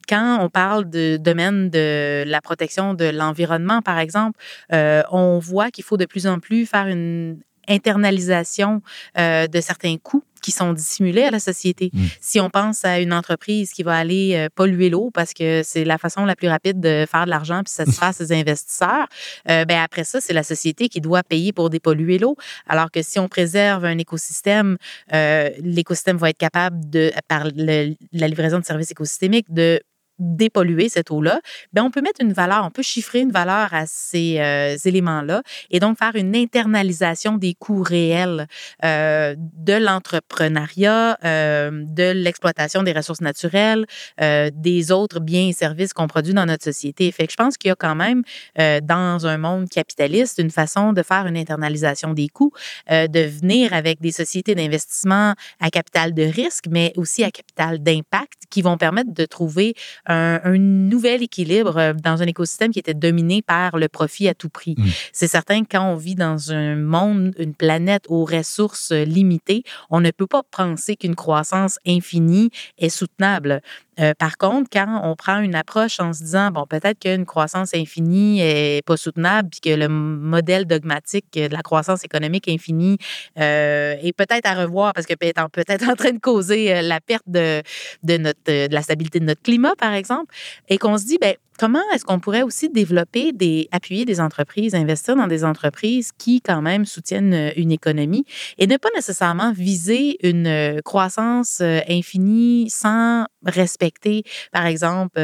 quand 0.08 0.38
on 0.40 0.48
parle 0.48 0.90
de 0.90 1.16
domaine 1.16 1.70
de 1.70 2.24
la 2.26 2.40
protection 2.40 2.94
de 2.94 3.04
l'environnement, 3.04 3.82
par 3.82 4.00
exemple, 4.00 4.38
on 4.72 5.38
voit 5.38 5.70
qu'il 5.70 5.84
faut 5.84 5.96
de 5.96 6.06
plus 6.06 6.26
en 6.26 6.40
plus 6.40 6.66
faire 6.66 6.88
une 6.88 7.38
internalisation 7.68 8.82
de 9.16 9.60
certains 9.60 9.96
coûts 9.98 10.22
qui 10.46 10.52
sont 10.52 10.72
dissimulés 10.72 11.24
à 11.24 11.32
la 11.32 11.40
société. 11.40 11.90
Mm. 11.92 12.04
Si 12.20 12.40
on 12.40 12.50
pense 12.50 12.84
à 12.84 13.00
une 13.00 13.12
entreprise 13.12 13.72
qui 13.72 13.82
va 13.82 13.96
aller 13.96 14.34
euh, 14.36 14.48
polluer 14.54 14.90
l'eau 14.90 15.10
parce 15.12 15.34
que 15.34 15.62
c'est 15.64 15.84
la 15.84 15.98
façon 15.98 16.24
la 16.24 16.36
plus 16.36 16.46
rapide 16.46 16.78
de 16.78 17.04
faire 17.10 17.24
de 17.24 17.30
l'argent 17.30 17.62
puis 17.64 17.72
satisfaire 17.72 18.14
ses 18.14 18.32
investisseurs, 18.32 19.08
euh, 19.50 19.64
ben 19.64 19.82
après 19.82 20.04
ça, 20.04 20.20
c'est 20.20 20.32
la 20.32 20.44
société 20.44 20.88
qui 20.88 21.00
doit 21.00 21.24
payer 21.24 21.52
pour 21.52 21.68
dépolluer 21.68 22.18
l'eau. 22.18 22.36
Alors 22.68 22.92
que 22.92 23.02
si 23.02 23.18
on 23.18 23.28
préserve 23.28 23.84
un 23.84 23.98
écosystème, 23.98 24.76
euh, 25.12 25.50
l'écosystème 25.58 26.16
va 26.16 26.30
être 26.30 26.38
capable 26.38 26.88
de, 26.88 27.10
par 27.26 27.48
la 27.56 28.28
livraison 28.28 28.60
de 28.60 28.64
services 28.64 28.92
écosystémiques, 28.92 29.52
de 29.52 29.80
dépolluer 30.18 30.88
cette 30.88 31.10
eau-là, 31.10 31.40
ben 31.72 31.82
on 31.82 31.90
peut 31.90 32.00
mettre 32.00 32.22
une 32.22 32.32
valeur, 32.32 32.64
on 32.64 32.70
peut 32.70 32.82
chiffrer 32.82 33.20
une 33.20 33.32
valeur 33.32 33.72
à 33.72 33.84
ces 33.86 34.38
euh, 34.38 34.76
éléments-là 34.84 35.42
et 35.70 35.80
donc 35.80 35.98
faire 35.98 36.14
une 36.14 36.34
internalisation 36.34 37.36
des 37.36 37.54
coûts 37.54 37.82
réels 37.82 38.46
euh, 38.84 39.34
de 39.38 39.74
l'entrepreneuriat, 39.74 41.18
euh, 41.24 41.70
de 41.84 42.12
l'exploitation 42.12 42.82
des 42.82 42.92
ressources 42.92 43.20
naturelles, 43.20 43.86
des 44.18 44.92
autres 44.92 45.20
biens 45.20 45.48
et 45.48 45.52
services 45.52 45.92
qu'on 45.92 46.06
produit 46.06 46.34
dans 46.34 46.46
notre 46.46 46.64
société. 46.64 47.10
Fait 47.12 47.26
que 47.26 47.32
je 47.32 47.36
pense 47.36 47.56
qu'il 47.56 47.68
y 47.68 47.72
a 47.72 47.76
quand 47.76 47.94
même 47.94 48.22
dans 48.56 49.26
un 49.26 49.38
monde 49.38 49.68
capitaliste 49.68 50.38
une 50.38 50.50
façon 50.50 50.92
de 50.92 51.02
faire 51.02 51.26
une 51.26 51.36
internalisation 51.36 52.12
des 52.14 52.28
coûts, 52.28 52.52
de 52.90 53.20
venir 53.26 53.72
avec 53.72 54.00
des 54.00 54.12
sociétés 54.12 54.54
d'investissement 54.54 55.34
à 55.60 55.70
capital 55.70 56.14
de 56.14 56.22
risque, 56.22 56.66
mais 56.70 56.92
aussi 56.96 57.24
à 57.24 57.30
capital 57.30 57.82
d'impact 57.82 58.44
qui 58.50 58.62
vont 58.62 58.76
permettre 58.76 59.12
de 59.12 59.24
trouver 59.24 59.74
un, 60.06 60.40
un, 60.44 60.58
nouvel 60.58 61.22
équilibre 61.22 61.76
euh, 61.76 61.92
dans 61.92 62.22
un 62.22 62.26
écosystème 62.26 62.72
qui 62.72 62.78
était 62.78 62.94
dominé 62.94 63.42
par 63.42 63.76
le 63.78 63.88
profit 63.88 64.28
à 64.28 64.34
tout 64.34 64.48
prix. 64.48 64.74
Mmh. 64.78 64.84
C'est 65.12 65.28
certain 65.28 65.62
que 65.62 65.68
quand 65.72 65.92
on 65.92 65.96
vit 65.96 66.14
dans 66.14 66.52
un 66.52 66.76
monde, 66.76 67.34
une 67.38 67.54
planète 67.54 68.04
aux 68.08 68.24
ressources 68.24 68.92
limitées, 68.92 69.62
on 69.90 70.00
ne 70.00 70.10
peut 70.10 70.26
pas 70.26 70.42
penser 70.50 70.96
qu'une 70.96 71.14
croissance 71.14 71.78
infinie 71.86 72.50
est 72.78 72.88
soutenable. 72.88 73.60
Euh, 74.00 74.14
par 74.14 74.36
contre, 74.36 74.68
quand 74.72 75.00
on 75.04 75.16
prend 75.16 75.38
une 75.40 75.54
approche 75.54 76.00
en 76.00 76.12
se 76.12 76.22
disant, 76.22 76.50
bon, 76.50 76.66
peut-être 76.66 76.98
qu'une 76.98 77.24
croissance 77.24 77.74
infinie 77.74 78.40
est 78.40 78.84
pas 78.84 78.96
soutenable, 78.96 79.48
puis 79.50 79.60
que 79.60 79.76
le 79.76 79.88
modèle 79.88 80.66
dogmatique 80.66 81.26
de 81.34 81.52
la 81.52 81.62
croissance 81.62 82.04
économique 82.04 82.48
infinie 82.48 82.98
euh, 83.38 83.94
est 84.02 84.12
peut-être 84.12 84.46
à 84.46 84.54
revoir 84.54 84.92
parce 84.92 85.06
que 85.06 85.14
peut-être 85.14 85.38
en 85.88 85.94
train 85.94 86.12
de 86.12 86.18
causer 86.18 86.74
euh, 86.74 86.82
la 86.82 87.00
perte 87.00 87.24
de, 87.26 87.62
de, 88.02 88.16
notre, 88.16 88.40
de 88.46 88.72
la 88.72 88.82
stabilité 88.82 89.20
de 89.20 89.24
notre 89.24 89.42
climat, 89.42 89.74
par 89.76 89.94
exemple, 89.94 90.34
et 90.68 90.78
qu'on 90.78 90.98
se 90.98 91.06
dit, 91.06 91.18
ben 91.20 91.34
comment 91.56 91.82
est-ce 91.92 92.04
qu'on 92.04 92.20
pourrait 92.20 92.42
aussi 92.42 92.68
développer 92.68 93.32
des, 93.32 93.68
appuyer 93.72 94.04
des 94.04 94.20
entreprises, 94.20 94.74
investir 94.74 95.16
dans 95.16 95.26
des 95.26 95.44
entreprises 95.44 96.12
qui 96.16 96.40
quand 96.40 96.62
même 96.62 96.84
soutiennent 96.84 97.34
euh, 97.34 97.50
une 97.56 97.72
économie 97.72 98.24
et 98.58 98.66
ne 98.66 98.76
pas 98.76 98.88
nécessairement 98.94 99.52
viser 99.52 100.18
une 100.26 100.46
euh, 100.46 100.80
croissance 100.84 101.58
euh, 101.60 101.80
infinie 101.88 102.68
sans 102.70 103.26
respecter, 103.44 104.24
par 104.52 104.66
exemple, 104.66 105.20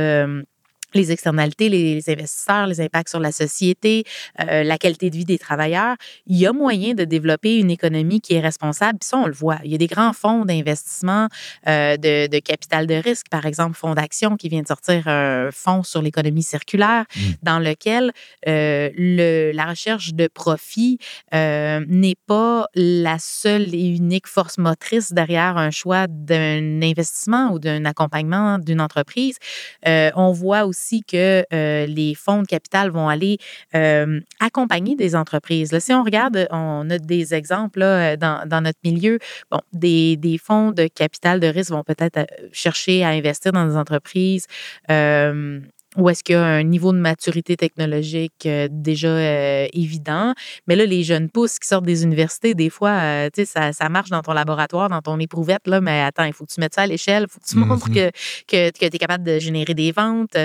les 0.94 1.12
externalités, 1.12 1.68
les, 1.68 2.02
investisseurs, 2.08 2.66
les 2.66 2.80
impacts 2.80 3.10
sur 3.10 3.20
la 3.20 3.32
société, 3.32 4.04
euh, 4.40 4.62
la 4.62 4.78
qualité 4.78 5.10
de 5.10 5.16
vie 5.16 5.24
des 5.24 5.38
travailleurs, 5.38 5.96
il 6.26 6.38
y 6.38 6.46
a 6.46 6.52
moyen 6.52 6.94
de 6.94 7.04
développer 7.04 7.58
une 7.58 7.70
économie 7.70 8.20
qui 8.20 8.34
est 8.34 8.40
responsable. 8.40 8.98
Puis 8.98 9.08
ça, 9.08 9.18
on 9.18 9.26
le 9.26 9.32
voit. 9.32 9.58
Il 9.64 9.70
y 9.70 9.74
a 9.74 9.78
des 9.78 9.86
grands 9.86 10.12
fonds 10.12 10.44
d'investissement 10.44 11.28
euh, 11.68 11.96
de, 11.96 12.26
de, 12.28 12.38
capital 12.38 12.86
de 12.86 12.94
risque, 12.94 13.26
par 13.30 13.46
exemple, 13.46 13.76
Fonds 13.82 13.94
d'action 13.94 14.36
qui 14.36 14.48
vient 14.48 14.62
de 14.62 14.66
sortir 14.66 15.08
un 15.08 15.50
fonds 15.50 15.82
sur 15.82 16.02
l'économie 16.02 16.42
circulaire, 16.42 17.04
mmh. 17.14 17.20
dans 17.42 17.58
lequel 17.58 18.12
euh, 18.46 18.90
le, 18.96 19.52
la 19.52 19.66
recherche 19.66 20.14
de 20.14 20.28
profit 20.28 20.98
n'est 21.32 22.16
pas 22.26 22.66
la 22.74 23.16
seule 23.18 23.74
et 23.74 23.86
unique 23.86 24.26
force 24.26 24.58
motrice 24.58 25.12
derrière 25.12 25.56
un 25.56 25.70
choix 25.70 26.06
d'un 26.06 26.82
investissement 26.82 27.50
ou 27.52 27.58
d'un 27.58 27.84
accompagnement 27.84 28.58
d'une 28.58 28.80
entreprise. 28.80 29.38
On 29.86 30.32
voit 30.32 30.64
aussi 30.64 30.81
que 31.02 31.44
euh, 31.52 31.86
les 31.86 32.14
fonds 32.14 32.42
de 32.42 32.46
capital 32.46 32.90
vont 32.90 33.08
aller 33.08 33.38
euh, 33.74 34.20
accompagner 34.40 34.96
des 34.96 35.14
entreprises. 35.14 35.72
Là, 35.72 35.80
si 35.80 35.92
on 35.92 36.02
regarde, 36.02 36.46
on 36.50 36.88
a 36.90 36.98
des 36.98 37.34
exemples 37.34 37.80
là, 37.80 38.16
dans, 38.16 38.46
dans, 38.48 38.60
notre 38.60 38.78
milieu. 38.84 39.18
Bon, 39.50 39.60
des, 39.72 40.16
des, 40.16 40.38
fonds 40.38 40.72
de 40.72 40.86
capital 40.86 41.40
de 41.40 41.46
risque 41.46 41.70
vont 41.70 41.84
peut-être 41.84 42.18
euh, 42.18 42.24
chercher 42.52 43.04
à 43.04 43.08
investir 43.08 43.52
dans 43.52 43.66
des 43.66 43.76
entreprises 43.76 44.46
euh, 44.90 45.60
ou 45.96 46.08
est-ce 46.08 46.24
qu'il 46.24 46.34
y 46.34 46.38
a 46.38 46.44
un 46.44 46.62
niveau 46.62 46.92
de 46.92 46.98
maturité 46.98 47.56
technologique 47.56 48.46
euh, 48.46 48.68
déjà 48.70 49.08
euh, 49.08 49.66
évident? 49.72 50.34
Mais 50.66 50.76
là, 50.76 50.86
les 50.86 51.02
jeunes 51.02 51.28
pousses 51.28 51.58
qui 51.58 51.68
sortent 51.68 51.84
des 51.84 52.02
universités, 52.02 52.54
des 52.54 52.70
fois, 52.70 52.90
euh, 52.90 53.30
tu 53.32 53.42
sais, 53.42 53.44
ça, 53.44 53.72
ça, 53.72 53.88
marche 53.88 54.10
dans 54.10 54.22
ton 54.22 54.32
laboratoire, 54.32 54.88
dans 54.88 55.02
ton 55.02 55.18
éprouvette, 55.18 55.66
là, 55.66 55.80
mais 55.80 56.00
attends, 56.02 56.24
il 56.24 56.32
faut 56.32 56.46
que 56.46 56.52
tu 56.52 56.60
mettes 56.60 56.74
ça 56.74 56.82
à 56.82 56.86
l'échelle, 56.86 57.24
il 57.24 57.32
faut 57.32 57.40
que 57.40 57.46
tu 57.46 57.56
montres 57.56 57.90
mm-hmm. 57.90 58.10
que, 58.46 58.70
que, 58.70 58.78
que 58.78 58.88
tu 58.88 58.96
es 58.96 58.98
capable 58.98 59.24
de 59.24 59.38
générer 59.38 59.74
des 59.74 59.92
ventes. 59.92 60.36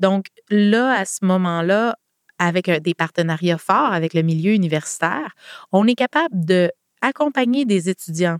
Donc 0.00 0.26
là, 0.50 0.98
à 0.98 1.04
ce 1.04 1.24
moment-là, 1.24 1.96
avec 2.38 2.68
des 2.68 2.94
partenariats 2.94 3.58
forts 3.58 3.92
avec 3.92 4.12
le 4.12 4.22
milieu 4.22 4.52
universitaire, 4.52 5.34
on 5.72 5.86
est 5.86 5.94
capable 5.94 6.44
de 6.44 6.70
accompagner 7.00 7.64
des 7.64 7.88
étudiants 7.88 8.38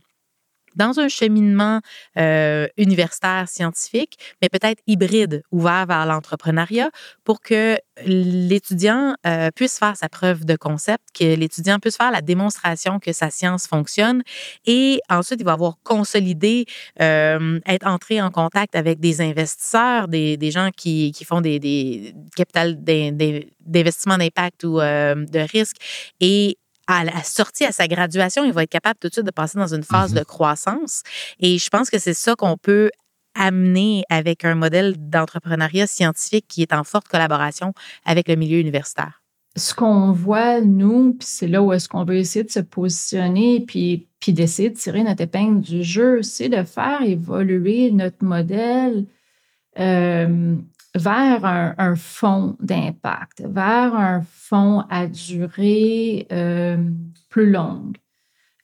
dans 0.77 1.01
un 1.01 1.09
cheminement 1.09 1.81
euh, 2.17 2.69
universitaire 2.77 3.49
scientifique, 3.49 4.17
mais 4.41 4.49
peut-être 4.49 4.83
hybride, 4.87 5.43
ouvert 5.51 5.87
vers 5.87 6.07
l'entrepreneuriat, 6.07 6.91
pour 7.25 7.41
que 7.41 7.77
l'étudiant 8.05 9.15
euh, 9.27 9.51
puisse 9.55 9.79
faire 9.79 9.97
sa 9.97 10.09
preuve 10.09 10.45
de 10.45 10.55
concept, 10.57 11.03
que 11.19 11.35
l'étudiant 11.35 11.79
puisse 11.79 11.97
faire 11.97 12.11
la 12.11 12.21
démonstration 12.21 12.99
que 12.99 13.13
sa 13.13 13.31
science 13.31 13.67
fonctionne, 13.67 14.23
et 14.67 15.01
ensuite 15.09 15.41
il 15.41 15.47
va 15.47 15.53
avoir 15.53 15.77
consolidé, 15.83 16.67
euh, 17.01 17.59
être 17.67 17.87
entré 17.87 18.21
en 18.21 18.31
contact 18.31 18.77
avec 18.77 19.01
des 19.01 19.21
investisseurs, 19.21 20.09
des, 20.09 20.51
gens 20.51 20.71
qui, 20.77 21.13
font 21.27 21.41
des, 21.41 21.59
des 21.59 22.15
capital 22.37 22.77
d'investissement 22.85 24.19
d'impact 24.19 24.65
ou 24.65 24.77
de 24.77 25.51
risque, 25.51 25.77
et 26.21 26.59
à 26.87 27.05
la 27.05 27.23
sortie, 27.23 27.65
à 27.65 27.73
sa 27.73 27.89
graduation, 27.89 28.45
il 28.45 28.53
va 28.53 28.63
être 28.63 28.71
capable 28.71 28.99
tout 29.01 29.09
de 29.09 29.13
suite 29.13 29.27
de 29.27 29.31
passer 29.31 29.59
dans 29.59 29.75
une 29.75 29.83
phase 29.83 30.13
mm-hmm. 30.13 30.19
de 30.19 30.25
croissance. 30.25 31.03
Et 31.41 31.59
je 31.59 31.69
pense 31.69 31.91
que 31.91 31.99
c'est 31.99 32.15
ça 32.15 32.35
qu'on 32.35 32.57
peut 32.57 32.91
amener 33.35 34.05
avec 34.09 34.45
un 34.45 34.55
modèle 34.55 34.95
d'entrepreneuriat 34.97 35.87
scientifique 35.87 36.47
qui 36.49 36.63
est 36.63 36.73
en 36.73 36.85
forte 36.85 37.09
collaboration 37.09 37.73
avec 38.05 38.29
le 38.29 38.37
milieu 38.37 38.59
universitaire. 38.59 39.23
Ce 39.57 39.75
qu'on 39.75 40.13
voit, 40.13 40.61
nous, 40.61 41.15
puis 41.15 41.27
c'est 41.29 41.49
là 41.49 41.63
où 41.63 41.73
est-ce 41.73 41.89
qu'on 41.89 42.05
veut 42.05 42.17
essayer 42.17 42.45
de 42.45 42.51
se 42.51 42.61
positionner, 42.61 43.61
puis, 43.61 44.07
puis 44.21 44.35
d'essayer 44.35 44.69
de 44.69 44.77
tirer 44.77 45.03
notre 45.03 45.23
épingle 45.23 45.61
du 45.63 45.83
jeu, 45.83 46.23
c'est 46.23 46.51
de 46.51 46.63
faire 46.63 47.01
évoluer 47.03 47.91
notre 47.91 48.23
modèle 48.23 49.07
euh, 49.79 50.57
vers 50.97 51.45
un, 51.45 51.75
un 51.79 51.95
fonds 51.97 52.57
d'impact, 52.61 53.43
vers 53.47 53.95
un 53.95 54.23
fonds 54.33 54.85
à 54.91 55.07
durée 55.07 56.27
euh, 56.33 56.77
plus 57.29 57.51
longue. 57.51 57.97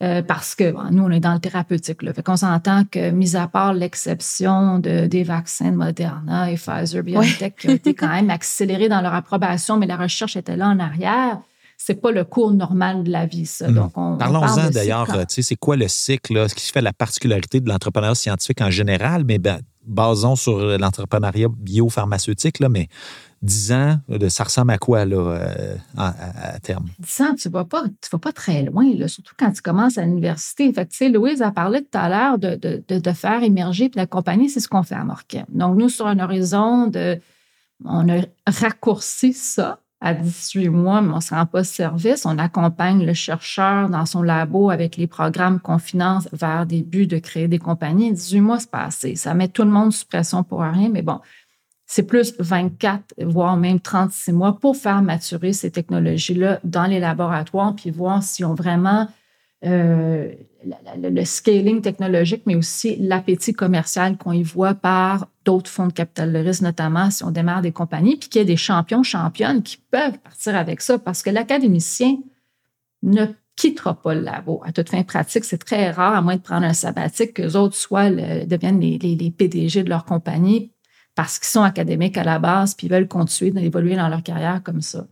Euh, 0.03 0.21
parce 0.21 0.57
que 0.57 0.73
bon, 0.73 0.91
nous, 0.91 1.05
on 1.05 1.11
est 1.11 1.21
dans 1.21 1.35
le 1.35 1.39
thérapeutique. 1.39 2.03
Là. 2.03 2.13
Fait 2.13 2.25
qu'on 2.25 2.37
s'entend 2.37 2.85
que, 2.85 3.11
mis 3.11 3.37
à 3.37 3.47
part 3.47 3.73
l'exception 3.73 4.81
de, 4.81 5.07
des 5.07 5.23
vaccins 5.23 5.71
de 5.71 5.77
Moderna 5.77 6.51
et 6.51 6.57
Pfizer, 6.57 7.05
BioNTech, 7.05 7.55
qui 7.57 7.69
ont 7.69 7.75
été 7.75 7.95
quand 7.95 8.09
même 8.09 8.29
accélérés 8.31 8.89
dans 8.89 9.01
leur 9.01 9.15
approbation, 9.15 9.77
mais 9.77 9.87
la 9.87 9.97
recherche 9.97 10.37
était 10.37 10.57
là 10.57 10.69
en 10.69 10.81
arrière, 10.81 11.39
c'est 11.85 11.97
pas 11.97 12.13
le 12.13 12.25
cours 12.25 12.53
normal 12.53 13.03
de 13.03 13.11
la 13.11 13.27
vie, 13.27 13.45
ça. 13.45 13.69
Donc, 13.69 13.93
on, 13.97 14.17
Parlons-en 14.17 14.71
d'ailleurs, 14.71 15.09
tu 15.27 15.35
sais, 15.35 15.43
c'est 15.43 15.57
quoi 15.57 15.77
le 15.77 15.89
cycle, 15.89 16.35
là, 16.35 16.49
ce 16.49 16.55
qui 16.55 16.71
fait 16.71 16.81
la 16.81 16.93
particularité 16.93 17.61
de 17.61 17.69
l'entrepreneuriat 17.69 18.15
scientifique 18.15 18.61
en 18.61 18.71
général, 18.71 19.25
mais 19.25 19.39
ben, 19.39 19.61
basons 19.85 20.37
sur 20.37 20.79
l'entrepreneuriat 20.79 21.49
biopharmaceutique, 21.49 22.61
là, 22.61 22.69
mais 22.69 22.89
10 23.43 23.73
ans, 23.73 23.97
ça 24.29 24.45
ressemble 24.45 24.71
à 24.71 24.79
quoi 24.79 25.05
là, 25.05 25.17
euh, 25.17 25.77
à, 25.97 26.61
terme? 26.61 26.87
10 27.01 27.21
ans, 27.23 27.35
tu 27.35 27.49
ne 27.49 27.53
vas, 27.53 27.65
pas, 27.65 27.83
tu 28.01 28.09
vas 28.13 28.19
pas 28.19 28.33
très 28.33 28.63
loin, 28.63 28.89
là, 28.95 29.09
surtout 29.09 29.35
quand 29.37 29.51
tu 29.51 29.61
commences 29.61 29.99
à 29.99 30.03
l'université. 30.03 30.73
Fait 30.73 30.87
que, 30.87 31.13
Louise 31.13 31.43
a 31.43 31.51
parlé 31.51 31.81
tout 31.83 31.99
à 31.99 32.09
l'heure 32.09 32.39
de, 32.39 32.55
de, 32.55 32.99
de, 33.01 33.13
faire 33.13 33.43
émerger 33.43 33.89
puis 33.89 33.97
d'accompagner, 33.97 34.49
c'est 34.49 34.61
ce 34.61 34.69
qu'on 34.69 34.85
fait 34.85 34.95
à 34.95 35.03
Morquem. 35.03 35.47
Donc, 35.49 35.77
nous, 35.77 35.89
sur 35.89 36.07
un 36.07 36.21
horizon 36.21 36.87
de. 36.87 37.19
On 37.85 38.09
a 38.09 38.23
raccourci 38.47 39.33
ça 39.33 39.81
à 40.03 40.15
18 40.15 40.69
mois, 40.69 41.01
mais 41.01 41.13
on 41.13 41.17
ne 41.17 41.21
se 41.21 41.33
rend 41.33 41.47
pas 41.47 41.63
service. 41.63 42.27
On 42.27 42.37
accompagne 42.37 43.07
le 43.07 43.15
chercheur 43.15 43.89
dans 43.89 44.05
son 44.05 44.23
labo 44.23 44.69
avec 44.69 44.97
les 44.97 45.07
programmes 45.07 45.61
qu'on 45.61 45.79
finance 45.79 46.29
vers 46.33 46.67
des 46.67 46.83
buts 46.83 47.07
de 47.07 47.19
créer 47.19 47.47
des 47.47 47.61
compagnies. 47.61 48.13
18 48.13 48.41
mois, 48.41 48.59
c'est 48.59 48.71
pas 48.71 48.85
assez. 48.85 49.15
Ça 49.15 49.33
met 49.33 49.47
tout 49.47 49.63
le 49.63 49.71
monde 49.71 49.93
sous 49.93 50.05
pression 50.07 50.43
pour 50.43 50.61
rien, 50.61 50.89
mais 50.89 51.03
bon, 51.03 51.21
c'est 51.87 52.03
plus 52.03 52.35
24, 52.41 53.15
voire 53.21 53.57
même 53.57 53.79
36 53.79 54.33
mois 54.33 54.59
pour 54.59 54.77
faire 54.77 55.03
maturer 55.03 55.53
ces 55.53 55.71
technologies-là 55.71 56.59
dans 56.65 56.87
les 56.87 56.99
laboratoires, 56.99 57.75
puis 57.77 57.91
voir 57.91 58.25
si 58.25 58.45
on 58.45 58.55
vraiment 58.55 59.07
euh, 59.65 60.33
le 60.97 61.25
scaling 61.25 61.81
technologique, 61.81 62.43
mais 62.47 62.55
aussi 62.55 62.97
l'appétit 62.97 63.53
commercial 63.53 64.17
qu'on 64.17 64.33
y 64.33 64.43
voit 64.43 64.75
par 64.75 65.29
d'autres 65.45 65.71
fonds 65.71 65.89
de 65.89 65.93
capital 65.93 66.33
de 66.33 66.39
risque, 66.39 66.63
notamment 66.63 67.11
si 67.11 67.25
on 67.25 67.31
démarre 67.31 67.63
des 67.63 67.73
compagnies, 67.73 68.17
puis 68.17 68.29
qu'il 68.29 68.41
y 68.41 68.43
a 68.43 68.47
des 68.47 68.57
champions, 68.57 69.03
championnes 69.03 69.63
qui 69.63 69.79
peuvent 69.91 70.19
partir 70.19 70.57
avec 70.57 70.81
ça, 70.81 70.99
parce 70.99 71.23
que 71.23 71.31
l'académicien 71.31 72.17
ne 73.03 73.27
quittera 73.57 74.01
pas 74.01 74.15
le 74.15 74.21
labo. 74.21 74.63
À 74.65 74.73
toute 74.73 74.89
fin 74.89 75.03
pratique, 75.03 75.45
c'est 75.45 75.59
très 75.59 75.91
rare, 75.91 76.15
à 76.15 76.23
moins 76.23 76.37
de 76.37 76.41
prendre 76.41 76.65
un 76.65 76.73
sabbatique, 76.73 77.35
que 77.35 77.43
les 77.43 77.57
autres 77.57 77.75
soient 77.75 78.11
deviennent 78.11 78.81
les, 78.81 78.99
les, 78.99 79.31
PDG 79.31 79.83
de 79.83 79.91
leur 79.91 80.05
compagnie 80.05 80.73
parce 81.15 81.39
qu'ils 81.39 81.49
sont 81.49 81.63
académiques 81.63 82.17
à 82.17 82.25
la 82.25 82.39
base, 82.39 82.75
puis 82.75 82.89
veulent 82.89 83.09
continuer 83.09 83.51
d'évoluer 83.51 83.97
dans 83.97 84.09
leur 84.09 84.23
carrière 84.23 84.63
comme 84.63 84.81
ça. 84.81 85.07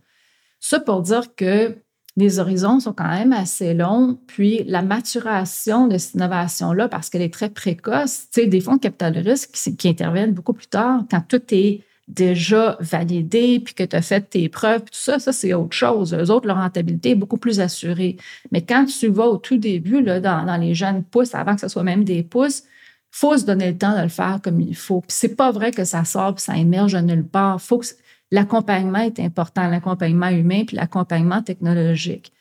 Ça 0.59 0.79
pour 0.79 1.01
dire 1.01 1.35
que 1.35 1.77
les 2.17 2.39
horizons 2.39 2.79
sont 2.79 2.93
quand 2.93 3.09
même 3.09 3.31
assez 3.31 3.73
longs, 3.73 4.19
puis 4.27 4.63
la 4.65 4.81
maturation 4.81 5.87
de 5.87 5.97
cette 5.97 6.15
innovation-là, 6.15 6.89
parce 6.89 7.09
qu'elle 7.09 7.21
est 7.21 7.33
très 7.33 7.49
précoce, 7.49 8.27
tu 8.33 8.41
sais, 8.41 8.47
des 8.47 8.59
fonds 8.59 8.75
de 8.75 8.81
capital 8.81 9.13
de 9.13 9.21
risque 9.21 9.51
qui, 9.77 9.87
interviennent 9.87 10.33
beaucoup 10.33 10.53
plus 10.53 10.67
tard, 10.67 11.03
quand 11.09 11.23
tout 11.27 11.41
est 11.51 11.83
déjà 12.09 12.77
validé, 12.81 13.61
puis 13.61 13.73
que 13.73 13.83
tu 13.83 13.95
as 13.95 14.01
fait 14.01 14.21
tes 14.21 14.49
preuves, 14.49 14.81
tout 14.81 14.89
ça, 14.91 15.19
ça, 15.19 15.31
c'est 15.31 15.53
autre 15.53 15.75
chose. 15.75 16.13
Eux 16.13 16.29
autres, 16.29 16.47
leur 16.47 16.57
rentabilité 16.57 17.11
est 17.11 17.15
beaucoup 17.15 17.37
plus 17.37 17.61
assurée. 17.61 18.17
Mais 18.51 18.61
quand 18.61 18.85
tu 18.85 19.07
vas 19.07 19.27
au 19.27 19.37
tout 19.37 19.57
début, 19.57 20.01
là, 20.01 20.19
dans, 20.19 20.45
dans 20.45 20.57
les 20.57 20.73
jeunes 20.73 21.03
pousses, 21.03 21.33
avant 21.33 21.55
que 21.55 21.61
ce 21.61 21.69
soit 21.69 21.83
même 21.83 22.03
des 22.03 22.23
pousses, 22.23 22.63
faut 23.11 23.37
se 23.37 23.45
donner 23.45 23.71
le 23.71 23.77
temps 23.77 23.95
de 23.95 24.03
le 24.03 24.09
faire 24.09 24.39
comme 24.41 24.59
il 24.59 24.75
faut. 24.75 25.01
Puis 25.01 25.11
c'est 25.11 25.35
pas 25.35 25.51
vrai 25.51 25.71
que 25.71 25.83
ça 25.83 26.05
sort 26.05 26.35
puis 26.35 26.43
ça 26.43 26.57
émerge 26.57 26.93
de 26.93 26.99
nulle 26.99 27.25
part. 27.25 27.61
Faut 27.61 27.77
que 27.77 27.85
l'accompagnement 28.31 28.99
est 28.99 29.19
important, 29.19 29.67
l'accompagnement 29.67 30.29
humain 30.29 30.63
puis 30.65 30.77
l'accompagnement 30.77 31.41
technologique. 31.41 32.31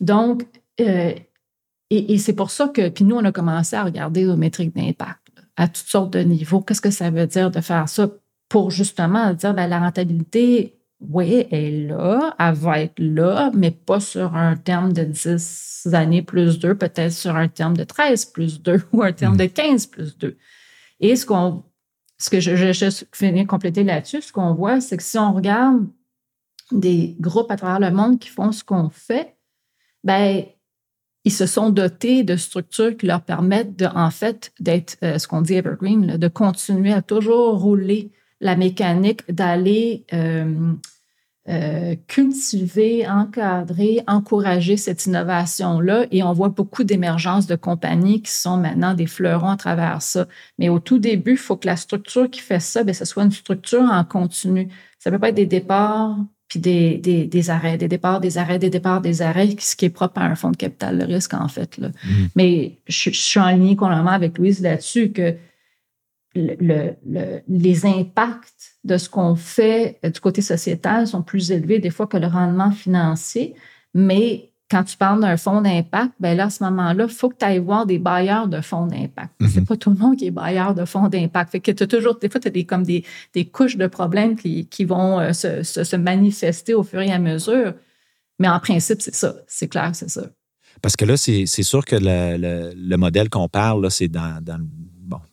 Donc, 0.00 0.46
euh, 0.80 1.14
et, 1.90 2.18
c'est 2.18 2.34
pour 2.34 2.50
ça 2.50 2.68
que, 2.68 2.88
puis 2.88 3.04
nous, 3.04 3.16
on 3.16 3.24
a 3.24 3.32
commencé 3.32 3.74
à 3.74 3.82
regarder 3.82 4.24
nos 4.24 4.36
métriques 4.36 4.74
d'impact 4.74 5.18
à 5.56 5.66
toutes 5.66 5.88
sortes 5.88 6.12
de 6.12 6.20
niveaux. 6.20 6.60
Qu'est-ce 6.60 6.80
que 6.80 6.90
ça 6.90 7.10
veut 7.10 7.26
dire 7.26 7.50
de 7.50 7.60
faire 7.60 7.88
ça 7.88 8.08
pour 8.48 8.70
justement 8.70 9.32
dire, 9.34 9.54
bien, 9.54 9.66
la 9.66 9.80
rentabilité, 9.80 10.78
oui, 11.00 11.46
elle 11.50 11.64
est 11.64 11.86
là, 11.88 12.34
elle 12.38 12.54
va 12.54 12.80
être 12.80 12.98
là, 12.98 13.50
mais 13.54 13.70
pas 13.70 14.00
sur 14.00 14.36
un 14.36 14.56
terme 14.56 14.92
de 14.92 15.02
10 15.02 15.88
années 15.92 16.22
plus 16.22 16.58
2, 16.58 16.76
peut-être 16.76 17.12
sur 17.12 17.34
un 17.36 17.48
terme 17.48 17.76
de 17.76 17.84
13 17.84 18.26
plus 18.26 18.62
2 18.62 18.82
ou 18.92 19.02
un 19.02 19.12
terme 19.12 19.36
de 19.36 19.46
15 19.46 19.86
plus 19.86 20.16
2. 20.16 20.36
Et 21.00 21.16
ce 21.16 21.26
qu'on 21.26 21.64
ce 22.20 22.30
que 22.30 22.38
je, 22.38 22.54
je, 22.54 22.72
je 22.72 23.04
finis 23.12 23.46
compléter 23.46 23.82
là-dessus, 23.82 24.22
ce 24.22 24.32
qu'on 24.32 24.54
voit, 24.54 24.80
c'est 24.80 24.98
que 24.98 25.02
si 25.02 25.18
on 25.18 25.32
regarde 25.32 25.86
des 26.70 27.16
groupes 27.18 27.50
à 27.50 27.56
travers 27.56 27.80
le 27.80 27.94
monde 27.96 28.18
qui 28.18 28.28
font 28.28 28.52
ce 28.52 28.62
qu'on 28.62 28.90
fait, 28.90 29.36
ben 30.04 30.44
ils 31.24 31.32
se 31.32 31.46
sont 31.46 31.70
dotés 31.70 32.22
de 32.22 32.36
structures 32.36 32.96
qui 32.96 33.06
leur 33.06 33.22
permettent 33.22 33.76
de, 33.76 33.86
en 33.86 34.10
fait, 34.10 34.52
d'être 34.60 34.96
euh, 35.02 35.18
ce 35.18 35.28
qu'on 35.28 35.42
dit 35.42 35.54
evergreen, 35.54 36.16
de 36.16 36.28
continuer 36.28 36.92
à 36.92 37.02
toujours 37.02 37.58
rouler 37.58 38.12
la 38.40 38.56
mécanique, 38.56 39.30
d'aller 39.30 40.06
euh, 40.12 40.72
euh, 41.50 41.96
cultiver, 42.06 43.08
encadrer, 43.08 44.00
encourager 44.06 44.76
cette 44.76 45.06
innovation-là. 45.06 46.06
Et 46.12 46.22
on 46.22 46.32
voit 46.32 46.50
beaucoup 46.50 46.84
d'émergences 46.84 47.46
de 47.46 47.56
compagnies 47.56 48.22
qui 48.22 48.30
sont 48.30 48.56
maintenant 48.56 48.94
des 48.94 49.06
fleurons 49.06 49.50
à 49.50 49.56
travers 49.56 50.00
ça. 50.00 50.26
Mais 50.58 50.68
au 50.68 50.78
tout 50.78 50.98
début, 50.98 51.32
il 51.32 51.36
faut 51.36 51.56
que 51.56 51.66
la 51.66 51.76
structure 51.76 52.30
qui 52.30 52.40
fait 52.40 52.60
ça, 52.60 52.84
bien, 52.84 52.94
ce 52.94 53.04
soit 53.04 53.24
une 53.24 53.32
structure 53.32 53.82
en 53.82 54.04
continu. 54.04 54.68
Ça 54.98 55.10
ne 55.10 55.16
peut 55.16 55.20
pas 55.20 55.30
être 55.30 55.34
des 55.34 55.46
départs 55.46 56.16
puis 56.48 56.58
des, 56.58 56.98
des, 56.98 57.26
des, 57.26 57.50
arrêts, 57.50 57.78
des 57.78 57.86
départs, 57.86 58.20
des 58.20 58.36
arrêts, 58.36 58.58
des 58.58 58.70
départs, 58.70 59.00
des 59.00 59.22
arrêts, 59.22 59.48
ce 59.58 59.76
qui 59.76 59.84
est 59.84 59.90
propre 59.90 60.20
à 60.20 60.24
un 60.24 60.34
fonds 60.34 60.50
de 60.50 60.56
capital 60.56 60.98
de 60.98 61.04
risque, 61.04 61.32
en 61.34 61.46
fait. 61.46 61.78
Là. 61.78 61.88
Mm. 61.88 62.26
Mais 62.34 62.78
je, 62.88 63.10
je, 63.10 63.20
suis 63.20 63.38
en 63.38 63.50
ligne 63.50 63.76
complètement 63.76 64.10
avec 64.10 64.36
Louise 64.36 64.60
là-dessus 64.60 65.12
que 65.12 65.36
le, 66.34 67.40
les 67.48 67.86
impacts 67.86 68.76
de 68.84 68.96
ce 68.96 69.08
qu'on 69.08 69.34
fait 69.34 69.98
euh, 70.04 70.10
du 70.10 70.20
côté 70.20 70.42
sociétal 70.42 71.06
sont 71.06 71.22
plus 71.22 71.50
élevés 71.50 71.78
des 71.78 71.90
fois 71.90 72.06
que 72.06 72.16
le 72.16 72.26
rendement 72.26 72.70
financier. 72.70 73.54
Mais 73.94 74.52
quand 74.70 74.84
tu 74.84 74.96
parles 74.96 75.20
d'un 75.20 75.36
fonds 75.36 75.60
d'impact, 75.60 76.12
ben 76.20 76.36
là, 76.36 76.44
à 76.44 76.50
ce 76.50 76.62
moment-là, 76.64 77.06
il 77.08 77.12
faut 77.12 77.28
que 77.28 77.36
tu 77.36 77.44
ailles 77.44 77.58
voir 77.58 77.86
des 77.86 77.98
bailleurs 77.98 78.46
de 78.46 78.60
fonds 78.60 78.86
d'impact. 78.86 79.34
Ce 79.40 79.48
C'est 79.48 79.60
mhm. 79.60 79.66
pas 79.66 79.76
tout 79.76 79.90
le 79.90 79.96
monde 79.96 80.16
qui 80.16 80.26
est 80.26 80.30
bailleur 80.30 80.74
de 80.74 80.84
fonds 80.84 81.08
d'impact. 81.08 81.50
Fait 81.50 81.60
que 81.60 81.72
tu 81.72 81.88
toujours, 81.88 82.16
des 82.18 82.28
fois, 82.28 82.40
tu 82.40 82.46
as 82.46 82.52
des, 82.52 82.64
comme 82.64 82.84
des, 82.84 83.04
des, 83.34 83.46
couches 83.46 83.76
de 83.76 83.88
problèmes 83.88 84.36
qui, 84.36 84.66
qui 84.66 84.84
vont 84.84 85.18
euh, 85.18 85.32
se, 85.32 85.64
se, 85.64 85.96
manifester 85.96 86.74
au 86.74 86.84
fur 86.84 87.00
et 87.00 87.10
à 87.10 87.18
mesure. 87.18 87.74
Mais 88.38 88.48
en 88.48 88.60
principe, 88.60 89.02
c'est 89.02 89.14
ça. 89.14 89.34
C'est 89.48 89.66
clair, 89.66 89.90
c'est 89.94 90.08
ça. 90.08 90.28
Parce 90.82 90.94
que 90.94 91.04
là, 91.04 91.16
c'est 91.16 91.46
sûr 91.46 91.84
que 91.84 91.96
le, 91.96 92.72
le, 92.74 92.96
modèle 92.96 93.28
qu'on 93.28 93.48
parle, 93.48 93.90
c'est 93.90 94.08
dans, 94.08 94.40
dans, 94.40 94.60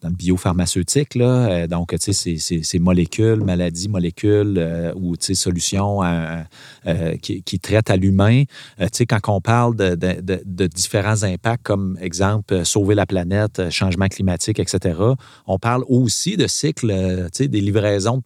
dans 0.02 0.10
le 0.10 0.16
biopharmaceutique, 0.16 1.16
euh, 1.18 1.68
donc, 1.68 1.98
tu 2.00 2.14
sais, 2.14 2.38
c'est 2.38 2.80
molécules, 2.80 3.44
maladies, 3.44 3.90
molécules 3.90 4.56
euh, 4.58 4.94
ou, 4.96 5.16
tu 5.18 5.28
sais, 5.28 5.34
solutions 5.36 6.04
euh, 6.04 7.16
qui, 7.22 7.60
traitent 7.60 7.90
à 7.90 7.96
l'humain. 7.96 8.44
tu 8.80 8.88
sais, 8.92 9.06
quand 9.06 9.20
on 9.28 9.42
parle 9.42 9.76
de, 9.76 10.68
différents 10.68 11.24
impacts, 11.24 11.64
comme 11.64 11.98
exemple, 12.02 12.66
sauver 12.66 12.96
la 12.96 13.06
planète, 13.06 13.70
changement 13.70 14.08
climatique, 14.08 14.60
etc., 14.60 15.00
on 15.46 15.60
parle 15.60 15.84
aussi 15.88 16.38
de 16.38 16.48
cycles, 16.48 16.94
tu 17.32 17.44
sais, 17.44 17.48
des 17.48 17.62
livraisons 17.62 18.24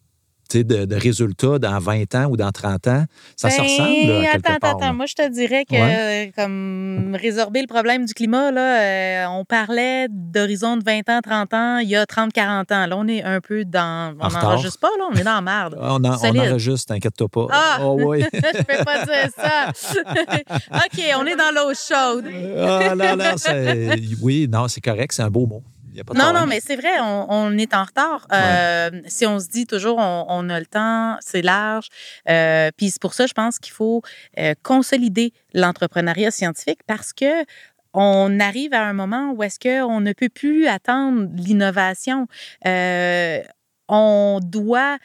résultats 0.90 1.58
dans 1.58 1.78
20 1.78 2.14
ans 2.14 2.26
ou 2.30 2.36
dans 2.36 2.50
30 2.50 2.86
ans. 2.88 3.04
Ça 3.36 3.50
se 3.50 3.56
ben, 3.56 3.62
ressemble. 3.62 4.22
Là, 4.22 4.30
attends, 4.34 4.54
attends, 4.54 4.78
attends. 4.78 4.94
Moi, 4.94 5.06
je 5.06 5.14
te 5.14 5.28
dirais 5.28 5.64
que, 5.64 5.74
euh, 5.74 6.30
comme 6.36 7.16
résorber 7.20 7.60
le 7.60 7.66
problème 7.66 8.04
du 8.04 8.14
climat, 8.14 8.50
là, 8.50 8.80
euh, 8.80 9.26
on 9.30 9.44
parlait 9.44 10.06
d'horizon 10.10 10.76
de 10.76 10.84
20 10.84 11.08
ans, 11.08 11.20
30 11.22 11.54
ans, 11.54 11.78
il 11.78 11.88
y 11.88 11.96
a 11.96 12.06
30, 12.06 12.32
40 12.32 12.72
ans. 12.72 12.86
Là, 12.86 12.96
on 12.96 13.08
est 13.08 13.22
un 13.22 13.40
peu 13.40 13.64
dans. 13.64 14.14
On 14.20 14.28
n'enregistre 14.28 14.80
pas, 14.80 14.90
là, 14.98 15.04
on 15.12 15.14
est 15.14 15.24
dans 15.24 15.34
la 15.34 15.40
merde. 15.40 15.76
on, 15.80 16.04
en, 16.04 16.16
on 16.22 16.38
enregistre, 16.38 16.92
t'inquiète-toi 16.92 17.28
pas. 17.28 17.46
Ah! 17.50 17.78
Oh, 17.82 17.98
oui. 18.00 18.24
je 18.32 18.62
peux 18.62 18.84
pas 18.84 19.04
dire 19.04 19.30
ça. 19.36 19.70
OK, 20.76 21.02
on 21.18 21.26
est 21.26 21.36
dans 21.36 21.52
l'eau 21.54 21.72
chaude. 21.74 22.26
ah, 22.58 22.94
non, 22.94 23.16
non, 23.16 23.94
oui, 24.20 24.48
non, 24.50 24.68
c'est 24.68 24.80
correct, 24.80 25.12
c'est 25.12 25.22
un 25.22 25.30
beau 25.30 25.46
mot 25.46 25.62
non, 26.14 26.32
non, 26.32 26.46
mais 26.46 26.60
c'est 26.60 26.76
vrai, 26.76 27.00
on, 27.00 27.56
est 27.58 27.74
en 27.74 27.84
retard. 27.84 28.26
Euh, 28.32 28.90
si 29.06 29.26
on 29.26 29.38
se 29.38 29.48
dit 29.48 29.66
toujours, 29.66 29.98
on, 29.98 30.48
a 30.48 30.60
le 30.60 30.66
temps, 30.66 31.16
c'est 31.20 31.42
large. 31.42 31.88
Euh, 32.28 32.70
puis 32.76 32.90
c'est 32.90 33.00
pour 33.00 33.14
ça, 33.14 33.26
je 33.26 33.32
pense 33.34 33.58
qu'il 33.58 33.72
faut 33.72 34.02
euh, 34.38 34.54
consolider 34.62 35.32
l'entrepreneuriat 35.54 36.30
scientifique 36.30 36.80
parce 36.86 37.12
que 37.12 37.44
on 37.94 38.40
arrive 38.40 38.72
à 38.72 38.84
un 38.84 38.94
moment 38.94 39.32
où 39.32 39.42
est-ce 39.42 39.58
qu'on 39.58 40.00
ne 40.00 40.12
peut 40.12 40.30
plus 40.30 40.66
attendre 40.66 41.28
l'innovation. 41.34 42.26
on 43.88 44.40
doit 44.42 44.98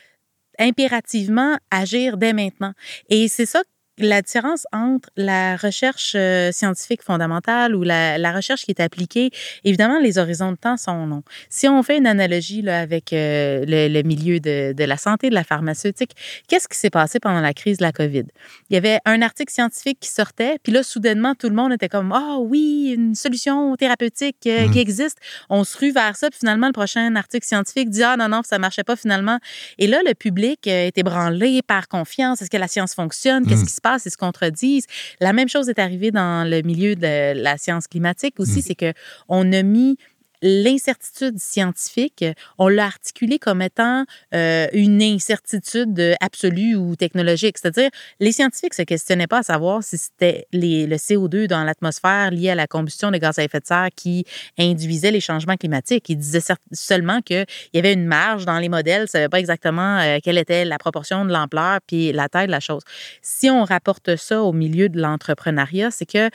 impérativement 0.59 1.57
agir 1.69 2.17
dès 2.17 2.33
maintenant. 2.33 2.73
Et 3.09 3.27
c'est 3.27 3.45
ça 3.45 3.61
la 3.97 4.21
différence 4.21 4.67
entre 4.71 5.09
la 5.17 5.55
recherche 5.55 6.13
euh, 6.15 6.51
scientifique 6.51 7.01
fondamentale 7.01 7.75
ou 7.75 7.83
la, 7.83 8.17
la, 8.17 8.31
recherche 8.31 8.63
qui 8.63 8.71
est 8.71 8.79
appliquée, 8.79 9.31
évidemment, 9.63 9.99
les 9.99 10.19
horizons 10.19 10.51
de 10.51 10.57
temps 10.57 10.77
sont 10.77 11.05
longs. 11.07 11.23
Si 11.49 11.67
on 11.67 11.81
fait 11.81 11.97
une 11.97 12.05
analogie 12.05 12.61
là, 12.61 12.79
avec 12.79 13.11
euh, 13.11 13.65
le, 13.67 13.87
le, 13.87 14.03
milieu 14.03 14.39
de, 14.39 14.73
de, 14.73 14.83
la 14.83 14.97
santé, 14.97 15.29
de 15.29 15.33
la 15.33 15.43
pharmaceutique, 15.43 16.11
qu'est-ce 16.47 16.67
qui 16.67 16.77
s'est 16.77 16.91
passé 16.91 17.19
pendant 17.19 17.41
la 17.41 17.53
crise 17.53 17.77
de 17.77 17.83
la 17.83 17.91
COVID? 17.91 18.25
Il 18.69 18.73
y 18.73 18.77
avait 18.77 18.99
un 19.05 19.21
article 19.21 19.51
scientifique 19.51 19.99
qui 19.99 20.09
sortait, 20.09 20.59
puis 20.61 20.71
là, 20.71 20.83
soudainement, 20.83 21.33
tout 21.33 21.49
le 21.49 21.55
monde 21.55 21.73
était 21.73 21.89
comme, 21.89 22.11
ah 22.11 22.35
oh, 22.37 22.45
oui, 22.47 22.93
une 22.95 23.15
solution 23.15 23.75
thérapeutique 23.75 24.37
euh, 24.45 24.67
mmh. 24.67 24.71
qui 24.71 24.79
existe. 24.79 25.17
On 25.49 25.63
se 25.63 25.75
rue 25.77 25.91
vers 25.91 26.15
ça, 26.15 26.29
puis 26.29 26.39
finalement, 26.39 26.67
le 26.67 26.73
prochain 26.73 27.15
article 27.15 27.47
scientifique 27.47 27.89
dit, 27.89 28.03
ah 28.03 28.15
non, 28.15 28.29
non, 28.29 28.41
ça 28.43 28.59
marchait 28.59 28.83
pas 28.83 28.95
finalement. 28.95 29.39
Et 29.79 29.87
là, 29.87 30.01
le 30.05 30.13
public 30.13 30.67
est 30.67 30.95
ébranlé 30.97 31.61
par 31.63 31.87
confiance. 31.87 32.41
Est-ce 32.41 32.51
que 32.51 32.57
la 32.57 32.67
science 32.67 32.93
fonctionne? 32.93 33.47
Qu'est-ce 33.47 33.63
mmh. 33.63 33.65
qui 33.65 33.73
se 33.73 33.81
passe? 33.81 33.86
Et 33.95 34.09
se 34.09 34.17
contredisent. 34.17 34.87
La 35.19 35.33
même 35.33 35.49
chose 35.49 35.69
est 35.69 35.79
arrivée 35.79 36.11
dans 36.11 36.49
le 36.49 36.61
milieu 36.61 36.95
de 36.95 37.41
la 37.41 37.57
science 37.57 37.87
climatique 37.87 38.39
aussi, 38.39 38.59
mmh. 38.59 38.63
c'est 38.63 38.75
que 38.75 38.93
on 39.27 39.51
a 39.53 39.63
mis 39.63 39.97
l'incertitude 40.41 41.39
scientifique, 41.39 42.23
on 42.57 42.67
l'a 42.67 42.85
articulé 42.85 43.39
comme 43.39 43.61
étant 43.61 44.05
euh, 44.33 44.67
une 44.73 45.01
incertitude 45.01 46.15
absolue 46.21 46.75
ou 46.75 46.95
technologique. 46.95 47.57
C'est-à-dire, 47.57 47.89
les 48.19 48.31
scientifiques 48.31 48.73
se 48.73 48.83
questionnaient 48.83 49.27
pas 49.27 49.39
à 49.39 49.43
savoir 49.43 49.83
si 49.83 49.97
c'était 49.97 50.47
le 50.53 50.95
CO2 50.95 51.47
dans 51.47 51.63
l'atmosphère 51.63 52.31
lié 52.31 52.49
à 52.51 52.55
la 52.55 52.67
combustion 52.67 53.11
des 53.11 53.19
gaz 53.19 53.39
à 53.39 53.43
effet 53.43 53.59
de 53.59 53.65
serre 53.65 53.89
qui 53.95 54.25
induisait 54.57 55.11
les 55.11 55.21
changements 55.21 55.55
climatiques. 55.55 56.09
Ils 56.09 56.17
disaient 56.17 56.53
seulement 56.71 57.21
qu'il 57.21 57.45
y 57.73 57.79
avait 57.79 57.93
une 57.93 58.05
marge 58.05 58.45
dans 58.45 58.59
les 58.59 58.69
modèles, 58.69 59.03
ne 59.03 59.07
savaient 59.07 59.29
pas 59.29 59.39
exactement 59.39 59.99
euh, 59.99 60.19
quelle 60.23 60.37
était 60.37 60.65
la 60.65 60.77
proportion 60.77 61.25
de 61.25 61.31
l'ampleur 61.31 61.79
puis 61.85 62.11
la 62.11 62.29
taille 62.29 62.47
de 62.47 62.51
la 62.51 62.59
chose. 62.59 62.83
Si 63.21 63.49
on 63.49 63.63
rapporte 63.63 64.15
ça 64.15 64.41
au 64.41 64.53
milieu 64.53 64.89
de 64.89 64.99
l'entrepreneuriat, 64.99 65.91
c'est 65.91 66.05
que 66.05 66.29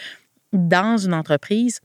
dans 0.53 0.98
une 0.98 1.14
entreprise, 1.14 1.80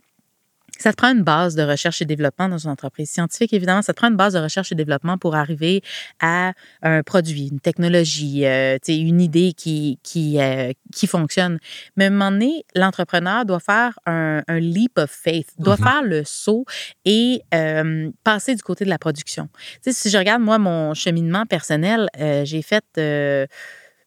ça 0.80 0.92
te 0.92 0.98
prend 0.98 1.12
une 1.12 1.24
base 1.24 1.56
de 1.56 1.64
recherche 1.64 2.02
et 2.02 2.06
développement 2.06 2.50
dans 2.50 2.58
une 2.58 2.70
entreprise 2.70 3.10
scientifique, 3.10 3.54
évidemment. 3.54 3.82
Ça 3.82 3.94
te 3.94 3.98
prend 3.98 4.10
une 4.10 4.16
base 4.16 4.34
de 4.34 4.40
recherche 4.40 4.72
et 4.72 4.76
développement 4.76 5.18
pour 5.18 5.36
arriver 5.36 5.82
à 6.20 6.54
un 6.82 7.04
produit, 7.04 7.50
une 7.52 7.60
technologie, 7.60 8.46
euh, 8.46 8.78
une 8.88 9.22
idée 9.22 9.54
qui, 9.54 10.00
qui, 10.04 10.40
euh, 10.40 10.72
qui 10.94 11.08
fonctionne. 11.08 11.60
Mais 11.96 12.06
à 12.06 12.08
un 12.08 12.12
moment 12.12 12.32
donné, 12.32 12.66
l'entrepreneur 12.76 13.46
doit 13.46 13.60
faire 13.60 14.00
un, 14.06 14.44
un, 14.48 14.60
leap 14.60 14.98
of 14.98 15.10
faith, 15.10 15.50
doit 15.60 15.76
mm-hmm. 15.76 15.84
faire 15.84 16.04
le 16.04 16.24
saut 16.26 16.66
et 17.06 17.42
euh, 17.54 18.10
passer 18.24 18.56
du 18.56 18.62
côté 18.62 18.86
de 18.86 18.90
la 18.90 19.00
production. 19.00 19.50
si 19.88 20.10
je 20.10 20.18
regarde, 20.18 20.42
moi, 20.42 20.58
mon 20.58 20.94
cheminement 20.94 21.46
personnel, 21.46 22.08
euh, 22.20 22.46
j'ai 22.46 22.62
fait 22.62 22.84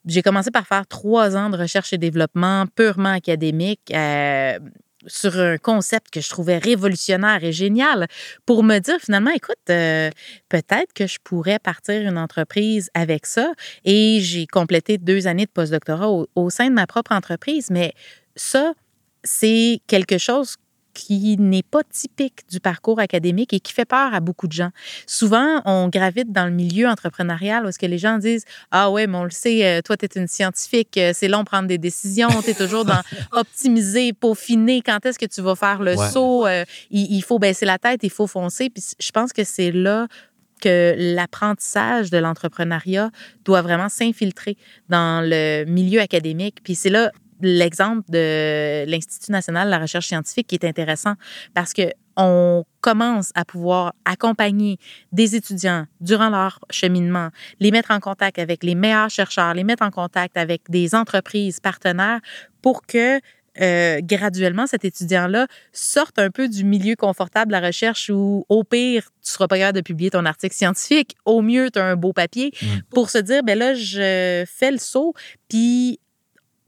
j'ai 0.06 0.22
commencé 0.22 0.50
par 0.50 0.66
faire 0.66 0.86
trois 0.86 1.36
ans 1.36 1.50
de 1.50 1.56
recherche 1.56 1.92
et 1.92 1.98
développement 1.98 2.66
purement 2.74 3.10
académique. 3.10 3.92
Euh, 3.94 4.58
sur 5.06 5.38
un 5.38 5.58
concept 5.58 6.10
que 6.10 6.20
je 6.20 6.28
trouvais 6.28 6.58
révolutionnaire 6.58 7.42
et 7.42 7.52
génial 7.52 8.06
pour 8.46 8.62
me 8.62 8.78
dire 8.78 8.98
finalement, 9.00 9.30
écoute, 9.30 9.56
euh, 9.70 10.10
peut-être 10.48 10.92
que 10.94 11.06
je 11.06 11.18
pourrais 11.22 11.58
partir 11.58 12.00
une 12.02 12.18
entreprise 12.18 12.90
avec 12.94 13.26
ça. 13.26 13.52
Et 13.84 14.18
j'ai 14.20 14.46
complété 14.46 14.98
deux 14.98 15.26
années 15.26 15.46
de 15.46 15.50
postdoctorat 15.50 16.10
au, 16.10 16.26
au 16.34 16.50
sein 16.50 16.68
de 16.68 16.74
ma 16.74 16.86
propre 16.86 17.12
entreprise. 17.12 17.68
Mais 17.70 17.94
ça, 18.36 18.74
c'est 19.24 19.80
quelque 19.86 20.18
chose 20.18 20.56
qui 21.00 21.36
n'est 21.38 21.62
pas 21.62 21.82
typique 21.82 22.40
du 22.50 22.60
parcours 22.60 23.00
académique 23.00 23.54
et 23.54 23.60
qui 23.60 23.72
fait 23.72 23.86
peur 23.86 24.12
à 24.12 24.20
beaucoup 24.20 24.46
de 24.46 24.52
gens. 24.52 24.70
Souvent, 25.06 25.62
on 25.64 25.88
gravite 25.88 26.30
dans 26.30 26.44
le 26.44 26.50
milieu 26.50 26.86
entrepreneurial 26.88 27.64
où 27.64 27.68
est-ce 27.68 27.78
que 27.78 27.86
les 27.86 27.98
gens 27.98 28.18
disent 28.18 28.44
Ah 28.70 28.90
ouais, 28.90 29.06
mais 29.06 29.16
on 29.16 29.24
le 29.24 29.30
sait, 29.30 29.64
euh, 29.64 29.80
toi, 29.82 29.96
tu 29.96 30.04
es 30.04 30.20
une 30.20 30.28
scientifique, 30.28 30.96
euh, 30.98 31.12
c'est 31.14 31.28
long 31.28 31.40
de 31.40 31.46
prendre 31.46 31.68
des 31.68 31.78
décisions, 31.78 32.28
tu 32.44 32.50
es 32.50 32.54
toujours 32.54 32.84
dans 32.84 33.00
optimiser, 33.32 34.12
peaufiner, 34.12 34.82
quand 34.82 35.04
est-ce 35.06 35.18
que 35.18 35.26
tu 35.26 35.40
vas 35.40 35.54
faire 35.54 35.82
le 35.82 35.96
saut, 35.96 36.46
euh, 36.46 36.64
il, 36.90 37.10
il, 37.12 37.22
faut 37.22 37.38
baisser 37.38 37.64
la 37.64 37.78
tête, 37.78 38.00
il 38.02 38.10
faut 38.10 38.26
foncer. 38.26 38.68
Puis 38.68 38.84
je 38.98 39.10
pense 39.10 39.32
que 39.32 39.44
c'est 39.44 39.72
là 39.72 40.06
que 40.60 40.94
l'apprentissage 40.98 42.10
de 42.10 42.18
l'entrepreneuriat 42.18 43.10
doit 43.46 43.62
vraiment 43.62 43.88
s'infiltrer 43.88 44.58
dans 44.90 45.26
le 45.26 45.64
milieu 45.64 46.00
académique. 46.00 46.58
Puis 46.62 46.74
c'est 46.74 46.90
là 46.90 47.10
l'exemple 47.42 48.02
de 48.10 48.84
l'Institut 48.86 49.32
national 49.32 49.66
de 49.66 49.70
la 49.70 49.78
recherche 49.78 50.06
scientifique 50.06 50.46
qui 50.48 50.54
est 50.54 50.64
intéressant 50.64 51.14
parce 51.54 51.72
que 51.72 51.90
on 52.16 52.64
commence 52.80 53.30
à 53.34 53.44
pouvoir 53.44 53.94
accompagner 54.04 54.78
des 55.12 55.36
étudiants 55.36 55.86
durant 56.00 56.28
leur 56.28 56.58
cheminement, 56.70 57.30
les 57.60 57.70
mettre 57.70 57.92
en 57.92 58.00
contact 58.00 58.38
avec 58.38 58.62
les 58.62 58.74
meilleurs 58.74 59.10
chercheurs, 59.10 59.54
les 59.54 59.64
mettre 59.64 59.82
en 59.82 59.90
contact 59.90 60.36
avec 60.36 60.62
des 60.68 60.94
entreprises 60.94 61.60
partenaires 61.60 62.20
pour 62.62 62.84
que 62.84 63.20
euh, 63.60 64.00
graduellement, 64.02 64.66
cet 64.66 64.84
étudiant-là 64.84 65.46
sorte 65.72 66.18
un 66.18 66.30
peu 66.30 66.48
du 66.48 66.64
milieu 66.64 66.94
confortable 66.94 67.52
de 67.52 67.58
la 67.58 67.66
recherche 67.66 68.10
où, 68.12 68.44
au 68.48 68.64
pire, 68.64 69.10
tu 69.22 69.30
seras 69.32 69.48
pas 69.48 69.58
capable 69.58 69.76
de 69.76 69.82
publier 69.82 70.10
ton 70.10 70.24
article 70.24 70.54
scientifique. 70.54 71.16
Au 71.24 71.42
mieux, 71.42 71.70
tu 71.70 71.78
as 71.78 71.84
un 71.84 71.96
beau 71.96 72.12
papier 72.12 72.52
mmh. 72.60 72.66
pour 72.90 73.10
se 73.10 73.18
dire, 73.18 73.42
ben 73.42 73.58
là, 73.58 73.74
je 73.74 74.44
fais 74.46 74.70
le 74.70 74.78
saut, 74.78 75.14
puis 75.48 75.98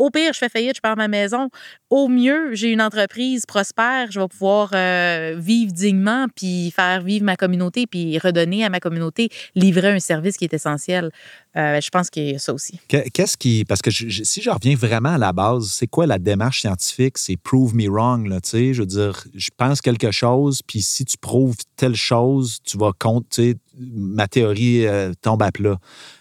au 0.07 0.11
pire, 0.11 0.33
je 0.33 0.39
fais 0.39 0.49
faillite, 0.49 0.77
je 0.77 0.81
perds 0.81 0.97
ma 0.97 1.09
maison. 1.09 1.49
Au 1.93 2.09
mieux, 2.09 2.55
j'ai 2.55 2.71
une 2.71 2.81
entreprise 2.81 3.45
prospère, 3.45 4.11
je 4.11 4.19
vais 4.19 4.27
pouvoir 4.27 4.71
euh, 4.73 5.37
vivre 5.37 5.73
dignement, 5.73 6.25
puis 6.35 6.71
faire 6.71 7.03
vivre 7.03 7.23
ma 7.23 7.37
communauté, 7.37 7.87
puis 7.87 8.19
redonner 8.19 8.65
à 8.65 8.71
ma 8.71 8.81
communauté, 8.81 9.29
livrer 9.55 9.91
un 9.91 9.99
service 9.99 10.39
qui 10.39 10.45
est 10.45 10.55
essentiel. 10.55 11.11
Euh, 11.55 11.83
je 11.83 11.91
pense 11.91 12.09
qu'il 12.09 12.31
y 12.31 12.35
a 12.35 12.39
ça 12.39 12.55
aussi. 12.55 12.81
Qu'est-ce 12.89 13.37
qui. 13.37 13.67
Parce 13.67 13.83
que 13.83 13.91
si 13.91 14.41
je 14.41 14.49
reviens 14.49 14.75
vraiment 14.75 15.11
à 15.11 15.19
la 15.19 15.35
base, 15.35 15.67
c'est 15.67 15.87
quoi 15.87 16.07
la 16.07 16.19
démarche 16.19 16.63
scientifique? 16.63 17.19
C'est 17.19 17.37
prove 17.37 17.75
me 17.75 17.91
wrong, 17.91 18.27
là, 18.27 18.41
tu 18.41 18.49
sais? 18.49 18.73
Je 18.73 18.81
veux 18.81 18.87
dire, 18.87 19.27
je 19.35 19.51
pense 19.55 19.83
quelque 19.83 20.13
chose, 20.13 20.63
puis 20.67 20.81
si 20.81 21.05
tu 21.05 21.19
prouves 21.19 21.57
telle 21.77 21.95
chose, 21.95 22.61
tu 22.65 22.79
vas 22.79 22.93
compter, 22.99 23.57
ma 23.79 24.29
théorie 24.29 24.87
euh, 24.87 25.13
tombe 25.21 25.43
à 25.43 25.53
plat. 25.53 25.77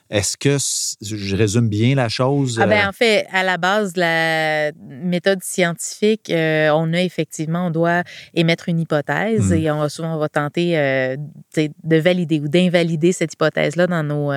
Est-ce 0.10 0.36
que 0.36 0.58
je 1.02 1.36
résume 1.38 1.70
bien 1.70 1.96
la 1.96 2.10
chose? 2.10 2.60
Ah 2.62 2.68
ben, 2.68 2.90
en 2.90 2.92
fait, 2.92 3.26
à 3.32 3.44
la 3.44 3.58
base 3.58 3.96
la 3.96 4.74
méthode 4.78 5.42
scientifique, 5.42 5.61
euh, 5.66 6.70
on 6.74 6.94
a 6.94 7.02
effectivement, 7.02 7.68
on 7.68 7.72
doit 7.72 8.04
émettre 8.34 8.70
une 8.70 8.80
hypothèse 8.80 9.52
hmm. 9.52 9.58
et 9.58 9.72
on 9.72 9.80
va 9.80 9.90
souvent 9.90 10.16
on 10.16 10.20
va 10.20 10.30
tenter 10.30 10.78
euh, 10.78 11.16
de 11.56 11.98
valider 11.98 12.40
ou 12.40 12.48
d'invalider 12.48 13.12
cette 13.12 13.34
hypothèse-là 13.34 13.88
dans 13.88 14.04
nos 14.04 14.32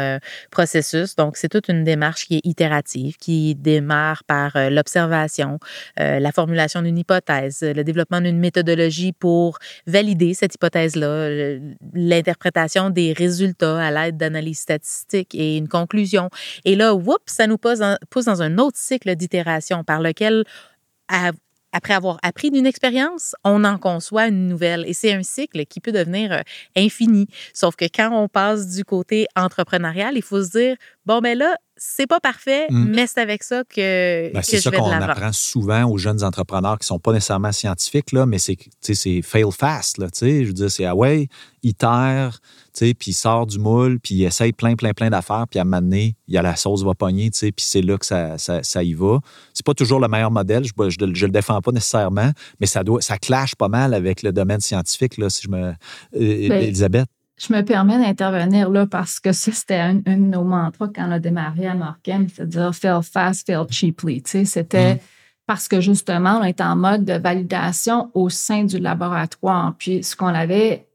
processus. 0.51 1.17
Donc, 1.17 1.37
c'est 1.37 1.49
toute 1.49 1.69
une 1.69 1.85
démarche 1.85 2.27
qui 2.27 2.37
est 2.37 2.47
itérative, 2.47 3.17
qui 3.17 3.55
démarre 3.55 4.25
par 4.25 4.53
l'observation, 4.71 5.59
la 5.97 6.33
formulation 6.33 6.83
d'une 6.83 6.99
hypothèse, 6.99 7.63
le 7.63 7.83
développement 7.83 8.21
d'une 8.21 8.39
méthodologie 8.39 9.13
pour 9.13 9.59
valider 9.87 10.35
cette 10.35 10.55
hypothèse-là, 10.55 11.59
l'interprétation 11.95 12.91
des 12.91 13.13
résultats 13.13 13.81
à 13.81 13.91
l'aide 13.91 14.17
d'analyses 14.17 14.61
statistiques 14.61 15.35
et 15.35 15.63
conclusion. 15.69 16.31
Et 16.65 16.77
là, 16.77 16.95
ça 17.27 17.47
nous 17.47 17.59
pose, 17.59 17.83
pousse 18.11 18.27
dans 18.27 18.43
un 18.43 18.59
autre 18.59 18.79
cycle 18.79 19.15
d'itération 19.17 19.85
par 19.85 20.01
lequel, 20.01 20.45
après 21.09 21.95
avoir 21.95 22.19
appris 22.23 22.51
d'une 22.53 22.67
expérience, 22.67 23.35
on 23.43 23.65
en 23.65 23.79
conçoit 23.79 24.29
une 24.29 24.47
nouvelle. 24.49 24.85
Et 24.87 24.93
c'est 24.95 25.13
un 25.13 25.25
cycle 25.25 25.67
qui 25.67 25.81
peut 25.81 25.91
devenir 25.93 26.33
euh, 26.33 26.41
infini. 26.77 27.27
Sauf 27.53 27.75
que 27.75 27.87
quand 27.87 28.11
on 28.13 28.29
passe 28.29 28.69
du 28.77 28.85
côté 28.85 29.27
entrepreneurial, 29.35 30.17
il 30.17 30.23
faut 30.23 30.43
se 30.43 30.51
dire, 30.51 30.77
bon, 31.07 31.21
ben 31.21 31.37
là, 31.37 31.57
c'est 31.77 32.07
pas 32.07 32.21
parfait, 32.21 32.67
mm. 32.71 32.85
mais 32.95 33.07
c'est 33.07 33.21
avec 33.21 33.43
ça 33.43 33.65
que, 33.65 34.33
ben, 34.33 34.43
C'est 34.43 34.61
ça 34.61 34.71
qu'on 34.71 34.91
apprend 34.91 35.33
souvent 35.33 35.85
aux 35.91 35.99
jeunes 35.99 36.23
entrepreneurs 36.23 36.79
qui 36.79 36.87
sont 36.87 36.99
pas 36.99 37.13
nécessairement 37.13 37.53
scientifiques, 37.53 38.13
là, 38.13 38.27
mais 38.27 38.39
c'est 38.39 39.23
fail 39.23 39.45
fast. 39.51 39.99
Là, 39.99 40.07
je 40.21 40.47
veux 40.47 40.53
dire, 40.53 40.71
c'est 40.71 40.85
ah 40.85 40.95
ouais, 40.95 41.29
itère, 41.63 42.39
puis 42.79 42.95
il 43.07 43.13
sort 43.13 43.47
du 43.47 43.59
moule, 43.59 43.99
puis 44.01 44.15
il 44.15 44.25
essaye 44.25 44.53
plein, 44.53 44.77
plein, 44.77 44.93
plein 44.93 45.11
d'affaires, 45.11 45.47
puis 45.51 45.59
à 45.59 45.63
un 45.63 45.65
moment 45.65 45.83
donné, 45.83 46.17
il 46.29 46.35
y 46.35 46.39
a 46.39 46.43
la 46.43 46.57
sauce 46.57 46.85
va 46.85 46.95
pogner, 46.95 47.31
puis 47.31 47.53
c'est 47.59 47.83
là 47.83 47.99
que 47.99 48.07
ça, 48.07 48.39
ça, 48.39 48.63
ça 48.63 48.83
y 48.83 48.95
va. 48.95 49.21
C'est 49.53 49.67
pas 49.67 49.75
toujours 49.75 50.01
le 50.01 50.09
meilleur 50.09 50.31
modèle, 50.31 50.65
je, 50.65 50.73
je, 50.89 51.27
le 51.27 51.33
défends 51.33 51.61
pas 51.61 51.73
nécessairement, 51.73 52.31
mais 52.61 52.67
ça 52.67 52.85
doit 52.85 53.01
ça 53.01 53.19
clash 53.19 53.55
pas 53.57 53.69
mal 53.69 53.95
avec 53.95 54.23
le 54.23 54.33
domaine 54.33 54.61
scientifique, 54.61 55.19
là, 55.19 55.29
si 55.29 55.43
je 55.43 55.49
me... 55.49 55.59
Euh, 55.67 55.75
ben, 56.13 56.53
Elisabeth? 56.53 57.09
Je 57.47 57.53
me 57.53 57.63
permets 57.63 57.99
d'intervenir 57.99 58.71
là 58.71 58.87
parce 58.87 59.21
que 59.21 59.33
ça, 59.33 59.53
c'était 59.53 59.75
un, 59.75 59.95
de 59.95 60.15
nos 60.15 60.45
mantras 60.45 60.89
quand 60.95 61.09
on 61.09 61.13
a 61.13 61.19
démarré 61.19 61.67
à 61.67 61.75
Markham, 61.75 62.27
c'est-à-dire 62.29 62.75
fail 62.75 63.03
fast, 63.03 63.47
fail 63.47 63.67
cheaply. 63.69 64.23
C'était 64.25 64.95
mm. 64.95 64.99
parce 65.47 65.69
que 65.69 65.81
justement, 65.81 66.39
on 66.41 66.45
était 66.45 66.65
en 66.65 66.77
mode 66.77 67.05
de 67.05 67.15
validation 67.15 68.11
au 68.15 68.31
sein 68.31 68.65
du 68.65 68.79
laboratoire. 68.79 69.75
Puis 69.79 70.03
ce 70.03 70.17
qu'on 70.17 70.29
avait 70.29 70.87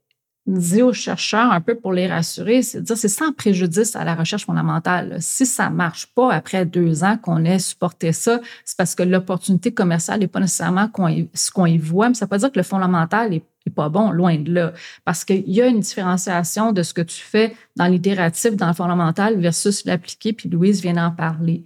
dit 0.46 0.82
aux 0.82 0.92
chercheurs 0.92 1.52
un 1.52 1.60
peu 1.60 1.76
pour 1.76 1.92
les 1.92 2.08
rassurer, 2.08 2.62
c'est 2.62 2.80
de 2.80 2.84
dire 2.84 2.96
c'est 2.96 3.08
sans 3.08 3.32
préjudice 3.32 3.94
à 3.94 4.02
la 4.02 4.16
recherche 4.16 4.46
fondamentale. 4.46 5.18
Si 5.20 5.46
ça 5.46 5.70
ne 5.70 5.76
marche 5.76 6.06
pas 6.06 6.32
après 6.32 6.66
deux 6.66 7.04
ans 7.04 7.16
qu'on 7.16 7.44
ait 7.44 7.60
supporté 7.60 8.12
ça, 8.12 8.40
c'est 8.64 8.76
parce 8.76 8.96
que 8.96 9.04
l'opportunité 9.04 9.72
commerciale 9.72 10.20
n'est 10.20 10.26
pas 10.26 10.40
nécessairement 10.40 10.88
ce 11.34 11.50
qu'on 11.50 11.66
y 11.66 11.78
voit, 11.78 12.08
mais 12.08 12.14
ça 12.14 12.24
ne 12.24 12.26
veut 12.26 12.30
pas 12.30 12.38
dire 12.38 12.50
que 12.50 12.58
le 12.58 12.64
fondamental 12.64 13.30
n'est 13.30 13.42
pas 13.68 13.90
bon, 13.90 14.10
loin 14.10 14.36
de 14.38 14.52
là. 14.52 14.72
Parce 15.04 15.24
qu'il 15.24 15.48
y 15.50 15.60
a 15.60 15.66
une 15.66 15.80
différenciation 15.80 16.72
de 16.72 16.82
ce 16.82 16.94
que 16.94 17.02
tu 17.02 17.20
fais 17.20 17.54
dans 17.76 17.86
l'itératif, 17.86 18.56
dans 18.56 18.68
le 18.68 18.72
fondamental 18.72 19.38
versus 19.38 19.84
l'appliqué, 19.84 20.32
puis 20.32 20.48
Louise 20.48 20.80
vient 20.80 20.94
d'en 20.94 21.10
parler. 21.10 21.64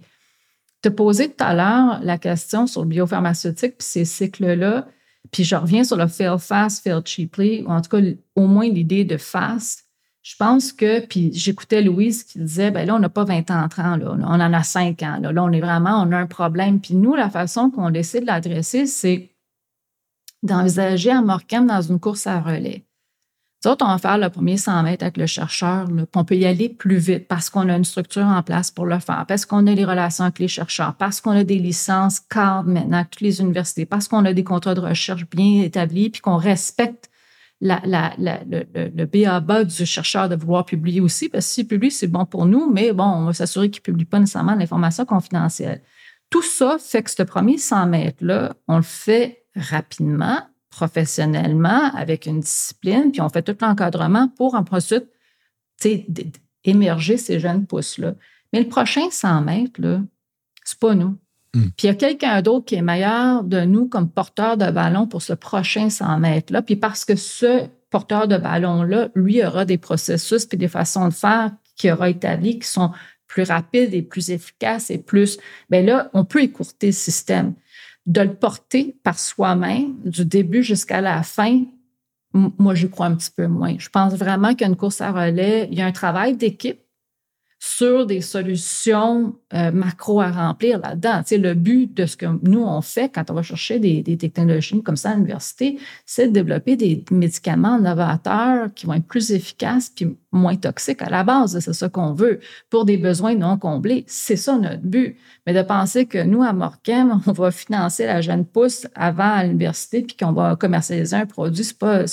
As 0.83 0.91
posé 0.91 1.29
tout 1.29 1.43
à 1.43 1.55
l'heure 1.55 1.99
la 2.03 2.17
question 2.17 2.67
sur 2.67 2.83
le 2.83 2.89
biopharmaceutique, 2.89 3.77
puis 3.77 3.87
ces 3.87 4.05
cycles-là. 4.05 4.87
Puis 5.31 5.43
je 5.43 5.55
reviens 5.55 5.83
sur 5.83 5.97
le 5.97 6.07
fail 6.07 6.37
fast, 6.39 6.83
fail 6.83 7.01
cheaply, 7.03 7.63
ou 7.63 7.69
en 7.69 7.81
tout 7.81 7.89
cas, 7.89 8.03
au 8.35 8.45
moins 8.45 8.67
l'idée 8.67 9.03
de 9.03 9.17
fast. 9.17 9.85
Je 10.21 10.35
pense 10.35 10.73
que, 10.73 11.05
puis 11.05 11.31
j'écoutais 11.33 11.81
Louise 11.81 12.23
qui 12.23 12.39
disait, 12.39 12.71
ben 12.71 12.87
là, 12.87 12.95
on 12.95 12.99
n'a 12.99 13.09
pas 13.09 13.25
20 13.25 13.51
ans, 13.51 13.67
30 13.67 13.79
ans, 13.79 13.95
là, 13.97 14.17
on 14.21 14.39
en 14.39 14.53
a 14.53 14.63
5 14.63 15.01
ans. 15.03 15.19
Là, 15.21 15.31
là, 15.31 15.43
on 15.43 15.51
est 15.51 15.59
vraiment, 15.59 16.01
on 16.01 16.11
a 16.11 16.17
un 16.17 16.25
problème. 16.25 16.79
Puis 16.79 16.95
nous, 16.95 17.15
la 17.15 17.29
façon 17.29 17.69
qu'on 17.69 17.91
décide 17.91 18.21
de 18.21 18.27
l'adresser, 18.27 18.87
c'est 18.87 19.34
d'envisager 20.45 21.11
à 21.11 21.21
Morcam 21.21 21.67
dans 21.67 21.81
une 21.81 21.99
course 21.99 22.27
à 22.27 22.39
relais. 22.39 22.85
D'autres, 23.65 23.83
on 23.83 23.89
va 23.89 23.97
faire 23.97 24.19
le 24.19 24.29
premier 24.29 24.57
100 24.57 24.83
mètres 24.83 25.03
avec 25.03 25.17
le 25.17 25.25
chercheur, 25.25 25.85
puis 25.87 26.05
on 26.15 26.23
peut 26.23 26.35
y 26.35 26.45
aller 26.45 26.69
plus 26.69 26.97
vite 26.97 27.27
parce 27.27 27.49
qu'on 27.49 27.67
a 27.67 27.75
une 27.75 27.83
structure 27.83 28.25
en 28.25 28.43
place 28.43 28.69
pour 28.69 28.85
le 28.85 28.99
faire, 28.99 29.25
parce 29.27 29.45
qu'on 29.47 29.65
a 29.65 29.73
les 29.73 29.85
relations 29.85 30.25
avec 30.25 30.37
les 30.37 30.47
chercheurs, 30.47 30.93
parce 30.93 31.19
qu'on 31.19 31.31
a 31.31 31.43
des 31.43 31.57
licences 31.57 32.19
cadres 32.19 32.69
maintenant 32.69 32.97
avec 32.97 33.09
toutes 33.09 33.21
les 33.21 33.41
universités, 33.41 33.87
parce 33.87 34.07
qu'on 34.07 34.23
a 34.25 34.33
des 34.33 34.43
contrats 34.43 34.75
de 34.75 34.81
recherche 34.81 35.27
bien 35.27 35.63
établis, 35.63 36.11
puis 36.11 36.21
qu'on 36.21 36.37
respecte 36.37 37.09
le, 37.59 38.95
le 38.95 39.05
BABA 39.05 39.63
du 39.63 39.85
chercheur 39.87 40.29
de 40.29 40.35
vouloir 40.35 40.65
publier 40.65 41.01
aussi, 41.01 41.27
parce 41.27 41.47
que 41.47 41.51
s'il 41.53 41.67
publie, 41.67 41.89
c'est 41.89 42.05
bon 42.05 42.25
pour 42.25 42.45
nous, 42.45 42.71
mais 42.71 42.93
bon, 42.93 43.05
on 43.05 43.25
va 43.25 43.33
s'assurer 43.33 43.71
qu'il 43.71 43.81
ne 43.81 43.85
publie 43.85 44.05
pas 44.05 44.19
nécessairement 44.19 44.53
l'information 44.53 45.05
confidentielle. 45.05 45.81
Tout 46.29 46.43
ça 46.43 46.77
fait 46.79 47.01
que 47.01 47.09
ce 47.09 47.23
premier 47.23 47.57
100 47.57 47.87
mètres-là, 47.87 48.53
on 48.67 48.77
le 48.77 48.83
fait 48.83 49.44
rapidement, 49.55 50.39
professionnellement, 50.69 51.91
avec 51.95 52.25
une 52.25 52.41
discipline, 52.41 53.11
puis 53.11 53.21
on 53.21 53.29
fait 53.29 53.41
tout 53.41 53.57
l'encadrement 53.61 54.29
pour 54.29 54.55
ensuite 54.55 55.07
émerger 56.63 57.17
ces 57.17 57.39
jeunes 57.39 57.65
pousses-là. 57.65 58.15
Mais 58.53 58.61
le 58.61 58.67
prochain 58.67 59.09
100 59.09 59.41
mètres, 59.41 59.81
c'est 60.63 60.79
pas 60.79 60.95
nous. 60.95 61.17
Hmm. 61.53 61.69
Puis 61.77 61.83
il 61.83 61.87
y 61.87 61.89
a 61.89 61.95
quelqu'un 61.95 62.41
d'autre 62.41 62.65
qui 62.65 62.75
est 62.75 62.81
meilleur 62.81 63.43
de 63.43 63.61
nous 63.61 63.87
comme 63.87 64.09
porteur 64.09 64.57
de 64.57 64.69
ballon 64.71 65.07
pour 65.07 65.21
ce 65.21 65.33
prochain 65.33 65.89
100 65.89 66.19
mètres-là. 66.19 66.61
Puis 66.61 66.75
parce 66.75 67.05
que 67.05 67.15
ce 67.15 67.67
porteur 67.89 68.27
de 68.27 68.37
ballon-là, 68.37 69.09
lui, 69.15 69.45
aura 69.45 69.63
des 69.63 69.77
processus 69.77 70.45
puis 70.45 70.57
des 70.57 70.67
façons 70.67 71.07
de 71.07 71.13
faire 71.13 71.51
qui 71.75 71.91
aura 71.91 72.09
établi 72.09 72.59
qui 72.59 72.67
sont 72.67 72.91
plus 73.27 73.43
rapides 73.43 73.93
et 73.93 74.01
plus 74.01 74.31
efficaces 74.31 74.89
et 74.89 74.97
plus. 74.97 75.37
Bien 75.69 75.81
là, 75.81 76.09
on 76.13 76.25
peut 76.25 76.41
écourter 76.41 76.87
le 76.87 76.93
système 76.93 77.53
de 78.05 78.21
le 78.21 78.35
porter 78.35 78.97
par 79.03 79.17
soi-même 79.17 79.95
du 80.03 80.25
début 80.25 80.63
jusqu'à 80.63 81.01
la 81.01 81.23
fin, 81.23 81.63
moi, 82.33 82.75
j'y 82.75 82.89
crois 82.89 83.05
un 83.05 83.15
petit 83.15 83.31
peu 83.31 83.47
moins. 83.47 83.75
Je 83.77 83.89
pense 83.89 84.13
vraiment 84.13 84.53
qu'une 84.53 84.75
course 84.75 85.01
à 85.01 85.11
relais, 85.11 85.69
il 85.71 85.77
y 85.77 85.81
a 85.81 85.85
un 85.85 85.91
travail 85.91 86.35
d'équipe 86.35 86.79
sur 87.67 88.05
des 88.05 88.21
solutions 88.21 89.33
euh, 89.55 89.71
macro 89.71 90.21
à 90.21 90.29
remplir 90.29 90.79
là-dedans. 90.79 91.23
Tu 91.23 91.29
sais, 91.29 91.37
le 91.39 91.55
but 91.55 91.91
de 91.91 92.05
ce 92.05 92.15
que 92.15 92.27
nous, 92.43 92.61
on 92.61 92.79
fait 92.81 93.09
quand 93.09 93.31
on 93.31 93.33
va 93.33 93.41
chercher 93.41 93.79
des, 93.79 94.03
technologies 94.17 94.83
comme 94.83 94.95
ça 94.95 95.09
à 95.09 95.15
l'université, 95.15 95.79
c'est 96.05 96.27
de 96.27 96.31
développer 96.31 96.75
des 96.75 97.03
médicaments 97.09 97.79
novateurs 97.79 98.71
qui 98.75 98.85
vont 98.85 98.93
être 98.93 99.07
plus 99.07 99.31
efficaces 99.31 99.89
puis 99.89 100.15
moins 100.31 100.55
toxiques 100.55 101.01
à 101.01 101.09
la 101.09 101.23
base. 101.23 101.57
C'est 101.59 101.73
ça 101.73 101.89
qu'on 101.89 102.13
veut 102.13 102.39
pour 102.69 102.85
des 102.85 102.97
besoins 102.97 103.33
non 103.33 103.57
comblés. 103.57 104.03
C'est 104.07 104.35
ça 104.35 104.59
notre 104.59 104.83
but. 104.83 105.17
Mais 105.47 105.53
de 105.53 105.63
penser 105.63 106.05
que 106.05 106.23
nous, 106.23 106.43
à 106.43 106.53
Morchem, 106.53 107.19
on 107.25 107.31
va 107.31 107.49
financer 107.49 108.05
la 108.05 108.21
jeune 108.21 108.45
pousse 108.45 108.85
avant 108.93 109.41
l'université 109.41 110.03
puis 110.03 110.15
qu'on 110.15 110.33
va 110.33 110.55
commercialiser 110.55 111.15
un 111.15 111.25
produit, 111.25 111.63
c'est 111.63 111.79
pas, 111.79 112.05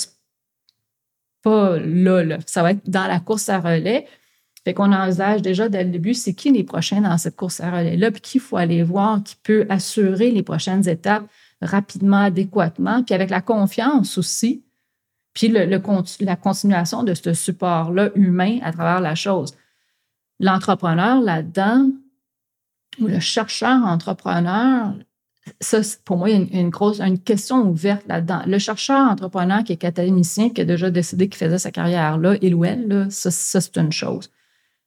pas 1.43 1.77
là, 1.77 2.23
là. 2.23 2.39
Ça 2.47 2.63
va 2.63 2.71
être 2.71 2.89
dans 2.89 3.05
la 3.05 3.19
course 3.19 3.49
à 3.49 3.59
relais 3.59 4.07
fait 4.65 4.73
qu'on 4.73 4.93
envisage 4.93 5.41
déjà 5.41 5.67
dès 5.67 5.83
le 5.83 5.89
début, 5.89 6.13
c'est 6.13 6.33
qui 6.33 6.51
les 6.51 6.63
prochains 6.63 7.01
dans 7.01 7.17
cette 7.17 7.35
course 7.35 7.59
à 7.59 7.69
relais-là, 7.69 8.11
puis 8.11 8.21
qu'il 8.21 8.41
faut 8.41 8.55
aller 8.55 8.81
voir, 8.81 9.21
qui 9.21 9.35
peut 9.43 9.65
assurer 9.69 10.31
les 10.31 10.43
prochaines 10.43 10.87
étapes 10.87 11.25
rapidement, 11.61 12.21
adéquatement, 12.21 13.03
puis 13.03 13.13
avec 13.13 13.29
la 13.29 13.41
confiance 13.41 14.17
aussi, 14.17 14.63
puis 15.33 15.47
le, 15.47 15.65
la 15.65 16.35
continuation 16.35 17.03
de 17.03 17.13
ce 17.13 17.33
support-là 17.33 18.11
humain 18.15 18.59
à 18.61 18.71
travers 18.71 19.01
la 19.01 19.15
chose. 19.15 19.53
L'entrepreneur 20.39 21.21
là-dedans, 21.21 21.89
ou 22.99 23.07
le 23.07 23.19
chercheur 23.19 23.83
entrepreneur, 23.83 24.93
ça, 25.59 25.79
pour 26.05 26.17
moi, 26.17 26.29
il 26.29 26.53
y 26.53 26.57
a 26.57 26.61
une, 26.61 26.69
grosse 26.69 27.01
une 27.01 27.19
question 27.19 27.67
ouverte 27.67 28.07
là-dedans. 28.07 28.43
Le 28.45 28.59
chercheur 28.59 29.09
entrepreneur 29.09 29.63
qui 29.63 29.73
est 29.73 29.83
académicien, 29.83 30.49
qui 30.49 30.61
a 30.61 30.65
déjà 30.65 30.89
décidé 30.89 31.27
qu'il 31.27 31.37
faisait 31.37 31.57
sa 31.57 31.71
carrière 31.71 32.17
là, 32.17 32.35
il 32.41 32.55
ou 32.55 32.63
elle, 32.63 32.87
là, 32.87 33.09
ça 33.09 33.31
c'est 33.31 33.77
une 33.77 33.91
chose. 33.91 34.29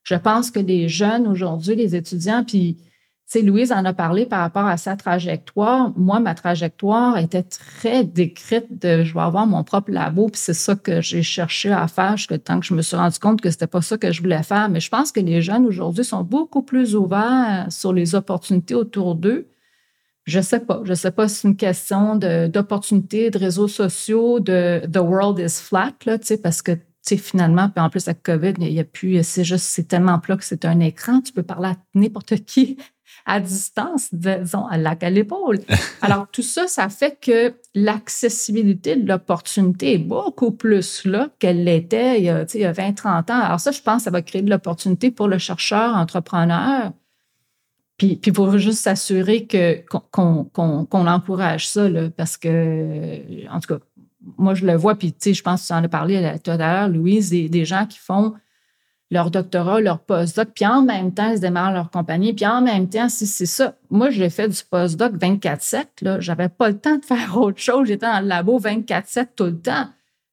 Je 0.07 0.15
pense 0.15 0.53
que 0.53 0.61
les 0.61 0.89
jeunes 0.89 1.27
aujourd'hui, 1.27 1.75
les 1.75 1.97
étudiants, 1.97 2.45
puis 2.45 2.77
tu 2.77 3.41
sais, 3.41 3.43
Louise 3.43 3.73
en 3.73 3.85
a 3.85 3.93
parlé 3.93 4.25
par 4.25 4.39
rapport 4.39 4.67
à 4.67 4.77
sa 4.77 4.95
trajectoire. 4.95 5.93
Moi, 5.97 6.21
ma 6.21 6.37
trajectoire 6.37 7.19
était 7.19 7.43
très 7.43 8.05
décrite 8.05 8.67
de 8.81 9.03
je 9.03 9.13
vais 9.13 9.21
avoir 9.21 9.49
mon 9.49 9.65
propre 9.65 9.91
labo, 9.91 10.29
puis 10.29 10.41
c'est 10.41 10.55
ça 10.55 10.77
que 10.77 11.01
j'ai 11.01 11.25
cherché 11.25 11.73
à 11.73 11.89
faire 11.89 12.17
jusqu'à 12.17 12.39
temps 12.39 12.61
que 12.61 12.67
je 12.67 12.75
me 12.75 12.83
suis 12.83 12.95
rendu 12.95 13.19
compte 13.19 13.41
que 13.41 13.51
c'était 13.51 13.67
pas 13.67 13.83
ça 13.83 13.99
que 13.99 14.13
je 14.13 14.23
voulais 14.23 14.45
faire. 14.45 14.69
Mais 14.69 14.79
je 14.79 14.91
pense 14.91 15.11
que 15.11 15.19
les 15.19 15.43
jeunes 15.43 15.67
aujourd'hui 15.67 16.05
sont 16.05 16.23
beaucoup 16.23 16.63
plus 16.63 16.95
ouverts 16.95 17.67
sur 17.71 17.93
les 17.93 18.15
opportunités 18.15 18.77
autour 18.77 19.17
d'eux. 19.17 19.49
Je 20.23 20.41
sais 20.41 20.61
pas. 20.61 20.83
Je 20.85 20.95
sais 20.95 21.11
pas 21.11 21.27
si 21.27 21.35
c'est 21.41 21.49
une 21.49 21.57
question 21.57 22.15
d'opportunités, 22.15 23.31
de, 23.31 23.39
réseaux 23.39 23.69
sociaux, 23.69 24.39
de 24.39 24.83
the 24.87 24.99
world 24.99 25.41
is 25.41 25.61
flat, 25.61 25.95
là, 26.05 26.17
tu 26.17 26.27
sais, 26.27 26.39
parce 26.39 26.63
que 26.63 26.79
finalement, 27.17 27.69
puis 27.69 27.81
en 27.81 27.89
plus, 27.89 28.09
avec 28.09 28.23
COVID, 28.23 28.55
il 28.59 28.73
y 28.73 28.81
a 28.81 28.85
plus, 28.85 29.23
c'est 29.23 29.45
juste, 29.45 29.67
c'est 29.67 29.87
tellement 29.87 30.19
plat 30.19 30.37
que 30.37 30.45
c'est 30.45 30.65
un 30.65 30.81
écran. 30.81 31.21
Tu 31.21 31.33
peux 31.33 31.45
parler 31.45 31.69
à 31.69 31.77
n'importe 31.95 32.45
qui 32.45 32.77
à 33.27 33.41
distance, 33.41 34.13
disons, 34.13 34.67
à 34.67 34.77
lac 34.79 35.03
à 35.05 35.11
l'épaule. 35.11 35.61
Alors, 36.03 36.27
tout 36.33 36.43
ça, 36.43 36.67
ça 36.67 36.89
fait 36.89 37.19
que 37.21 37.55
l'accessibilité 37.75 38.97
de 38.97 39.09
l'opportunité 39.09 39.95
est 39.95 39.99
beaucoup 39.99 40.51
plus 40.51 41.05
là 41.05 41.29
qu'elle 41.39 41.65
l'était 41.65 42.19
il 42.19 42.25
y 42.25 42.31
a, 42.31 42.45
il 42.53 42.61
y 42.61 42.65
a 42.65 42.73
20, 42.73 42.93
30 42.93 43.31
ans. 43.31 43.41
Alors, 43.41 43.61
ça, 43.61 43.71
je 43.71 43.81
pense, 43.81 44.03
ça 44.03 44.11
va 44.11 44.23
créer 44.23 44.43
de 44.43 44.51
l'opportunité 44.51 45.11
pour 45.11 45.29
le 45.29 45.39
chercheur, 45.39 45.95
entrepreneur. 45.95 46.93
Puis, 47.99 48.17
puis 48.17 48.31
pour 48.31 48.59
juste 48.59 48.81
s'assurer 48.81 49.47
qu'on, 49.47 50.47
encourage 50.93 51.69
ça, 51.69 51.89
là, 51.89 52.11
parce 52.11 52.37
que, 52.37 53.49
en 53.49 53.61
tout 53.61 53.75
cas, 53.75 53.81
moi, 54.39 54.55
je 54.55 54.67
le 54.67 54.75
vois, 54.75 54.97
puis 54.97 55.13
tu 55.13 55.19
sais, 55.21 55.35
je 55.35 55.43
pense 55.43 55.63
que 55.63 55.67
tu 55.69 55.73
en 55.73 55.85
as 55.85 55.89
parlé 55.89 56.35
tout 56.43 56.51
à 56.51 56.57
l'heure, 56.57 56.89
Louise, 56.89 57.31
des, 57.31 57.65
gens 57.65 57.87
qui 57.87 57.99
font 57.99 58.35
leur 59.11 59.31
doctorat, 59.31 59.81
leur 59.81 60.01
postdoc, 60.01 60.49
puis 60.55 60.67
en 60.67 60.83
même 60.83 61.15
temps, 61.15 61.31
ils 61.31 61.41
démarrent 61.41 61.73
leur 61.73 61.91
compagnie, 61.91 62.33
puis 62.33 62.47
en 62.47 62.61
même 62.61 62.89
temps, 62.89 63.09
si 63.09 63.27
c'est 63.27 63.47
ça. 63.47 63.75
Moi, 63.89 64.11
j'ai 64.11 64.31
fait 64.31 64.49
du 64.49 64.61
postdoc 64.69 65.15
24-7, 65.15 65.87
là. 66.03 66.21
J'avais 66.21 66.49
pas 66.49 66.69
le 66.69 66.79
temps 66.79 66.97
de 66.97 67.05
faire 67.05 67.37
autre 67.41 67.61
chose. 67.61 67.87
J'étais 67.87 68.07
dans 68.07 68.21
le 68.21 68.27
labo 68.27 68.59
24-7 68.59 69.29
tout 69.37 69.45
le 69.45 69.61
temps 69.61 69.87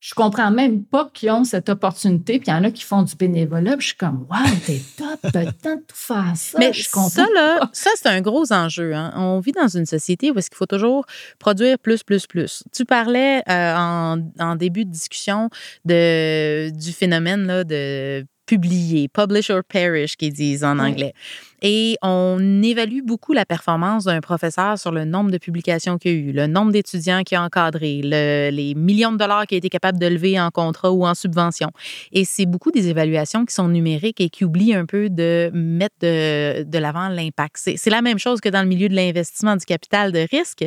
je 0.04 0.14
comprends 0.16 0.52
même 0.52 0.84
pas 0.84 1.10
qu'ils 1.14 1.32
ont 1.32 1.46
cette 1.46 1.70
opportunité. 1.70 2.38
Puis 2.38 2.50
il 2.50 2.52
y 2.52 2.54
en 2.54 2.66
a 2.66 2.72
qui 2.72 2.84
font 2.84 3.04
du 3.04 3.16
bénévolat. 3.16 3.78
Puis 3.78 3.84
je 3.84 3.88
suis 3.88 3.96
comme, 3.96 4.28
wow, 4.30 4.50
t'es 4.66 4.82
top, 4.98 5.32
t'as 5.32 5.46
le 5.46 5.54
temps 5.54 5.76
de 5.78 5.82
tout 5.88 5.96
faire 5.96 6.34
ça. 6.36 6.60
Mais 6.60 6.74
je 6.74 6.90
ça, 6.90 7.26
là, 7.34 7.70
ça, 7.72 7.90
c'est 7.96 8.10
un 8.10 8.20
gros 8.20 8.52
enjeu. 8.52 8.94
Hein. 8.94 9.14
On 9.16 9.40
vit 9.40 9.54
dans 9.54 9.70
une 9.70 9.86
société 9.86 10.30
où 10.30 10.38
est-ce 10.38 10.50
qu'il 10.50 10.58
faut 10.58 10.66
toujours 10.66 11.06
produire 11.40 11.80
plus, 11.80 12.04
plus, 12.04 12.28
plus. 12.28 12.64
Tu 12.74 12.84
parlais 12.84 13.44
euh, 13.48 13.76
en, 13.78 14.18
en, 14.40 14.58
début 14.58 14.84
de 14.84 14.92
discussion 14.92 15.50
de, 15.86 16.70
du 16.72 16.92
phénomène 16.92 17.48
là, 17.48 17.64
de 17.64 18.26
publier, 18.46 19.08
publish 19.08 19.50
or 19.50 19.62
perish, 19.64 20.16
qu'ils 20.16 20.34
disent 20.34 20.64
en 20.64 20.80
anglais. 20.80 21.14
Et 21.62 21.96
on 22.02 22.62
évalue 22.62 23.02
beaucoup 23.04 23.32
la 23.32 23.46
performance 23.46 24.04
d'un 24.04 24.20
professeur 24.20 24.78
sur 24.78 24.92
le 24.92 25.06
nombre 25.06 25.32
de 25.32 25.38
publications 25.38 25.98
qu'il 25.98 26.12
a 26.12 26.14
eu, 26.14 26.32
le 26.34 26.48
nombre 26.48 26.74
d'étudiants 26.74 27.24
qu'il 27.24 27.38
a 27.38 27.44
encadré, 27.44 28.02
les 28.04 28.74
millions 28.76 29.14
de 29.14 29.18
dollars 29.18 29.48
qu'il 29.48 29.56
a 29.56 29.60
été 29.60 29.70
capable 29.70 29.98
de 29.98 30.08
lever 30.08 30.40
en 30.40 30.50
contrat 30.50 30.92
ou 30.92 31.06
en 31.06 31.16
subvention. 31.16 31.70
Et 32.12 32.26
c'est 32.26 32.46
beaucoup 32.46 32.72
des 32.72 32.90
évaluations 32.90 33.46
qui 33.46 33.54
sont 33.54 33.70
numériques 33.70 34.20
et 34.20 34.30
qui 34.30 34.44
oublient 34.44 34.76
un 34.76 34.86
peu 34.86 35.10
de 35.10 35.50
mettre 35.54 35.96
de, 36.02 36.64
de 36.64 36.78
l'avant 36.78 37.08
l'impact. 37.08 37.58
C'est 37.78 37.90
la 37.90 38.02
même 38.02 38.20
chose 38.20 38.42
que 38.42 38.50
dans 38.50 38.62
le 38.62 38.68
milieu 38.68 38.90
de 38.90 38.96
l'investissement 38.96 39.56
du 39.56 39.66
capital 39.66 40.12
de 40.12 40.28
risque. 40.30 40.66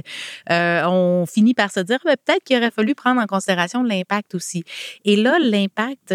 Euh, 0.50 0.82
on 0.86 1.26
finit 1.26 1.54
par 1.54 1.70
se 1.70 1.80
dire, 1.80 1.98
ben, 2.04 2.16
peut-être 2.24 2.42
qu'il 2.44 2.56
aurait 2.56 2.70
fallu 2.70 2.94
prendre 2.94 3.20
en 3.20 3.26
considération 3.26 3.82
l'impact 3.82 4.34
aussi. 4.34 4.64
Et 5.04 5.16
là, 5.16 5.38
l'impact 5.38 6.14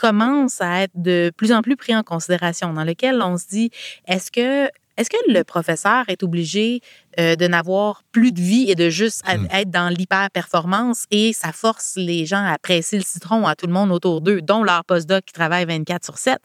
commence 0.00 0.60
à 0.60 0.82
être 0.82 0.92
de 0.94 1.32
plus 1.36 1.52
en 1.52 1.62
plus 1.62 1.76
pris 1.76 1.94
en 1.94 2.02
considération, 2.02 2.72
dans 2.72 2.84
lequel 2.84 3.20
on 3.22 3.36
se 3.36 3.46
dit, 3.48 3.70
est-ce 4.06 4.30
que 4.30 4.70
est-ce 4.96 5.10
que 5.10 5.16
le 5.28 5.44
professeur 5.44 6.04
est 6.08 6.22
obligé 6.22 6.80
euh, 7.20 7.36
de 7.36 7.46
n'avoir 7.46 8.02
plus 8.12 8.32
de 8.32 8.40
vie 8.40 8.70
et 8.70 8.74
de 8.74 8.88
juste 8.88 9.24
hmm. 9.26 9.46
être 9.52 9.70
dans 9.70 9.88
l'hyper-performance 9.88 11.04
et 11.10 11.32
ça 11.32 11.52
force 11.52 11.94
les 11.96 12.24
gens 12.24 12.44
à 12.44 12.56
presser 12.58 12.96
le 12.96 13.02
citron 13.02 13.46
à 13.46 13.54
tout 13.54 13.66
le 13.66 13.72
monde 13.72 13.92
autour 13.92 14.20
d'eux, 14.20 14.40
dont 14.40 14.62
leur 14.62 14.84
postdoc 14.84 15.24
qui 15.26 15.32
travaille 15.34 15.66
24 15.66 16.04
sur 16.04 16.18
7? 16.18 16.38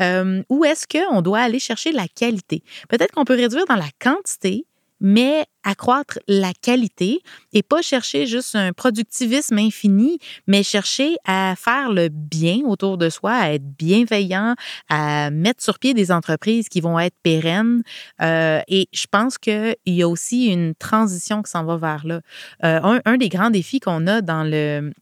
Euh, 0.00 0.42
ou 0.50 0.64
est-ce 0.64 0.86
qu'on 0.86 1.22
doit 1.22 1.40
aller 1.40 1.58
chercher 1.58 1.92
la 1.92 2.06
qualité? 2.06 2.62
Peut-être 2.88 3.12
qu'on 3.12 3.24
peut 3.24 3.36
réduire 3.36 3.64
dans 3.66 3.76
la 3.76 3.88
quantité, 3.98 4.66
mais 5.00 5.46
accroître 5.62 6.18
la 6.28 6.52
qualité 6.54 7.20
et 7.52 7.62
pas 7.62 7.82
chercher 7.82 8.26
juste 8.26 8.54
un 8.54 8.72
productivisme 8.72 9.58
infini, 9.58 10.18
mais 10.46 10.62
chercher 10.62 11.16
à 11.24 11.54
faire 11.56 11.92
le 11.92 12.08
bien 12.08 12.60
autour 12.64 12.96
de 12.96 13.10
soi, 13.10 13.32
à 13.32 13.52
être 13.52 13.66
bienveillant, 13.76 14.54
à 14.88 15.30
mettre 15.30 15.62
sur 15.62 15.78
pied 15.78 15.92
des 15.92 16.12
entreprises 16.12 16.68
qui 16.68 16.80
vont 16.80 16.98
être 16.98 17.16
pérennes. 17.22 17.82
Euh, 18.22 18.60
et 18.68 18.88
je 18.92 19.06
pense 19.10 19.38
qu'il 19.38 19.76
y 19.86 20.02
a 20.02 20.08
aussi 20.08 20.46
une 20.46 20.74
transition 20.74 21.42
qui 21.42 21.50
s'en 21.50 21.64
va 21.64 21.76
vers 21.76 22.06
là. 22.06 22.20
Euh, 22.64 23.00
un, 23.04 23.16
des 23.16 23.28
grands 23.28 23.50
défis 23.50 23.80
qu'on 23.80 24.06
a 24.06 24.20
dans 24.22 24.44
le 24.44 24.92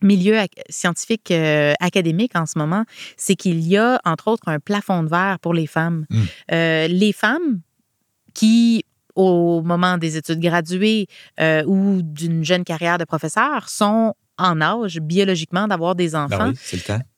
milieu 0.00 0.36
scientifique 0.68 1.30
euh, 1.30 1.72
académique 1.80 2.36
en 2.36 2.46
ce 2.46 2.58
moment, 2.58 2.84
c'est 3.16 3.34
qu'il 3.34 3.60
y 3.60 3.76
a, 3.76 4.00
entre 4.04 4.28
autres, 4.28 4.48
un 4.48 4.60
plafond 4.60 5.02
de 5.02 5.08
verre 5.08 5.38
pour 5.40 5.54
les 5.54 5.66
femmes. 5.66 6.06
Mmh. 6.10 6.24
les 6.88 7.12
femmes 7.12 7.60
qui 8.34 8.84
au 9.14 9.62
moment 9.62 9.98
des 9.98 10.16
études 10.16 10.40
graduées 10.40 11.06
euh, 11.40 11.64
ou 11.66 12.02
d'une 12.02 12.44
jeune 12.44 12.64
carrière 12.64 12.98
de 12.98 13.04
professeur 13.04 13.68
sont 13.68 14.14
en 14.38 14.60
âge 14.60 14.98
biologiquement 15.00 15.68
d'avoir 15.68 15.94
des 15.94 16.10
ben 16.10 16.24
enfants, 16.24 16.52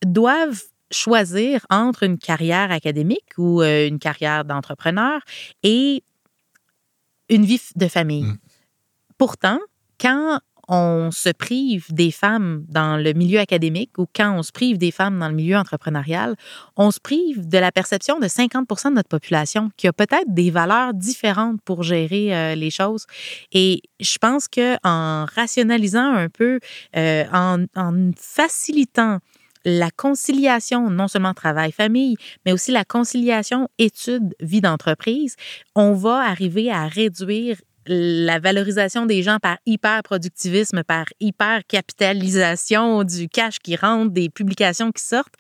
doivent 0.05 0.63
choisir 0.91 1.67
entre 1.71 2.03
une 2.03 2.19
carrière 2.19 2.71
académique 2.71 3.33
ou 3.39 3.63
euh, 3.63 3.89
une 3.89 3.99
carrière 3.99 4.45
d'entrepreneur 4.45 5.21
et 5.63 6.05
une 7.29 7.45
vie 7.45 7.61
de 7.75 7.89
famille. 7.89 8.25
Mm. 8.25 8.39
Pourtant, 9.19 9.59
quand 9.99 10.41
on 10.69 11.11
se 11.13 11.29
prive 11.29 11.93
des 11.93 12.11
femmes 12.11 12.65
dans 12.69 12.97
le 12.97 13.13
milieu 13.13 13.39
académique 13.39 13.99
ou 13.99 14.07
quand 14.15 14.37
on 14.37 14.43
se 14.43 14.53
prive 14.53 14.79
des 14.79 14.91
femmes 14.91 15.19
dans 15.19 15.29
le 15.29 15.35
milieu 15.35 15.57
entrepreneurial, 15.57 16.37
on 16.77 16.91
se 16.91 17.01
prive 17.01 17.49
de 17.49 17.59
la 17.59 17.71
perception 17.71 18.19
de 18.19 18.29
50 18.29 18.67
de 18.69 18.95
notre 18.95 19.09
population 19.09 19.71
qui 19.77 19.87
a 19.87 19.93
peut-être 19.93 20.27
des 20.29 20.51
valeurs 20.51 20.93
différentes 20.95 21.61
pour 21.63 21.83
gérer 21.83 22.35
euh, 22.35 22.55
les 22.55 22.71
choses. 22.71 23.07
Et 23.53 23.83
je 24.01 24.19
pense 24.19 24.49
que 24.49 24.77
en 24.85 25.27
rationalisant 25.35 26.13
un 26.13 26.29
peu, 26.29 26.59
euh, 26.97 27.25
en, 27.33 27.65
en 27.77 28.11
facilitant 28.17 29.19
la 29.65 29.91
conciliation, 29.91 30.91
non 30.91 31.09
seulement 31.09 31.35
travail-famille, 31.35 32.17
mais 32.45 32.53
aussi 32.53 32.71
la 32.71 32.85
conciliation 32.85 33.69
études-vie 33.79 34.61
d'entreprise, 34.61 35.35
on 35.75 35.93
va 35.93 36.19
arriver 36.19 36.71
à 36.71 36.87
réduire 36.87 37.57
la 37.87 38.39
valorisation 38.39 39.07
des 39.07 39.23
gens 39.23 39.39
par 39.41 39.59
hyper-productivisme, 39.67 40.83
par 40.85 41.07
hyper-capitalisation 41.21 43.05
du 43.05 43.29
cash 43.29 43.59
qui 43.59 43.77
rentre, 43.77 44.13
des 44.13 44.29
publications 44.29 44.93
qui 44.93 45.03
sortent, 45.03 45.35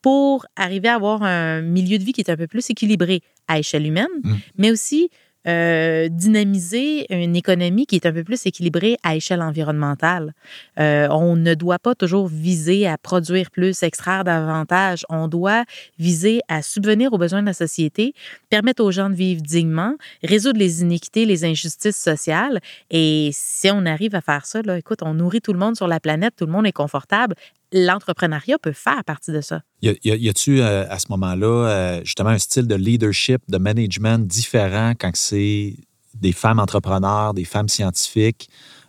pour 0.00 0.46
arriver 0.56 0.88
à 0.88 0.96
avoir 0.96 1.22
un 1.22 1.62
milieu 1.62 1.98
de 1.98 2.04
vie 2.04 2.12
qui 2.12 2.20
est 2.20 2.30
un 2.30 2.36
peu 2.36 2.46
plus 2.46 2.68
équilibré 2.70 3.22
à 3.46 3.58
échelle 3.58 3.86
humaine, 3.86 4.08
mmh. 4.22 4.34
mais 4.58 4.70
aussi 4.70 5.10
euh, 5.48 6.08
dynamiser 6.08 7.12
une 7.12 7.34
économie 7.34 7.86
qui 7.86 7.96
est 7.96 8.06
un 8.06 8.12
peu 8.12 8.22
plus 8.22 8.46
équilibrée 8.46 8.96
à 9.02 9.16
échelle 9.16 9.42
environnementale. 9.42 10.34
Euh, 10.78 11.08
on 11.10 11.36
ne 11.36 11.54
doit 11.54 11.78
pas 11.78 11.94
toujours 11.94 12.28
viser 12.28 12.86
à 12.86 12.96
produire 12.98 13.50
plus, 13.50 13.82
extraire 13.82 14.24
davantage. 14.24 15.04
On 15.08 15.28
doit 15.28 15.64
viser 15.98 16.40
à 16.48 16.62
subvenir 16.62 17.12
aux 17.12 17.18
besoins 17.18 17.40
de 17.40 17.46
la 17.46 17.54
société, 17.54 18.14
permettre 18.50 18.84
aux 18.84 18.92
gens 18.92 19.10
de 19.10 19.14
vivre 19.14 19.42
dignement, 19.42 19.96
résoudre 20.22 20.58
les 20.58 20.82
inéquités, 20.82 21.26
les 21.26 21.44
injustices 21.44 22.00
sociales. 22.00 22.60
Et 22.90 23.30
si 23.32 23.68
on 23.70 23.84
arrive 23.84 24.14
à 24.14 24.20
faire 24.20 24.46
ça, 24.46 24.62
là, 24.62 24.78
écoute, 24.78 25.00
on 25.02 25.14
nourrit 25.14 25.40
tout 25.40 25.52
le 25.52 25.58
monde 25.58 25.76
sur 25.76 25.88
la 25.88 26.00
planète, 26.00 26.34
tout 26.36 26.46
le 26.46 26.52
monde 26.52 26.66
est 26.66 26.72
confortable 26.72 27.34
l'entrepreneuriat 27.72 28.58
peut 28.58 28.72
faire 28.72 29.02
partie 29.04 29.32
de 29.32 29.40
ça. 29.40 29.62
Y, 29.82 29.98
y, 30.04 30.28
a-tu 30.28 30.60
euh, 30.60 30.86
à 30.88 30.98
ce 30.98 31.06
moment-là 31.10 31.46
euh, 31.46 32.00
justement 32.04 32.30
un 32.30 32.38
style 32.38 32.66
de 32.66 32.74
leadership, 32.74 33.42
de 33.48 33.58
management 33.58 34.26
différent 34.26 34.92
quand 34.98 35.10
c'est 35.14 35.76
des 36.14 36.32
femmes 36.32 36.58
entrepreneurs, 36.58 37.34
des 37.34 37.44
femmes 37.44 37.68
scientifiques? 37.68 38.48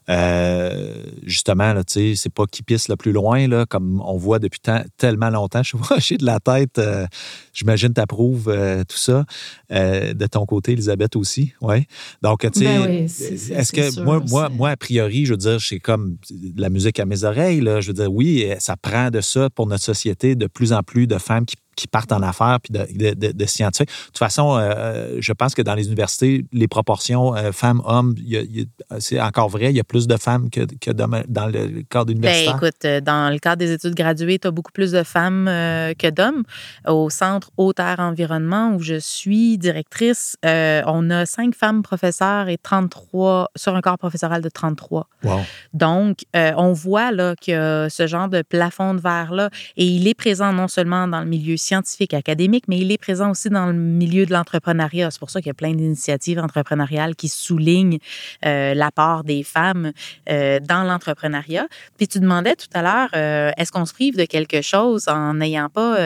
Euh, 0.10 1.04
justement, 1.24 1.74
là, 1.74 1.84
c'est 1.88 2.34
pas 2.34 2.46
qui 2.46 2.64
pisse 2.64 2.88
le 2.90 2.96
plus 2.96 3.12
loin, 3.12 3.48
là, 3.48 3.66
comme 3.66 4.02
on 4.06 4.18
voit 4.18 4.40
depuis 4.40 4.60
tellement 4.98 5.30
longtemps. 5.30 5.64
Je 5.64 5.78
vois 5.78 5.98
de 5.98 6.26
la 6.26 6.40
tête. 6.40 6.82
J'imagine 7.54 7.94
tu 7.94 8.02
approuves 8.02 8.54
tout 8.88 8.98
ça. 8.98 9.26
de 9.70 10.28
ton 10.28 10.46
côté, 10.46 10.74
Elisabeth 10.74 11.16
aussi. 11.16 11.54
Ouais. 11.62 11.88
Donc, 12.22 12.42
tu 12.52 12.60
sais, 12.60 12.66
ben 12.66 13.06
est-ce 13.06 13.72
que 13.72 14.02
moi, 14.02 14.22
moi, 14.30 14.50
moi, 14.50 14.70
a 14.72 14.78
priori, 14.78 15.26
je 15.26 15.32
veux 15.34 15.38
dire, 15.38 15.60
c'est 15.62 15.80
comme 15.80 16.18
la 16.56 16.70
musique 16.70 17.00
à 17.00 17.06
mes 17.06 17.24
oreilles. 17.24 17.62
Là, 17.62 17.82
je 17.82 17.88
veux 17.88 17.94
dire, 17.94 18.12
oui, 18.12 18.48
ça 18.60 18.76
prend 18.76 19.10
de 19.10 19.22
ça 19.22 19.50
pour 19.50 19.68
notre 19.68 19.84
société, 19.84 20.36
de 20.36 20.48
plus 20.48 20.74
en 20.74 20.84
plus 20.84 21.08
de 21.08 21.18
femmes 21.18 21.46
qui 21.46 21.56
qui 21.76 21.88
partent 21.88 22.12
en 22.12 22.22
affaires 22.22 22.60
puis 22.62 22.74
de, 22.74 23.46
scientifiques. 23.46 23.90
De 23.90 24.06
toute 24.08 24.18
façon, 24.18 24.58
euh, 24.58 25.18
je 25.20 25.34
pense 25.34 25.54
que 25.56 25.62
dans 25.62 25.76
les 25.76 25.88
universités, 25.88 26.46
les 26.52 26.68
proportions 26.68 27.36
euh, 27.36 27.52
femmes-hommes, 27.52 28.16
c'est 29.00 29.20
encore 29.20 29.50
vrai, 29.50 29.72
il 29.72 29.76
y 29.76 29.80
a 29.80 29.84
plus 29.84 30.08
de 30.08 30.18
femmes 30.18 30.50
que, 30.50 30.62
que 30.80 30.92
dans 30.92 31.08
le 31.48 31.84
cadre 31.84 32.12
universitaire. 32.12 32.58
Ben, 32.60 32.68
écoute, 32.68 32.86
euh, 32.86 33.02
dans 33.02 33.32
le 33.32 33.40
cadre 33.40 33.58
des 33.58 33.72
études 33.72 33.96
graduées, 33.96 34.40
tu 34.40 34.48
as 34.48 34.52
beaucoup 34.52 34.72
plus 34.72 34.92
de 34.92 35.04
femmes 35.04 35.46
que 35.46 36.10
d'hommes. 36.10 36.44
Au 36.88 37.10
Centre 37.10 37.52
Haute-Air 37.58 38.00
Environnement, 38.00 38.74
où 38.76 38.80
je 38.80 39.00
suis 39.00 39.58
directrice, 39.58 40.36
on 40.44 41.10
a 41.10 41.26
cinq 41.26 41.56
femmes 41.56 41.84
professeurs 41.84 42.50
et 42.50 42.58
33 42.58 43.52
sur 43.56 43.76
un 43.76 43.82
corps 43.82 43.98
professoral 43.98 44.42
de 44.42 44.50
33. 44.50 45.08
Wow. 45.24 45.40
Donc, 45.74 46.20
on 46.34 46.74
voit 46.74 47.12
là, 47.12 47.36
que 47.36 47.88
ce 47.90 48.08
genre 48.08 48.30
de 48.30 48.42
plafond 48.42 48.94
de 48.94 49.02
verre-là, 49.02 49.50
et 49.78 49.86
il 49.86 50.08
est 50.08 50.14
présent 50.14 50.54
non 50.54 50.68
seulement 50.68 51.08
dans 51.08 51.20
le 51.20 51.28
milieu 51.28 51.58
scientifique, 51.64 52.14
académique, 52.14 52.66
mais 52.68 52.78
il 52.78 52.92
est 52.92 52.98
présent 52.98 53.32
aussi 53.32 53.50
dans 53.50 53.68
le 53.68 53.74
milieu 53.74 54.26
de 54.26 54.34
l'entrepreneuriat. 54.34 55.12
C'est 55.12 55.20
pour 55.20 55.30
ça 55.30 55.40
qu'il 55.40 55.48
y 55.48 55.52
a 55.52 55.56
plein 55.56 55.74
d'initiatives 55.74 56.40
entrepreneuriales 56.40 57.16
qui 57.16 57.30
soulignent 57.30 58.00
euh, 58.46 58.74
l'apport 58.74 59.24
des 59.24 59.44
femmes 59.44 59.92
euh, 60.30 60.60
dans 60.60 60.84
l'entrepreneuriat. 60.84 61.68
Puis 61.98 62.08
tu 62.08 62.20
demandais 62.20 62.56
tout 62.56 62.68
à 62.74 62.82
l'heure, 62.82 63.10
euh, 63.16 63.52
est-ce 63.58 63.72
qu'on 63.72 63.86
se 63.86 63.94
prive 63.94 64.18
de 64.18 64.26
quelque 64.26 64.62
chose 64.62 65.08
en 65.08 65.36
n'ayant 65.36 65.70
pas 65.70 65.98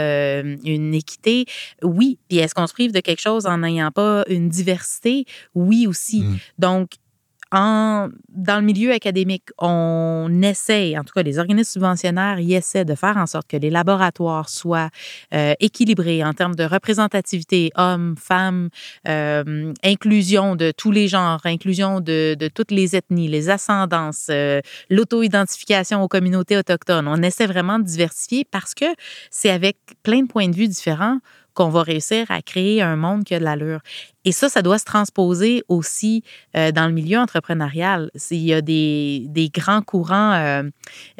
une 0.44 0.94
équité? 0.94 1.46
Oui. 1.82 2.18
Puis 2.30 2.38
est-ce 2.38 2.54
qu'on 2.54 2.68
se 2.68 2.74
prive 2.74 2.92
de 2.92 3.00
quelque 3.00 3.22
chose 3.22 3.46
en 3.46 3.60
n'ayant 3.60 3.92
pas 3.92 4.24
une 4.30 4.50
diversité? 4.50 5.26
Oui 5.56 5.88
aussi. 5.88 6.22
Mmh. 6.22 6.38
Donc, 6.60 6.90
dans 7.52 8.12
le 8.60 8.62
milieu 8.62 8.92
académique, 8.92 9.46
on 9.58 10.42
essaie, 10.42 10.98
en 10.98 11.04
tout 11.04 11.14
cas 11.14 11.24
les 11.24 11.40
organismes 11.40 11.72
subventionnaires 11.74 12.40
y 12.40 12.54
essaient 12.54 12.86
de 12.86 12.96
faire 12.96 13.18
en 13.18 13.26
sorte 13.26 13.48
que 13.48 13.58
les 13.58 13.70
laboratoires 13.70 14.50
soient 14.50 14.90
euh, 15.34 15.54
équilibrés 15.60 16.24
en 16.24 16.34
termes 16.34 16.56
de 16.56 16.64
représentativité 16.64 17.72
hommes, 17.76 18.16
femmes, 18.18 18.70
euh, 19.08 19.74
inclusion 19.84 20.56
de 20.56 20.72
tous 20.72 20.92
les 20.92 21.08
genres, 21.08 21.42
inclusion 21.46 22.00
de, 22.00 22.36
de 22.38 22.48
toutes 22.48 22.72
les 22.72 22.96
ethnies, 22.96 23.28
les 23.28 23.50
ascendances, 23.50 24.28
euh, 24.30 24.62
l'auto-identification 24.90 26.04
aux 26.04 26.08
communautés 26.08 26.58
autochtones. 26.58 27.08
On 27.08 27.22
essaie 27.22 27.48
vraiment 27.48 27.80
de 27.80 27.86
diversifier 27.86 28.46
parce 28.50 28.74
que 28.74 28.86
c'est 29.32 29.50
avec 29.50 29.78
plein 30.04 30.22
de 30.24 30.28
points 30.28 30.50
de 30.50 30.56
vue 30.56 30.68
différents 30.68 31.20
qu'on 31.58 31.70
va 31.70 31.82
réussir 31.82 32.30
à 32.30 32.44
créer 32.44 32.84
un 32.84 32.96
monde 32.96 33.24
qui 33.24 33.34
a 33.34 33.40
de 33.40 33.44
l'allure. 33.44 33.80
Et 34.26 34.32
ça, 34.32 34.48
ça 34.48 34.62
doit 34.62 34.78
se 34.78 34.86
transposer 34.86 35.64
aussi 35.70 36.22
euh, 36.56 36.72
dans 36.72 36.86
le 36.86 36.94
milieu 36.94 37.18
entrepreneurial. 37.18 38.12
Il 38.30 38.44
y 38.44 38.54
a 38.54 38.62
des, 38.62 39.26
des 39.30 39.50
grands 39.50 39.82
courants, 39.82 40.34
euh, 40.34 40.64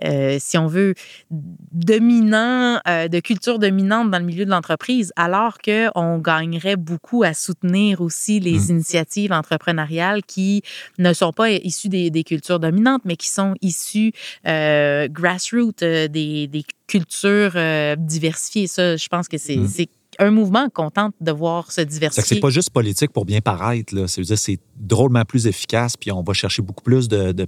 euh, 0.04 0.38
si 0.40 0.58
on 0.60 0.68
veut, 0.68 0.94
dominants, 1.32 2.80
de 2.86 3.20
culture 3.20 3.58
dominante 3.58 4.12
dans 4.12 4.20
le 4.20 4.26
milieu 4.26 4.46
de 4.46 4.52
l'entreprise, 4.52 5.12
alors 5.16 5.58
qu'on 5.58 6.20
gagnerait 6.20 6.76
beaucoup 6.76 7.24
à 7.24 7.34
soutenir 7.34 8.02
aussi 8.02 8.40
les 8.40 8.60
mmh. 8.60 8.72
initiatives 8.72 9.32
entrepreneuriales 9.32 10.22
qui 10.24 10.62
ne 11.00 11.14
sont 11.14 11.32
pas 11.32 11.50
issues 11.50 11.90
des, 11.90 12.12
des 12.12 12.24
cultures 12.24 12.60
dominantes, 12.60 13.02
mais 13.06 13.16
qui 13.16 13.30
sont 13.30 13.56
issues 13.62 14.12
grassroots, 14.44 15.80
des, 15.80 16.48
des 16.48 16.64
cultures 16.86 17.58
diversifiées. 17.98 18.68
Ça, 18.68 18.98
je 18.98 19.08
pense 19.08 19.28
que 19.28 19.40
c'est 19.40 19.56
mmh 19.56 19.88
un 20.20 20.32
mouvement 20.32 20.70
qu'on 20.70 20.90
tente 20.90 21.14
de 21.22 21.32
voir 21.32 21.72
se 21.72 21.82
diversifier. 21.82 22.36
C'est 22.36 22.42
pas 22.42 22.50
juste 22.50 22.70
politique 22.72 23.12
pour 23.12 23.26
bien 23.26 23.42
paraître. 23.42 23.94
Là. 23.96 24.08
C'est, 24.08 24.24
c'est 24.36 24.60
drôlement 24.80 25.26
plus 25.26 25.48
efficace, 25.48 25.96
puis 25.98 26.12
on 26.12 26.24
va 26.24 26.34
chercher 26.34 26.62
beaucoup 26.62 26.84
plus 26.84 27.08
de, 27.08 27.32
de, 27.32 27.48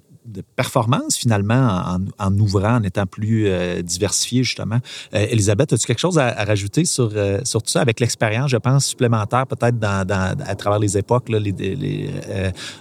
performance 0.55 1.17
finalement 1.17 1.99
en, 2.19 2.37
ouvrant, 2.37 2.75
en 2.75 2.83
étant 2.83 3.07
plus 3.07 3.47
euh, 3.47 3.81
diversifié 3.81 4.43
justement. 4.43 4.77
Euh, 5.15 5.25
Elisabeth, 5.31 5.73
as-tu 5.73 5.87
quelque 5.87 5.99
chose 5.99 6.19
à, 6.19 6.31
rajouter 6.43 6.85
sur, 6.85 7.09
euh, 7.15 7.39
sur 7.43 7.63
tout 7.63 7.71
ça? 7.71 7.81
Avec 7.81 7.99
l'expérience, 7.99 8.51
je 8.51 8.57
pense, 8.57 8.85
supplémentaire 8.85 9.47
peut-être 9.47 9.79
dans, 9.79 10.05
à 10.07 10.55
travers 10.55 10.77
les 10.77 10.99
époques, 10.99 11.29
là, 11.29 11.39
les, 11.39 12.09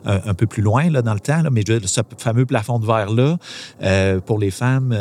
un, 0.04 0.34
peu 0.34 0.46
plus 0.46 0.62
loin 0.62 0.90
là, 0.90 1.00
dans 1.00 1.14
le 1.14 1.20
temps, 1.20 1.40
là, 1.40 1.48
mais 1.50 1.62
ce 1.66 2.00
fameux 2.18 2.44
plafond 2.44 2.78
de 2.78 2.86
verre-là 2.86 3.38
pour 4.26 4.38
les 4.38 4.50
femmes 4.50 4.94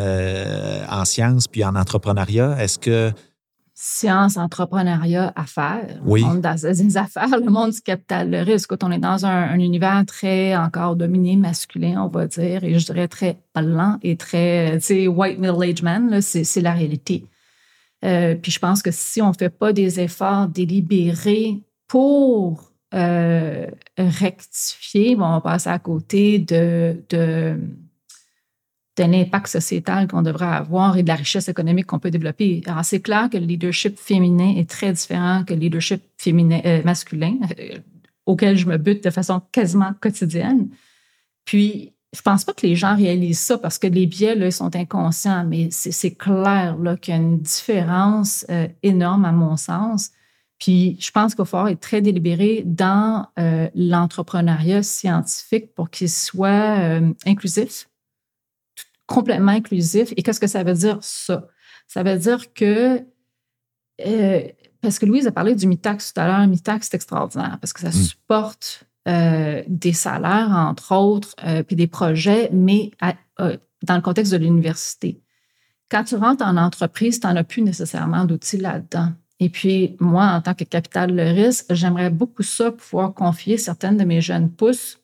en 0.90 1.04
sciences 1.04 1.48
puis 1.48 1.66
en 1.66 1.76
entrepreneuriat, 1.76 2.56
est-ce 2.64 2.80
que 2.80 3.12
science, 3.80 4.38
entrepreneuriat, 4.38 5.32
affaires. 5.36 6.00
Oui. 6.04 6.24
On 6.26 6.38
est 6.38 6.42
dans 6.42 6.56
des 6.56 6.98
affaires, 6.98 7.30
le 7.40 7.52
monde 7.52 7.70
du 7.70 7.82
capital 7.82 8.32
de 8.32 8.38
risque. 8.38 8.72
Quand 8.72 8.84
on 8.84 8.92
est 8.92 8.98
dans 8.98 9.24
un, 9.28 9.54
univers 9.60 10.04
très 10.08 10.56
encore 10.56 10.96
dominé 10.96 11.36
masculin, 11.36 12.02
on 12.02 12.08
va 12.08 12.26
dire, 12.26 12.64
et 12.64 12.80
je 12.80 12.86
dirais 12.88 13.08
très 13.08 13.38
blanc 13.56 14.00
et 14.02 14.18
très, 14.18 14.80
tu 14.80 14.86
sais, 14.86 15.08
white 15.08 15.38
middle-aged 15.38 15.84
man, 15.84 16.22
c'est 16.22 16.62
la 16.62 16.74
réalité. 16.74 17.26
Euh, 18.04 18.34
puis 18.34 18.52
je 18.52 18.58
pense 18.58 18.82
que 18.82 18.90
si 18.92 19.22
on 19.22 19.30
ne 19.30 19.38
fait 19.38 19.50
pas 19.50 19.74
des 19.74 20.00
efforts 20.00 20.48
délibérés 20.48 21.62
pour 21.88 22.72
euh, 22.96 23.68
rectifier, 23.96 25.16
bon, 25.16 25.26
on 25.26 25.32
va 25.34 25.42
passer 25.42 25.70
à 25.70 25.78
côté 25.78 26.40
de, 26.40 27.04
de 27.10 27.60
de 28.98 29.04
l'impact 29.04 29.48
sociétal 29.48 30.08
qu'on 30.08 30.24
devrait 30.24 30.48
avoir 30.48 30.98
et 30.98 31.04
de 31.04 31.08
la 31.08 31.16
richesse 31.16 31.48
économique 31.48 31.86
qu'on 31.86 32.00
peut 32.00 32.10
développer. 32.10 32.62
Alors, 32.66 32.84
c'est 32.84 33.00
clair 33.00 33.30
que 33.32 33.38
le 33.38 33.46
leadership 33.46 33.98
féminin 33.98 34.56
est 34.58 34.70
très 34.70 34.92
différent 34.92 35.44
que 35.46 35.54
le 35.54 35.60
leadership 35.60 36.02
euh, 36.26 36.84
masculin, 36.84 37.38
euh, 37.60 37.78
auquel 38.26 38.58
je 38.58 38.66
me 38.66 38.78
bute 38.78 39.04
de 39.04 39.10
façon 39.12 39.42
quasiment 39.52 39.94
quotidienne. 40.02 40.70
Puis, 41.46 41.94
je 42.16 42.22
pense 42.22 42.44
pas 42.44 42.54
que 42.54 42.66
les 42.66 42.76
gens 42.76 42.96
réalisent 42.96 43.40
ça 43.40 43.58
parce 43.58 43.78
que 43.78 43.86
les 43.86 44.08
biais 44.08 44.36
là, 44.36 44.50
sont 44.50 44.76
inconscients, 44.76 45.46
mais 45.46 45.70
c'est 45.72 46.16
clair 46.16 46.76
qu'il 47.02 47.14
y 47.14 47.18
a 47.18 47.20
une 47.20 47.40
différence 47.40 48.46
euh, 48.50 48.68
énorme 48.82 49.26
à 49.26 49.32
mon 49.32 49.58
sens. 49.58 50.12
Puis 50.58 50.98
je 51.00 51.12
pense 51.12 51.36
qu'il 51.36 51.46
faut 51.46 51.68
être 51.68 51.80
très 51.80 52.02
délibéré 52.02 52.64
dans 52.66 53.28
l'entrepreneuriat 53.76 54.82
scientifique 54.82 55.76
pour 55.76 55.92
qu'il 55.92 56.10
soit 56.10 57.00
inclusif, 57.28 57.88
complètement 59.08 59.54
inclusif. 59.54 60.14
Et 60.16 60.24
qu'est-ce 60.24 60.40
que 60.40 60.48
ça 60.48 60.64
veut 60.64 60.74
dire, 60.74 61.00
ça? 61.02 61.48
Ça 61.88 62.04
veut 62.04 62.18
dire 62.18 62.54
que, 62.54 63.04
euh, 64.06 64.42
parce 64.82 65.00
que 65.00 65.06
Louise 65.06 65.26
a 65.26 65.32
parlé 65.32 65.56
du 65.56 65.66
MITAX 65.66 66.14
tout 66.14 66.20
à 66.20 66.28
l'heure, 66.28 66.46
MITAX, 66.46 66.88
c'est 66.90 66.96
extraordinaire 66.96 67.58
parce 67.60 67.74
que 67.74 67.80
ça 67.80 67.90
mm. 67.90 67.94
supporte 67.94 68.84
euh, 69.08 69.64
des 69.68 69.94
salaires, 69.94 70.52
entre 70.52 70.94
autres, 70.94 71.34
euh, 71.44 71.64
puis 71.64 71.76
des 71.76 71.88
projets, 71.88 72.50
mais 72.52 72.92
dans 73.38 73.96
le 73.96 74.02
contexte 74.02 74.34
de 74.34 74.38
l'université. 74.38 75.22
Quand 75.90 76.04
tu 76.04 76.16
rentres 76.16 76.46
en 76.46 76.58
entreprise, 76.58 77.20
tu 77.20 77.28
n'en 77.28 77.36
as 77.38 77.46
plus 77.46 77.62
nécessairement 77.62 78.26
d'outils 78.26 78.58
là-dedans. 78.58 79.14
Et 79.40 79.50
puis, 79.50 79.96
moi, 80.00 80.26
en 80.26 80.42
tant 80.42 80.54
que 80.54 80.64
capital 80.64 81.16
de 81.16 81.22
risque, 81.22 81.68
j'aimerais 81.70 82.10
beaucoup 82.10 82.44
ça, 82.44 82.72
pouvoir 82.72 83.14
confier 83.14 83.58
certaines 83.58 83.96
de 83.96 84.04
mes 84.04 84.20
jeunes 84.20 84.52
pousses 84.52 85.00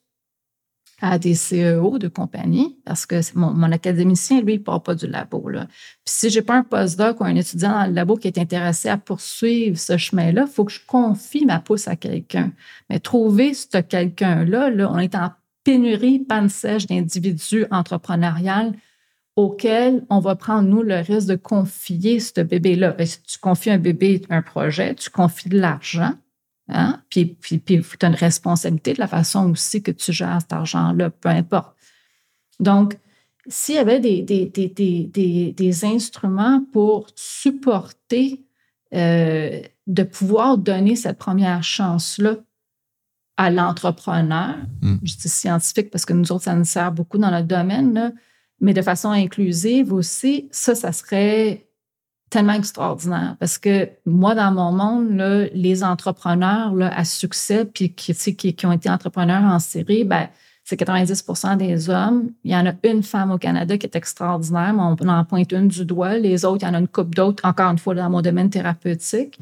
à 1.05 1.19
des 1.19 1.33
CEO 1.33 1.97
de 1.97 2.07
compagnie 2.07 2.77
parce 2.85 3.05
que 3.05 3.19
mon, 3.35 3.73
académicien, 3.73 4.39
lui, 4.39 4.53
il 4.53 4.63
part 4.63 4.81
pas 4.81 4.95
du 4.95 5.05
labo. 5.05 5.49
Là. 5.49 5.67
Puis 6.05 6.15
si 6.15 6.29
j'ai 6.29 6.41
pas 6.41 6.55
un 6.55 6.63
postdoc 6.63 7.19
ou 7.19 7.25
un 7.25 7.35
étudiant 7.35 7.73
dans 7.73 7.85
le 7.87 7.91
labo 7.91 8.15
qui 8.15 8.29
est 8.29 8.37
intéressé 8.37 8.87
à 8.87 8.97
poursuivre 8.97 9.77
ce 9.77 9.97
chemin-là, 9.97 10.45
il 10.47 10.51
faut 10.51 10.63
que 10.63 10.71
je 10.71 10.79
confie 10.87 11.45
ma 11.45 11.59
pousse 11.59 11.89
à 11.89 11.97
quelqu'un. 11.97 12.53
Mais 12.89 12.99
trouver 12.99 13.53
ce 13.53 13.79
quelqu'un-là, 13.79 14.69
là, 14.69 14.89
on 14.89 14.97
est 14.97 15.13
en 15.13 15.31
pénurie 15.65 16.19
panne 16.19 16.47
sèche 16.47 16.87
d'individus 16.87 17.65
entrepreneuriales 17.69 18.71
auxquels 19.35 20.05
on 20.09 20.19
va 20.19 20.35
prendre, 20.35 20.69
nous, 20.69 20.83
le 20.83 20.99
risque 20.99 21.27
de 21.27 21.35
confier 21.35 22.21
ce 22.21 22.39
bébé-là. 22.39 22.91
Ben, 22.91 23.05
si 23.05 23.21
tu 23.23 23.39
confies 23.39 23.71
un 23.71 23.77
bébé, 23.77 24.21
un 24.29 24.41
projet, 24.41 24.95
tu 24.95 25.09
confies 25.09 25.49
de 25.49 25.59
l'argent, 25.59 26.13
Hein? 26.73 27.01
Puis, 27.09 27.25
puis, 27.25 27.59
puis 27.59 27.83
tu 27.99 28.05
as 28.05 28.09
une 28.09 28.15
responsabilité 28.15 28.93
de 28.93 28.99
la 28.99 29.07
façon 29.07 29.51
aussi 29.51 29.83
que 29.83 29.91
tu 29.91 30.11
gères 30.11 30.39
cet 30.41 30.53
argent-là, 30.53 31.11
peu 31.11 31.29
importe. 31.29 31.75
Donc, 32.59 32.97
s'il 33.47 33.75
y 33.75 33.77
avait 33.77 33.99
des, 33.99 34.21
des, 34.21 34.45
des, 34.47 35.53
des, 35.55 35.85
instruments 35.85 36.65
pour 36.71 37.07
supporter, 37.15 38.43
euh, 38.93 39.61
de 39.85 40.03
pouvoir 40.03 40.57
donner 40.57 40.95
cette 40.95 41.17
première 41.17 41.63
chance-là 41.63 42.37
à 43.37 43.51
l'entrepreneur, 43.51 44.55
mm. 44.81 44.95
je 45.03 45.15
dis 45.15 45.29
scientifique 45.29 45.91
parce 45.91 46.05
que 46.05 46.13
nous 46.13 46.31
autres, 46.31 46.45
ça 46.45 46.55
nous 46.55 46.63
sert 46.63 46.91
beaucoup 46.91 47.17
dans 47.17 47.31
notre 47.31 47.47
domaine, 47.47 47.93
là, 47.93 48.11
mais 48.61 48.73
de 48.73 48.81
façon 48.81 49.09
inclusive 49.09 49.93
aussi, 49.93 50.47
ça, 50.51 50.73
ça 50.73 50.91
serait 50.91 51.67
tellement 52.33 52.53
extraordinaire 52.53 53.35
parce 53.39 53.59
que 53.59 53.89
moi, 54.05 54.33
dans 54.33 54.51
mon 54.51 54.71
monde, 54.71 55.15
là, 55.15 55.45
les 55.53 55.83
entrepreneurs 55.83 56.73
là, 56.73 56.91
à 56.97 57.05
succès, 57.05 57.63
puis 57.63 57.93
qui, 57.93 58.13
qui, 58.13 58.55
qui 58.55 58.65
ont 58.65 58.71
été 58.71 58.89
entrepreneurs 58.89 59.43
en 59.43 59.59
série, 59.59 60.03
ben, 60.03 60.27
c'est 60.63 60.79
90% 60.79 61.57
des 61.57 61.89
hommes. 61.89 62.31
Il 62.43 62.51
y 62.51 62.55
en 62.55 62.65
a 62.65 62.73
une 62.83 63.03
femme 63.03 63.31
au 63.31 63.37
Canada 63.37 63.77
qui 63.77 63.85
est 63.85 63.95
extraordinaire, 63.95 64.73
mais 64.73 64.81
on 64.81 65.07
en 65.07 65.25
pointe 65.25 65.51
une 65.51 65.67
du 65.67 65.85
doigt. 65.85 66.17
Les 66.17 66.43
autres, 66.43 66.63
il 66.63 66.65
y 66.65 66.69
en 66.69 66.73
a 66.73 66.79
une 66.79 66.87
couple 66.87 67.15
d'autres, 67.15 67.45
encore 67.45 67.69
une 67.69 67.77
fois, 67.77 67.93
dans 67.93 68.09
mon 68.09 68.21
domaine 68.21 68.49
thérapeutique. 68.49 69.39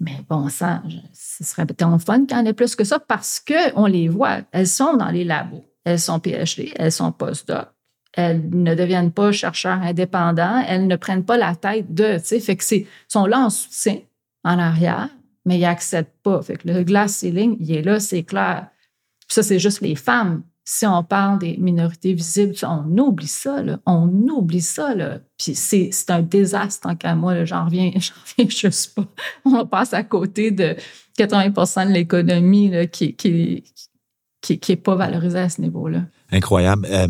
Mais 0.00 0.18
bon 0.28 0.48
ça, 0.48 0.82
ce 1.14 1.44
serait 1.44 1.64
peut-être 1.64 1.98
fun 1.98 2.26
qu'il 2.26 2.36
y 2.36 2.40
en 2.40 2.44
ait 2.44 2.52
plus 2.52 2.74
que 2.74 2.84
ça 2.84 2.98
parce 2.98 3.40
qu'on 3.40 3.86
les 3.86 4.08
voit. 4.08 4.40
Elles 4.50 4.66
sont 4.66 4.96
dans 4.96 5.10
les 5.10 5.24
labos. 5.24 5.64
Elles 5.84 6.00
sont 6.00 6.20
PhD, 6.20 6.72
elles 6.76 6.92
sont 6.92 7.10
post-doc. 7.12 7.68
Elles 8.14 8.48
ne 8.50 8.74
deviennent 8.74 9.12
pas 9.12 9.32
chercheurs 9.32 9.80
indépendants. 9.82 10.62
Elles 10.66 10.86
ne 10.86 10.96
prennent 10.96 11.24
pas 11.24 11.36
la 11.36 11.54
tête 11.54 11.94
de, 11.94 12.18
tu 12.18 12.24
sais, 12.24 12.40
fait 12.40 12.56
que 12.56 12.64
c'est, 12.64 12.86
sont 13.08 13.26
là 13.26 13.40
en 13.40 13.50
soutien, 13.50 13.98
en 14.44 14.58
arrière, 14.58 15.08
mais 15.46 15.58
ils 15.58 15.62
n'accèdent 15.62 16.12
pas. 16.22 16.42
Fait 16.42 16.56
que 16.56 16.68
le 16.68 16.82
glass 16.84 17.16
ceiling, 17.16 17.56
il 17.60 17.72
est 17.72 17.82
là, 17.82 18.00
c'est 18.00 18.22
clair 18.22 18.66
ça, 19.32 19.42
c'est 19.42 19.58
juste 19.58 19.80
les 19.80 19.94
femmes. 19.94 20.42
Si 20.64 20.86
on 20.86 21.02
parle 21.02 21.40
des 21.40 21.56
minorités 21.56 22.12
visibles, 22.12 22.54
on 22.62 22.96
oublie 22.98 23.26
ça, 23.26 23.62
là. 23.62 23.80
On 23.84 24.06
oublie 24.28 24.60
ça, 24.60 24.94
là. 24.94 25.18
Puis 25.36 25.54
c'est, 25.54 25.90
un 26.08 26.22
désastre 26.22 26.88
tant 26.88 26.94
qu'à 26.94 27.14
moi, 27.16 27.44
J'en 27.44 27.64
reviens, 27.64 27.90
j'en 27.96 28.14
reviens 28.22 28.48
juste 28.48 28.94
pas. 28.94 29.06
On 29.44 29.66
passe 29.66 29.92
à 29.92 30.04
côté 30.04 30.50
de 30.52 30.76
80% 31.18 31.88
de 31.88 31.92
l'économie 31.92 32.70
qui, 32.92 33.14
qui, 33.16 33.64
qui, 34.40 34.58
qui 34.60 34.72
est 34.72 34.76
pas 34.76 34.94
valorisée 34.94 35.40
à 35.40 35.48
ce 35.48 35.60
niveau-là. 35.60 36.04
Incroyable. 36.30 36.86
Euh, 36.90 37.08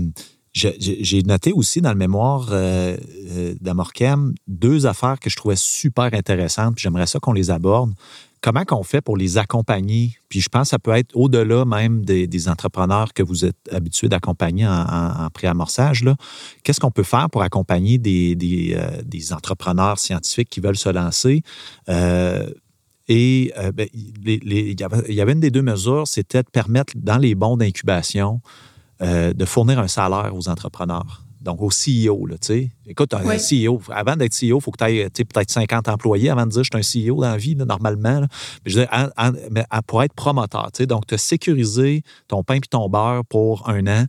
j'ai 0.53 1.23
noté 1.23 1.53
aussi 1.53 1.81
dans 1.81 1.93
le 1.93 1.99
mémoire 1.99 2.49
euh, 2.51 2.97
euh, 3.31 3.55
d'Amorcam 3.61 4.35
deux 4.47 4.87
affaires 4.87 5.19
que 5.19 5.31
je 5.31 5.37
trouvais 5.37 5.57
super 5.57 6.13
intéressantes, 6.13 6.75
puis 6.77 6.83
j'aimerais 6.83 7.07
ça 7.07 7.19
qu'on 7.21 7.33
les 7.33 7.51
aborde 7.51 7.93
comment 8.43 8.65
qu'on 8.65 8.83
fait 8.83 9.01
pour 9.01 9.17
les 9.17 9.39
accompagner? 9.39 10.19
Puis 10.29 10.41
je 10.41 10.49
pense 10.49 10.65
que 10.65 10.71
ça 10.71 10.79
peut 10.79 10.91
être 10.91 11.17
au-delà 11.17 11.65
même 11.65 12.05
des, 12.05 12.49
entrepreneurs 12.49 13.15
que 13.15 13.23
vous 13.23 13.45
êtes 13.45 13.57
habitués 13.71 14.09
d'accompagner 14.09 14.67
en, 14.67 15.25
en, 15.25 15.31
préamorçage. 15.31 16.05
Qu'est-ce 16.65 16.81
qu'on 16.81 16.91
peut 16.91 17.05
faire 17.05 17.31
pour 17.31 17.43
accompagner 17.43 17.99
des, 17.99 18.77
euh, 18.77 19.35
entrepreneurs 19.35 19.99
scientifiques 19.99 20.51
qui 20.51 20.61
veulent 20.61 20.77
se 20.77 20.89
lancer? 20.89 21.43
Euh, 21.89 22.51
et 23.09 23.53
ben, 23.75 23.87
il, 23.95 24.81
y 24.81 25.21
avait, 25.21 25.33
une 25.33 25.41
des 25.41 25.51
deux 25.51 25.63
mesures, 25.63 26.07
c'était 26.07 26.43
de 26.43 26.49
permettre 26.49 26.95
dans 26.97 27.19
les 27.19 27.35
bons 27.35 27.57
d'incubation 27.57 28.41
de 29.03 29.45
fournir 29.45 29.79
un 29.79 29.89
salaire 29.89 30.33
aux 30.35 30.49
entrepreneurs 30.49 31.25
donc 31.43 31.61
au 31.61 31.69
CEO. 31.69 32.27
Là, 32.27 32.37
Écoute, 32.87 33.15
un 33.15 33.37
CEO, 33.37 33.81
avant 33.91 34.17
d'être 34.17 34.33
CEO, 34.33 34.59
il 34.59 34.61
faut 34.61 34.71
que 34.71 34.85
tu 34.85 35.21
aies 35.21 35.25
peut-être 35.25 35.51
50 35.51 35.89
employés 35.89 36.31
avant 36.31 36.47
de 36.47 36.51
dire 36.51 36.63
je 36.63 36.79
suis 36.81 37.07
un 37.07 37.11
CEO 37.11 37.21
dans 37.21 37.31
la 37.31 37.37
vie, 37.37 37.57
normalement. 37.57 38.21
Mais, 38.21 38.27
je 38.65 38.81
veux 38.81 38.87
mais 39.51 39.65
pour 39.87 40.03
être 40.03 40.15
promoteur, 40.15 40.71
donc 40.89 41.07
te 41.07 41.17
sécuriser 41.17 42.03
ton 42.29 42.43
pain 42.43 42.55
et 42.55 42.61
ton 42.61 42.89
beurre 42.89 43.25
pour 43.25 43.69
un 43.69 43.87
an, 43.87 44.05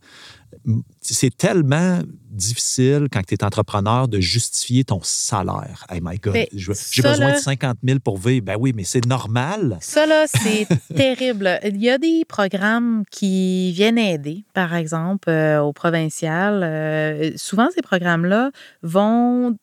c'est 1.02 1.36
tellement 1.36 2.02
difficile 2.30 3.08
quand 3.12 3.22
tu 3.26 3.36
es 3.36 3.44
entrepreneur 3.44 4.08
de 4.08 4.20
justifier 4.20 4.84
ton 4.84 5.00
salaire. 5.04 5.86
Hey 5.90 6.00
my 6.02 6.18
God, 6.18 6.36
j'ai 6.54 7.02
besoin 7.02 7.34
de 7.34 7.38
50 7.38 7.78
000 7.84 8.00
pour 8.00 8.18
vivre. 8.18 8.46
Ben 8.46 8.58
oui, 8.60 8.74
mais 8.76 8.84
c'est 8.84 9.06
normal. 9.06 9.78
Ça, 9.82 10.06
là, 10.06 10.26
c'est 10.28 10.68
terrible. 10.96 11.60
Il 11.64 11.82
y 11.82 11.90
a 11.90 11.98
des 11.98 12.26
programmes 12.28 13.04
qui 13.12 13.72
viennent 13.74 13.98
aider, 13.98 14.46
par 14.54 14.74
exemple, 14.74 15.30
euh, 15.30 15.62
au 15.62 15.74
provincial. 15.74 16.62
Euh, 16.64 17.32
souvent, 17.36 17.70
ces 17.74 17.82
programmes-là 17.82 18.52
vont 18.82 19.56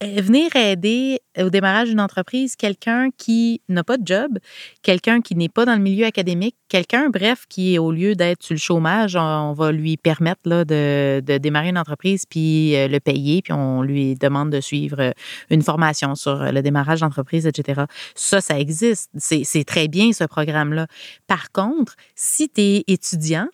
venir 0.00 0.54
aider 0.54 1.20
au 1.36 1.50
démarrage 1.50 1.88
d'une 1.88 2.00
entreprise 2.00 2.54
quelqu'un 2.56 3.08
qui 3.16 3.62
n'a 3.68 3.82
pas 3.82 3.96
de 3.96 4.06
job, 4.06 4.38
quelqu'un 4.82 5.20
qui 5.20 5.34
n'est 5.34 5.48
pas 5.48 5.64
dans 5.64 5.74
le 5.74 5.80
milieu 5.80 6.06
académique, 6.06 6.56
quelqu'un, 6.68 7.10
bref, 7.10 7.46
qui, 7.48 7.78
au 7.78 7.90
lieu 7.90 8.14
d'être 8.14 8.42
sur 8.42 8.54
le 8.54 8.60
chômage, 8.60 9.16
on 9.16 9.52
va 9.52 9.72
lui 9.72 9.96
permettre 9.96 10.40
là, 10.44 10.64
de, 10.64 11.20
de, 11.24 11.38
démarrer 11.38 11.70
une 11.70 11.78
entreprise 11.78 12.24
puis 12.26 12.76
euh, 12.76 12.86
le 12.88 13.00
payer, 13.00 13.42
puis 13.42 13.52
on 13.52 13.82
lui 13.82 14.14
demande 14.14 14.50
de 14.50 14.60
suivre 14.60 15.00
euh, 15.00 15.10
une 15.50 15.62
formation 15.62 16.14
sur 16.14 16.52
le 16.52 16.62
démarrage 16.62 17.00
d'entreprise, 17.00 17.46
etc. 17.46 17.82
Ça, 18.14 18.40
ça 18.40 18.58
existe. 18.58 19.10
C'est 19.16 19.64
très 19.64 19.88
bien, 19.88 20.12
ce 20.12 20.24
programme-là. 20.24 20.86
Par 21.26 21.50
contre, 21.50 21.96
si 22.14 22.48
tu 22.48 22.60
es 22.60 22.84
étudiant, 22.86 23.48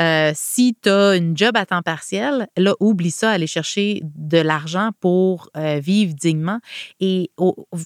euh, 0.00 0.32
si 0.34 0.76
tu 0.80 0.88
une 0.88 1.36
job 1.36 1.56
à 1.56 1.66
temps 1.66 1.82
partiel, 1.82 2.48
là, 2.56 2.74
oublie 2.80 3.10
ça, 3.10 3.30
aller 3.30 3.46
chercher 3.46 4.00
de 4.02 4.38
l'argent 4.38 4.90
pour 5.00 5.50
euh, 5.56 5.78
vivre 5.78 6.14
dignement. 6.14 6.60
Et 7.00 7.30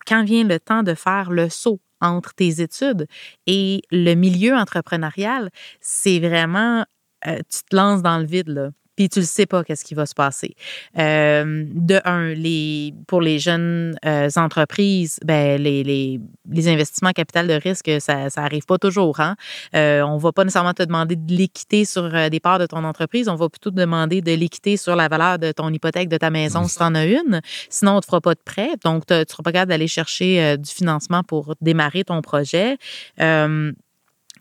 quand 0.06 0.24
vient 0.24 0.44
le 0.44 0.60
temps 0.60 0.82
de 0.82 0.94
faire 0.94 1.30
le 1.30 1.48
saut 1.48 1.80
entre 2.00 2.34
tes 2.34 2.60
études 2.60 3.06
et 3.46 3.82
le 3.90 4.14
milieu 4.14 4.54
entrepreneurial, 4.54 5.50
c'est 5.80 6.18
vraiment, 6.18 6.84
euh, 7.26 7.38
tu 7.48 7.60
te 7.68 7.76
lances 7.76 8.02
dans 8.02 8.18
le 8.18 8.26
vide, 8.26 8.48
là 8.48 8.70
puis 8.96 9.08
tu 9.08 9.20
ne 9.20 9.24
sais 9.24 9.46
pas 9.46 9.64
qu'est-ce 9.64 9.84
qui 9.84 9.94
va 9.94 10.06
se 10.06 10.14
passer. 10.14 10.54
Euh, 10.98 11.64
de 11.72 12.00
un, 12.04 12.34
les, 12.34 12.94
pour 13.06 13.20
les 13.20 13.38
jeunes 13.38 13.96
euh, 14.04 14.28
entreprises, 14.36 15.18
ben, 15.24 15.60
les, 15.60 15.82
les, 15.82 16.20
les, 16.50 16.68
investissements 16.68 17.12
capital 17.12 17.46
de 17.46 17.54
risque, 17.54 17.90
ça 18.00 18.28
n'arrive 18.36 18.64
pas 18.64 18.78
toujours. 18.78 19.20
Hein? 19.20 19.36
Euh, 19.74 20.02
on 20.02 20.16
ne 20.16 20.20
va 20.20 20.32
pas 20.32 20.44
nécessairement 20.44 20.74
te 20.74 20.82
demander 20.82 21.16
de 21.16 21.34
l'équité 21.34 21.84
sur 21.84 22.10
des 22.30 22.40
parts 22.40 22.58
de 22.58 22.66
ton 22.66 22.84
entreprise, 22.84 23.28
on 23.28 23.34
va 23.34 23.48
plutôt 23.48 23.70
te 23.70 23.76
demander 23.76 24.20
de 24.20 24.32
l'équité 24.32 24.76
sur 24.76 24.96
la 24.96 25.08
valeur 25.08 25.38
de 25.38 25.52
ton 25.52 25.72
hypothèque 25.72 26.08
de 26.08 26.16
ta 26.16 26.30
maison 26.30 26.66
si 26.68 26.76
tu 26.76 26.82
en 26.82 26.94
as 26.94 27.06
une. 27.06 27.40
Sinon, 27.70 27.92
on 27.92 27.96
ne 27.96 28.00
te 28.00 28.06
fera 28.06 28.20
pas 28.20 28.34
de 28.34 28.40
prêt. 28.44 28.70
Donc, 28.84 29.06
tu 29.06 29.14
ne 29.14 29.24
seras 29.28 29.42
pas 29.42 29.52
capable 29.52 29.70
d'aller 29.70 29.88
chercher 29.88 30.56
du 30.58 30.70
financement 30.70 31.22
pour 31.22 31.54
démarrer 31.60 32.04
ton 32.04 32.20
projet. 32.20 32.76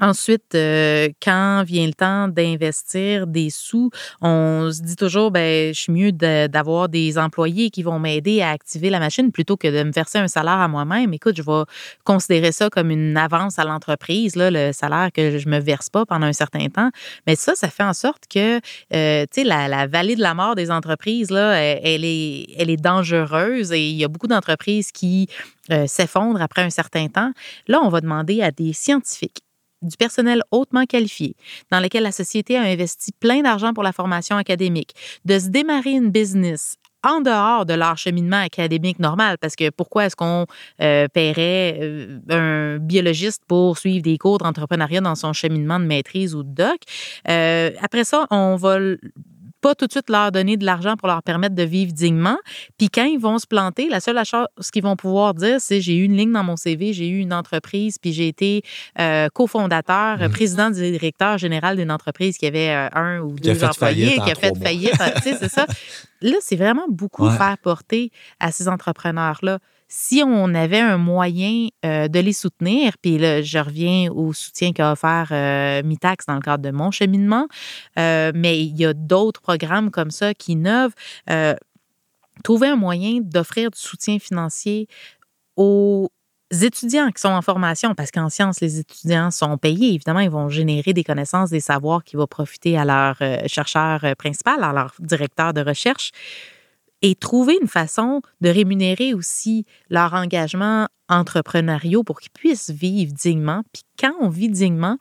Ensuite, 0.01 0.55
euh, 0.55 1.09
quand 1.21 1.63
vient 1.63 1.85
le 1.85 1.93
temps 1.93 2.27
d'investir 2.27 3.27
des 3.27 3.51
sous, 3.51 3.91
on 4.19 4.71
se 4.71 4.81
dit 4.81 4.95
toujours, 4.95 5.29
ben, 5.29 5.71
je 5.71 5.79
suis 5.79 5.91
mieux 5.91 6.11
d'avoir 6.11 6.89
des 6.89 7.19
employés 7.19 7.69
qui 7.69 7.83
vont 7.83 7.99
m'aider 7.99 8.41
à 8.41 8.49
activer 8.49 8.89
la 8.89 8.97
machine 8.97 9.31
plutôt 9.31 9.57
que 9.57 9.67
de 9.67 9.83
me 9.83 9.91
verser 9.91 10.17
un 10.17 10.27
salaire 10.27 10.57
à 10.57 10.67
moi-même. 10.67 11.13
Écoute, 11.13 11.37
je 11.37 11.43
vais 11.43 11.63
considérer 12.03 12.51
ça 12.51 12.71
comme 12.71 12.89
une 12.89 13.15
avance 13.15 13.59
à 13.59 13.63
l'entreprise, 13.63 14.33
le 14.35 14.71
salaire 14.71 15.11
que 15.13 15.37
je 15.37 15.47
me 15.47 15.59
verse 15.59 15.89
pas 15.89 16.03
pendant 16.03 16.25
un 16.25 16.33
certain 16.33 16.67
temps. 16.69 16.89
Mais 17.27 17.35
ça, 17.35 17.53
ça 17.53 17.69
fait 17.69 17.83
en 17.83 17.93
sorte 17.93 18.23
que, 18.27 18.59
euh, 18.93 19.25
tu 19.31 19.41
sais, 19.41 19.43
la, 19.43 19.85
vallée 19.85 20.15
de 20.15 20.21
la 20.21 20.33
mort 20.33 20.55
des 20.55 20.71
entreprises, 20.71 21.29
là, 21.29 21.53
elle, 21.53 22.05
est, 22.05 22.47
elle 22.57 22.71
est 22.71 22.81
dangereuse 22.81 23.71
et 23.71 23.87
il 23.87 23.97
y 23.97 24.03
a 24.03 24.07
beaucoup 24.07 24.27
d'entreprises 24.27 24.91
qui 24.91 25.27
euh, 25.69 25.85
s'effondrent 25.85 26.41
après 26.41 26.63
un 26.63 26.71
certain 26.71 27.07
temps. 27.07 27.31
Là, 27.67 27.81
on 27.83 27.89
va 27.89 28.01
demander 28.01 28.41
à 28.41 28.49
des 28.49 28.73
scientifiques 28.73 29.43
du 29.81 29.97
personnel 29.97 30.41
hautement 30.51 30.85
qualifié, 30.85 31.35
dans 31.71 31.79
lequel 31.79 32.03
la 32.03 32.11
société 32.11 32.57
a 32.57 32.63
investi 32.63 33.11
plein 33.19 33.41
d'argent 33.41 33.73
pour 33.73 33.83
la 33.83 33.91
formation 33.91 34.37
académique, 34.37 34.93
de 35.25 35.39
se 35.39 35.47
démarrer 35.49 35.91
une 35.91 36.09
business 36.09 36.77
en 37.03 37.21
dehors 37.21 37.65
de 37.65 37.73
leur 37.73 37.97
cheminement 37.97 38.41
académique 38.41 38.99
normal, 38.99 39.37
parce 39.39 39.55
que 39.55 39.69
pourquoi 39.69 40.05
est-ce 40.05 40.15
qu'on 40.15 40.45
euh, 40.81 41.07
paierait 41.07 41.79
euh, 41.81 42.19
un 42.29 42.77
biologiste 42.77 43.41
pour 43.47 43.77
suivre 43.77 44.03
des 44.03 44.17
cours 44.17 44.37
d'entrepreneuriat 44.37 45.01
dans 45.01 45.15
son 45.15 45.33
cheminement 45.33 45.79
de 45.79 45.85
maîtrise 45.85 46.35
ou 46.35 46.43
de 46.43 46.53
doc? 46.53 46.77
Euh, 47.27 47.71
après 47.81 48.03
ça, 48.03 48.27
on 48.29 48.55
va 48.55 48.77
pas 49.61 49.75
tout 49.75 49.87
de 49.87 49.91
suite 49.91 50.09
leur 50.09 50.31
donner 50.31 50.57
de 50.57 50.65
l'argent 50.65 50.95
pour 50.95 51.07
leur 51.07 51.23
permettre 51.23 51.55
de 51.55 51.63
vivre 51.63 51.93
dignement. 51.93 52.37
Puis 52.77 52.89
quand 52.89 53.05
ils 53.05 53.19
vont 53.19 53.39
se 53.39 53.47
planter, 53.47 53.89
la 53.89 53.99
seule 53.99 54.23
chose 54.25 54.47
qu'ils 54.73 54.83
vont 54.83 54.95
pouvoir 54.95 55.33
dire, 55.33 55.57
c'est 55.59 55.81
j'ai 55.81 55.95
eu 55.95 56.03
une 56.03 56.17
ligne 56.17 56.31
dans 56.31 56.43
mon 56.43 56.57
CV, 56.57 56.93
j'ai 56.93 57.07
eu 57.07 57.19
une 57.19 57.33
entreprise, 57.33 57.97
puis 57.97 58.11
j'ai 58.11 58.27
été 58.27 58.63
euh, 58.99 59.29
cofondateur, 59.33 60.17
mmh. 60.17 60.29
président 60.29 60.69
directeur 60.71 61.37
général 61.37 61.77
d'une 61.77 61.91
entreprise 61.91 62.37
qui 62.37 62.45
avait 62.45 62.69
euh, 62.69 62.89
un 62.93 63.19
ou 63.19 63.35
deux 63.35 63.63
employés, 63.63 64.19
qui 64.23 64.31
a 64.31 64.35
fait 64.35 64.57
faillite. 64.61 64.93
tu 65.17 65.21
sais, 65.21 65.37
c'est 65.39 65.51
ça. 65.51 65.65
Là, 66.21 66.35
c'est 66.39 66.55
vraiment 66.55 66.85
beaucoup 66.87 67.29
faire 67.29 67.57
porter 67.57 68.11
à 68.39 68.51
ces 68.51 68.67
entrepreneurs-là 68.67 69.59
si 69.93 70.23
on 70.25 70.55
avait 70.55 70.79
un 70.79 70.97
moyen 70.97 71.67
euh, 71.83 72.07
de 72.07 72.19
les 72.19 72.31
soutenir, 72.31 72.93
puis 73.01 73.17
là, 73.17 73.41
je 73.41 73.57
reviens 73.57 74.09
au 74.09 74.31
soutien 74.31 74.71
qu'a 74.71 74.93
offert 74.93 75.27
euh, 75.31 75.83
Mitax 75.83 76.27
dans 76.27 76.35
le 76.35 76.39
cadre 76.39 76.63
de 76.63 76.71
mon 76.71 76.91
cheminement, 76.91 77.49
euh, 77.99 78.31
mais 78.33 78.61
il 78.61 78.77
y 78.77 78.85
a 78.85 78.93
d'autres 78.93 79.41
programmes 79.41 79.91
comme 79.91 80.09
ça 80.09 80.33
qui 80.33 80.53
innovent. 80.53 80.93
trouver 82.41 82.69
un 82.69 82.77
moyen 82.77 83.19
d'offrir 83.21 83.69
du 83.69 83.79
soutien 83.79 84.17
financier 84.17 84.87
aux 85.57 86.09
étudiants 86.49 87.11
qui 87.11 87.19
sont 87.19 87.27
en 87.27 87.41
formation, 87.41 87.93
parce 87.93 88.11
qu'en 88.11 88.29
sciences, 88.29 88.61
les 88.61 88.79
étudiants 88.79 89.29
sont 89.29 89.57
payés. 89.57 89.93
Évidemment, 89.93 90.21
ils 90.21 90.29
vont 90.29 90.47
générer 90.47 90.93
des 90.93 91.03
connaissances, 91.03 91.49
des 91.49 91.59
savoirs 91.59 92.05
qui 92.05 92.15
vont 92.15 92.27
profiter 92.27 92.77
à 92.77 92.85
leur 92.85 93.17
chercheur 93.47 94.15
principal, 94.17 94.63
à 94.63 94.71
leur 94.71 94.93
directeur 94.99 95.53
de 95.53 95.59
recherche. 95.59 96.11
Et 97.01 97.15
trouver 97.15 97.57
une 97.61 97.67
façon 97.67 98.21
de 98.41 98.49
rémunérer 98.49 99.13
aussi 99.13 99.65
leur 99.89 100.13
engagement 100.13 100.87
entrepreneuriaux 101.09 102.03
pour 102.03 102.19
qu'ils 102.19 102.31
puissent 102.31 102.69
vivre 102.69 103.11
dignement. 103.13 103.63
Puis 103.73 103.83
quand 103.99 104.13
on 104.19 104.29
vit 104.29 104.49
dignement, 104.49 104.97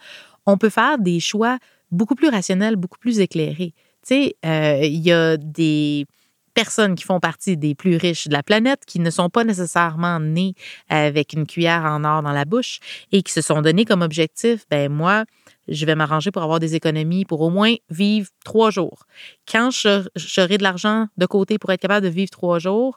on 0.46 0.56
peut 0.56 0.70
faire 0.70 0.98
des 0.98 1.20
choix 1.20 1.58
beaucoup 1.90 2.14
plus 2.14 2.28
rationnels, 2.28 2.76
beaucoup 2.76 2.98
plus 2.98 3.20
éclairés. 3.20 3.74
Tu 4.02 4.14
sais, 4.14 4.36
euh, 4.46 4.80
il 4.82 5.00
y 5.00 5.12
a 5.12 5.36
des 5.36 6.06
personnes 6.54 6.94
qui 6.94 7.04
font 7.04 7.20
partie 7.20 7.56
des 7.56 7.74
plus 7.74 7.96
riches 7.96 8.28
de 8.28 8.32
la 8.32 8.42
planète, 8.42 8.84
qui 8.86 9.00
ne 9.00 9.10
sont 9.10 9.30
pas 9.30 9.44
nécessairement 9.44 10.20
nées 10.20 10.54
avec 10.88 11.32
une 11.32 11.46
cuillère 11.46 11.84
en 11.84 12.04
or 12.04 12.22
dans 12.22 12.32
la 12.32 12.44
bouche 12.44 12.80
et 13.12 13.22
qui 13.22 13.32
se 13.32 13.40
sont 13.40 13.62
donnés 13.62 13.84
comme 13.84 14.02
objectif, 14.02 14.66
ben 14.70 14.90
moi, 14.90 15.24
je 15.68 15.86
vais 15.86 15.94
m'arranger 15.94 16.30
pour 16.30 16.42
avoir 16.42 16.58
des 16.58 16.74
économies 16.74 17.24
pour 17.24 17.40
au 17.40 17.50
moins 17.50 17.74
vivre 17.90 18.28
trois 18.44 18.70
jours. 18.70 19.06
Quand 19.50 19.70
j'aurai 19.70 20.58
de 20.58 20.62
l'argent 20.62 21.06
de 21.16 21.26
côté 21.26 21.58
pour 21.58 21.70
être 21.70 21.80
capable 21.80 22.04
de 22.04 22.10
vivre 22.10 22.30
trois 22.30 22.58
jours, 22.58 22.96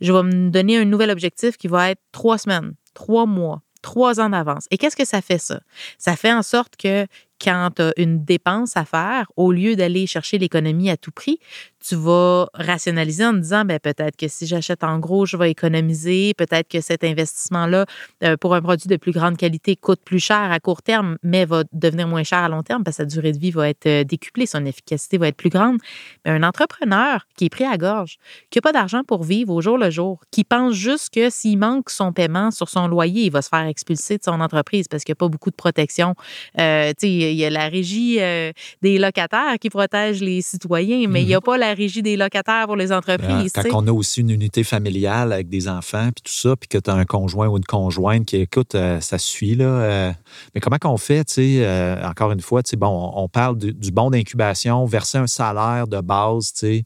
je 0.00 0.12
vais 0.12 0.22
me 0.22 0.50
donner 0.50 0.78
un 0.78 0.84
nouvel 0.84 1.10
objectif 1.10 1.56
qui 1.56 1.68
va 1.68 1.90
être 1.90 2.00
trois 2.12 2.38
semaines, 2.38 2.74
trois 2.94 3.26
mois, 3.26 3.62
trois 3.82 4.20
ans 4.20 4.30
d'avance. 4.30 4.66
Et 4.70 4.78
qu'est-ce 4.78 4.96
que 4.96 5.04
ça 5.04 5.20
fait 5.22 5.38
ça? 5.38 5.60
Ça 5.98 6.16
fait 6.16 6.32
en 6.32 6.42
sorte 6.42 6.76
que 6.76 7.06
quand 7.40 7.70
tu 7.76 7.82
as 7.82 7.92
une 7.96 8.24
dépense 8.24 8.76
à 8.76 8.84
faire, 8.84 9.30
au 9.36 9.52
lieu 9.52 9.76
d'aller 9.76 10.06
chercher 10.06 10.38
l'économie 10.38 10.90
à 10.90 10.96
tout 10.96 11.10
prix, 11.10 11.38
tu 11.86 11.96
vas 11.96 12.46
rationaliser 12.54 13.24
en 13.24 13.32
disant 13.32 13.64
ben, 13.64 13.78
peut-être 13.78 14.16
que 14.16 14.28
si 14.28 14.46
j'achète 14.46 14.84
en 14.84 14.98
gros, 14.98 15.26
je 15.26 15.36
vais 15.36 15.50
économiser, 15.50 16.34
peut-être 16.34 16.68
que 16.68 16.80
cet 16.80 17.04
investissement-là 17.04 17.86
euh, 18.22 18.36
pour 18.36 18.54
un 18.54 18.62
produit 18.62 18.88
de 18.88 18.96
plus 18.96 19.12
grande 19.12 19.36
qualité 19.36 19.76
coûte 19.76 20.00
plus 20.04 20.20
cher 20.20 20.52
à 20.52 20.60
court 20.60 20.82
terme, 20.82 21.16
mais 21.22 21.44
va 21.44 21.64
devenir 21.72 22.06
moins 22.06 22.22
cher 22.22 22.38
à 22.38 22.48
long 22.48 22.62
terme 22.62 22.84
parce 22.84 22.98
que 22.98 23.02
sa 23.02 23.06
durée 23.06 23.32
de 23.32 23.38
vie 23.38 23.50
va 23.50 23.68
être 23.68 23.86
euh, 23.86 24.04
décuplée, 24.04 24.46
son 24.46 24.64
efficacité 24.64 25.18
va 25.18 25.28
être 25.28 25.36
plus 25.36 25.50
grande. 25.50 25.78
Mais 26.24 26.32
un 26.32 26.42
entrepreneur 26.42 27.26
qui 27.36 27.46
est 27.46 27.50
pris 27.50 27.64
à 27.64 27.76
gorge, 27.76 28.18
qui 28.50 28.58
n'a 28.58 28.62
pas 28.62 28.72
d'argent 28.72 29.02
pour 29.04 29.24
vivre 29.24 29.54
au 29.54 29.60
jour 29.60 29.78
le 29.78 29.90
jour, 29.90 30.20
qui 30.30 30.44
pense 30.44 30.74
juste 30.74 31.12
que 31.14 31.30
s'il 31.30 31.58
manque 31.58 31.90
son 31.90 32.12
paiement 32.12 32.50
sur 32.50 32.68
son 32.68 32.88
loyer, 32.88 33.24
il 33.24 33.32
va 33.32 33.42
se 33.42 33.48
faire 33.48 33.66
expulser 33.66 34.18
de 34.18 34.22
son 34.22 34.40
entreprise 34.40 34.88
parce 34.88 35.04
qu'il 35.04 35.12
n'y 35.12 35.18
a 35.18 35.22
pas 35.22 35.28
beaucoup 35.28 35.50
de 35.50 35.56
protection. 35.56 36.14
Euh, 36.58 36.92
il 37.02 37.32
y 37.32 37.44
a 37.44 37.50
la 37.50 37.68
régie 37.68 38.20
euh, 38.20 38.52
des 38.82 38.98
locataires 38.98 39.58
qui 39.60 39.70
protège 39.70 40.20
les 40.20 40.42
citoyens, 40.42 41.08
mais 41.08 41.22
il 41.22 41.26
n'y 41.26 41.34
a 41.34 41.38
mhm. 41.38 41.42
pas 41.42 41.58
la 41.58 41.69
régie 41.74 42.02
des 42.02 42.16
locataires 42.16 42.66
pour 42.66 42.76
les 42.76 42.92
entreprises. 42.92 43.52
Quand 43.52 43.64
on 43.72 43.86
a 43.86 43.92
aussi 43.92 44.20
une 44.20 44.30
unité 44.30 44.64
familiale 44.64 45.32
avec 45.32 45.48
des 45.48 45.68
enfants, 45.68 46.10
puis 46.14 46.22
tout 46.24 46.32
ça, 46.32 46.56
puis 46.56 46.68
que 46.68 46.78
tu 46.78 46.90
as 46.90 46.94
un 46.94 47.04
conjoint 47.04 47.48
ou 47.48 47.56
une 47.56 47.64
conjointe 47.64 48.26
qui 48.26 48.36
écoute, 48.36 48.74
euh, 48.74 49.00
ça 49.00 49.18
suit, 49.18 49.54
là. 49.54 49.64
Euh. 49.64 50.12
mais 50.54 50.60
comment 50.60 50.78
qu'on 50.78 50.96
fait, 50.96 51.24
tu 51.24 51.34
sais, 51.34 51.98
encore 52.04 52.32
une 52.32 52.40
fois, 52.40 52.62
tu 52.62 52.70
sais, 52.70 52.76
bon, 52.76 53.12
on, 53.14 53.28
parle 53.28 53.58
du 53.58 53.90
bon 53.92 54.10
d'incubation, 54.10 54.84
verser 54.86 55.18
un 55.18 55.26
salaire 55.26 55.86
de 55.86 56.00
base, 56.00 56.52
tu 56.52 56.58
sais, 56.58 56.84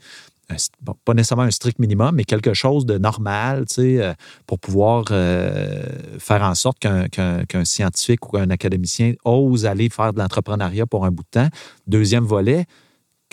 pas 1.05 1.15
nécessairement 1.15 1.45
un 1.45 1.51
strict 1.51 1.79
minimum, 1.79 2.15
mais 2.15 2.25
quelque 2.25 2.55
chose 2.55 2.87
de 2.87 2.99
normal, 2.99 3.65
tu 3.67 3.75
sais, 3.75 4.03
euh, 4.03 4.13
pour 4.47 4.59
pouvoir 4.59 5.07
euh, 5.11 5.83
faire 6.19 6.43
en 6.43 6.55
sorte 6.55 6.79
qu'un 6.79 7.65
scientifique 7.65 8.33
ou 8.33 8.37
un 8.37 8.51
académicien 8.51 9.15
ose 9.25 9.67
aller 9.67 9.89
faire 9.89 10.13
de 10.13 10.19
l'entrepreneuriat 10.19 10.87
pour 10.87 11.05
un 11.05 11.11
bout 11.11 11.23
de 11.23 11.41
temps. 11.41 11.49
Deuxième 11.87 12.25
volet, 12.25 12.67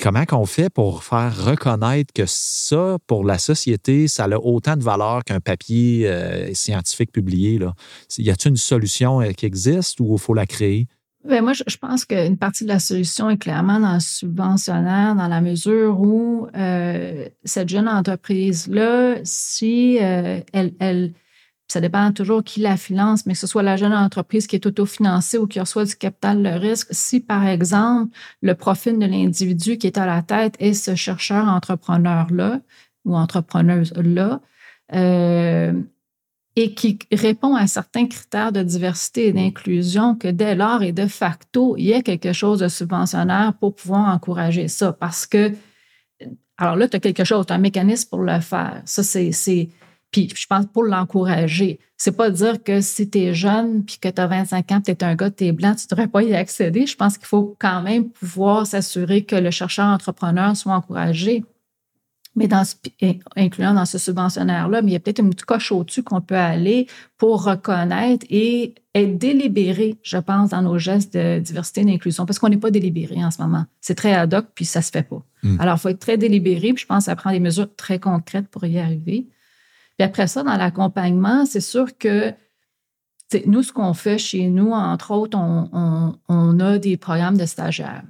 comment 0.02 0.26
qu'on 0.26 0.46
fait 0.46 0.70
pour 0.70 1.04
faire 1.04 1.46
reconnaître 1.46 2.12
que 2.14 2.24
ça, 2.26 2.98
pour 3.08 3.24
la 3.24 3.38
société, 3.38 4.08
ça 4.08 4.26
a 4.26 4.38
autant 4.38 4.76
de 4.76 4.84
valeur 4.84 5.24
qu'un 5.24 5.40
papier 5.40 6.08
euh, 6.08 6.54
scientifique 6.54 7.12
publié? 7.12 7.60
Là? 7.60 7.74
Y 8.18 8.30
a-t-il 8.32 8.52
une 8.52 8.58
solution 8.58 9.22
qui 9.38 9.46
existe 9.46 10.00
ou 10.00 10.18
faut 10.18 10.34
la 10.34 10.46
créer? 10.46 10.88
Bien, 11.24 11.44
moi, 11.44 11.54
je, 11.54 11.78
pense 11.78 12.04
qu'une 12.06 12.38
partie 12.38 12.64
de 12.64 12.70
la 12.70 12.80
solution 12.80 13.30
est 13.30 13.38
clairement 13.38 13.80
dans 13.80 13.94
le 13.94 14.00
subventionnaire, 14.00 15.16
dans 15.16 15.28
la 15.28 15.40
mesure 15.40 16.02
où 16.02 16.48
euh, 16.58 17.28
cette 17.44 17.70
jeune 17.70 17.88
entreprise-là, 17.88 19.18
si 19.24 20.00
euh, 20.02 20.40
elle, 20.52 21.14
ça 21.72 21.82
dépend 21.82 22.12
toujours 22.12 22.44
qui 22.44 22.60
la 22.60 22.78
finance, 22.78 23.26
mais 23.26 23.34
que 23.34 23.40
ce 23.40 23.48
soit 23.48 23.64
la 23.64 23.78
jeune 23.78 23.94
entreprise 23.94 24.48
qui 24.48 24.56
est 24.56 24.66
autofinancée 24.66 25.38
ou 25.38 25.48
qui 25.48 25.60
reçoit 25.60 25.86
du 25.86 25.96
capital 25.96 26.44
de 26.44 26.50
risque, 26.50 26.88
si 26.92 27.20
par 27.20 27.48
exemple 27.48 28.16
le 28.42 28.56
profil 28.56 29.00
de 29.00 29.06
l'individu 29.06 29.78
qui 29.78 29.88
est 29.88 29.98
à 29.98 30.06
la 30.06 30.22
tête 30.22 30.56
est 30.60 30.74
ce 30.74 30.96
chercheur 30.96 31.48
entrepreneur-là 31.48 32.60
ou 33.06 33.16
entrepreneuse-là, 33.16 34.42
euh, 34.94 35.82
et 36.58 36.74
qui 36.74 37.00
répond 37.12 37.56
à 37.56 37.66
certains 37.68 38.08
critères 38.08 38.52
de 38.52 38.62
diversité 38.62 39.28
et 39.28 39.34
d'inclusion, 39.34 40.16
que 40.16 40.28
dès 40.28 40.56
lors 40.56 40.84
et 40.84 40.92
de 40.92 41.08
facto, 41.08 41.76
il 41.78 41.86
y 41.86 41.94
a 41.94 42.02
quelque 42.02 42.34
chose 42.34 42.60
de 42.60 42.68
subventionnaire 42.68 43.54
pour 43.60 43.76
pouvoir 43.76 44.14
encourager 44.14 44.68
ça. 44.68 44.92
Parce 44.92 45.26
que, 45.26 45.54
alors 46.58 46.76
là, 46.76 46.90
tu 46.90 46.98
as 46.98 47.00
quelque 47.00 47.24
chose, 47.24 47.46
tu 47.46 47.54
as 47.54 47.56
un 47.56 47.60
mécanisme 47.60 48.10
pour 48.10 48.20
le 48.20 48.40
faire. 48.42 48.82
Ça, 48.86 49.04
c'est. 49.04 49.70
Puis 50.12 50.30
je 50.36 50.46
pense 50.46 50.66
pour 50.66 50.84
l'encourager. 50.84 51.80
C'est 51.98 52.16
pas 52.16 52.30
dire 52.30 52.62
que 52.64 52.82
si 52.82 53.10
tu 53.10 53.20
es 53.20 53.34
jeune 53.34 53.84
puis 53.86 53.98
que 53.98 54.10
tu 54.10 54.22
as 54.22 54.28
25 54.28 54.72
ans, 54.72 54.82
tu 54.82 54.92
es 54.92 55.04
un 55.04 55.16
gars, 55.16 55.32
tu 55.32 55.46
es 55.46 55.52
blanc, 55.52 55.74
tu 55.76 55.86
ne 55.86 55.90
devrais 55.90 56.08
pas 56.08 56.24
y 56.24 56.34
accéder. 56.36 56.86
Je 56.86 56.96
pense 56.96 57.18
qu'il 57.18 57.28
faut 57.28 57.56
quand 57.60 57.82
même 57.82 58.10
pouvoir 58.10 58.68
s'assurer 58.68 59.24
que 59.24 59.36
le 59.36 59.52
chercheur 59.52 59.88
entrepreneur 59.88 60.56
soit 60.58 60.74
encouragé 60.74 61.44
mais 62.36 62.48
dans 62.48 62.64
incluant 63.36 63.74
dans 63.74 63.86
ce 63.86 63.98
subventionnaire-là, 63.98 64.82
mais 64.82 64.92
il 64.92 64.94
y 64.94 64.98
a 64.98 65.00
peut-être 65.00 65.20
une 65.20 65.36
coche 65.36 65.72
au-dessus 65.72 66.04
qu'on 66.04 66.22
peut 66.22 66.36
aller 66.36 66.88
pour 67.18 67.44
reconnaître 67.44 68.26
et 68.30 68.76
être 68.96 69.18
délibéré, 69.18 69.98
je 70.02 70.18
pense, 70.18 70.52
dans 70.52 70.62
nos 70.62 70.78
gestes 70.78 71.14
de 71.14 71.40
diversité 71.40 71.82
et 71.82 71.86
d'inclusion, 71.86 72.26
parce 72.26 72.40
qu'on 72.40 72.50
n'est 72.50 72.58
pas 72.58 72.72
délibéré 72.72 73.24
en 73.24 73.32
ce 73.32 73.42
moment. 73.42 73.66
C'est 73.82 73.96
très 73.96 74.14
ad 74.14 74.34
hoc, 74.34 74.46
puis 74.56 74.66
ça 74.66 74.80
ne 74.80 74.84
se 74.84 74.92
fait 74.92 75.04
pas. 75.04 75.24
Hmm. 75.44 75.60
Alors, 75.60 75.76
il 75.76 75.80
faut 75.80 75.90
être 75.90 76.00
très 76.00 76.18
délibéré, 76.18 76.74
puis 76.74 76.84
je 76.84 76.86
pense 76.86 77.00
que 77.00 77.06
ça 77.06 77.16
prend 77.16 77.32
des 77.32 77.40
mesures 77.40 77.74
très 77.76 78.00
concrètes 78.00 78.48
pour 78.48 78.66
y 78.66 78.80
arriver. 78.80 79.28
Puis 80.02 80.08
après 80.08 80.26
ça, 80.26 80.42
dans 80.42 80.58
l'accompagnement, 80.58 81.46
c'est 81.46 81.62
sûr 81.62 81.96
que 81.96 82.34
nous, 83.46 83.62
ce 83.62 83.72
qu'on 83.72 83.94
fait 83.94 84.18
chez 84.18 84.48
nous, 84.48 84.72
entre 84.72 85.12
autres, 85.12 85.38
on, 85.38 86.18
on 86.28 86.60
a 86.60 86.80
des 86.80 86.98
programmes 86.98 87.38
de 87.38 87.46
stagiaires 87.46 88.02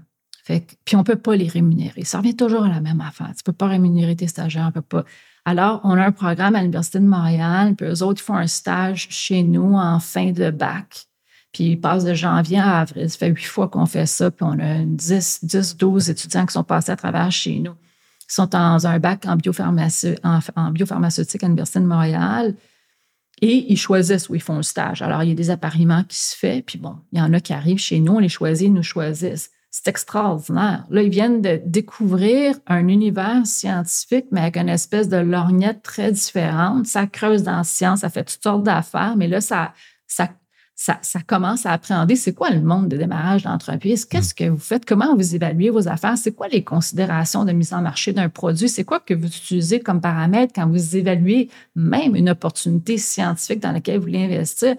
puis 0.86 0.96
on 0.96 1.00
ne 1.00 1.04
peut 1.04 1.18
pas 1.18 1.36
les 1.36 1.48
rémunérer. 1.48 2.04
Ça 2.04 2.20
revient 2.20 2.36
toujours 2.36 2.64
à 2.64 2.70
la 2.70 2.82
même 2.82 3.02
affaire. 3.02 3.28
Tu 3.28 3.42
ne 3.42 3.44
peux 3.46 3.54
pas 3.54 3.68
rémunérer 3.68 4.16
tes 4.16 4.28
stagiaires, 4.28 4.68
on 4.70 4.72
peut 4.72 4.82
pas. 4.82 5.06
Alors, 5.46 5.82
on 5.84 5.92
a 5.98 6.06
un 6.06 6.12
programme 6.12 6.56
à 6.56 6.62
l'Université 6.62 7.00
de 7.00 7.06
Montréal, 7.06 7.76
puis 7.76 7.88
eux 7.88 8.04
autres 8.04 8.22
font 8.22 8.36
un 8.36 8.48
stage 8.48 9.08
chez 9.10 9.44
nous 9.44 9.76
en 9.76 10.00
fin 10.00 10.32
de 10.32 10.52
bac. 10.52 11.06
Puis 11.52 11.66
ils 11.66 11.82
passent 11.82 12.06
de 12.06 12.14
janvier 12.14 12.60
à 12.60 12.80
avril. 12.80 13.10
Ça 13.10 13.18
fait 13.18 13.28
huit 13.28 13.44
fois 13.44 13.68
qu'on 13.68 13.86
fait 13.86 14.06
ça, 14.06 14.32
puis 14.32 14.46
on 14.48 14.58
a 14.60 14.86
10, 14.86 15.44
10, 15.44 15.78
12 15.78 16.10
étudiants 16.10 16.46
qui 16.46 16.54
sont 16.54 16.64
passés 16.64 16.92
à 16.92 16.96
travers 16.96 17.32
chez 17.32 17.60
nous. 17.60 17.74
Sont 18.34 18.46
dans 18.46 18.88
un 18.88 19.00
bac 19.00 19.26
en, 19.26 19.34
en 19.34 20.72
biopharmaceutique 20.72 21.44
à 21.44 21.48
l'Université 21.48 21.80
de 21.80 21.86
Montréal. 21.86 22.56
Et 23.42 23.72
ils 23.72 23.78
choisissent 23.78 24.30
où 24.30 24.36
ils 24.36 24.42
font 24.42 24.58
le 24.58 24.64
stage. 24.64 25.02
Alors, 25.02 25.24
il 25.24 25.30
y 25.30 25.32
a 25.32 25.36
des 25.36 25.50
appariements 25.50 26.04
qui 26.04 26.18
se 26.18 26.36
font, 26.36 26.62
puis 26.66 26.78
bon, 26.78 26.96
il 27.12 27.20
y 27.20 27.22
en 27.22 27.34
a 27.34 27.40
qui 27.40 27.54
arrivent 27.54 27.80
chez 27.80 28.00
nous, 28.00 28.14
on 28.14 28.20
les 28.20 28.30
choisit, 28.30 28.68
ils 28.68 28.74
nous 28.74 28.84
choisissent. 28.84 29.50
C'est 29.72 29.88
extraordinaire. 29.88 30.86
Là, 30.90 31.02
ils 31.02 31.10
viennent 31.10 31.42
de 31.42 31.60
découvrir 31.66 32.56
un 32.68 32.88
univers 32.88 33.48
scientifique, 33.48 34.26
mais 34.32 34.42
avec 34.42 34.58
une 34.58 34.70
espèce 34.70 35.10
de 35.10 35.18
lorgnette 35.18 35.82
très 35.82 36.12
différente. 36.12 36.86
Ça 36.86 37.08
creuse 37.08 37.44
dans 37.44 37.58
la 37.58 37.64
science, 37.64 38.02
ça 38.02 38.10
fait 38.10 38.26
toutes 38.26 38.44
sortes 38.44 38.64
d'affaires, 38.64 39.16
mais 39.18 39.28
là, 39.28 39.42
ça, 39.42 39.74
ça, 40.08 40.30
ça, 40.84 40.98
ça 41.04 41.20
commence 41.22 41.68
à 41.68 41.74
appréhender 41.74 42.16
c'est 42.16 42.34
quoi 42.34 42.50
le 42.50 42.60
monde 42.60 42.88
de 42.88 42.98
démarrage 42.98 43.44
d'entreprise, 43.44 44.04
qu'est-ce 44.04 44.34
que 44.34 44.46
vous 44.46 44.58
faites, 44.58 44.84
comment 44.84 45.16
vous 45.16 45.36
évaluez 45.36 45.70
vos 45.70 45.88
affaires, 45.88 46.18
c'est 46.18 46.32
quoi 46.32 46.48
les 46.48 46.64
considérations 46.64 47.46
de 47.46 47.52
mise 47.52 47.72
en 47.72 47.84
marché 47.84 48.14
d'un 48.14 48.30
produit, 48.30 48.68
c'est 48.68 48.84
quoi 48.84 49.00
que 49.00 49.14
vous 49.14 49.28
utilisez 49.28 49.80
comme 49.80 50.02
paramètre 50.02 50.54
quand 50.56 50.68
vous 50.68 50.98
évaluez 50.98 51.50
même 51.76 52.16
une 52.16 52.32
opportunité 52.32 52.98
scientifique 52.98 53.60
dans 53.60 53.74
laquelle 53.74 53.98
vous 53.98 54.06
voulez 54.06 54.26
investir? 54.26 54.76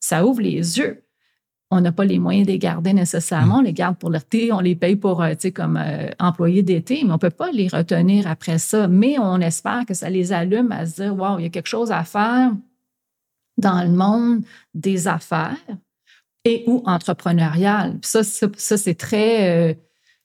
Ça 0.00 0.26
ouvre 0.26 0.42
les 0.42 0.78
yeux 0.78 1.02
on 1.70 1.82
n'a 1.82 1.92
pas 1.92 2.06
les 2.06 2.18
moyens 2.18 2.46
de 2.46 2.52
les 2.52 2.58
garder 2.58 2.94
nécessairement. 2.94 3.56
Mm. 3.56 3.60
On 3.60 3.62
les 3.62 3.72
garde 3.74 3.96
pour 3.98 4.08
l'été, 4.08 4.52
on 4.54 4.60
les 4.60 4.74
paye 4.74 4.96
pour, 4.96 5.22
euh, 5.22 5.32
tu 5.32 5.40
sais, 5.40 5.52
comme 5.52 5.76
euh, 5.76 6.08
employés 6.18 6.62
d'été, 6.62 7.00
mais 7.04 7.10
on 7.10 7.14
ne 7.14 7.18
peut 7.18 7.28
pas 7.28 7.50
les 7.52 7.68
retenir 7.68 8.26
après 8.26 8.56
ça. 8.56 8.88
Mais 8.88 9.18
on 9.18 9.38
espère 9.40 9.84
que 9.84 9.92
ça 9.92 10.08
les 10.08 10.32
allume 10.32 10.72
à 10.72 10.86
se 10.86 11.02
dire, 11.02 11.14
wow, 11.14 11.38
il 11.38 11.42
y 11.42 11.46
a 11.46 11.50
quelque 11.50 11.68
chose 11.68 11.92
à 11.92 12.04
faire 12.04 12.52
dans 13.58 13.82
le 13.82 13.90
monde 13.90 14.42
des 14.74 15.08
affaires 15.08 15.56
et 16.44 16.64
ou 16.66 16.82
entrepreneurial. 16.86 17.98
Ça, 18.02 18.22
ça, 18.22 18.76
c'est 18.76 18.94
très... 18.94 19.70
Euh, 19.70 19.74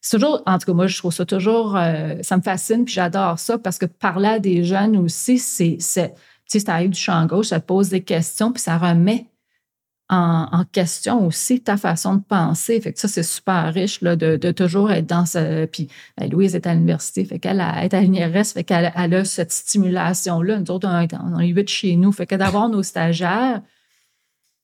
toujours, 0.10 0.42
en 0.46 0.58
tout 0.58 0.68
cas, 0.68 0.74
moi, 0.74 0.88
je 0.88 0.98
trouve 0.98 1.14
ça 1.14 1.26
toujours, 1.26 1.78
ça 2.22 2.38
me 2.38 2.42
fascine, 2.42 2.86
puis 2.86 2.94
j'adore 2.94 3.40
ça 3.40 3.58
parce 3.58 3.78
que 3.78 3.86
parler 3.86 4.28
à 4.28 4.40
des 4.40 4.64
jeunes 4.64 4.98
aussi, 4.98 5.40
c'est, 5.40 5.78
tu 5.78 5.84
sais, 5.84 6.60
ça 6.60 6.74
arrive 6.74 6.92
du 6.92 7.00
champ 7.00 7.26
gauche, 7.26 7.48
ça 7.48 7.60
te 7.60 7.66
pose 7.66 7.90
des 7.90 8.04
questions, 8.04 8.52
puis 8.52 8.62
ça 8.62 8.78
remet 8.78 9.28
en, 10.14 10.64
question 10.72 11.26
aussi 11.26 11.61
ta 11.61 11.78
façon 11.78 12.16
de 12.16 12.22
penser. 12.22 12.80
Fait 12.82 12.93
que 12.93 12.99
ça, 12.99 13.07
c'est 13.07 13.24
super 13.24 13.74
riche 13.74 14.01
là, 14.01 14.16
de, 14.16 14.51
toujours 14.51 14.91
être 14.91 15.07
dans 15.07 15.26
ce. 15.26 15.66
Puis 15.66 15.88
ben, 16.18 16.30
Louise 16.30 16.55
est 16.55 16.68
à 16.68 16.74
l'université, 16.74 17.26
fait 17.26 17.39
qu'elle 17.39 17.59
est 17.59 17.93
à 17.93 18.01
l'INRS, 18.01 18.45
fait 18.53 18.64
qu'elle 18.64 18.86
a 18.95 19.26
cette 19.26 19.51
stimulation-là. 19.51 20.59
Nous 20.59 20.72
autres, 20.72 20.88
on 20.88 21.39
est, 21.39 21.47
huit 21.47 21.70
chez 21.70 21.95
nous. 21.95 22.11
Fait 22.11 22.26
que 22.26 22.36
d'avoir 22.36 22.70
nos 22.70 22.84
stagiaires, 22.84 23.61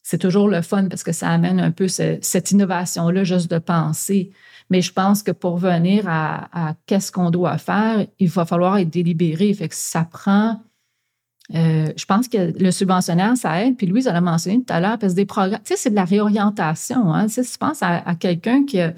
c'est 0.04 0.18
toujours 0.18 0.48
le 0.48 0.62
fun 0.62 0.88
parce 0.88 1.04
que 1.04 1.12
ça 1.12 1.30
amène 1.30 1.60
un 1.60 1.72
peu 1.72 1.88
cette 1.88 2.52
innovation-là 2.52 3.24
juste 3.24 3.52
de 3.52 3.60
penser. 3.60 4.32
Mais 4.70 4.82
je 4.82 4.94
pense 4.94 5.24
que 5.24 5.32
pour 5.32 5.58
venir 5.58 6.06
à, 6.08 6.76
qu'est-ce 6.86 7.12
qu'on 7.12 7.32
doit 7.32 7.58
faire, 7.58 8.06
il 8.20 8.30
va 8.30 8.46
falloir 8.46 8.78
être 8.78 8.90
délibéré. 8.90 9.54
Fait 9.54 9.68
que 9.68 9.76
ça 9.76 10.04
prend. 10.04 10.62
Euh, 11.56 11.92
je 11.96 12.06
pense 12.06 12.28
que 12.28 12.54
le 12.58 12.72
subventionnaire, 12.72 13.36
ça 13.36 13.64
aide. 13.64 13.76
Puis 13.76 13.88
Louise, 13.88 14.08
elle 14.08 14.16
a 14.16 14.22
mentionné 14.22 14.64
tout 14.64 14.74
à 14.74 14.80
l'heure, 14.80 15.00
parce 15.00 15.14
que 15.14 15.18
des 15.18 15.26
programmes, 15.26 15.62
tu 15.64 15.74
sais, 15.74 15.78
c'est 15.78 15.90
de 15.90 15.96
la 15.96 16.06
réorientation. 16.06 17.14
Hein? 17.14 17.26
Tu 17.28 17.34
sais, 17.34 17.44
si 17.44 17.54
tu 17.54 17.58
penses 17.58 17.82
à, 17.82 18.16
quelqu'un 18.20 18.66
qui 18.66 18.80
a, 18.80 18.94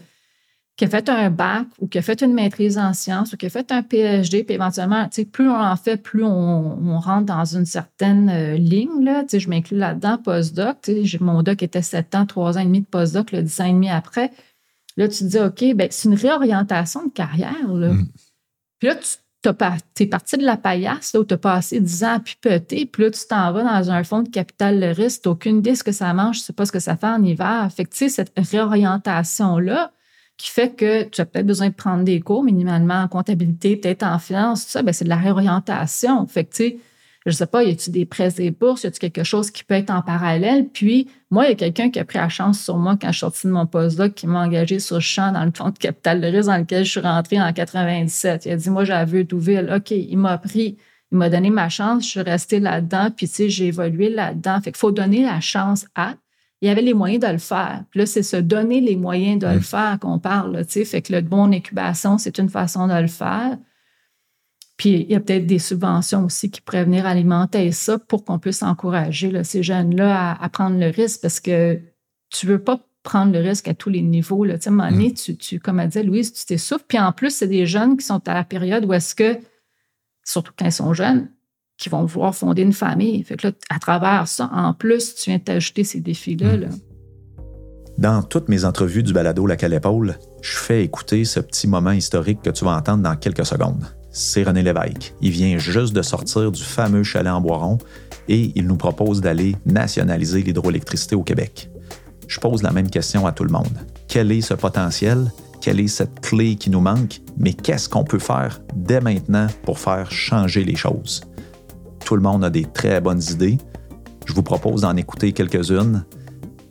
qui 0.76 0.86
a 0.86 0.90
fait 0.90 1.08
un 1.10 1.30
bac 1.30 1.68
ou 1.80 1.88
qui 1.88 1.98
a 1.98 2.02
fait 2.02 2.22
une 2.22 2.34
maîtrise 2.34 2.78
en 2.78 2.94
sciences 2.94 3.32
ou 3.34 3.38
qui 3.38 3.46
a 3.46 3.50
fait 3.50 3.72
un 3.72 3.84
PhD, 3.84 4.44
puis 4.44 4.56
éventuellement, 4.56 5.06
tu 5.06 5.22
sais, 5.22 5.26
plus 5.26 5.50
on 5.50 5.56
en 5.56 5.76
fait, 5.78 5.98
plus 5.98 6.26
on, 6.26 7.00
rentre 7.00 7.26
dans 7.26 7.46
une 7.46 7.66
certaine 7.66 8.30
euh, 8.30 8.58
ligne. 8.58 9.04
Là. 9.04 9.22
Tu 9.22 9.30
sais, 9.30 9.40
je 9.40 9.50
m'inclus 9.50 9.78
là-dedans, 9.78 10.18
postdoc. 10.18 10.82
Tu 10.82 11.08
sais, 11.08 11.18
mon 11.22 11.44
doc 11.44 11.64
était 11.64 11.82
sept 11.82 12.14
ans, 12.16 12.26
trois 12.26 12.58
ans 12.58 12.62
et 12.62 12.66
demi 12.66 12.82
de 12.82 12.86
postdoc, 12.86 13.32
le 13.32 13.44
dix 13.44 13.62
ans 13.62 13.66
et 13.66 13.74
demi 13.74 13.90
après. 13.90 14.32
Là, 14.98 15.08
tu 15.08 15.20
te 15.20 15.24
dis, 15.24 15.40
OK, 15.40 15.76
ben, 15.76 15.88
c'est 15.90 16.10
une 16.10 16.16
réorientation 16.16 17.06
de 17.06 17.12
carrière. 17.12 17.74
Là. 17.74 17.94
Mm. 17.94 18.08
Puis 18.80 18.90
là, 18.90 18.96
tu 18.96 19.08
es 19.50 20.06
parti 20.08 20.38
de 20.38 20.44
la 20.44 20.58
paillasse, 20.58 21.14
là, 21.14 21.20
où 21.22 21.26
tu 21.26 21.34
as 21.34 21.38
passé 21.38 21.80
10 21.80 22.04
ans 22.04 22.14
à 22.16 22.20
pipoter, 22.20 22.86
puis 22.86 23.04
là, 23.04 23.12
tu 23.12 23.20
t'en 23.28 23.52
vas 23.52 23.64
dans 23.64 23.92
un 23.92 24.04
fonds 24.04 24.22
de 24.22 24.30
capital 24.30 24.80
de 24.80 24.86
risque, 24.86 25.24
tu 25.24 25.30
n'as 25.30 25.34
aucune 25.34 25.58
idée 25.58 25.76
ce 25.76 25.84
que 25.84 25.92
ça 25.92 26.14
mange, 26.14 26.40
tu 26.40 26.44
sais 26.44 26.54
pas 26.54 26.66
ce 26.66 26.72
que 26.72 26.80
ça 26.80 26.96
fait 26.96 27.08
en 27.08 27.24
hiver. 27.24 27.70
Fait 27.76 27.86
que, 27.86 27.90
tu 27.90 27.98
sais, 27.98 28.10
cette 28.10 28.32
réorientation-là, 28.38 29.92
qui 30.38 30.50
fait 30.50 30.76
que 30.76 31.04
tu 31.04 31.22
as 31.22 31.26
peut-être 31.26 31.46
besoin 31.46 31.70
de 31.70 31.74
prendre 31.74 32.04
des 32.04 32.20
cours 32.20 32.44
minimalement 32.44 33.02
en 33.02 33.08
comptabilité, 33.08 33.78
peut-être 33.78 34.04
en 34.04 34.18
finance, 34.18 34.66
tout 34.66 34.72
ça, 34.72 34.82
ben, 34.82 34.92
c'est 34.92 35.06
de 35.06 35.10
la 35.10 35.18
réorientation. 35.18 36.26
Fait 36.26 36.46
que, 36.46 36.56
tu 36.56 36.64
sais, 36.64 36.78
je 37.26 37.30
ne 37.30 37.36
sais 37.36 37.46
pas, 37.46 37.64
y 37.64 37.70
a-tu 37.70 37.92
des 37.92 38.06
prêts 38.06 38.34
et 38.40 38.50
bourses, 38.50 38.84
y 38.84 38.88
a-tu 38.88 39.00
quelque 39.00 39.24
chose 39.24 39.52
qui 39.52 39.64
peut 39.64 39.76
être 39.76 39.92
en 39.92 40.02
parallèle? 40.02 40.68
Puis, 40.70 41.08
moi, 41.30 41.46
il 41.46 41.50
y 41.50 41.52
a 41.52 41.56
quelqu'un 41.56 41.92
qui 41.92 42.00
a 42.00 42.06
pris 42.06 42.18
la 42.18 42.30
chance 42.30 42.60
sur 42.60 42.78
moi 42.78 42.98
quand 43.00 43.10
je 43.10 43.14
suis 43.14 43.20
sortie 43.20 43.46
de 43.46 43.52
mon 43.52 43.68
postdoc, 43.68 44.16
qui 44.16 44.26
m'a 44.26 44.44
engagé 44.44 44.80
sur 44.80 44.96
le 44.96 45.02
champ 45.02 45.32
dans 45.32 45.46
le 45.46 45.52
fonds 45.56 45.70
de 45.70 45.78
capital 45.78 46.20
de 46.20 46.28
risque 46.28 46.48
dans 46.48 46.58
lequel 46.58 46.84
je 46.84 46.90
suis 46.90 47.00
rentrée 47.00 47.40
en 47.40 47.54
97. 47.54 48.48
Il 48.48 48.52
a 48.54 48.56
dit, 48.56 48.70
moi, 48.72 48.86
j'avais 48.86 49.24
Douville. 49.24 49.72
OK, 49.76 49.92
il 49.92 50.18
m'a 50.18 50.40
pris, 50.40 50.78
il 51.12 51.18
m'a 51.20 51.30
donné 51.30 51.52
ma 51.52 51.70
chance, 51.70 52.06
je 52.06 52.10
suis 52.10 52.22
restée 52.22 52.60
là-dedans, 52.60 53.10
puis, 53.16 53.28
tu 53.28 53.36
sais, 53.36 53.50
j'ai 53.50 53.68
évolué 53.68 54.10
là-dedans. 54.10 54.60
Fait 54.62 54.72
qu'il 54.72 54.80
faut 54.80 54.92
donner 54.92 55.22
la 55.24 55.40
chance 55.42 55.86
à. 55.94 56.16
Il 56.64 56.68
y 56.68 56.72
avait 56.72 56.82
les 56.82 56.96
moyens 56.96 57.24
de 57.24 57.32
le 57.32 57.40
faire. 57.40 57.84
Puis 57.92 58.00
là, 58.00 58.06
c'est 58.08 58.24
se 58.24 58.38
donner 58.38 58.82
les 58.82 58.96
moyens 58.96 59.40
de 59.40 59.48
le 59.48 59.60
faire 59.60 59.98
qu'on 60.00 60.18
parle, 60.18 60.66
tu 60.66 60.74
sais. 60.74 60.86
Fait 60.86 61.04
que 61.04 61.14
le 61.14 61.22
bon 61.22 61.54
incubation, 61.54 62.18
c'est 62.18 62.40
une 62.40 62.50
façon 62.50 62.88
de 62.88 63.00
le 63.00 63.08
faire. 63.08 63.58
Puis 64.82 65.06
il 65.08 65.12
y 65.12 65.16
a 65.16 65.20
peut-être 65.20 65.46
des 65.46 65.60
subventions 65.60 66.26
aussi 66.26 66.50
qui 66.50 66.60
pourraient 66.60 66.86
venir 66.86 67.06
alimenter 67.06 67.72
ça 67.72 68.00
pour 68.00 68.26
qu'on 68.26 68.40
puisse 68.40 68.64
encourager 68.64 69.44
ces 69.44 69.62
jeunes-là 69.62 70.36
à, 70.42 70.50
prendre 70.50 70.80
le 70.80 70.88
risque 70.88 71.22
parce 71.22 71.40
que 71.40 71.80
tu 72.32 72.48
ne 72.48 72.54
veux 72.54 72.64
pas 72.64 72.80
prendre 73.04 73.32
le 73.32 73.48
risque 73.48 73.68
à 73.68 73.76
tous 73.76 73.92
les 73.92 74.02
niveaux. 74.02 74.44
Là. 74.44 74.56
Tu 74.56 74.64
sais, 74.64 74.70
à 74.70 74.72
un 74.72 74.76
moment 74.78 74.90
donné, 74.90 75.10
mm. 75.10 75.14
tu, 75.14 75.38
tu, 75.38 75.60
comme 75.60 75.78
a 75.78 75.86
dit 75.86 76.02
Louise, 76.02 76.34
tu 76.34 76.48
t'essouffles. 76.48 76.86
Puis 76.88 76.98
en 76.98 77.12
plus, 77.12 77.30
c'est 77.30 77.48
des 77.48 77.68
jeunes 77.68 77.96
qui 77.96 78.04
sont 78.04 78.28
à 78.28 78.34
la 78.34 78.44
période 78.44 78.84
où 78.86 78.94
est-ce 78.94 79.14
que, 79.14 79.38
surtout 80.24 80.52
quand 80.58 80.66
ils 80.66 80.72
sont 80.72 80.96
jeunes, 80.96 81.30
qui 81.78 81.90
vont 81.90 82.04
vouloir 82.04 82.34
fonder 82.34 82.64
une 82.64 82.74
famille. 82.74 83.24
Fait 83.24 83.38
que 83.38 83.50
là, 83.50 83.54
à 83.70 83.78
travers 83.78 84.28
ça, 84.28 84.50
en 84.52 84.74
plus, 84.74 85.14
tu 85.14 85.30
viens 85.30 85.38
t'ajouter 85.38 85.84
ces 85.84 86.00
défis-là. 86.00 86.58
Mm. 86.58 86.70
Dans 88.00 88.24
toutes 88.24 88.50
mes 88.50 88.66
entrevues 88.66 89.04
du 89.04 89.14
balado 89.14 89.46
La 89.46 89.58
Épaule, 89.62 90.18
je 90.42 90.58
fais 90.58 90.84
écouter 90.84 91.24
ce 91.24 91.40
petit 91.40 91.68
moment 91.68 91.92
historique 91.92 92.42
que 92.42 92.50
tu 92.50 92.66
vas 92.66 92.76
entendre 92.76 93.04
dans 93.04 93.16
quelques 93.16 93.46
secondes 93.46 93.86
c'est 94.12 94.44
René 94.44 94.62
Lévesque. 94.62 95.16
Il 95.22 95.32
vient 95.32 95.58
juste 95.58 95.94
de 95.94 96.02
sortir 96.02 96.52
du 96.52 96.62
fameux 96.62 97.04
chalet 97.04 97.32
en 97.32 97.42
Boiron 97.42 97.78
et 98.28 98.52
il 98.56 98.68
nous 98.68 98.76
propose 98.76 99.22
d'aller 99.22 99.56
nationaliser 99.66 100.44
l'hydroélectricité 100.44 101.16
au 101.16 101.24
Québec. 101.24 101.70
Je 102.28 102.40
pose 102.40 102.62
la 102.62 102.72
même 102.72 102.90
question 102.90 103.26
à 103.26 103.32
tout 103.32 103.44
le 103.44 103.52
monde. 103.52 103.88
Quel 104.08 104.32
est 104.32 104.42
ce 104.42 104.54
potentiel? 104.54 105.32
Quelle 105.62 105.80
est 105.80 105.88
cette 105.88 106.20
clé 106.22 106.56
qui 106.56 106.70
nous 106.70 106.82
manque? 106.82 107.22
Mais 107.38 107.54
qu'est-ce 107.54 107.88
qu'on 107.88 108.04
peut 108.04 108.20
faire 108.20 108.62
dès 108.76 109.00
maintenant 109.00 109.48
pour 109.64 109.80
faire 109.80 110.12
changer 110.12 110.64
les 110.64 110.76
choses? 110.76 111.22
Tout 112.06 112.16
le 112.16 112.22
monde 112.22 112.44
a 112.44 112.50
des 112.50 112.66
très 112.66 113.00
bonnes 113.00 113.22
idées. 113.32 113.58
Je 114.26 114.34
vous 114.34 114.44
propose 114.44 114.82
d'en 114.82 114.96
écouter 114.96 115.34
quelques-unes. 115.34 116.04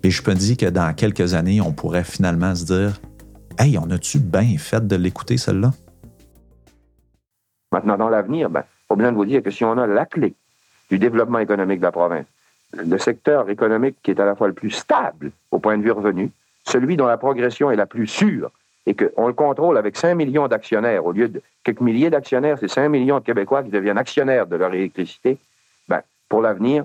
Et 0.03 0.11
je 0.11 0.23
peux 0.23 0.35
dire 0.35 0.57
que 0.57 0.67
dans 0.67 0.93
quelques 0.95 1.35
années, 1.35 1.61
on 1.61 1.73
pourrait 1.73 2.05
finalement 2.05 2.55
se 2.55 2.65
dire 2.65 3.01
Hey, 3.59 3.79
on 3.79 3.91
a-tu 3.91 4.19
bien 4.19 4.57
fait 4.59 4.87
de 4.87 4.97
l'écouter, 4.97 5.37
celle-là? 5.37 5.73
Maintenant, 7.73 7.97
dans 7.97 8.09
l'avenir, 8.09 8.51
ben, 8.51 8.65
faut 8.89 8.97
bien 8.97 9.13
vous 9.13 9.25
dire 9.25 9.43
que 9.43 9.51
si 9.51 9.65
on 9.65 9.79
a 9.79 9.87
la 9.87 10.07
clé 10.07 10.35
du 10.91 10.99
développement 10.99 11.39
économique 11.39 11.79
de 11.79 11.85
la 11.85 11.93
province, 11.93 12.27
le 12.73 12.99
secteur 12.99 13.49
économique 13.49 13.97
qui 14.03 14.11
est 14.11 14.21
à 14.21 14.25
la 14.25 14.35
fois 14.35 14.49
le 14.49 14.55
plus 14.55 14.71
stable 14.71 15.31
au 15.51 15.59
point 15.59 15.79
de 15.79 15.83
vue 15.83 15.93
revenu, 15.93 16.31
celui 16.65 16.97
dont 16.97 17.07
la 17.07 17.17
progression 17.17 17.71
est 17.71 17.77
la 17.77 17.87
plus 17.87 18.07
sûre, 18.07 18.51
et 18.87 18.95
qu'on 18.95 19.27
le 19.27 19.33
contrôle 19.33 19.77
avec 19.79 19.97
5 19.97 20.15
millions 20.15 20.49
d'actionnaires, 20.49 21.05
au 21.05 21.13
lieu 21.13 21.29
de 21.29 21.43
quelques 21.63 21.81
milliers 21.81 22.11
d'actionnaires, 22.11 22.59
c'est 22.59 22.69
5 22.69 22.89
millions 22.89 23.19
de 23.19 23.25
Québécois 23.25 23.63
qui 23.63 23.71
deviennent 23.71 23.99
actionnaires 23.99 24.47
de 24.47 24.57
leur 24.57 24.73
électricité, 24.73 25.39
ben, 25.89 26.01
pour 26.29 26.41
l'avenir, 26.41 26.85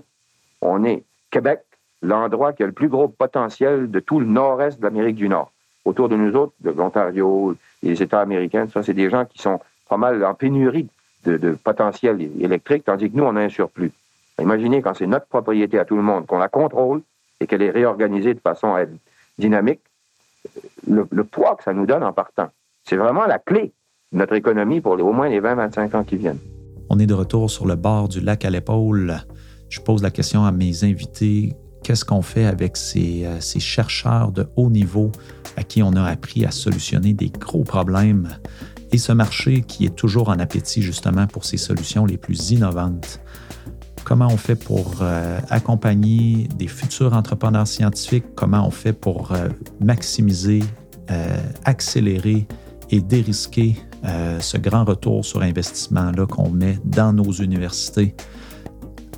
on 0.62 0.84
est 0.84 1.04
Québec, 1.32 1.62
l'endroit 2.02 2.54
qui 2.54 2.64
a 2.64 2.66
le 2.66 2.72
plus 2.72 2.90
gros 2.90 3.08
potentiel 3.08 3.90
de 3.90 4.00
tout 4.00 4.20
le 4.20 4.26
nord-est 4.26 4.80
de 4.80 4.84
l'Amérique 4.84 5.16
du 5.16 5.30
Nord. 5.30 5.52
Autour 5.86 6.10
de 6.10 6.16
nous 6.16 6.36
autres, 6.36 6.54
de 6.62 6.72
l'Ontario, 6.72 7.56
les 7.82 8.02
États 8.02 8.22
américains, 8.22 8.68
ça, 8.68 8.84
c'est 8.84 8.94
des 8.94 9.10
gens 9.10 9.26
qui 9.26 9.40
sont 9.40 9.60
pas 9.90 9.98
mal 9.98 10.24
en 10.26 10.34
pénurie 10.34 10.88
de, 11.26 11.58
potentiel 11.64 12.22
électrique, 12.40 12.84
tandis 12.86 13.10
que 13.10 13.18
nous, 13.18 13.24
on 13.24 13.36
a 13.36 13.42
un 13.42 13.50
surplus. 13.50 13.92
Imaginez 14.40 14.82
quand 14.82 14.94
c'est 14.94 15.08
notre 15.08 15.28
propriété 15.28 15.80
à 15.80 15.86
tout 15.86 15.96
le 15.96 16.02
monde, 16.02 16.26
qu'on 16.26 16.38
la 16.38 16.50
contrôle 16.50 17.02
et 17.40 17.48
qu'elle 17.48 17.62
est 17.62 17.72
réorganisée 17.72 18.34
de 18.34 18.40
façon 18.40 18.76
à 18.76 18.82
être 18.82 18.92
dynamique, 19.38 19.80
le, 20.88 21.24
poids 21.24 21.56
que 21.56 21.64
ça 21.64 21.74
nous 21.74 21.86
donne 21.86 22.04
en 22.04 22.14
partant. 22.14 22.50
C'est 22.84 22.98
vraiment 22.98 23.26
la 23.26 23.40
clé 23.40 23.72
de 24.12 24.18
notre 24.18 24.34
économie 24.34 24.82
pour 24.82 24.94
au 24.94 25.14
moins 25.14 25.30
les 25.30 25.42
20-25 25.42 25.96
ans 25.96 26.04
qui 26.04 26.18
viennent. 26.18 26.40
On 26.90 27.00
est 27.00 27.08
de 27.08 27.14
retour 27.14 27.50
sur 27.50 27.66
le 27.66 27.76
bord 27.76 28.08
du 28.10 28.22
lac 28.22 28.46
à 28.46 28.50
l'épaule. 28.50 29.16
Je 29.70 29.80
pose 29.80 30.04
la 30.04 30.12
question 30.12 30.46
à 30.46 30.52
mes 30.52 30.84
invités. 30.84 31.54
Qu'est-ce 31.84 32.06
qu'on 32.06 32.22
fait 32.22 32.46
avec 32.46 32.78
ces, 32.78 33.26
euh, 33.26 33.40
ces 33.40 33.60
chercheurs 33.60 34.32
de 34.32 34.48
haut 34.56 34.70
niveau 34.70 35.12
à 35.58 35.64
qui 35.64 35.82
on 35.82 35.94
a 35.94 36.04
appris 36.04 36.46
à 36.46 36.52
solutionner 36.52 37.14
des 37.14 37.30
gros 37.30 37.64
problèmes? 37.64 38.38
Et 38.96 38.98
ce 38.98 39.12
marché 39.12 39.62
qui 39.62 39.86
est 39.86 39.94
toujours 39.94 40.30
en 40.30 40.40
appétit 40.40 40.82
justement 40.82 41.28
pour 41.28 41.44
ces 41.44 41.58
solutions 41.58 42.06
les 42.06 42.16
plus 42.16 42.52
innovantes. 42.52 43.20
Comment 44.06 44.28
on 44.32 44.38
fait 44.38 44.56
pour 44.56 45.00
euh, 45.02 45.38
accompagner 45.50 46.48
des 46.56 46.68
futurs 46.68 47.14
entrepreneurs 47.14 47.68
scientifiques? 47.68 48.24
Comment 48.36 48.66
on 48.66 48.72
fait 48.72 48.94
pour 48.94 49.34
euh, 49.34 49.50
maximiser, 49.82 50.64
euh, 51.12 51.38
accélérer 51.66 52.48
et 52.90 53.02
dérisquer 53.02 53.76
ce 54.40 54.58
grand 54.58 54.86
retour 54.86 55.26
sur 55.26 55.42
investissement-là 55.42 56.28
qu'on 56.28 56.50
met 56.52 56.78
dans 56.86 57.12
nos 57.12 57.32
universités? 57.32 58.16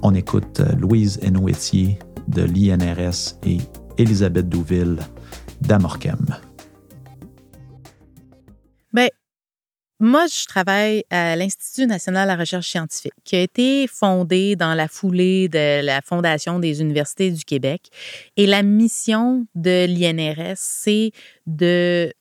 On 0.01 0.15
écoute 0.15 0.61
Louise 0.79 1.19
Henoetier 1.21 1.99
de 2.29 2.43
l'INRS 2.43 3.35
et 3.45 3.57
Elisabeth 3.97 4.47
Douville 4.47 4.97
d'Amorchem. 5.59 6.46
Moi, 9.99 10.27
je 10.27 10.45
travaille 10.45 11.03
à 11.09 11.35
l'Institut 11.35 11.87
national 11.87 12.27
de 12.27 12.33
la 12.33 12.39
recherche 12.39 12.69
scientifique, 12.69 13.13
qui 13.23 13.35
a 13.35 13.41
été 13.41 13.87
fondé 13.87 14.55
dans 14.55 14.75
la 14.75 14.87
foulée 14.87 15.49
de 15.49 15.83
la 15.83 16.01
Fondation 16.01 16.59
des 16.59 16.81
universités 16.81 17.31
du 17.31 17.43
Québec. 17.43 17.89
Et 18.35 18.45
la 18.45 18.61
mission 18.61 19.47
de 19.55 19.85
l'INRS, 19.87 20.57
c'est 20.57 21.11
de 21.47 22.13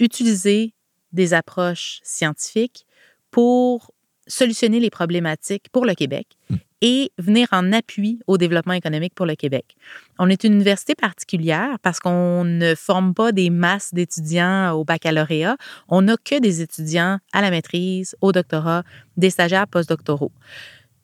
utiliser 0.00 0.74
des 1.12 1.34
approches 1.34 2.00
scientifiques 2.04 2.86
pour 3.30 3.92
solutionner 4.26 4.80
les 4.80 4.90
problématiques 4.90 5.68
pour 5.70 5.84
le 5.84 5.94
Québec 5.94 6.26
mmh 6.48 6.56
et 6.82 7.12
venir 7.16 7.46
en 7.52 7.72
appui 7.72 8.18
au 8.26 8.36
développement 8.36 8.74
économique 8.74 9.14
pour 9.14 9.24
le 9.24 9.36
Québec. 9.36 9.76
On 10.18 10.28
est 10.28 10.42
une 10.44 10.52
université 10.54 10.94
particulière 10.96 11.78
parce 11.80 12.00
qu'on 12.00 12.44
ne 12.44 12.74
forme 12.74 13.14
pas 13.14 13.30
des 13.30 13.48
masses 13.50 13.94
d'étudiants 13.94 14.72
au 14.72 14.84
baccalauréat. 14.84 15.56
On 15.88 16.02
n'a 16.02 16.16
que 16.16 16.40
des 16.40 16.60
étudiants 16.60 17.20
à 17.32 17.40
la 17.40 17.50
maîtrise, 17.50 18.16
au 18.20 18.32
doctorat, 18.32 18.82
des 19.16 19.30
stagiaires 19.30 19.68
postdoctoraux. 19.68 20.32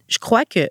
Je 0.09 0.19
crois 0.19 0.45
que 0.45 0.69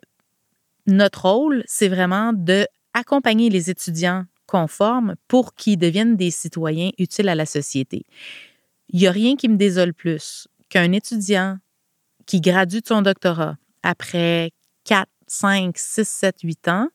notre 0.88 1.26
rôle, 1.26 1.64
c'est 1.68 1.88
vraiment 1.88 2.34
de 2.34 2.68
accompagner 2.94 3.50
les 3.50 3.70
étudiants 3.70 4.26
qu'on 4.46 4.68
forme 4.68 5.16
pour 5.28 5.56
qu'ils 5.56 5.78
deviennent 5.78 6.18
des 6.18 6.32
citoyens 6.32 6.90
utiles 6.98 7.30
à 7.30 7.36
la 7.36 7.46
société. 7.46 8.06
Il 8.90 9.00
n'y 9.00 9.08
a 9.08 9.12
rien 9.12 9.36
qui 9.36 9.48
me 9.48 9.58
désole 9.58 9.94
plus 9.94 10.48
qu'un 10.70 10.92
étudiant 10.92 11.58
qui 12.26 12.42
gradue 12.42 12.82
de 12.82 12.88
son 12.88 13.02
doctorat 13.02 13.58
après 13.84 14.52
4, 14.52 14.57
5, 15.28 15.78
6, 15.78 16.08
7, 16.08 16.36
8 16.44 16.68
ans 16.70 16.90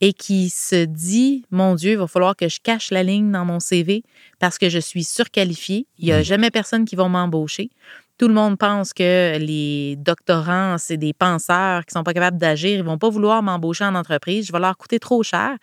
et 0.00 0.12
qui 0.12 0.50
se 0.50 0.84
dit 0.84 1.44
Mon 1.50 1.74
Dieu, 1.74 1.92
il 1.92 1.98
va 1.98 2.06
falloir 2.06 2.36
que 2.36 2.48
je 2.48 2.60
cache 2.60 2.90
la 2.90 3.02
ligne 3.02 3.30
dans 3.30 3.44
mon 3.44 3.60
CV 3.60 4.02
parce 4.38 4.58
que 4.58 4.68
je 4.68 4.78
suis 4.78 5.04
surqualifié. 5.04 5.86
Il 5.98 6.06
n'y 6.06 6.12
a 6.12 6.20
mm. 6.20 6.24
jamais 6.24 6.50
personne 6.50 6.84
qui 6.84 6.96
va 6.96 7.08
m'embaucher. 7.08 7.70
tout 8.18 8.28
le 8.28 8.34
monde 8.34 8.58
pense 8.58 8.92
que 8.92 9.38
les 9.38 9.96
doctorants, 9.96 10.76
c'est 10.78 10.96
des 10.96 11.12
penseurs 11.12 11.84
qui 11.86 11.92
sont 11.92 12.04
pas 12.04 12.12
capables 12.12 12.38
d'agir. 12.38 12.78
Ils 12.78 12.84
vont 12.84 12.98
pas 12.98 13.08
vouloir 13.08 13.42
m'embaucher 13.42 13.84
en 13.84 13.94
entreprise. 13.94 14.46
Je 14.46 14.52
vais 14.52 14.60
leur 14.60 14.76
coûter 14.76 14.98
trop 14.98 15.22
cher. 15.22 15.56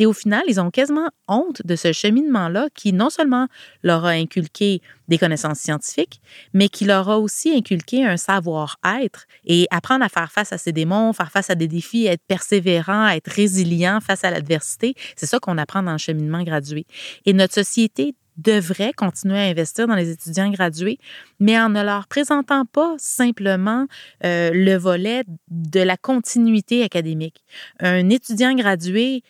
Et 0.00 0.06
au 0.06 0.14
final, 0.14 0.42
ils 0.48 0.58
ont 0.58 0.70
quasiment 0.70 1.10
honte 1.28 1.60
de 1.64 1.76
ce 1.76 1.92
cheminement-là 1.92 2.68
qui 2.74 2.94
non 2.94 3.10
seulement 3.10 3.48
leur 3.82 4.06
a 4.06 4.10
inculqué 4.10 4.80
des 5.08 5.18
connaissances 5.18 5.58
scientifiques, 5.58 6.22
mais 6.54 6.70
qui 6.70 6.86
leur 6.86 7.10
a 7.10 7.18
aussi 7.18 7.54
inculqué 7.54 8.06
un 8.06 8.16
savoir-être 8.16 9.26
et 9.44 9.66
apprendre 9.70 10.02
à 10.02 10.08
faire 10.08 10.32
face 10.32 10.54
à 10.54 10.58
ses 10.58 10.72
démons, 10.72 11.12
faire 11.12 11.30
face 11.30 11.50
à 11.50 11.54
des 11.54 11.68
défis, 11.68 12.06
être 12.06 12.24
persévérant, 12.26 13.08
être 13.08 13.30
résilient 13.30 14.00
face 14.00 14.24
à 14.24 14.30
l'adversité. 14.30 14.94
C'est 15.16 15.26
ça 15.26 15.38
qu'on 15.38 15.58
apprend 15.58 15.82
dans 15.82 15.92
le 15.92 15.98
cheminement 15.98 16.42
gradué. 16.44 16.86
Et 17.26 17.34
notre 17.34 17.52
société 17.52 18.14
devrait 18.38 18.94
continuer 18.94 19.38
à 19.38 19.42
investir 19.42 19.86
dans 19.86 19.96
les 19.96 20.08
étudiants 20.08 20.48
gradués, 20.48 20.98
mais 21.40 21.60
en 21.60 21.68
ne 21.68 21.82
leur 21.82 22.06
présentant 22.06 22.64
pas 22.64 22.94
simplement 22.96 23.86
euh, 24.24 24.50
le 24.54 24.76
volet 24.76 25.24
de 25.50 25.80
la 25.80 25.98
continuité 25.98 26.82
académique. 26.82 27.44
Un 27.80 28.08
étudiant 28.08 28.54
gradué 28.54 29.22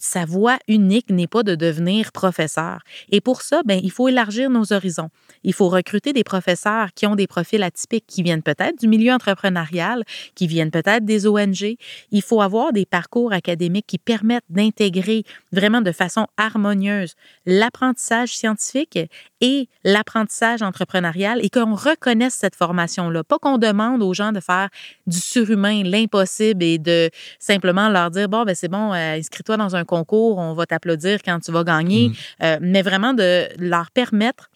sa 0.00 0.24
voie 0.24 0.58
unique 0.66 1.10
n'est 1.10 1.26
pas 1.26 1.42
de 1.42 1.54
devenir 1.54 2.12
professeur. 2.12 2.82
Et 3.10 3.20
pour 3.20 3.42
ça, 3.42 3.62
ben, 3.64 3.80
il 3.82 3.90
faut 3.90 4.08
élargir 4.08 4.50
nos 4.50 4.72
horizons. 4.72 5.10
Il 5.44 5.52
faut 5.52 5.68
recruter 5.68 6.12
des 6.12 6.24
professeurs 6.24 6.92
qui 6.94 7.06
ont 7.06 7.14
des 7.14 7.26
profils 7.26 7.62
atypiques, 7.62 8.06
qui 8.06 8.22
viennent 8.22 8.42
peut-être 8.42 8.78
du 8.80 8.88
milieu 8.88 9.12
entrepreneurial, 9.12 10.04
qui 10.34 10.46
viennent 10.46 10.70
peut-être 10.70 11.04
des 11.04 11.26
ONG. 11.26 11.76
Il 12.10 12.22
faut 12.22 12.40
avoir 12.40 12.72
des 12.72 12.86
parcours 12.86 13.32
académiques 13.32 13.86
qui 13.86 13.98
permettent 13.98 14.44
d'intégrer 14.48 15.24
vraiment 15.52 15.80
de 15.80 15.92
façon 15.92 16.26
harmonieuse 16.36 17.14
l'apprentissage 17.46 18.36
scientifique 18.36 18.98
et 19.40 19.68
l'apprentissage 19.84 20.62
entrepreneurial 20.62 21.44
et 21.44 21.50
qu'on 21.50 21.74
reconnaisse 21.74 22.34
cette 22.34 22.56
formation-là. 22.56 23.24
Pas 23.24 23.38
qu'on 23.38 23.58
demande 23.58 24.02
aux 24.02 24.14
gens 24.14 24.32
de 24.32 24.40
faire 24.40 24.68
du 25.06 25.18
surhumain, 25.18 25.82
l'impossible 25.84 26.62
et 26.62 26.78
de 26.78 27.10
simplement 27.38 27.88
leur 27.88 28.10
dire, 28.10 28.28
bon, 28.28 28.44
ben 28.44 28.54
c'est 28.54 28.68
bon, 28.68 28.92
euh, 28.92 29.16
inscris-toi 29.18 29.56
dans 29.56 29.76
un 29.76 29.84
concours, 29.84 30.38
on 30.38 30.54
va 30.54 30.66
t'applaudir 30.66 31.20
quand 31.24 31.38
tu 31.40 31.52
vas 31.52 31.64
gagner, 31.64 32.08
mmh. 32.08 32.14
euh, 32.42 32.58
mais 32.60 32.82
vraiment 32.82 33.14
de 33.14 33.46
leur 33.58 33.90
permettre 33.90 34.50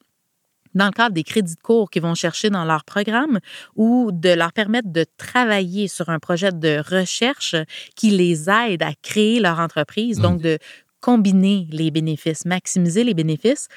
dans 0.75 0.87
le 0.87 0.93
cadre 0.93 1.15
des 1.15 1.23
crédits 1.23 1.55
de 1.55 1.61
cours 1.61 1.91
qu'ils 1.91 2.03
vont 2.03 2.15
chercher 2.15 2.49
dans 2.49 2.65
leur 2.65 2.85
programme 2.85 3.41
ou 3.77 4.11
de 4.11 4.31
leur 4.31 4.55
permettre 4.55 4.91
de 4.91 5.05
travailler 5.19 5.87
sur 5.87 6.09
un 6.09 6.19
projet 6.19 6.51
de 6.51 6.83
recherche 6.89 7.55
qui 7.95 8.11
les 8.11 8.49
aide 8.49 8.83
à 8.83 8.93
créer 9.03 9.39
leur 9.39 9.61
entreprise, 9.61 10.19
mmh. 10.19 10.23
donc 10.23 10.41
de 10.41 10.59
combiner 11.01 11.67
les 11.71 11.91
bénéfices, 11.91 12.47
maximiser 12.47 13.05
les 13.05 13.15
bénéfices 13.15 13.69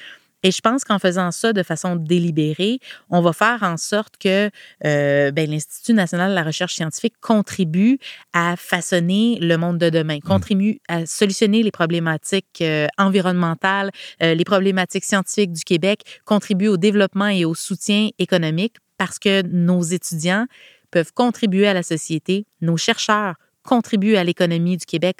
et 0.46 0.52
je 0.52 0.60
pense 0.60 0.84
qu'en 0.84 1.00
faisant 1.00 1.32
ça 1.32 1.52
de 1.52 1.64
façon 1.64 1.96
délibérée, 1.96 2.78
on 3.10 3.20
va 3.20 3.32
faire 3.32 3.64
en 3.64 3.76
sorte 3.76 4.16
que 4.16 4.48
euh, 4.84 5.32
ben, 5.32 5.50
l'Institut 5.50 5.92
national 5.92 6.30
de 6.30 6.36
la 6.36 6.44
recherche 6.44 6.76
scientifique 6.76 7.14
contribue 7.20 7.98
à 8.32 8.54
façonner 8.56 9.38
le 9.40 9.56
monde 9.56 9.78
de 9.78 9.90
demain, 9.90 10.18
mmh. 10.18 10.28
contribue 10.28 10.78
à 10.86 11.04
solutionner 11.04 11.64
les 11.64 11.72
problématiques 11.72 12.60
euh, 12.60 12.86
environnementales, 12.96 13.90
euh, 14.22 14.34
les 14.34 14.44
problématiques 14.44 15.04
scientifiques 15.04 15.52
du 15.52 15.64
Québec, 15.64 16.20
contribue 16.24 16.68
au 16.68 16.76
développement 16.76 17.26
et 17.26 17.44
au 17.44 17.56
soutien 17.56 18.10
économique 18.20 18.76
parce 18.98 19.18
que 19.18 19.42
nos 19.42 19.82
étudiants 19.82 20.46
peuvent 20.92 21.12
contribuer 21.12 21.66
à 21.66 21.74
la 21.74 21.82
société, 21.82 22.46
nos 22.60 22.76
chercheurs 22.76 23.34
contribuent 23.66 24.16
à 24.16 24.24
l'économie 24.24 24.78
du 24.78 24.86
Québec, 24.86 25.18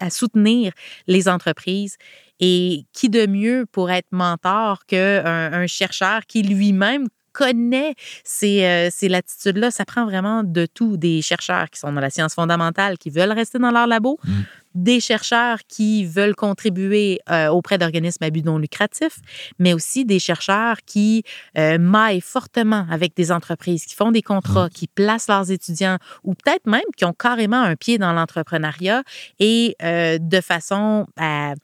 à 0.00 0.10
soutenir 0.10 0.72
les 1.06 1.28
entreprises 1.28 1.96
et 2.40 2.84
qui 2.92 3.08
de 3.08 3.26
mieux 3.26 3.66
pour 3.72 3.90
être 3.90 4.08
mentor 4.10 4.84
qu'un 4.86 5.52
un 5.52 5.66
chercheur 5.66 6.26
qui 6.26 6.42
lui-même 6.42 7.06
connaît 7.32 7.94
ces, 8.24 8.64
euh, 8.64 8.88
ces 8.90 9.08
latitudes-là? 9.08 9.70
Ça 9.70 9.84
prend 9.84 10.04
vraiment 10.04 10.42
de 10.44 10.66
tout. 10.66 10.96
Des 10.98 11.22
chercheurs 11.22 11.70
qui 11.70 11.78
sont 11.80 11.92
dans 11.92 12.00
la 12.00 12.10
science 12.10 12.34
fondamentale, 12.34 12.98
qui 12.98 13.08
veulent 13.08 13.32
rester 13.32 13.58
dans 13.58 13.70
leur 13.70 13.86
labo, 13.86 14.18
mmh 14.22 14.30
des 14.74 15.00
chercheurs 15.00 15.58
qui 15.68 16.04
veulent 16.04 16.34
contribuer 16.34 17.20
euh, 17.30 17.48
auprès 17.48 17.78
d'organismes 17.78 18.24
à 18.24 18.30
but 18.30 18.44
non 18.44 18.58
lucratif, 18.58 19.18
mais 19.58 19.74
aussi 19.74 20.04
des 20.04 20.18
chercheurs 20.18 20.78
qui 20.86 21.24
euh, 21.58 21.78
maillent 21.78 22.20
fortement 22.20 22.86
avec 22.90 23.16
des 23.16 23.32
entreprises, 23.32 23.84
qui 23.84 23.94
font 23.94 24.10
des 24.10 24.22
contrats, 24.22 24.66
mmh. 24.66 24.70
qui 24.70 24.86
placent 24.86 25.28
leurs 25.28 25.50
étudiants 25.50 25.98
ou 26.24 26.34
peut-être 26.34 26.66
même 26.66 26.82
qui 26.96 27.04
ont 27.04 27.12
carrément 27.12 27.60
un 27.60 27.76
pied 27.76 27.98
dans 27.98 28.12
l'entrepreneuriat 28.12 29.02
et 29.38 29.76
euh, 29.82 30.18
de 30.18 30.40
façon 30.40 31.06
à, 31.16 31.54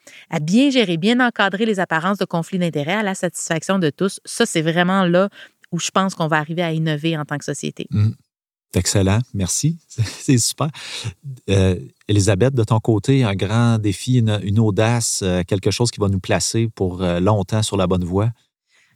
bien 0.40 0.70
gérer, 0.70 0.96
bien 0.96 1.20
encadrer 1.20 1.66
les 1.66 1.80
apparences 1.80 2.18
de 2.18 2.24
conflits 2.24 2.58
d'intérêts 2.58 2.94
à 2.94 3.02
la 3.02 3.14
satisfaction 3.14 3.78
de 3.78 3.90
tous. 3.90 4.20
Ça, 4.24 4.46
c'est 4.46 4.62
vraiment 4.62 5.04
là 5.04 5.28
où 5.72 5.78
je 5.78 5.90
pense 5.90 6.14
qu'on 6.14 6.28
va 6.28 6.38
arriver 6.38 6.62
à 6.62 6.72
innover 6.72 7.16
en 7.16 7.24
tant 7.24 7.38
que 7.38 7.44
société. 7.44 7.86
Mmh. 7.90 8.10
Excellent, 8.74 9.20
merci. 9.32 9.78
C'est 9.88 10.38
super. 10.38 10.68
Euh, 11.48 11.76
Elisabeth, 12.08 12.54
de 12.54 12.64
ton 12.64 12.80
côté, 12.80 13.22
un 13.22 13.34
grand 13.34 13.78
défi, 13.78 14.18
une, 14.18 14.58
audace, 14.58 15.20
euh, 15.22 15.42
quelque 15.46 15.70
chose 15.70 15.90
qui 15.90 16.00
va 16.00 16.08
nous 16.08 16.20
placer 16.20 16.68
pour 16.74 17.02
euh, 17.02 17.20
longtemps 17.20 17.62
sur 17.62 17.76
la 17.76 17.86
bonne 17.86 18.04
voie? 18.04 18.30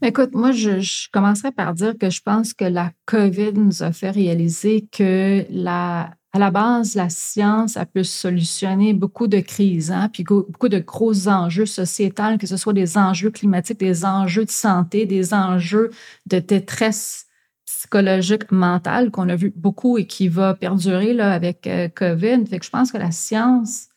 Écoute, 0.01 0.34
moi, 0.34 0.51
je, 0.51 0.80
je, 0.80 1.09
commencerai 1.12 1.52
par 1.52 1.74
dire 1.74 1.94
que 1.98 2.10
je 2.10 2.22
pense 2.22 2.55
que 2.55 2.64
la 2.64 2.90
COVID 3.06 3.52
nous 3.55 3.82
a 3.82 3.93
fait 3.93 4.10
réaliser 4.10 4.89
que 4.90 5.44
la, 5.51 6.10
à 6.32 6.39
la 6.39 6.51
base, 6.51 6.94
la 6.94 7.10
science 7.10 7.76
a 7.76 7.84
pu 7.84 8.02
solutionner 8.02 8.94
beaucoup 8.94 9.26
de 9.26 9.40
crises, 9.40 9.90
hein, 9.90 10.09
puis 10.10 10.24
beaucoup 10.24 10.70
de 10.70 10.78
gros 10.78 11.28
enjeux 11.28 11.66
sociétals, 11.66 12.39
que 12.39 12.47
ce 12.47 12.56
soit 12.56 12.72
des 12.72 12.97
enjeux 12.97 13.30
climatiques, 13.30 13.78
des 13.78 14.06
enjeux 14.06 14.47
de 14.47 14.51
santé, 14.51 15.05
des 15.05 15.34
enjeux 15.34 15.90
de 16.26 16.39
détresse 16.39 17.26
psychologique 17.64 18.51
mentale 18.51 19.10
qu'on 19.10 19.28
a 19.28 19.36
vu 19.36 19.52
beaucoup 19.55 19.98
et 19.98 20.06
qui 20.06 20.28
va 20.28 20.55
perdurer 20.55 21.12
là, 21.14 21.32
avec 21.32 21.66
euh, 21.66 21.89
COVID. 21.89 22.44
Je 22.51 22.70
pense 22.70 22.93
que 22.93 22.98
la 22.98 23.10
science 23.10 23.89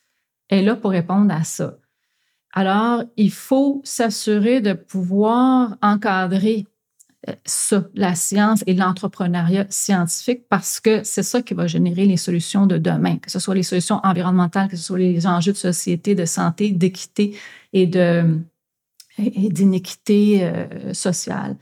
est 0.50 0.62
là 0.62 0.76
pour 0.76 0.92
répondre 0.92 1.34
à 1.34 1.44
ça. 1.44 1.78
Alors, 2.54 3.04
il 3.18 3.32
faut 3.32 3.82
s'assurer 3.84 4.62
de 4.62 4.74
pouvoir 4.74 5.76
encadrer 5.82 6.66
euh, 7.28 7.34
ça, 7.44 7.84
la 7.96 8.16
science 8.16 8.64
et 8.66 8.74
l'entrepreneuriat 8.74 9.66
scientifique, 9.70 10.48
parce 10.50 10.80
que 10.80 11.04
c'est 11.04 11.24
ça 11.24 11.42
qui 11.42 11.54
va 11.54 11.68
générer 11.68 12.06
les 12.06 12.18
solutions 12.18 12.66
de 12.66 12.78
demain, 12.78 13.18
que 13.18 13.30
ce 13.30 13.40
soit 13.40 13.56
les 13.56 13.64
solutions 13.64 14.00
environnementales, 14.04 14.70
que 14.70 14.78
ce 14.78 14.84
soit 14.84 15.00
les 15.00 15.28
enjeux 15.28 15.52
de 15.52 15.58
société, 15.58 16.16
de 16.16 16.26
santé, 16.26 16.72
d'équité 16.72 17.38
et 17.74 17.88
d'inéquité 19.18 20.44
euh, 20.44 20.94
sociale. 20.94 21.58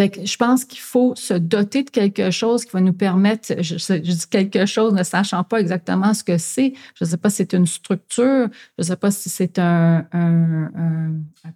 Je 0.00 0.36
pense 0.36 0.64
qu'il 0.64 0.80
faut 0.80 1.14
se 1.14 1.34
doter 1.34 1.84
de 1.84 1.90
quelque 1.90 2.30
chose 2.30 2.64
qui 2.64 2.72
va 2.72 2.80
nous 2.80 2.92
permettre, 2.92 3.62
je, 3.62 3.98
dis 3.98 4.28
quelque 4.30 4.64
chose 4.66 4.94
ne 4.94 5.02
sachant 5.02 5.44
pas 5.44 5.60
exactement 5.60 6.14
ce 6.14 6.24
que 6.24 6.38
c'est. 6.38 6.74
Je 6.94 7.04
ne 7.04 7.10
sais 7.10 7.16
pas 7.16 7.28
si 7.28 7.36
c'est 7.36 7.52
une 7.54 7.66
structure, 7.66 8.48
je 8.78 8.82
ne 8.82 8.84
sais 8.84 8.96
pas 8.96 9.10
si 9.10 9.28
c'est 9.28 9.58
un, 9.58 10.06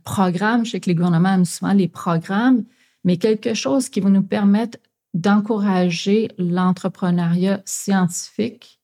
programme. 0.04 0.64
Je 0.64 0.72
sais 0.72 0.80
que 0.80 0.90
les 0.90 0.94
gouvernements 0.94 1.34
aiment 1.34 1.44
souvent 1.44 1.72
les 1.72 1.88
programmes, 1.88 2.64
mais 3.04 3.16
quelque 3.16 3.54
chose 3.54 3.88
qui 3.88 4.00
va 4.00 4.10
nous 4.10 4.22
permettre 4.22 4.78
d'encourager 5.14 6.30
l'entrepreneuriat 6.38 7.62
scientifique, 7.64 8.80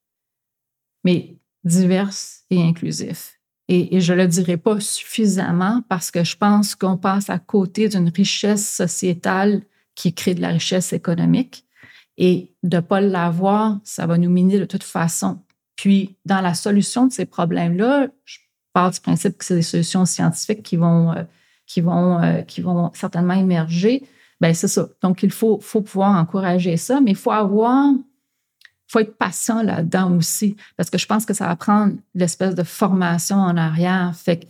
mais 1.04 1.36
divers 1.64 2.14
et 2.50 2.62
inclusif. 2.62 3.39
Et, 3.72 4.00
je 4.00 4.12
ne 4.12 4.18
le 4.18 4.26
dirai 4.26 4.56
pas 4.56 4.80
suffisamment 4.80 5.82
parce 5.88 6.10
que 6.10 6.24
je 6.24 6.36
pense 6.36 6.74
qu'on 6.74 6.96
passe 6.96 7.30
à 7.30 7.38
côté 7.38 7.88
d'une 7.88 8.08
richesse 8.08 8.68
sociétale 8.68 9.62
qui 9.94 10.12
crée 10.12 10.34
de 10.34 10.40
la 10.40 10.48
richesse 10.48 10.92
économique. 10.92 11.64
Et 12.18 12.52
de 12.64 12.78
ne 12.78 12.80
pas 12.80 13.00
l'avoir, 13.00 13.78
ça 13.84 14.06
va 14.06 14.18
nous 14.18 14.28
miner 14.28 14.58
de 14.58 14.64
toute 14.64 14.82
façon. 14.82 15.38
Puis, 15.76 16.16
dans 16.26 16.40
la 16.40 16.54
solution 16.54 17.06
de 17.06 17.12
ces 17.12 17.26
problèmes-là, 17.26 18.08
je 18.24 18.38
pars 18.72 18.90
du 18.90 18.98
principe 18.98 19.38
que 19.38 19.44
c'est 19.44 19.54
des 19.54 19.62
solutions 19.62 20.04
scientifiques 20.04 20.64
qui 20.64 20.76
vont, 20.76 21.12
euh, 21.12 21.22
qui 21.64 21.80
vont, 21.80 22.20
euh, 22.20 22.42
qui 22.42 22.62
vont 22.62 22.90
certainement 22.92 23.34
émerger. 23.34 24.02
Ben 24.40 24.52
c'est 24.52 24.68
ça. 24.68 24.88
Donc, 25.00 25.22
il 25.22 25.30
faut, 25.30 25.60
faut 25.60 25.80
pouvoir 25.80 26.16
encourager 26.16 26.76
ça, 26.76 27.00
mais 27.00 27.12
il 27.12 27.16
faut 27.16 27.30
avoir 27.30 27.94
faut 28.90 28.98
être 28.98 29.16
patient 29.16 29.62
là-dedans 29.62 30.16
aussi, 30.16 30.56
parce 30.76 30.90
que 30.90 30.98
je 30.98 31.06
pense 31.06 31.24
que 31.24 31.32
ça 31.32 31.46
va 31.46 31.54
prendre 31.54 31.94
l'espèce 32.14 32.56
de 32.56 32.64
formation 32.64 33.36
en 33.36 33.56
arrière. 33.56 34.12
Fait 34.16 34.38
que, 34.38 34.46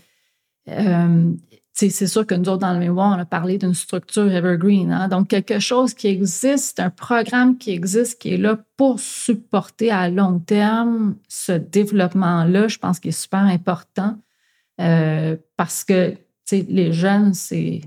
euh, 0.71 1.33
c'est 1.73 2.07
sûr 2.07 2.27
que 2.27 2.35
nous 2.35 2.49
autres, 2.49 2.61
dans 2.61 2.73
le 2.75 2.79
mémoire, 2.79 3.17
on 3.17 3.21
a 3.21 3.25
parlé 3.25 3.57
d'une 3.57 3.75
structure 3.75 4.31
evergreen. 4.31 4.93
Hein. 4.93 5.09
Donc, 5.09 5.29
quelque 5.29 5.59
chose 5.59 5.95
qui 5.95 6.09
existe, 6.09 6.79
un 6.81 6.91
programme 6.91 7.57
qui 7.57 7.71
existe, 7.71 8.21
qui 8.21 8.35
est 8.35 8.37
là 8.37 8.59
pour 8.77 9.01
supporter 9.01 9.91
à 9.91 10.11
long 10.11 10.41
terme 10.41 11.17
ce 11.29 11.53
développement-là, 11.53 12.69
je 12.69 12.79
pense 12.79 12.99
qu'il 12.99 13.11
est 13.11 13.13
super 13.13 13.41
important 13.41 14.19
euh, 14.81 15.37
parce 15.57 15.85
que 15.85 16.15
les 16.53 16.93
jeunes, 16.93 17.33
c'est 17.35 17.83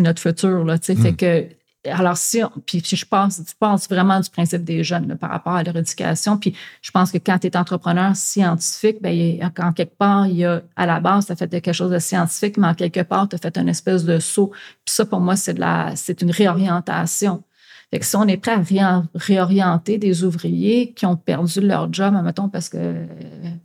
notre 0.00 0.20
futur. 0.20 0.64
Là, 0.64 0.78
Fait 0.78 0.94
mm. 0.94 1.16
que 1.16 1.46
alors, 1.90 2.16
si, 2.16 2.40
puis, 2.64 2.82
je 2.84 3.04
pense, 3.04 3.88
vraiment 3.88 4.20
du 4.20 4.30
principe 4.30 4.64
des 4.64 4.84
jeunes 4.84 5.16
par 5.16 5.30
rapport 5.30 5.54
à 5.54 5.62
leur 5.62 5.76
éducation. 5.76 6.36
Puis 6.38 6.54
je 6.82 6.90
pense 6.90 7.12
que 7.12 7.18
quand 7.18 7.38
tu 7.38 7.46
es 7.46 7.56
entrepreneur 7.56 8.14
scientifique, 8.14 9.02
bien, 9.02 9.50
en 9.58 9.72
quelque 9.72 9.96
part, 9.96 10.26
il 10.26 10.38
y 10.38 10.44
a, 10.44 10.62
à 10.76 10.86
la 10.86 11.00
base, 11.00 11.26
tu 11.26 11.32
as 11.32 11.36
fait 11.36 11.48
quelque 11.48 11.72
chose 11.72 11.90
de 11.90 11.98
scientifique, 11.98 12.56
mais 12.56 12.68
en 12.68 12.74
quelque 12.74 13.02
part, 13.02 13.28
tu 13.28 13.36
as 13.36 13.38
fait 13.38 13.56
une 13.58 13.68
espèce 13.68 14.04
de 14.04 14.18
saut. 14.18 14.50
Puis 14.84 14.94
ça, 14.94 15.04
pour 15.04 15.20
moi, 15.20 15.36
c'est 15.36 15.56
c'est 15.94 16.22
une 16.22 16.30
réorientation. 16.30 17.42
Fait 17.90 18.00
que 18.00 18.04
si 18.04 18.16
on 18.16 18.26
est 18.26 18.36
prêt 18.36 18.58
à 18.80 19.02
réorienter 19.14 19.98
des 19.98 20.24
ouvriers 20.24 20.92
qui 20.92 21.06
ont 21.06 21.16
perdu 21.16 21.60
leur 21.60 21.92
job, 21.92 22.14
mettons, 22.24 22.48
parce 22.48 22.68
que, 22.68 22.76
euh, 22.78 23.06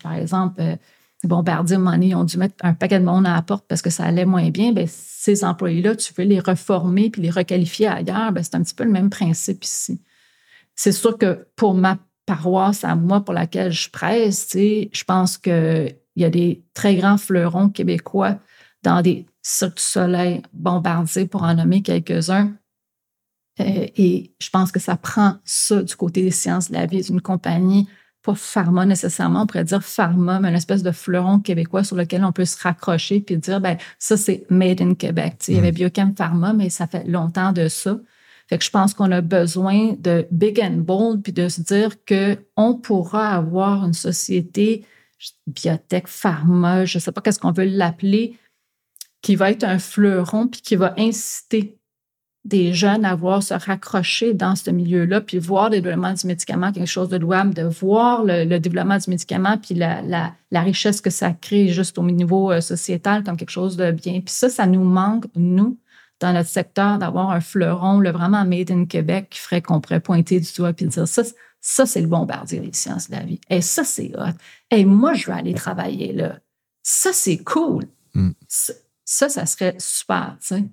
par 0.03 0.14
exemple, 0.14 0.61
euh, 1.23 1.27
Bombardier, 1.27 1.77
Money 1.77 2.15
ont 2.15 2.23
dû 2.23 2.38
mettre 2.38 2.56
un 2.61 2.73
paquet 2.73 2.99
de 2.99 3.06
monde 3.06 3.26
à 3.26 3.34
la 3.34 3.41
porte 3.41 3.65
parce 3.68 3.81
que 3.81 3.89
ça 3.89 4.03
allait 4.06 4.26
moins 4.26 4.49
bien, 4.49 4.72
bien 4.72 4.85
ces 4.88 5.43
employés-là, 5.43 5.95
tu 5.95 6.14
veux 6.18 6.23
les 6.23 6.39
reformer 6.39 7.10
puis 7.10 7.22
les 7.22 7.30
requalifier 7.30 7.88
ailleurs, 7.88 8.31
bien, 8.31 8.43
c'est 8.43 8.56
un 8.56 8.64
petit 8.64 8.73
peu 8.73 8.84
le 8.84 8.91
même 8.91 9.10
principe 9.10 9.64
ici. 9.64 10.02
C'est 10.76 10.91
sûr 10.91 11.18
que 11.18 11.48
pour 11.56 11.73
ma 11.73 11.98
paroisse 12.26 12.84
à 12.84 12.95
moi 12.95 13.22
pour 13.22 13.34
laquelle 13.34 13.72
je 13.72 13.89
presse, 13.89 14.49
je 14.53 15.03
pense 15.03 15.38
qu'il 15.38 15.95
y 16.15 16.23
a 16.23 16.30
des 16.30 16.64
très 16.73 16.95
grands 16.95 17.18
fleurons 17.18 17.69
québécois 17.69 18.39
dans 18.84 19.02
des 19.02 19.27
cirques 19.41 19.77
du 19.77 19.84
soleil 19.84 20.41
bombardiers, 20.53 21.27
pour 21.27 21.43
en 21.43 21.53
nommer 21.53 21.81
quelques-uns. 21.81 22.53
Euh, 23.60 23.88
et 23.95 24.34
je 24.39 24.49
pense 24.49 24.72
que 24.72 24.80
ça 24.80 24.95
prend 24.95 25.35
ça 25.43 25.84
du 25.84 25.95
côté 25.95 26.23
des 26.23 26.31
sciences 26.31 26.69
de 26.69 26.73
la 26.73 26.85
vie 26.85 27.02
d'une 27.02 27.22
compagnie 27.22 27.88
pas 28.23 28.35
pharma 28.35 28.85
nécessairement, 28.85 29.43
on 29.43 29.45
pourrait 29.48 29.64
dire 29.64 29.84
pharma, 29.84 30.39
mais 30.39 30.49
une 30.49 30.56
espèce 30.56 30.84
de 30.84 30.91
fleuron 30.91 31.39
québécois 31.39 31.84
sur 31.84 31.95
lequel 31.95 32.23
on 32.23 32.31
peut 32.31 32.45
se 32.45 32.61
raccrocher 32.61 33.19
puis 33.19 33.38
dire, 33.38 33.60
ben 33.60 33.77
ça, 33.98 34.18
c'est 34.18 34.45
made 34.49 34.81
in 34.81 34.93
Québec. 34.93 35.35
il 35.48 35.56
y 35.56 35.57
avait 35.57 35.72
mm. 35.72 35.76
Biochem 35.76 36.15
Pharma, 36.15 36.53
mais 36.53 36.69
ça 36.69 36.88
fait 36.88 37.07
longtemps 37.07 37.52
de 37.52 37.68
ça. 37.68 37.99
Fait 38.48 38.57
que 38.57 38.65
je 38.65 38.69
pense 38.69 38.93
qu'on 38.93 39.11
a 39.11 39.22
besoin 39.22 39.93
de 39.98 40.27
big 40.30 40.60
and 40.61 40.77
bold 40.80 41.23
puis 41.23 41.34
de 41.34 41.48
se 41.48 41.61
dire 41.61 41.95
qu'on 42.06 42.76
pourra 42.76 43.35
avoir 43.35 43.85
une 43.85 43.93
société 43.93 44.85
biotech, 45.48 46.07
pharma, 46.07 46.85
je 46.85 46.98
ne 46.98 47.02
sais 47.02 47.11
pas 47.11 47.22
qu'est-ce 47.22 47.39
qu'on 47.39 47.52
veut 47.52 47.65
l'appeler, 47.65 48.38
qui 49.22 49.35
va 49.35 49.52
être 49.52 49.64
un 49.64 49.80
fleuron 49.80 50.48
puis 50.48 50.61
qui 50.61 50.76
va 50.76 50.93
inciter 50.98 51.77
des 52.43 52.73
jeunes 52.73 53.05
à 53.05 53.15
voir 53.15 53.43
se 53.43 53.53
raccrocher 53.53 54.34
dans 54.34 54.55
ce 54.55 54.72
milieu-là, 54.72 55.22
puis 55.22 55.38
voir 55.38 55.69
le 55.69 55.80
développement 55.80 56.13
du 56.13 56.26
médicament 56.26 56.72
quelque 56.72 56.88
chose 56.88 57.09
de 57.09 57.18
louable, 57.18 57.53
de 57.53 57.63
voir 57.63 58.23
le, 58.23 58.57
développement 58.57 58.97
du 58.97 59.09
médicament, 59.09 59.57
puis 59.57 59.76
la, 59.76 60.01
la, 60.01 60.61
richesse 60.61 61.01
que 61.01 61.11
ça 61.11 61.34
crée 61.34 61.68
juste 61.68 61.97
au 61.99 62.03
niveau 62.03 62.51
euh, 62.51 62.61
sociétal 62.61 63.23
comme 63.23 63.38
quelque 63.38 63.51
chose 63.51 63.77
de 63.77 63.91
bien. 63.91 64.22
Puis 64.22 64.34
ça, 64.34 64.49
ça 64.49 64.65
nous 64.65 64.84
manque, 64.84 65.26
nous, 65.35 65.77
dans 66.19 66.34
notre 66.34 66.49
secteur, 66.49 66.97
d'avoir 66.97 67.30
un 67.30 67.41
fleuron, 67.41 67.99
le 67.99 68.11
vraiment 68.11 68.43
made 68.43 68.72
in 68.72 68.85
Québec, 68.85 69.27
qui 69.30 69.39
ferait 69.39 69.61
qu'on 69.61 69.80
pourrait 69.80 69.99
pointer 69.99 70.39
du 70.39 70.51
doigt 70.53 70.73
puis 70.73 70.88
dire 70.88 71.07
ça, 71.07 71.23
ça 71.59 71.85
c'est 71.85 72.01
le 72.01 72.07
bombardier 72.07 72.59
des 72.59 72.73
sciences 72.73 73.09
de 73.09 73.15
la 73.15 73.23
vie. 73.23 73.39
Et 73.51 73.61
ça, 73.61 73.84
c'est 73.84 74.11
hot. 74.18 74.34
Et 74.72 74.84
moi, 74.84 75.13
je 75.13 75.27
vais 75.27 75.34
aller 75.34 75.53
travailler 75.53 76.11
là. 76.11 76.39
Ça, 76.81 77.11
c'est 77.13 77.38
cool. 77.38 77.85
Hmm. 78.15 78.31
Ça, 78.47 78.73
ça, 79.05 79.30
ça 79.30 79.45
serait 79.45 79.76
super, 79.77 80.38
tu 80.41 80.55
sais 80.55 80.63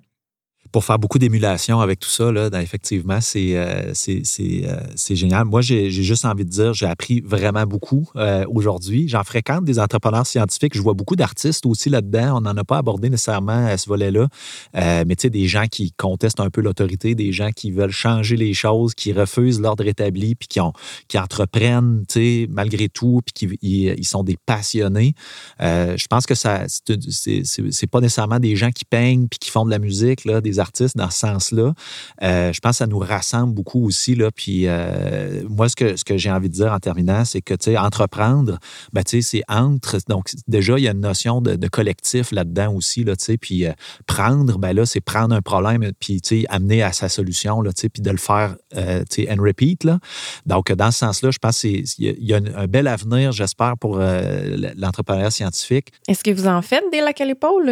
pour 0.71 0.85
faire 0.85 0.99
beaucoup 0.99 1.19
d'émulation 1.19 1.79
avec 1.81 1.99
tout 1.99 2.09
ça, 2.09 2.31
là, 2.31 2.49
effectivement, 2.61 3.21
c'est 3.21 3.55
euh, 3.55 3.93
euh, 4.09 4.79
c'est 4.95 5.15
génial. 5.15 5.45
Moi, 5.45 5.61
j'ai 5.61 5.89
juste 5.89 6.25
envie 6.25 6.45
de 6.45 6.49
dire, 6.49 6.73
j'ai 6.73 6.85
appris 6.85 7.21
vraiment 7.21 7.65
beaucoup 7.65 8.07
euh, 8.15 8.45
aujourd'hui. 8.49 9.07
J'en 9.07 9.23
fréquente 9.23 9.65
des 9.65 9.79
entrepreneurs 9.79 10.27
scientifiques. 10.27 10.75
Je 10.75 10.81
vois 10.81 10.93
beaucoup 10.93 11.15
d'artistes 11.15 11.65
aussi 11.65 11.89
là-dedans. 11.89 12.37
On 12.37 12.41
n'en 12.41 12.55
a 12.55 12.63
pas 12.63 12.77
abordé 12.77 13.09
nécessairement 13.09 13.65
à 13.65 13.77
ce 13.77 13.89
volet-là. 13.89 14.27
mais 14.73 15.15
tu 15.15 15.23
sais, 15.23 15.29
des 15.29 15.47
gens 15.47 15.65
qui 15.69 15.91
contestent 15.91 16.39
un 16.39 16.49
peu 16.49 16.61
l'autorité, 16.61 17.15
des 17.15 17.31
gens 17.31 17.49
qui 17.51 17.71
veulent 17.71 17.91
changer 17.91 18.35
les 18.35 18.53
choses, 18.53 18.93
qui 18.93 19.11
refusent 19.11 19.59
l'ordre 19.59 19.87
établi, 19.87 20.35
puis 20.35 20.47
qui, 20.47 20.59
ont, 20.59 20.73
qui 21.07 21.17
entreprennent, 21.17 22.03
tu 22.07 22.13
sais, 22.19 22.47
malgré 22.49 22.89
tout, 22.89 23.21
puis 23.25 23.33
qui 23.47 23.57
ils, 23.61 24.05
sont 24.05 24.23
des 24.23 24.37
passionnés. 24.45 25.13
je 25.59 26.07
pense 26.07 26.25
que 26.25 26.35
ça, 26.35 26.65
c'est 26.67 27.87
pas 27.87 28.01
nécessairement 28.01 28.39
des 28.39 28.55
gens 28.55 28.71
qui 28.71 28.85
peignent 28.85 29.27
puis 29.27 29.39
qui 29.39 29.49
font 29.49 29.65
de 29.65 29.71
la 29.71 29.79
musique, 29.79 30.25
là, 30.25 30.41
des 30.41 30.58
artistes 30.59 30.97
dans 30.97 31.09
ce 31.09 31.19
sens-là. 31.19 31.73
Euh, 32.21 32.53
je 32.53 32.59
pense 32.59 32.71
que 32.71 32.77
ça 32.77 32.87
nous 32.87 32.99
rassemble 32.99 33.53
beaucoup 33.53 33.85
aussi. 33.85 34.15
Là, 34.15 34.31
puis 34.31 34.67
euh, 34.67 35.43
moi, 35.49 35.69
ce 35.69 35.75
que, 35.75 35.95
ce 35.95 36.03
que 36.03 36.17
j'ai 36.17 36.31
envie 36.31 36.49
de 36.49 36.53
dire 36.53 36.71
en 36.73 36.79
terminant, 36.79 37.25
c'est 37.25 37.41
que 37.41 37.55
entreprendre, 37.77 38.59
ben, 38.93 39.03
c'est 39.05 39.43
entre. 39.47 39.97
Donc, 40.07 40.29
déjà, 40.47 40.77
il 40.77 40.83
y 40.83 40.87
a 40.87 40.91
une 40.91 41.01
notion 41.01 41.41
de, 41.41 41.67
collectif 41.67 42.31
là-dedans 42.31 42.73
aussi. 42.73 43.03
Là, 43.03 43.13
puis 43.39 43.65
euh, 43.65 43.71
prendre, 44.07 44.57
ben 44.57 44.73
là, 44.73 44.85
c'est 44.85 45.01
prendre 45.01 45.35
un 45.35 45.41
problème 45.41 45.91
puis 45.99 46.21
amener 46.49 46.81
à 46.83 46.93
sa 46.93 47.09
solution, 47.09 47.61
là, 47.61 47.71
puis 47.75 48.01
de 48.01 48.11
le 48.11 48.17
faire 48.17 48.55
and 48.75 49.41
repeat. 49.41 49.83
Là. 49.83 49.99
Donc, 50.45 50.71
dans 50.71 50.91
ce 50.91 50.99
sens-là, 50.99 51.31
je 51.31 51.37
pense 51.37 51.61
qu'il 51.61 51.85
y, 51.97 52.33
a 52.33 52.37
un, 52.37 52.67
bel 52.67 52.87
avenir, 52.87 53.31
j'espère, 53.31 53.77
pour 53.77 53.99
l'entrepreneuriat 53.99 55.31
scientifique. 55.31 55.91
Est-ce 56.07 56.23
que 56.23 56.31
vous 56.31 56.47
en 56.47 56.61
faites 56.61 56.83
des 56.91 57.01
lacs 57.01 57.21
à 57.21 57.25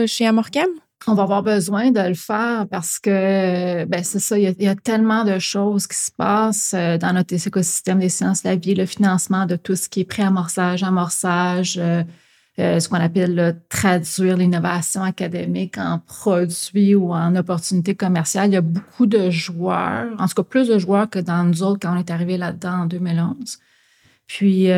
chez 0.06 0.26
Amorcam? 0.26 0.68
On 1.06 1.14
va 1.14 1.24
avoir 1.24 1.44
besoin 1.44 1.92
de 1.92 2.02
le 2.02 2.16
faire 2.16 2.66
parce 2.70 3.00
que, 3.00 3.86
ben, 3.86 4.04
c'est 4.04 4.20
ça, 4.20 4.38
il 4.38 4.56
y, 4.60 4.68
a, 4.68 4.76
tellement 4.76 5.24
de 5.24 5.38
choses 5.40 5.88
qui 5.88 5.98
se 5.98 6.12
passent 6.12 6.74
euh, 6.74 6.98
dans 6.98 7.14
notre 7.14 7.34
écosystème 7.34 8.00
des 8.00 8.10
sciences 8.10 8.44
de 8.44 8.50
la 8.50 8.56
vie, 8.56 8.74
le 8.74 8.86
financement 8.86 9.46
de 9.46 9.56
tout 9.56 9.76
ce 9.76 9.88
qui 9.90 10.02
est 10.02 10.06
pré-amorçage, 10.06 10.84
amorçage, 10.84 11.78
euh, 11.78 12.04
euh, 12.60 12.80
ce 12.80 12.90
qu'on 12.90 12.98
appelle 12.98 13.62
traduire 13.70 14.36
l'innovation 14.36 15.04
académique 15.04 15.78
en 15.78 16.00
produit 16.00 16.96
ou 16.96 17.14
en 17.14 17.36
opportunité 17.36 17.94
commerciale. 17.94 18.50
Il 18.50 18.54
y 18.54 18.58
a 18.58 18.62
beaucoup 18.62 19.06
de 19.06 19.30
joueurs, 19.30 20.08
en 20.18 20.28
tout 20.28 20.34
cas 20.34 20.44
plus 20.44 20.68
de 20.68 20.80
joueurs 20.80 21.10
que 21.10 21.20
dans 21.20 21.44
nous 21.44 21.62
autres 21.62 21.80
quand 21.80 21.96
on 21.96 22.00
est 22.00 22.10
arrivé 22.10 22.38
là-dedans 22.38 22.82
en 22.82 22.86
2011. 22.88 23.60
Puis, 24.26 24.70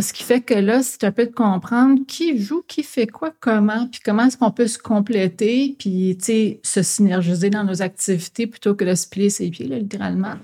ce 0.00 0.12
qui 0.12 0.24
fait 0.24 0.40
que 0.40 0.54
là, 0.54 0.82
c'est 0.82 1.04
un 1.04 1.12
peu 1.12 1.26
de 1.26 1.32
comprendre 1.32 2.00
qui 2.06 2.38
joue, 2.38 2.62
qui 2.66 2.82
fait 2.82 3.06
quoi, 3.06 3.32
comment, 3.40 3.86
puis 3.86 4.00
comment 4.04 4.24
est-ce 4.24 4.36
qu'on 4.36 4.50
peut 4.50 4.66
se 4.66 4.78
compléter, 4.78 5.76
puis, 5.78 6.16
tu 6.18 6.24
sais, 6.24 6.60
se 6.62 6.82
synergiser 6.82 7.50
dans 7.50 7.64
nos 7.64 7.80
activités 7.82 8.46
plutôt 8.46 8.74
que 8.74 8.84
de 8.84 8.94
se 8.94 9.08
plier 9.08 9.30
ses 9.30 9.50
pieds, 9.50 9.66
littéralement. 9.66 10.34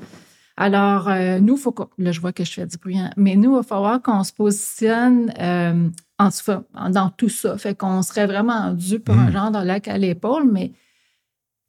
Alors, 0.56 1.08
euh, 1.08 1.40
nous, 1.40 1.56
faut 1.56 1.74
là, 1.98 2.12
je 2.12 2.20
vois 2.20 2.32
que 2.32 2.44
je 2.44 2.52
fais 2.52 2.66
du 2.66 2.76
bruit, 2.76 2.98
hein, 2.98 3.10
mais 3.16 3.34
nous, 3.34 3.52
il 3.52 3.56
va 3.56 3.62
falloir 3.62 4.02
qu'on 4.02 4.22
se 4.22 4.32
positionne 4.32 5.32
euh, 5.40 5.88
en, 6.18 6.90
dans 6.90 7.08
tout 7.08 7.30
ça. 7.30 7.56
Fait 7.56 7.74
qu'on 7.74 8.02
serait 8.02 8.26
vraiment 8.26 8.72
dû 8.72 9.00
pour 9.00 9.14
un 9.14 9.28
mmh. 9.28 9.32
genre 9.32 9.50
de 9.50 9.64
lac 9.64 9.88
à 9.88 9.96
l'épaule, 9.96 10.50
mais 10.52 10.72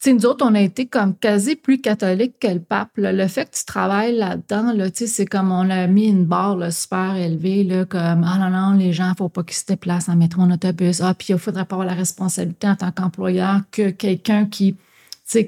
nous 0.07 0.25
autres, 0.25 0.43
on 0.43 0.55
a 0.55 0.61
été 0.61 0.87
comme 0.87 1.15
quasi 1.15 1.55
plus 1.55 1.79
catholiques 1.79 2.39
que 2.39 2.47
le 2.47 2.59
pape. 2.59 2.89
Le 2.95 3.27
fait 3.27 3.45
que 3.45 3.55
tu 3.55 3.65
travailles 3.65 4.15
là-dedans, 4.15 4.73
là, 4.73 4.87
c'est 4.93 5.25
comme 5.27 5.51
on 5.51 5.69
a 5.69 5.85
mis 5.85 6.07
une 6.07 6.25
barre 6.25 6.73
super 6.73 7.15
élevée, 7.15 7.63
là, 7.63 7.85
comme 7.85 8.25
Ah 8.25 8.37
non, 8.39 8.49
non, 8.49 8.77
les 8.77 8.93
gens, 8.93 9.13
faut 9.15 9.29
pas 9.29 9.43
qu'ils 9.43 9.57
se 9.57 9.65
déplacent 9.65 10.09
en 10.09 10.15
métro, 10.15 10.41
en 10.41 10.49
autobus. 10.49 11.01
Ah, 11.01 11.13
puis 11.13 11.27
il 11.29 11.37
faudrait 11.37 11.65
pas 11.65 11.75
avoir 11.75 11.87
la 11.87 11.93
responsabilité 11.93 12.67
en 12.67 12.75
tant 12.75 12.91
qu'employeur 12.91 13.61
que 13.71 13.91
quelqu'un 13.91 14.45
qui, 14.45 14.75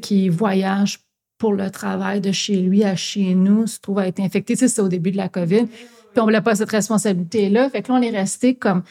qui 0.01 0.30
voyage 0.30 0.99
pour 1.39 1.53
le 1.53 1.71
travail 1.71 2.21
de 2.21 2.31
chez 2.31 2.57
lui 2.57 2.84
à 2.84 2.95
chez 2.95 3.34
nous 3.34 3.65
se 3.65 3.80
trouve 3.80 3.99
à 3.99 4.07
être 4.07 4.19
infecté. 4.19 4.55
C'est 4.55 4.80
au 4.80 4.88
début 4.88 5.11
de 5.11 5.17
la 5.17 5.30
COVID. 5.30 5.65
Puis 5.65 6.19
on 6.21 6.21
ne 6.21 6.25
voulait 6.27 6.41
pas 6.41 6.55
cette 6.55 6.69
responsabilité-là. 6.69 7.69
Fait 7.71 7.81
que 7.81 7.91
là, 7.91 7.97
on 7.97 8.01
est 8.03 8.11
resté 8.11 8.53
comme 8.53 8.84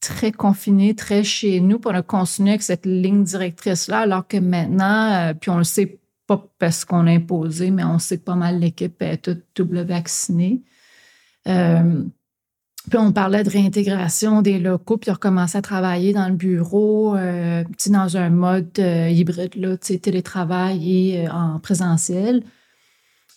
très 0.00 0.32
confiné, 0.32 0.94
très 0.94 1.22
chez 1.22 1.60
nous, 1.60 1.78
pour 1.78 1.92
on 1.92 1.94
a 1.94 2.02
continué 2.02 2.50
avec 2.50 2.62
cette 2.62 2.86
ligne 2.86 3.22
directrice-là, 3.22 4.00
alors 4.00 4.26
que 4.26 4.38
maintenant, 4.38 5.12
euh, 5.12 5.34
puis 5.34 5.50
on 5.50 5.58
le 5.58 5.64
sait 5.64 5.98
pas 6.26 6.46
parce 6.58 6.84
qu'on 6.84 7.06
a 7.06 7.10
imposé, 7.10 7.70
mais 7.70 7.84
on 7.84 7.98
sait 7.98 8.18
que 8.18 8.24
pas 8.24 8.34
mal 8.34 8.58
l'équipe 8.58 9.00
est 9.02 9.18
toute 9.18 9.42
double 9.54 9.82
vaccinée. 9.82 10.62
Euh, 11.48 12.04
puis 12.88 12.98
on 12.98 13.12
parlait 13.12 13.44
de 13.44 13.50
réintégration 13.50 14.40
des 14.40 14.58
locaux, 14.58 14.96
puis 14.96 15.10
on 15.10 15.14
recommençait 15.14 15.58
à 15.58 15.62
travailler 15.62 16.14
dans 16.14 16.28
le 16.28 16.34
bureau, 16.34 17.14
euh, 17.14 17.62
dans 17.88 18.16
un 18.16 18.30
mode 18.30 18.78
hybride, 18.78 19.54
là, 19.56 19.76
télétravail 19.76 21.10
et 21.12 21.28
en 21.28 21.58
présentiel. 21.58 22.42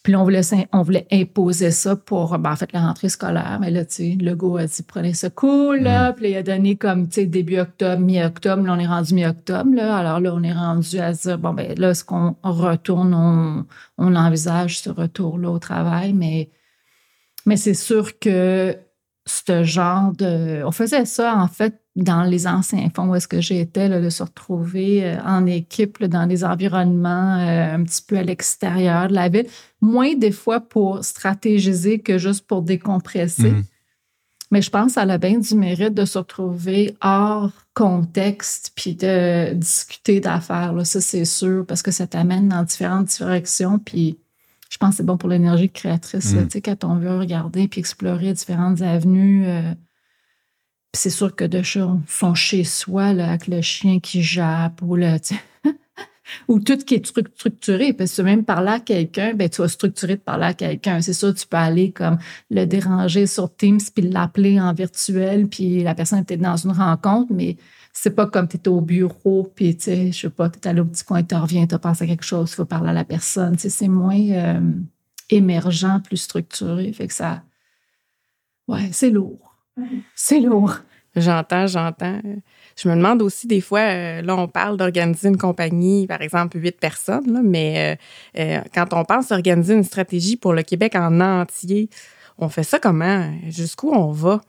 Puis 0.03 0.17
on 0.17 0.23
voulait, 0.23 0.41
on 0.73 0.81
voulait 0.81 1.07
imposer 1.13 1.71
ça 1.71 1.95
pour, 1.95 2.37
ben, 2.37 2.51
en 2.51 2.55
fait, 2.57 2.73
la 2.73 2.81
rentrée 2.81 3.07
scolaire. 3.07 3.57
Mais 3.61 3.71
là, 3.71 3.85
tu 3.85 3.95
sais, 3.95 4.17
le 4.19 4.35
go 4.35 4.57
a 4.57 4.65
dit, 4.65 4.83
prenez 4.83 5.13
ça 5.13 5.29
cool, 5.29 5.79
là. 5.79 6.11
Mm. 6.11 6.15
Puis 6.15 6.29
il 6.31 6.35
a 6.35 6.43
donné 6.43 6.75
comme, 6.75 7.07
tu 7.07 7.21
sais, 7.21 7.25
début 7.25 7.57
octobre, 7.57 8.01
mi-octobre. 8.01 8.63
Là, 8.63 8.73
on 8.73 8.79
est 8.79 8.85
rendu 8.85 9.13
mi-octobre, 9.13 9.73
là. 9.73 9.95
Alors 9.95 10.19
là, 10.19 10.33
on 10.35 10.43
est 10.43 10.51
rendu 10.51 10.99
à 10.99 11.13
dire, 11.13 11.37
bon, 11.37 11.53
ben 11.53 11.73
là, 11.79 11.91
est-ce 11.91 12.03
qu'on 12.03 12.35
retourne, 12.43 13.13
on, 13.13 13.65
on 13.97 14.15
envisage 14.15 14.79
ce 14.79 14.89
retour-là 14.89 15.49
au 15.49 15.59
travail? 15.59 16.11
Mais, 16.11 16.49
mais 17.45 17.55
c'est 17.55 17.73
sûr 17.73 18.19
que 18.19 18.77
ce 19.25 19.63
genre 19.63 20.11
de... 20.11 20.63
On 20.65 20.71
faisait 20.71 21.05
ça, 21.05 21.37
en 21.37 21.47
fait, 21.47 21.79
dans 21.95 22.23
les 22.23 22.47
anciens 22.47 22.89
fonds 22.95 23.09
où 23.09 23.15
est-ce 23.15 23.27
que 23.27 23.39
j'étais, 23.41 23.87
de 23.87 24.09
se 24.09 24.23
retrouver 24.23 25.05
euh, 25.05 25.21
en 25.23 25.45
équipe 25.45 26.03
dans 26.03 26.25
des 26.25 26.43
environnements 26.43 27.37
euh, 27.37 27.75
un 27.75 27.83
petit 27.83 28.01
peu 28.01 28.17
à 28.17 28.23
l'extérieur 28.23 29.09
de 29.09 29.13
la 29.13 29.29
ville. 29.29 29.45
Moins 29.79 30.15
des 30.15 30.31
fois 30.31 30.59
pour 30.59 31.03
stratégiser 31.05 31.99
que 31.99 32.17
juste 32.17 32.47
pour 32.47 32.63
décompresser. 32.63 33.51
Mhm. 33.51 33.63
Mais 34.49 34.61
je 34.61 34.69
pense 34.69 34.95
qu'elle 34.95 35.09
a 35.11 35.17
bien 35.17 35.39
du 35.39 35.55
mérite 35.55 35.93
de 35.93 36.05
se 36.05 36.17
retrouver 36.17 36.95
hors 37.01 37.51
contexte 37.73 38.71
puis 38.75 38.95
de 38.95 39.53
discuter 39.53 40.19
d'affaires. 40.19 40.73
Ça, 40.85 41.01
c'est 41.01 41.25
sûr, 41.25 41.65
parce 41.67 41.81
que 41.81 41.91
ça 41.91 42.05
t'amène 42.07 42.49
dans 42.49 42.63
différentes 42.63 43.07
directions. 43.07 43.79
Puis 43.79 44.17
je 44.69 44.77
pense 44.77 44.91
que 44.91 44.95
c'est 44.97 45.05
bon 45.05 45.17
pour 45.17 45.29
l'énergie 45.29 45.69
créatrice, 45.69 46.33
Mm. 46.33 46.43
tu 46.43 46.49
sais, 46.51 46.61
quand 46.61 46.83
on 46.83 46.95
veut 46.97 47.17
regarder 47.17 47.67
puis 47.67 47.79
explorer 47.79 48.33
différentes 48.33 48.81
avenues. 48.81 49.45
euh, 49.47 49.73
c'est 50.93 51.09
sûr 51.09 51.35
que 51.35 51.43
de 51.43 51.61
chat, 51.61 51.89
son 52.07 52.35
chez 52.35 52.63
soi, 52.63 53.13
là, 53.13 53.29
avec 53.29 53.47
le 53.47 53.61
chien 53.61 53.99
qui 53.99 54.21
jappe 54.21 54.81
ou 54.81 54.95
le. 54.95 55.17
ou 56.47 56.59
tout 56.59 56.77
qui 56.77 56.95
est 56.95 57.05
stru- 57.05 57.27
structuré. 57.35 57.93
Parce 57.93 58.15
que 58.15 58.21
même 58.21 58.45
parler 58.45 58.71
à 58.71 58.79
quelqu'un, 58.79 59.33
ben, 59.33 59.49
tu 59.49 59.61
vas 59.61 59.67
structurer 59.67 60.15
de 60.15 60.21
parler 60.21 60.45
à 60.45 60.53
quelqu'un. 60.53 61.01
C'est 61.01 61.13
sûr, 61.13 61.33
tu 61.33 61.47
peux 61.47 61.57
aller 61.57 61.91
comme 61.91 62.17
le 62.51 62.65
déranger 62.65 63.27
sur 63.27 63.53
Teams 63.55 63.79
puis 63.93 64.07
l'appeler 64.07 64.59
en 64.61 64.73
virtuel, 64.73 65.47
puis 65.47 65.83
la 65.83 65.95
personne 65.95 66.19
était 66.19 66.37
dans 66.37 66.57
une 66.57 66.71
rencontre, 66.71 67.33
mais 67.33 67.57
c'est 67.91 68.11
pas 68.15 68.27
comme 68.27 68.47
tu 68.47 68.57
es 68.57 68.67
au 68.67 68.81
bureau, 68.81 69.51
puis 69.55 69.75
tu 69.75 69.83
sais, 69.83 70.11
je 70.11 70.21
sais 70.21 70.29
pas, 70.29 70.49
tu 70.49 70.59
es 70.59 70.67
allé 70.67 70.81
au 70.81 70.85
petit 70.85 71.03
coin, 71.03 71.23
tu 71.23 71.35
reviens, 71.35 71.67
tu 71.67 71.77
pensé 71.77 72.05
à 72.05 72.07
quelque 72.07 72.25
chose, 72.25 72.51
il 72.51 72.55
faut 72.55 72.65
parler 72.65 72.89
à 72.89 72.93
la 72.93 73.05
personne. 73.05 73.55
Tu 73.57 73.69
c'est 73.69 73.87
moins 73.87 74.19
euh, 74.19 74.61
émergent, 75.29 76.01
plus 76.03 76.17
structuré. 76.17 76.91
Fait 76.93 77.07
que 77.07 77.13
ça. 77.13 77.43
Ouais, 78.67 78.89
c'est 78.91 79.09
lourd. 79.09 79.52
C'est 80.15 80.39
lourd. 80.39 80.79
J'entends, 81.15 81.67
j'entends. 81.67 82.19
Je 82.75 82.89
me 82.89 82.95
demande 82.95 83.21
aussi 83.21 83.45
des 83.45 83.61
fois, 83.61 83.81
euh, 83.81 84.21
là, 84.23 84.35
on 84.35 84.47
parle 84.47 84.77
d'organiser 84.77 85.29
une 85.29 85.37
compagnie, 85.37 86.07
par 86.07 86.21
exemple, 86.21 86.57
huit 86.57 86.79
personnes, 86.79 87.31
là, 87.31 87.41
mais 87.43 87.97
euh, 88.35 88.41
euh, 88.41 88.61
quand 88.73 88.93
on 88.93 89.05
pense 89.05 89.31
organiser 89.31 89.75
une 89.75 89.83
stratégie 89.83 90.37
pour 90.37 90.53
le 90.53 90.63
Québec 90.63 90.95
en 90.95 91.21
entier, 91.21 91.89
on 92.39 92.49
fait 92.49 92.63
ça 92.63 92.79
comment? 92.79 93.31
Jusqu'où 93.47 93.91
on 93.91 94.11
va? 94.11 94.41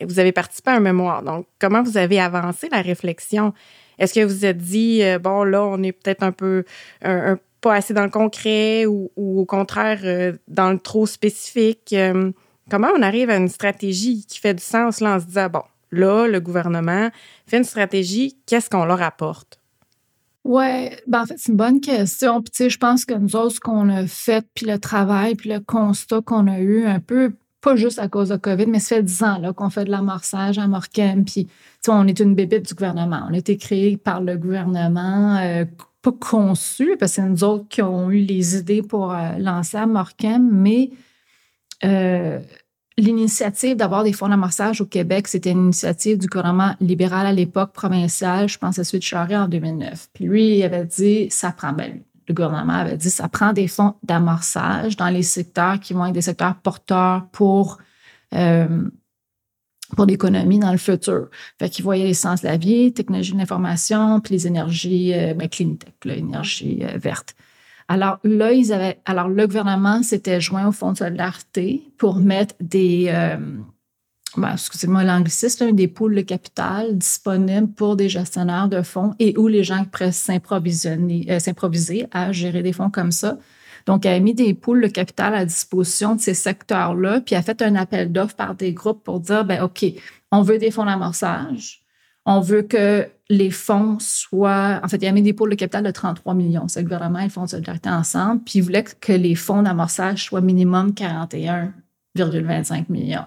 Vous 0.00 0.18
avez 0.18 0.32
participé 0.32 0.70
à 0.70 0.74
un 0.74 0.80
mémoire, 0.80 1.22
donc 1.22 1.46
comment 1.60 1.82
vous 1.82 1.96
avez 1.96 2.20
avancé 2.20 2.68
la 2.70 2.82
réflexion? 2.82 3.52
Est-ce 3.98 4.14
que 4.14 4.24
vous 4.24 4.44
êtes 4.44 4.58
dit, 4.58 5.02
bon, 5.20 5.44
là, 5.44 5.62
on 5.64 5.82
est 5.82 5.92
peut-être 5.92 6.22
un 6.22 6.32
peu 6.32 6.64
pas 7.00 7.74
assez 7.74 7.94
dans 7.94 8.04
le 8.04 8.10
concret 8.10 8.86
ou, 8.86 9.10
au 9.16 9.44
contraire 9.44 10.34
dans 10.46 10.70
le 10.70 10.78
trop 10.78 11.06
spécifique? 11.06 11.94
Comment 12.70 12.88
on 12.96 13.02
arrive 13.02 13.30
à 13.30 13.36
une 13.36 13.48
stratégie 13.48 14.24
qui 14.26 14.38
fait 14.38 14.54
du 14.54 14.62
sens 14.62 15.00
là 15.00 15.16
en 15.16 15.20
se 15.20 15.26
disant, 15.26 15.48
bon, 15.48 15.62
là, 15.90 16.26
le 16.26 16.40
gouvernement 16.40 17.10
fait 17.46 17.58
une 17.58 17.64
stratégie, 17.64 18.36
qu'est-ce 18.46 18.70
qu'on 18.70 18.84
leur 18.84 19.02
apporte? 19.02 19.58
Ouais, 20.44 20.98
ben 21.06 21.22
en 21.22 21.26
fait, 21.26 21.36
c'est 21.38 21.52
une 21.52 21.56
bonne 21.56 21.80
question. 21.80 22.42
Puis, 22.42 22.50
tu 22.50 22.56
sais, 22.64 22.70
je 22.70 22.78
pense 22.78 23.04
que 23.04 23.14
nous 23.14 23.36
autres, 23.36 23.56
ce 23.56 23.60
qu'on 23.60 23.88
a 23.88 24.06
fait, 24.06 24.44
puis 24.54 24.66
le 24.66 24.78
travail, 24.78 25.36
puis 25.36 25.50
le 25.50 25.60
constat 25.60 26.20
qu'on 26.20 26.48
a 26.48 26.58
eu 26.58 26.84
un 26.84 26.98
peu, 26.98 27.32
pas 27.60 27.76
juste 27.76 28.00
à 28.00 28.08
cause 28.08 28.30
de 28.30 28.36
COVID, 28.36 28.66
mais 28.66 28.80
ça 28.80 28.96
fait 28.96 29.02
dix 29.04 29.22
ans 29.22 29.38
là, 29.38 29.52
qu'on 29.52 29.70
fait 29.70 29.84
de 29.84 29.90
l'amorçage 29.90 30.58
à 30.58 30.66
Morchem. 30.66 31.24
Puis, 31.24 31.44
tu 31.46 31.52
sais, 31.82 31.92
on 31.92 32.06
est 32.08 32.18
une 32.18 32.34
bébête 32.34 32.66
du 32.66 32.74
gouvernement. 32.74 33.24
On 33.30 33.34
a 33.34 33.36
été 33.36 33.56
créé 33.56 33.96
par 33.96 34.20
le 34.20 34.36
gouvernement, 34.36 35.36
euh, 35.36 35.64
pas 36.02 36.12
conçu, 36.12 36.96
parce 36.98 37.12
que 37.12 37.16
c'est 37.16 37.28
nous 37.28 37.44
autres 37.44 37.68
qui 37.68 37.80
avons 37.80 38.10
eu 38.10 38.18
les 38.18 38.56
idées 38.56 38.82
pour 38.82 39.12
euh, 39.12 39.38
lancer 39.38 39.76
à 39.76 39.86
Morchem, 39.86 40.48
mais 40.50 40.90
euh, 41.84 42.40
L'initiative 42.98 43.76
d'avoir 43.76 44.04
des 44.04 44.12
fonds 44.12 44.28
d'amorçage 44.28 44.82
au 44.82 44.86
Québec, 44.86 45.26
c'était 45.26 45.52
une 45.52 45.64
initiative 45.64 46.18
du 46.18 46.26
gouvernement 46.26 46.76
libéral 46.78 47.26
à 47.26 47.32
l'époque, 47.32 47.72
provincial, 47.72 48.50
je 48.50 48.58
pense 48.58 48.78
à 48.78 48.84
celui 48.84 48.98
de 48.98 49.04
Charest 49.04 49.34
en 49.34 49.48
2009. 49.48 50.10
Puis 50.12 50.26
lui, 50.26 50.58
il 50.58 50.62
avait 50.62 50.84
dit, 50.84 51.30
ça 51.30 51.52
prend, 51.52 51.72
ben, 51.72 52.02
le 52.28 52.34
gouvernement 52.34 52.74
avait 52.74 52.98
dit, 52.98 53.08
ça 53.08 53.28
prend 53.28 53.54
des 53.54 53.66
fonds 53.66 53.94
d'amorçage 54.02 54.98
dans 54.98 55.08
les 55.08 55.22
secteurs 55.22 55.80
qui 55.80 55.94
vont 55.94 56.04
être 56.04 56.12
des 56.12 56.20
secteurs 56.20 56.54
porteurs 56.56 57.26
pour, 57.32 57.78
euh, 58.34 58.88
pour 59.96 60.04
l'économie 60.04 60.58
dans 60.58 60.72
le 60.72 60.78
futur. 60.78 61.30
Fait 61.58 61.70
qu'il 61.70 61.84
voyait 61.84 62.04
les 62.04 62.14
sciences 62.14 62.42
de 62.42 62.48
la 62.48 62.58
vie, 62.58 62.92
technologie 62.92 63.32
de 63.32 63.38
l'information, 63.38 64.20
puis 64.20 64.34
les 64.34 64.46
énergies, 64.46 65.14
euh, 65.14 65.32
ben, 65.32 65.48
clean 65.48 65.76
tech, 65.76 65.94
l'énergie 66.04 66.80
euh, 66.82 66.98
verte. 66.98 67.34
Alors 67.92 68.18
là, 68.24 68.52
ils 68.52 68.72
avaient, 68.72 69.02
alors 69.04 69.28
le 69.28 69.46
gouvernement 69.46 70.02
s'était 70.02 70.40
joint 70.40 70.66
au 70.66 70.72
Fonds 70.72 70.92
de 70.92 70.96
solidarité 70.96 71.82
pour 71.98 72.16
mettre 72.16 72.54
des, 72.58 73.08
euh, 73.08 73.36
ben, 74.38 74.52
excusez-moi 74.54 75.04
l'anglicisme, 75.04 75.72
des 75.72 75.88
poules 75.88 76.14
de 76.14 76.22
capital 76.22 76.96
disponibles 76.96 77.68
pour 77.68 77.96
des 77.96 78.08
gestionnaires 78.08 78.70
de 78.70 78.80
fonds 78.80 79.12
et 79.18 79.36
où 79.36 79.46
les 79.46 79.62
gens 79.62 79.84
pourraient 79.84 80.10
s'improvisionner- 80.10 81.30
euh, 81.30 81.38
s'improviser 81.38 82.06
à 82.12 82.32
gérer 82.32 82.62
des 82.62 82.72
fonds 82.72 82.88
comme 82.88 83.12
ça. 83.12 83.36
Donc, 83.84 84.06
elle 84.06 84.14
a 84.14 84.20
mis 84.20 84.32
des 84.32 84.54
poules 84.54 84.80
de 84.80 84.88
capital 84.88 85.34
à 85.34 85.44
disposition 85.44 86.14
de 86.14 86.20
ces 86.22 86.32
secteurs-là, 86.32 87.20
puis 87.20 87.34
a 87.34 87.42
fait 87.42 87.60
un 87.60 87.74
appel 87.74 88.10
d'offres 88.10 88.36
par 88.36 88.54
des 88.54 88.72
groupes 88.72 89.04
pour 89.04 89.20
dire, 89.20 89.44
ben 89.44 89.62
OK, 89.62 89.84
on 90.30 90.40
veut 90.40 90.56
des 90.56 90.70
fonds 90.70 90.86
d'amorçage, 90.86 91.81
on 92.24 92.40
veut 92.40 92.62
que 92.62 93.08
les 93.28 93.50
fonds 93.50 93.98
soient. 93.98 94.80
En 94.82 94.88
fait, 94.88 94.96
il 94.98 95.04
y 95.04 95.08
a 95.08 95.12
mis 95.12 95.22
des 95.22 95.32
pôles 95.32 95.50
de 95.50 95.54
capital 95.54 95.82
de 95.82 95.90
33 95.90 96.34
millions. 96.34 96.68
C'est 96.68 96.80
le 96.80 96.84
gouvernement 96.84 97.20
et 97.20 97.24
le 97.24 97.30
Fonds 97.30 97.44
de 97.44 97.50
solidarité 97.50 97.88
ensemble. 97.88 98.42
Puis, 98.44 98.58
il 98.58 98.62
voulait 98.62 98.84
que 98.84 99.12
les 99.12 99.34
fonds 99.34 99.62
d'amorçage 99.62 100.24
soient 100.24 100.40
minimum 100.40 100.90
41,25 100.90 102.84
millions. 102.90 103.24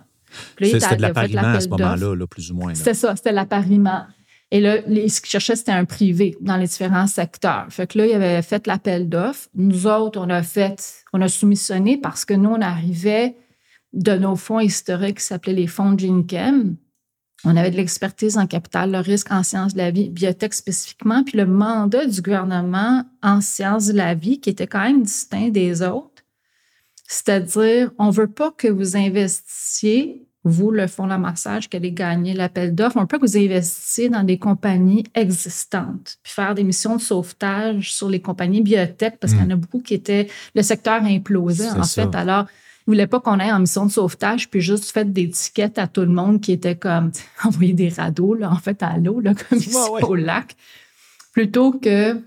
C'était 0.60 0.98
de 0.98 1.02
l'appariement 1.02 1.42
à 1.42 1.60
ce 1.60 1.68
moment-là, 1.70 2.16
là, 2.16 2.28
plus 2.28 2.52
ou 2.52 2.56
moins. 2.56 2.74
C'était 2.74 2.94
ça, 2.94 3.16
c'était 3.16 3.32
l'appariement. 3.32 4.06
Et 4.52 4.62
là, 4.62 4.78
ce 4.86 5.22
qu'ils 5.22 5.30
cherchaient, 5.30 5.56
c'était 5.56 5.72
un 5.72 5.86
privé 5.86 6.38
dans 6.40 6.58
les 6.58 6.68
différents 6.68 7.08
secteurs. 7.08 7.66
Fait 7.70 7.88
que 7.88 7.98
là, 7.98 8.06
il 8.06 8.14
avait 8.14 8.42
fait 8.42 8.68
l'appel 8.68 9.10
d'offres. 9.10 9.50
Nous 9.56 9.88
autres, 9.88 10.20
on 10.20 10.30
a 10.30 10.44
fait, 10.44 11.04
on 11.14 11.22
a 11.22 11.28
soumissionné 11.28 11.98
parce 11.98 12.26
que 12.26 12.34
nous, 12.34 12.52
on 12.52 12.62
arrivait 12.62 13.36
de 13.94 14.14
nos 14.14 14.36
fonds 14.36 14.60
historiques 14.60 15.18
qui 15.18 15.26
s'appelaient 15.26 15.54
les 15.54 15.68
fonds 15.68 15.98
GenChem. 15.98 16.76
On 17.46 17.56
avait 17.56 17.70
de 17.70 17.78
l'expertise 17.78 18.38
en 18.38 18.48
capital, 18.48 18.92
le 18.92 19.00
risque 19.00 19.32
en 19.32 19.44
sciences 19.44 19.74
de 19.74 19.78
la 19.78 19.92
vie, 19.92 20.10
biotech 20.10 20.54
spécifiquement, 20.54 21.24
puis 21.24 21.38
le 21.38 21.46
mandat 21.46 22.08
du 22.08 22.22
gouvernement 22.22 23.04
en 23.22 23.40
sciences 23.40 23.88
de 23.88 23.94
la 23.94 24.16
vie 24.16 24.40
qui 24.40 24.50
était 24.50 24.68
quand 24.68 24.82
même 24.82 25.04
distinct 25.04 25.50
des 25.50 25.84
autres. 25.84 26.24
C'est-à-dire, 27.08 27.92
on 28.00 28.10
veut 28.10 28.28
pas 28.28 28.52
que 28.52 28.68
vous 28.68 28.98
investissiez, 28.98 30.28
vous, 30.44 30.72
le 30.72 30.88
fonds 30.88 31.06
d'amassage, 31.06 31.70
qui 31.70 31.78
allez 31.78 31.92
gagner 31.92 32.34
l'appel 32.34 32.74
d'offres, 32.74 32.98
on 32.98 33.02
veut 33.02 33.08
pas 33.08 33.20
que 33.20 33.26
vous 33.26 33.38
investissiez 33.38 34.10
dans 34.10 34.24
des 34.24 34.40
compagnies 34.40 35.04
existantes, 35.14 36.18
puis 36.24 36.34
faire 36.34 36.56
des 36.56 36.64
missions 36.64 36.96
de 36.96 37.02
sauvetage 37.02 37.94
sur 37.94 38.10
les 38.10 38.22
compagnies 38.22 38.62
biotech, 38.62 39.20
parce 39.20 39.34
qu'il 39.34 39.44
y 39.44 39.46
en 39.46 39.52
a 39.52 39.56
beaucoup 39.56 39.82
qui 39.82 39.94
étaient, 39.94 40.28
le 40.56 40.64
secteur 40.64 41.04
implosait, 41.04 41.70
en 41.70 41.84
ça. 41.84 42.10
fait. 42.10 42.16
Alors, 42.16 42.46
ils 42.88 42.92
voulaient 42.92 43.08
pas 43.08 43.20
qu'on 43.20 43.40
aille 43.40 43.52
en 43.52 43.60
mission 43.60 43.86
de 43.86 43.92
sauvetage, 43.92 44.50
puis 44.50 44.62
juste 44.62 44.92
fait 44.92 45.12
des 45.12 45.30
tickets 45.30 45.78
à 45.80 45.88
tout 45.88 46.02
le 46.02 46.08
monde 46.08 46.40
qui 46.42 46.52
était 46.52 46.76
comme 46.76 47.12
envoyer 47.44 47.74
des 47.74 47.90
radeaux, 47.90 48.36
là, 48.36 48.52
en 48.52 48.58
fait, 48.58 48.82
à 48.84 48.98
l'eau, 48.98 49.20
là, 49.20 49.34
comme 49.34 49.58
ici 49.58 49.76
Ouais, 49.76 49.90
ouais. 49.90 50.04
au 50.04 50.16
lac, 50.16 50.56
plutôt 51.32 51.72
que 51.72 52.22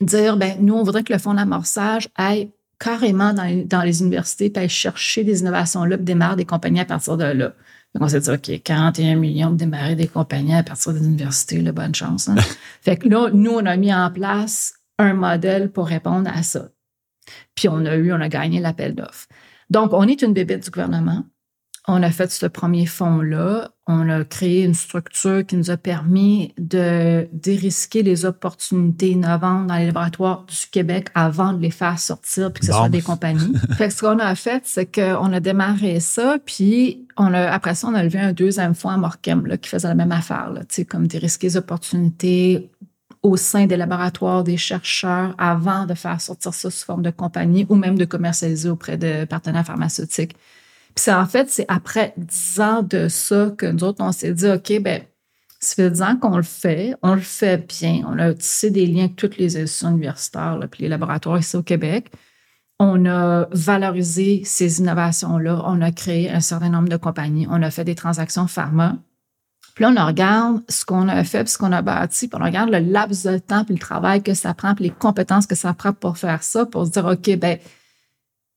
dire, 0.00 0.36
ben, 0.36 0.56
nous, 0.60 0.74
on 0.74 0.82
voudrait 0.82 1.02
que 1.02 1.12
le 1.12 1.18
fonds 1.18 1.34
d'amorçage 1.34 2.08
aille 2.14 2.50
carrément 2.78 3.32
dans 3.34 3.42
les, 3.44 3.64
dans 3.64 3.82
les 3.82 4.00
universités, 4.02 4.48
puis 4.50 4.62
aille 4.62 4.68
chercher 4.68 5.24
des 5.24 5.40
innovations-là, 5.40 5.96
puis 5.96 6.04
démarrer 6.04 6.36
des 6.36 6.44
compagnies 6.44 6.80
à 6.80 6.84
partir 6.84 7.16
de 7.16 7.24
là. 7.24 7.52
Donc, 7.94 8.04
on 8.04 8.08
s'est 8.08 8.20
dit, 8.20 8.30
OK, 8.30 8.62
41 8.62 9.16
millions 9.16 9.50
de 9.50 9.56
démarrer 9.56 9.96
des 9.96 10.06
compagnies 10.08 10.54
à 10.54 10.62
partir 10.62 10.92
des 10.92 11.04
universités, 11.04 11.60
là, 11.60 11.72
bonne 11.72 11.94
chance. 11.94 12.28
hein. 12.28 12.36
fait 12.82 12.96
que 12.96 13.08
là, 13.08 13.30
nous, 13.32 13.50
on 13.50 13.66
a 13.66 13.76
mis 13.76 13.92
en 13.92 14.10
place 14.10 14.74
un 14.98 15.14
modèle 15.14 15.70
pour 15.72 15.86
répondre 15.88 16.30
à 16.32 16.42
ça. 16.42 16.68
Puis 17.54 17.68
on 17.68 17.84
a 17.86 17.96
eu, 17.96 18.12
on 18.12 18.20
a 18.20 18.28
gagné 18.28 18.60
l'appel 18.60 18.94
d'offres. 18.94 19.26
Donc, 19.70 19.92
on 19.92 20.04
est 20.04 20.22
une 20.22 20.32
bébête 20.32 20.64
du 20.64 20.70
gouvernement. 20.70 21.24
On 21.90 22.02
a 22.02 22.10
fait 22.10 22.30
ce 22.30 22.44
premier 22.44 22.84
fonds-là. 22.84 23.70
On 23.86 24.10
a 24.10 24.22
créé 24.22 24.62
une 24.64 24.74
structure 24.74 25.46
qui 25.46 25.56
nous 25.56 25.70
a 25.70 25.78
permis 25.78 26.52
de 26.58 27.26
dérisquer 27.32 28.02
les 28.02 28.26
opportunités 28.26 29.08
innovantes 29.12 29.66
dans 29.68 29.76
les 29.76 29.86
laboratoires 29.86 30.44
du 30.44 30.68
Québec 30.70 31.08
avant 31.14 31.54
de 31.54 31.62
les 31.62 31.70
faire 31.70 31.98
sortir 31.98 32.52
puis 32.52 32.60
que 32.60 32.66
ce 32.66 32.72
Bon. 32.72 32.78
soit 32.80 32.88
des 32.90 33.00
compagnies. 33.00 33.54
fait 33.78 33.88
que 33.88 33.94
ce 33.94 34.00
qu'on 34.02 34.18
a 34.18 34.34
fait, 34.34 34.62
c'est 34.66 34.84
qu'on 34.94 35.32
a 35.32 35.40
démarré 35.40 35.98
ça, 36.00 36.36
puis 36.44 37.06
on 37.16 37.32
a, 37.32 37.50
après 37.50 37.74
ça, 37.74 37.88
on 37.88 37.94
a 37.94 38.02
levé 38.02 38.18
un 38.18 38.34
deuxième 38.34 38.74
fonds 38.74 38.90
à 38.90 38.98
Morchem 38.98 39.46
là, 39.46 39.56
qui 39.56 39.70
faisait 39.70 39.88
la 39.88 39.94
même 39.94 40.12
affaire, 40.12 40.50
là, 40.52 40.60
tu 40.60 40.74
sais, 40.74 40.84
comme 40.84 41.06
dérisquer 41.06 41.46
les 41.46 41.56
opportunités 41.56 42.70
au 43.22 43.36
sein 43.36 43.66
des 43.66 43.76
laboratoires, 43.76 44.44
des 44.44 44.56
chercheurs, 44.56 45.34
avant 45.38 45.86
de 45.86 45.94
faire 45.94 46.20
sortir 46.20 46.54
ça 46.54 46.70
sous 46.70 46.84
forme 46.84 47.02
de 47.02 47.10
compagnie 47.10 47.66
ou 47.68 47.74
même 47.74 47.98
de 47.98 48.04
commercialiser 48.04 48.68
auprès 48.68 48.96
de 48.96 49.24
partenaires 49.24 49.66
pharmaceutiques. 49.66 50.36
Puis 50.94 51.10
en 51.12 51.26
fait, 51.26 51.48
c'est 51.50 51.66
après 51.68 52.14
dix 52.16 52.60
ans 52.60 52.82
de 52.82 53.08
ça 53.08 53.52
que 53.56 53.66
nous 53.66 53.84
autres, 53.84 54.02
on 54.02 54.12
s'est 54.12 54.32
dit, 54.32 54.48
OK, 54.48 54.80
ben 54.80 55.02
ça 55.60 55.74
fait 55.74 55.90
dix 55.90 56.02
ans 56.02 56.16
qu'on 56.16 56.36
le 56.36 56.42
fait, 56.42 56.94
on 57.02 57.14
le 57.14 57.20
fait 57.20 57.66
bien, 57.68 58.04
on 58.06 58.18
a 58.18 58.32
tissé 58.34 58.70
des 58.70 58.86
liens 58.86 59.04
avec 59.04 59.16
toutes 59.16 59.38
les 59.38 59.56
institutions 59.56 59.90
universitaires, 59.90 60.56
là, 60.56 60.68
puis 60.68 60.84
les 60.84 60.88
laboratoires 60.88 61.38
ici 61.38 61.56
au 61.56 61.62
Québec. 61.62 62.12
On 62.80 63.06
a 63.06 63.48
valorisé 63.50 64.42
ces 64.44 64.78
innovations-là, 64.78 65.62
on 65.66 65.80
a 65.80 65.90
créé 65.90 66.30
un 66.30 66.40
certain 66.40 66.68
nombre 66.68 66.88
de 66.88 66.96
compagnies, 66.96 67.46
on 67.50 67.60
a 67.62 67.70
fait 67.72 67.84
des 67.84 67.96
transactions 67.96 68.46
pharma. 68.46 68.98
Puis 69.78 69.84
là, 69.84 69.92
on 69.96 70.06
regarde 70.08 70.60
ce 70.68 70.84
qu'on 70.84 71.06
a 71.06 71.22
fait, 71.22 71.44
puis 71.44 71.52
ce 71.52 71.56
qu'on 71.56 71.70
a 71.70 71.82
bâti, 71.82 72.26
puis 72.26 72.36
on 72.40 72.44
regarde 72.44 72.68
le 72.68 72.80
laps 72.80 73.24
de 73.24 73.38
temps, 73.38 73.64
puis 73.64 73.74
le 73.74 73.78
travail 73.78 74.24
que 74.24 74.34
ça 74.34 74.52
prend, 74.52 74.74
puis 74.74 74.86
les 74.86 74.90
compétences 74.90 75.46
que 75.46 75.54
ça 75.54 75.72
prend 75.72 75.92
pour 75.92 76.18
faire 76.18 76.42
ça, 76.42 76.66
pour 76.66 76.84
se 76.84 76.90
dire, 76.90 77.04
OK, 77.04 77.36
ben 77.36 77.58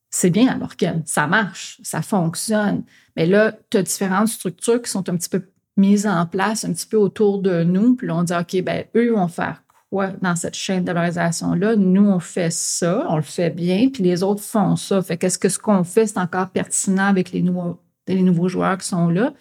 c'est 0.09 0.31
bien 0.31 0.47
alors 0.51 0.75
que 0.75 0.87
ça 1.05 1.27
marche, 1.27 1.79
ça 1.83 2.01
fonctionne. 2.01 2.81
Mais 3.15 3.27
là, 3.27 3.53
tu 3.69 3.77
as 3.77 3.83
différentes 3.83 4.29
structures 4.29 4.81
qui 4.81 4.89
sont 4.89 5.07
un 5.09 5.15
petit 5.15 5.29
peu 5.29 5.43
mises 5.77 6.07
en 6.07 6.25
place, 6.25 6.65
un 6.65 6.73
petit 6.73 6.87
peu 6.87 6.97
autour 6.97 7.39
de 7.39 7.61
nous. 7.63 7.95
Puis 7.95 8.07
là, 8.07 8.15
on 8.15 8.23
dit, 8.23 8.33
OK, 8.33 8.63
ben 8.63 8.85
eux 8.95 9.13
vont 9.13 9.27
faire 9.27 9.61
quoi 9.91 10.07
dans 10.23 10.35
cette 10.35 10.55
chaîne 10.55 10.83
de 10.83 10.91
valorisation-là? 10.91 11.75
Nous, 11.75 12.03
on 12.03 12.19
fait 12.19 12.51
ça, 12.51 13.05
on 13.09 13.17
le 13.17 13.21
fait 13.21 13.51
bien, 13.51 13.89
puis 13.89 14.01
les 14.01 14.23
autres 14.23 14.41
font 14.41 14.75
ça. 14.75 15.03
Fait 15.03 15.17
qu'est-ce 15.17 15.37
que 15.37 15.49
ce 15.49 15.59
qu'on 15.59 15.83
fait, 15.83 16.07
c'est 16.07 16.17
encore 16.17 16.49
pertinent 16.49 17.05
avec 17.05 17.31
les 17.31 17.43
nouveaux, 17.43 17.79
les 18.07 18.23
nouveaux 18.23 18.47
joueurs 18.47 18.79
qui 18.79 18.87
sont 18.87 19.09
là? 19.09 19.33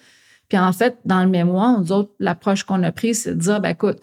Puis 0.51 0.59
en 0.59 0.73
fait, 0.73 0.99
dans 1.07 1.23
le 1.23 1.31
mémoire, 1.31 1.81
nous 1.81 1.93
autres, 1.93 2.11
l'approche 2.19 2.65
qu'on 2.65 2.83
a 2.83 2.93
prise, 2.93 3.23
c'est 3.23 3.35
de 3.35 3.41
dire, 3.41 3.61
ben 3.61 3.71
écoute, 3.71 3.99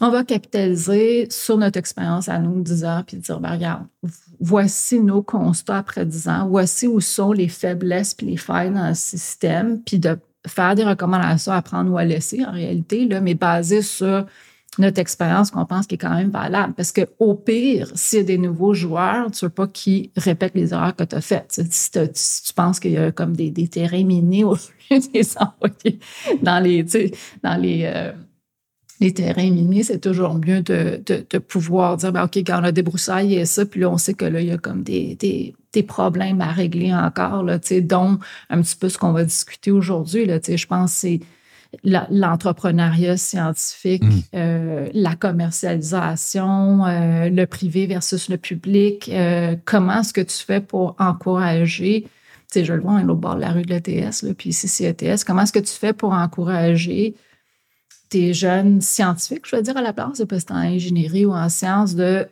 on 0.00 0.10
va 0.10 0.24
capitaliser 0.24 1.28
sur 1.30 1.56
notre 1.56 1.78
expérience 1.78 2.28
à 2.28 2.40
nous, 2.40 2.60
10 2.60 2.84
ans, 2.84 3.04
puis 3.06 3.16
dire, 3.16 3.38
ben 3.38 3.52
regarde, 3.52 3.86
voici 4.40 5.00
nos 5.00 5.22
constats 5.22 5.78
après 5.78 6.04
10 6.04 6.28
ans, 6.28 6.48
voici 6.48 6.88
où 6.88 7.00
sont 7.00 7.32
les 7.32 7.48
faiblesses 7.48 8.14
puis 8.14 8.26
les 8.26 8.36
failles 8.36 8.72
dans 8.72 8.88
le 8.88 8.94
système, 8.94 9.80
puis 9.80 10.00
de 10.00 10.18
faire 10.44 10.74
des 10.74 10.84
recommandations 10.84 11.52
à 11.52 11.62
prendre 11.62 11.92
ou 11.92 11.96
à 11.96 12.04
laisser 12.04 12.44
en 12.44 12.50
réalité, 12.50 13.06
là, 13.06 13.20
mais 13.20 13.34
basées 13.34 13.82
sur 13.82 14.26
notre 14.78 14.98
expérience 14.98 15.50
qu'on 15.50 15.66
pense 15.66 15.86
qui 15.86 15.94
est 15.94 15.98
quand 15.98 16.14
même 16.14 16.30
valable. 16.30 16.74
Parce 16.74 16.92
que 16.92 17.02
au 17.18 17.34
pire, 17.34 17.90
s'il 17.94 18.18
y 18.20 18.22
a 18.22 18.24
des 18.24 18.38
nouveaux 18.38 18.74
joueurs, 18.74 19.30
tu 19.30 19.44
ne 19.44 19.48
veux 19.48 19.54
pas 19.54 19.66
qu'ils 19.66 20.10
répètent 20.16 20.54
les 20.54 20.72
erreurs 20.72 20.96
que 20.96 21.04
tu 21.04 21.14
as 21.14 21.20
faites. 21.20 21.60
Si, 21.70 21.90
tu 21.90 22.54
penses 22.54 22.80
qu'il 22.80 22.92
y 22.92 22.96
a 22.96 23.12
comme 23.12 23.36
des, 23.36 23.52
terrains 23.68 24.04
minés 24.04 24.44
au 24.44 24.54
lieu 24.90 24.98
de 24.98 25.08
les 25.12 25.98
dans 26.42 26.60
les, 26.60 26.84
dans 27.42 27.60
les, 27.60 27.82
euh, 27.84 28.12
les 29.00 29.12
terrains 29.12 29.50
minés, 29.50 29.82
c'est 29.82 30.00
toujours 30.00 30.34
mieux 30.34 30.62
de, 30.62 31.02
de, 31.06 31.38
pouvoir 31.38 31.96
dire, 31.96 32.12
ben, 32.12 32.24
OK, 32.24 32.36
quand 32.38 32.60
on 32.60 32.64
a 32.64 32.72
débroussaillé 32.72 33.44
ça, 33.44 33.66
puis 33.66 33.80
là, 33.80 33.90
on 33.90 33.98
sait 33.98 34.14
que 34.14 34.24
là, 34.24 34.40
il 34.40 34.48
y 34.48 34.52
a 34.52 34.58
comme 34.58 34.82
des, 34.82 35.14
des, 35.16 35.54
des 35.72 35.82
problèmes 35.82 36.40
à 36.40 36.52
régler 36.52 36.94
encore, 36.94 37.42
là, 37.42 37.58
dont 37.82 38.18
un 38.50 38.62
petit 38.62 38.76
peu 38.76 38.88
ce 38.88 38.98
qu'on 38.98 39.12
va 39.12 39.24
discuter 39.24 39.70
aujourd'hui. 39.70 40.26
Je 40.26 40.66
pense 40.66 40.92
que 40.92 40.98
c'est 40.98 41.20
l'entrepreneuriat 41.82 43.16
scientifique, 43.16 44.02
mm. 44.02 44.20
euh, 44.34 44.88
la 44.92 45.14
commercialisation, 45.16 46.86
euh, 46.86 47.28
le 47.28 47.46
privé 47.46 47.86
versus 47.86 48.28
le 48.28 48.36
public. 48.36 49.08
Euh, 49.12 49.56
comment 49.64 50.00
est-ce 50.00 50.12
que 50.12 50.20
tu 50.20 50.36
fais 50.36 50.60
pour 50.60 50.96
encourager, 50.98 52.02
tu 52.02 52.08
sais, 52.50 52.64
je 52.64 52.72
le 52.72 52.80
vois, 52.80 53.00
au 53.00 53.14
bord 53.14 53.36
de 53.36 53.40
la 53.40 53.52
rue 53.52 53.62
de 53.62 53.70
l'ETS, 53.70 54.24
puis 54.36 54.50
ici, 54.50 54.68
c'est 54.68 54.84
ETS, 54.84 55.24
comment 55.24 55.42
est-ce 55.42 55.52
que 55.52 55.58
tu 55.58 55.72
fais 55.72 55.92
pour 55.92 56.12
encourager 56.12 57.14
des 58.10 58.32
jeunes 58.32 58.80
scientifiques, 58.80 59.46
je 59.46 59.56
veux 59.56 59.62
dire, 59.62 59.76
à 59.76 59.82
la 59.82 59.92
place, 59.92 60.18
de 60.18 60.38
c'est 60.38 60.50
en 60.50 60.56
ingénierie 60.56 61.26
ou 61.26 61.32
en 61.32 61.48
sciences, 61.48 61.94
de, 61.94 62.28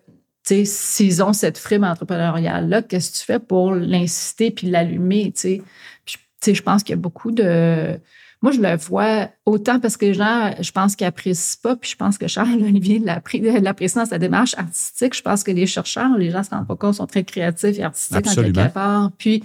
tu 0.47 0.55
sais, 0.55 0.65
s'ils 0.65 1.23
ont 1.23 1.33
cette 1.33 1.59
frime 1.59 1.85
entrepreneuriale-là, 1.85 2.83
qu'est-ce 2.83 3.13
que 3.13 3.19
tu 3.19 3.25
fais 3.25 3.39
pour 3.39 3.73
l'inciter 3.73 4.51
puis 4.51 4.71
l'allumer, 4.71 5.33
tu 5.35 5.41
sais? 5.41 5.63
Tu 6.07 6.19
sais, 6.41 6.55
je 6.55 6.63
pense 6.63 6.83
qu'il 6.83 6.93
y 6.93 6.99
a 6.99 7.01
beaucoup 7.01 7.31
de... 7.31 7.99
Moi, 8.43 8.51
je 8.51 8.61
le 8.61 8.77
vois 8.77 9.29
autant 9.47 9.79
parce 9.79 9.97
que 9.97 10.07
les 10.07 10.15
gens, 10.15 10.53
je 10.61 10.73
pense 10.73 10.97
qu'ils 10.97 11.07
n'apprécient 11.07 11.61
pas, 11.63 11.77
puis 11.77 11.91
je 11.91 11.97
pense 11.97 12.19
que 12.19 12.27
Charles 12.27 12.63
Olivier 12.63 12.99
l'apprécie 12.99 13.95
dans 13.95 14.05
sa 14.05 14.19
démarche 14.19 14.55
artistique. 14.59 15.15
Je 15.17 15.23
pense 15.23 15.45
que 15.45 15.53
les 15.53 15.67
chercheurs, 15.67 16.19
les 16.19 16.31
gens 16.31 16.41
ne 16.41 16.45
se 16.45 16.51
rendent 16.51 16.67
pas 16.67 16.77
compte, 16.77 16.97
sont 16.97 17.07
très 17.07 17.23
créatifs 17.23 17.79
et 17.79 17.85
artistiques 17.85 18.27
en 18.27 18.35
quelque 18.35 18.73
part. 18.73 19.13
Puis, 19.17 19.45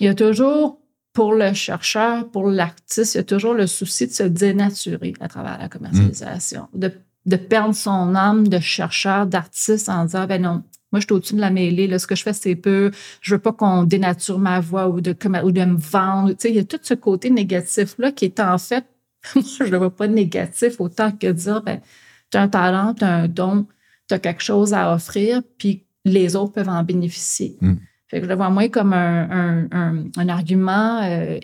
il 0.00 0.06
y 0.06 0.08
a 0.08 0.14
toujours 0.14 0.80
pour 1.12 1.34
le 1.34 1.52
chercheur, 1.52 2.30
pour 2.30 2.48
l'artiste, 2.48 3.14
il 3.14 3.18
y 3.18 3.20
a 3.20 3.24
toujours 3.24 3.52
le 3.52 3.66
souci 3.66 4.06
de 4.06 4.12
se 4.12 4.22
dénaturer 4.22 5.12
à 5.20 5.28
travers 5.28 5.58
la 5.58 5.68
commercialisation, 5.68 6.68
mm. 6.72 6.78
de, 6.78 6.92
de, 7.26 7.36
perdre 7.36 7.74
son 7.74 8.14
âme 8.14 8.48
de 8.48 8.58
chercheur, 8.58 9.26
d'artiste 9.26 9.90
en 9.90 10.06
disant, 10.06 10.26
ben 10.26 10.40
non, 10.40 10.62
moi, 10.92 11.00
je 11.00 11.06
suis 11.06 11.12
au-dessus 11.12 11.34
de 11.34 11.40
la 11.40 11.50
mêlée. 11.50 11.86
Là, 11.86 11.98
ce 11.98 12.06
que 12.06 12.14
je 12.14 12.22
fais, 12.22 12.34
c'est 12.34 12.54
peu. 12.54 12.90
Je 13.20 13.34
veux 13.34 13.40
pas 13.40 13.52
qu'on 13.52 13.84
dénature 13.84 14.38
ma 14.38 14.60
voix 14.60 14.88
ou 14.88 15.00
de, 15.00 15.16
ou 15.42 15.52
de 15.52 15.64
me 15.64 15.76
vendre. 15.76 16.30
Tu 16.30 16.36
sais, 16.38 16.50
il 16.50 16.56
y 16.56 16.58
a 16.58 16.64
tout 16.64 16.78
ce 16.82 16.94
côté 16.94 17.30
négatif-là 17.30 18.12
qui 18.12 18.26
est 18.26 18.40
en 18.40 18.58
fait, 18.58 18.84
moi, 19.34 19.44
je 19.44 19.64
le 19.64 19.78
vois 19.78 19.94
pas 19.94 20.06
négatif 20.06 20.80
autant 20.80 21.10
que 21.10 21.32
dire, 21.32 21.62
ben, 21.62 21.80
tu 22.30 22.38
as 22.38 22.42
un 22.42 22.48
talent, 22.48 22.94
tu 22.94 23.04
as 23.04 23.14
un 23.14 23.28
don, 23.28 23.66
tu 24.08 24.14
as 24.14 24.18
quelque 24.18 24.42
chose 24.42 24.74
à 24.74 24.94
offrir, 24.94 25.42
puis 25.58 25.84
les 26.04 26.36
autres 26.36 26.52
peuvent 26.52 26.68
en 26.68 26.82
bénéficier. 26.82 27.56
Mm. 27.60 27.74
Fait 28.08 28.18
que 28.18 28.24
je 28.24 28.28
le 28.28 28.36
vois 28.36 28.50
moins 28.50 28.68
comme 28.68 28.92
un, 28.92 29.66
un, 29.70 30.04
un, 30.18 30.28
argument 30.28 31.00
euh, 31.02 31.38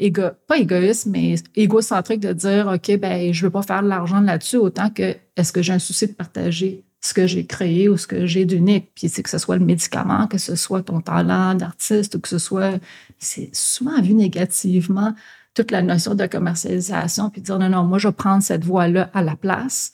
pas 0.46 0.58
égoïste, 0.58 1.06
mais 1.06 1.36
égocentrique 1.56 2.20
de 2.20 2.34
dire 2.34 2.66
OK, 2.66 2.94
ben 2.98 3.32
je 3.32 3.46
veux 3.46 3.50
pas 3.50 3.62
faire 3.62 3.82
de 3.82 3.88
l'argent 3.88 4.20
là-dessus 4.20 4.58
autant 4.58 4.90
que 4.90 5.16
est-ce 5.34 5.50
que 5.50 5.62
j'ai 5.62 5.72
un 5.72 5.78
souci 5.78 6.08
de 6.08 6.12
partager? 6.12 6.84
Ce 7.08 7.14
que 7.14 7.26
j'ai 7.26 7.46
créé 7.46 7.88
ou 7.88 7.96
ce 7.96 8.06
que 8.06 8.26
j'ai 8.26 8.44
d'unique. 8.44 8.92
Puis 8.94 9.08
c'est 9.08 9.22
que 9.22 9.30
ce 9.30 9.38
soit 9.38 9.56
le 9.56 9.64
médicament, 9.64 10.26
que 10.26 10.38
ce 10.38 10.56
soit 10.56 10.82
ton 10.82 11.00
talent 11.00 11.54
d'artiste 11.54 12.14
ou 12.16 12.20
que 12.20 12.28
ce 12.28 12.38
soit. 12.38 12.78
C'est 13.18 13.50
souvent 13.54 14.00
vu 14.02 14.14
négativement 14.14 15.14
toute 15.54 15.70
la 15.70 15.82
notion 15.82 16.14
de 16.14 16.26
commercialisation, 16.26 17.30
puis 17.30 17.40
dire 17.40 17.58
non, 17.58 17.68
non, 17.68 17.84
moi 17.84 17.98
je 17.98 18.08
vais 18.08 18.14
prendre 18.14 18.42
cette 18.42 18.64
voie-là 18.64 19.10
à 19.14 19.22
la 19.22 19.36
place. 19.36 19.92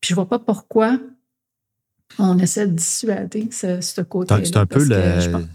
Puis 0.00 0.10
je 0.10 0.14
vois 0.14 0.28
pas 0.28 0.38
pourquoi 0.38 0.98
on 2.18 2.38
essaie 2.38 2.66
de 2.66 2.72
dissuader 2.72 3.48
ce, 3.50 4.00
côté. 4.00 4.34
C'est 4.44 4.56
un, 4.56 4.66
peu 4.66 4.80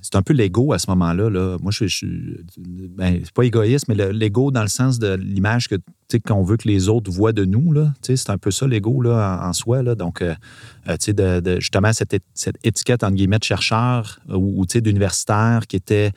c'est 0.01 0.15
un 0.15 0.21
peu 0.21 0.33
l'ego 0.33 0.71
à 0.71 0.79
ce 0.79 0.89
moment-là. 0.91 1.29
Là. 1.29 1.57
Moi, 1.61 1.71
je, 1.71 1.85
suis. 1.85 2.37
Ben, 2.57 3.19
c'est 3.23 3.33
pas 3.33 3.43
égoïste, 3.43 3.87
mais 3.87 3.95
l'ego 4.13 4.51
dans 4.51 4.61
le 4.61 4.69
sens 4.69 4.99
de 4.99 5.13
l'image 5.15 5.67
que 5.67 5.75
qu'on 6.27 6.43
veut 6.43 6.57
que 6.57 6.67
les 6.67 6.89
autres 6.89 7.11
voient 7.11 7.33
de 7.33 7.43
nous. 7.43 7.73
C'est 8.03 8.29
un 8.29 8.37
peu 8.37 8.51
ça 8.51 8.67
l'ego 8.67 9.01
là, 9.01 9.41
en, 9.43 9.53
soi. 9.53 9.81
Là. 9.81 9.95
Donc, 9.95 10.21
euh, 10.21 10.35
euh, 10.87 10.95
de, 11.07 11.39
de, 11.39 11.59
justement, 11.59 11.91
cette, 11.91 12.15
cette, 12.35 12.57
étiquette 12.63 13.03
entre 13.03 13.15
guillemets 13.15 13.39
de 13.39 13.43
chercheur 13.43 14.19
ou, 14.29 14.61
ou 14.61 14.65
d'universitaire 14.65 15.61
qui 15.67 15.75
était 15.75 16.11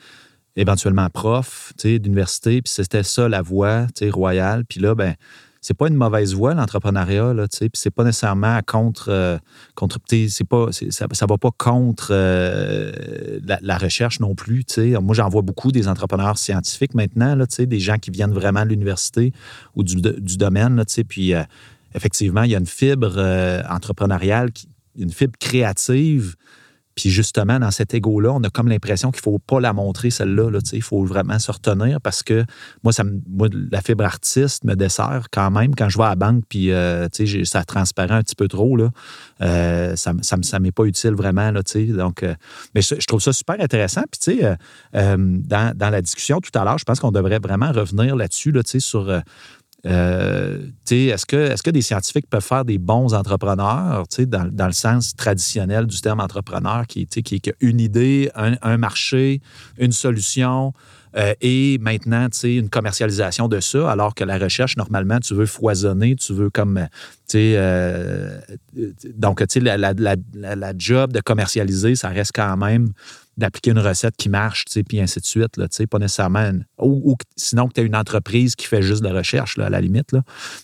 éventuellement 0.55 1.09
prof 1.09 1.73
d'université, 1.83 2.61
puis 2.61 2.71
c'était 2.71 3.03
ça 3.03 3.27
la 3.27 3.41
voie 3.41 3.87
royale. 4.11 4.65
Puis 4.65 4.79
là, 4.79 4.95
ben 4.95 5.15
c'est 5.67 5.73
pas 5.73 5.89
une 5.89 5.95
mauvaise 5.95 6.33
voie, 6.33 6.53
l'entrepreneuriat, 6.53 7.33
là, 7.33 7.45
tu 7.45 7.57
sais, 7.57 7.67
puis 7.67 7.77
c'est 7.77 7.91
pas 7.91 8.05
nécessairement 8.05 8.57
contre, 8.65 9.09
euh, 9.09 9.37
c'est 10.29 10.47
pas, 10.47 10.67
ça, 10.71 11.07
ça 11.11 11.25
va 11.25 11.37
pas 11.37 11.51
contre 11.57 12.11
euh, 12.11 13.37
la, 13.43 13.77
recherche 13.77 14.21
non 14.21 14.33
plus, 14.33 14.63
tu 14.63 14.75
sais. 14.75 14.99
Moi, 15.01 15.13
j'en 15.13 15.27
vois 15.27 15.41
beaucoup 15.41 15.73
des 15.73 15.89
entrepreneurs 15.89 16.37
scientifiques 16.37 16.93
maintenant, 16.93 17.35
là, 17.35 17.45
tu 17.47 17.55
sais, 17.55 17.65
des 17.65 17.81
gens 17.81 17.97
qui 17.97 18.11
viennent 18.11 18.31
vraiment 18.31 18.63
de 18.63 18.69
l'université 18.69 19.33
ou 19.75 19.83
du, 19.83 19.97
domaine, 20.37 20.85
tu 20.87 20.93
sais, 20.93 21.03
puis 21.03 21.33
euh, 21.33 21.43
effectivement, 21.93 22.43
il 22.43 22.51
y 22.51 22.55
a 22.55 22.59
une 22.59 22.65
fibre 22.65 23.19
entrepreneuriale, 23.69 24.51
une 24.97 25.11
fibre 25.11 25.37
créative 25.37 26.35
puis 26.97 27.11
justement, 27.11 27.59
dans 27.59 27.69
cet 27.69 27.93
ego-là, 27.93 28.33
on 28.33 28.41
a 28.41 28.49
comme 28.49 28.69
l'impression 28.69 29.11
qu'il 29.11 29.19
ne 29.19 29.31
faut 29.31 29.37
pas 29.37 29.59
la 29.59 29.71
montrer, 29.71 30.09
celle-là. 30.09 30.49
Là, 30.49 30.57
il 30.73 30.81
faut 30.81 31.05
vraiment 31.05 31.37
se 31.37 31.51
retenir 31.51 32.01
parce 32.01 32.23
que 32.23 32.43
moi, 32.83 32.91
ça 32.91 33.03
la 33.71 33.81
fibre 33.81 34.03
artiste 34.03 34.63
me 34.63 34.73
dessert 34.73 35.27
quand 35.31 35.51
même. 35.51 35.75
Quand 35.75 35.89
je 35.89 35.99
vais 35.99 36.05
à 36.05 36.09
la 36.09 36.15
banque, 36.15 36.43
puis 36.49 36.71
euh, 36.71 37.07
ça 37.43 37.63
transparaît 37.63 38.15
un 38.15 38.23
petit 38.23 38.35
peu 38.35 38.47
trop, 38.47 38.75
là, 38.75 38.89
euh, 39.41 39.95
ça 39.95 40.11
ne 40.13 40.23
ça, 40.23 40.59
m'est 40.59 40.71
pas 40.71 40.85
utile 40.85 41.13
vraiment. 41.13 41.51
Là, 41.51 41.61
donc, 41.95 42.23
euh, 42.23 42.33
mais 42.73 42.81
je, 42.81 42.95
trouve 43.05 43.21
ça 43.21 43.31
super 43.31 43.61
intéressant. 43.61 44.01
Puis, 44.09 44.41
dans, 44.93 45.77
dans, 45.77 45.89
la 45.91 46.01
discussion 46.01 46.39
tout 46.39 46.57
à 46.57 46.65
l'heure, 46.65 46.79
je 46.79 46.85
pense 46.85 46.99
qu'on 46.99 47.11
devrait 47.11 47.37
vraiment 47.37 47.71
revenir 47.71 48.15
là-dessus, 48.15 48.51
là, 48.51 48.61
sur 48.65 49.21
euh, 49.85 50.57
est-ce 50.89 51.25
que, 51.25 51.35
est 51.35 51.61
que 51.61 51.69
des 51.69 51.81
scientifiques 51.81 52.29
peuvent 52.29 52.43
faire 52.43 52.65
des 52.65 52.77
bons 52.77 53.13
entrepreneurs, 53.13 54.05
dans, 54.19 54.49
dans 54.51 54.65
le 54.65 54.73
sens 54.73 55.15
traditionnel 55.15 55.85
du 55.85 56.01
terme 56.01 56.19
entrepreneur, 56.19 56.87
qui, 56.87 57.05
qui, 57.05 57.21
qui 57.23 57.49
a 57.49 57.53
une 57.61 57.79
idée, 57.79 58.31
un, 58.35 58.77
marché, 58.77 59.41
une 59.77 59.91
solution, 59.91 60.73
euh, 61.15 61.33
et 61.41 61.77
maintenant, 61.79 62.27
une 62.43 62.69
commercialisation 62.69 63.47
de 63.47 63.59
ça, 63.59 63.89
alors 63.89 64.13
que 64.13 64.23
la 64.23 64.37
recherche, 64.37 64.77
normalement, 64.77 65.19
tu 65.19 65.35
veux 65.35 65.45
foisonner, 65.45 66.15
tu 66.15 66.33
veux 66.33 66.49
comme, 66.49 66.87
euh, 67.35 68.39
donc, 69.15 69.43
la, 69.55 69.77
la, 69.77 69.93
la, 69.93 70.55
la, 70.55 70.73
job 70.77 71.13
de 71.13 71.21
commercialiser, 71.21 71.95
ça 71.95 72.09
reste 72.09 72.31
quand 72.35 72.57
même 72.57 72.93
d'appliquer 73.37 73.71
une 73.71 73.79
recette 73.79 74.15
qui 74.17 74.29
marche, 74.29 74.65
puis 74.87 74.99
ainsi 74.99 75.19
de 75.19 75.25
suite. 75.25 75.55
Pas 75.89 75.99
nécessairement. 75.99 76.51
ou, 76.79 77.15
sinon 77.35 77.67
que 77.67 77.73
tu 77.73 77.81
as 77.81 77.83
une 77.83 77.95
entreprise 77.95 78.55
qui 78.55 78.65
fait 78.65 78.81
juste 78.81 79.03
de 79.03 79.07
la 79.07 79.19
recherche, 79.19 79.57
là, 79.57 79.67
à 79.67 79.69
la 79.69 79.79
limite. 79.79 80.11
Là. 80.11 80.23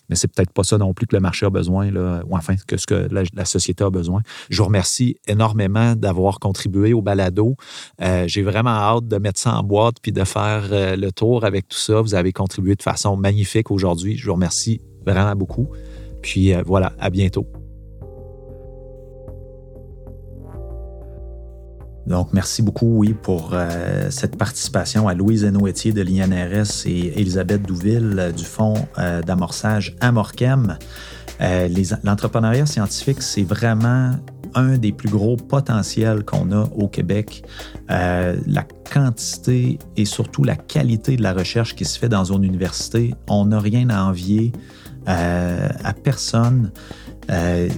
Mais 0.09 0.15
c'est 0.15 0.27
peut-être 0.27 0.51
pas 0.51 0.63
ça 0.63 0.77
non 0.77 0.93
plus 0.93 1.07
que 1.07 1.15
le 1.15 1.21
marché 1.21 1.45
a 1.45 1.49
besoin, 1.49 1.91
là, 1.91 2.23
ou 2.27 2.35
enfin 2.35 2.55
que 2.67 2.77
ce 2.77 2.87
que 2.87 3.07
la, 3.11 3.45
société 3.45 3.83
a 3.83 3.89
besoin. 3.89 4.21
Je 4.49 4.57
vous 4.57 4.65
remercie 4.65 5.17
énormément 5.27 5.95
d'avoir 5.95 6.39
contribué 6.39 6.93
au 6.93 7.01
balado. 7.01 7.55
Euh, 8.01 8.25
j'ai 8.27 8.41
vraiment 8.41 8.71
hâte 8.71 9.07
de 9.07 9.17
mettre 9.17 9.39
ça 9.39 9.55
en 9.55 9.63
boîte 9.63 9.95
puis 10.01 10.11
de 10.11 10.23
faire 10.23 10.69
euh, 10.71 10.95
le 10.95 11.11
tour 11.11 11.45
avec 11.45 11.67
tout 11.67 11.77
ça. 11.77 12.01
Vous 12.01 12.15
avez 12.15 12.31
contribué 12.31 12.75
de 12.75 12.83
façon 12.83 13.17
magnifique 13.17 13.69
aujourd'hui. 13.69 14.17
Je 14.17 14.25
vous 14.25 14.33
remercie 14.33 14.81
vraiment 15.05 15.35
beaucoup. 15.35 15.69
Puis 16.21 16.53
euh, 16.53 16.63
voilà, 16.65 16.93
à 16.99 17.09
bientôt. 17.09 17.45
Donc, 22.07 22.30
merci 22.34 22.61
beaucoup, 22.61 22.97
oui, 22.97 23.13
pour 23.13 23.51
euh, 23.53 24.09
cette 24.09 24.38
participation 24.38 25.07
à 25.07 25.13
Louise 25.13 25.45
Noétier 25.45 25.93
de 25.93 26.01
l'INRS 26.01 26.85
et 26.85 27.19
Elisabeth 27.19 27.61
Douville 27.63 28.15
euh, 28.19 28.31
du 28.31 28.43
Fonds 28.43 28.88
euh, 28.97 29.21
d'amorçage 29.21 29.95
Amorchem. 30.01 30.77
L'entrepreneuriat 32.03 32.65
scientifique, 32.65 33.21
c'est 33.21 33.43
vraiment 33.43 34.13
un 34.55 34.77
des 34.77 34.91
plus 34.91 35.09
gros 35.09 35.35
potentiels 35.35 36.23
qu'on 36.23 36.51
a 36.51 36.63
au 36.75 36.88
Québec. 36.88 37.43
Euh, 37.89 38.35
la 38.47 38.65
quantité 38.91 39.80
et 39.97 40.05
surtout 40.05 40.43
la 40.43 40.55
qualité 40.55 41.15
de 41.15 41.23
la 41.23 41.34
recherche 41.34 41.75
qui 41.75 41.85
se 41.85 41.97
fait 41.97 42.09
dans 42.09 42.31
une 42.31 42.43
université, 42.43 43.13
on 43.27 43.45
n'a 43.45 43.59
rien 43.59 43.89
à 43.89 44.03
envier 44.03 44.51
euh, 45.07 45.69
à 45.84 45.93
personne. 45.93 46.71
Euh, 47.30 47.69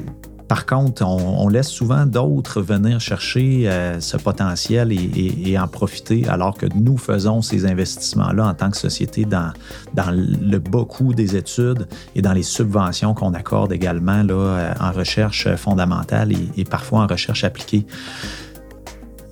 par 0.47 0.65
contre, 0.65 1.03
on, 1.05 1.47
laisse 1.49 1.69
souvent 1.69 2.05
d'autres 2.05 2.61
venir 2.61 2.99
chercher 2.99 3.69
euh, 3.69 3.99
ce 3.99 4.17
potentiel 4.17 4.91
et, 4.91 5.57
en 5.57 5.67
profiter 5.67 6.27
alors 6.27 6.57
que 6.57 6.65
nous 6.75 6.97
faisons 6.97 7.41
ces 7.41 7.65
investissements-là 7.65 8.47
en 8.47 8.53
tant 8.53 8.69
que 8.69 8.77
société 8.77 9.25
dans, 9.25 9.51
dans 9.93 10.11
le 10.11 10.59
beaucoup 10.59 11.13
des 11.13 11.35
études 11.35 11.87
et 12.15 12.21
dans 12.21 12.33
les 12.33 12.43
subventions 12.43 13.13
qu'on 13.13 13.33
accorde 13.33 13.71
également 13.71 14.23
là, 14.23 14.33
euh, 14.33 14.73
en 14.79 14.91
recherche 14.91 15.53
fondamentale 15.55 16.33
et 16.57 16.63
parfois 16.65 17.01
en 17.01 17.07
recherche 17.07 17.43
appliquée 17.43 17.85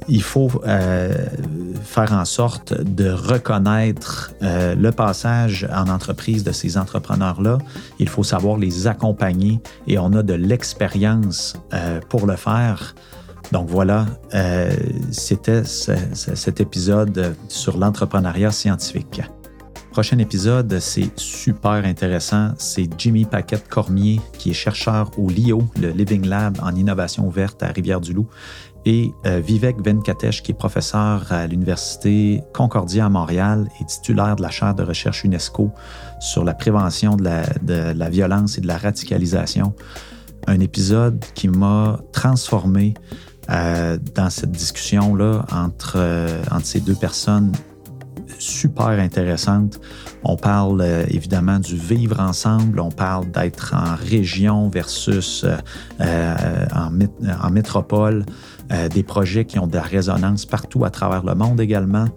il 0.07 0.23
faut 0.23 0.49
euh, 0.65 1.13
faire 1.83 2.13
en 2.13 2.25
sorte 2.25 2.73
de 2.73 3.09
reconnaître 3.09 4.33
euh, 4.41 4.75
le 4.75 4.91
passage 4.91 5.67
en 5.73 5.89
entreprise 5.89 6.43
de 6.43 6.51
ces 6.51 6.77
entrepreneurs-là. 6.77 7.57
Il 7.99 8.09
faut 8.09 8.23
savoir 8.23 8.57
les 8.57 8.87
accompagner 8.87 9.59
et 9.87 9.97
on 9.97 10.13
a 10.13 10.23
de 10.23 10.33
l'expérience 10.33 11.55
euh, 11.73 11.99
pour 12.09 12.27
le 12.27 12.35
faire. 12.35 12.95
Donc 13.51 13.69
voilà, 13.69 14.07
c'était 15.11 15.63
cet 15.63 16.59
épisode 16.59 17.35
sur 17.49 17.77
l'entrepreneuriat 17.77 18.51
scientifique. 18.51 19.21
Prochain 19.93 20.17
épisode, 20.17 20.79
c'est 20.79 21.11
super 21.19 21.85
intéressant. 21.85 22.53
C'est 22.57 22.89
Jimmy 22.97 23.25
Paquette-Cormier, 23.25 24.19
qui 24.39 24.49
est 24.49 24.53
chercheur 24.53 25.11
au 25.19 25.29
LIO, 25.29 25.61
le 25.79 25.89
Living 25.91 26.25
Lab 26.25 26.57
en 26.63 26.73
innovation 26.73 27.27
ouverte 27.27 27.61
à 27.61 27.67
Rivière-du-Loup, 27.67 28.27
et 28.85 29.13
euh, 29.25 29.39
Vivek 29.39 29.77
Venkatesh, 29.83 30.43
qui 30.43 30.51
est 30.51 30.55
professeur 30.55 31.31
à 31.31 31.47
l'Université 31.47 32.43
Concordia 32.53 33.05
à 33.05 33.09
Montréal 33.09 33.69
et 33.79 33.85
titulaire 33.85 34.35
de 34.35 34.41
la 34.41 34.49
chaire 34.49 34.75
de 34.75 34.83
recherche 34.83 35.23
UNESCO 35.23 35.71
sur 36.19 36.43
la 36.43 36.53
prévention 36.53 37.15
de 37.15 37.23
la, 37.23 38.09
violence 38.09 38.57
et 38.57 38.61
de 38.61 38.67
la 38.67 38.77
radicalisation. 38.77 39.73
Un 40.47 40.59
épisode 40.59 41.23
qui 41.33 41.47
m'a 41.47 41.99
transformé 42.11 42.93
euh, 43.49 43.97
dans 44.15 44.29
cette 44.29 44.51
discussion-là 44.51 45.45
entre, 45.51 45.93
euh, 45.97 46.41
entre 46.51 46.65
ces 46.65 46.81
deux 46.81 46.95
personnes 46.95 47.51
super 48.39 48.87
intéressante. 48.87 49.79
On 50.23 50.35
parle 50.35 50.83
évidemment 51.07 51.59
du 51.59 51.77
vivre 51.77 52.19
ensemble, 52.19 52.79
on 52.81 52.89
parle 52.89 53.29
d'être 53.31 53.73
en 53.73 53.95
région 53.95 54.67
versus 54.67 55.45
en, 55.99 57.49
métropole, 57.51 58.25
des 58.91 59.03
projets 59.03 59.45
qui 59.45 59.59
ont 59.59 59.67
de 59.67 59.75
la 59.75 59.81
résonance 59.81 60.45
partout 60.45 60.85
à 60.85 60.89
travers 60.89 61.23
le 61.23 61.35
monde 61.35 61.61
également. 61.61 62.07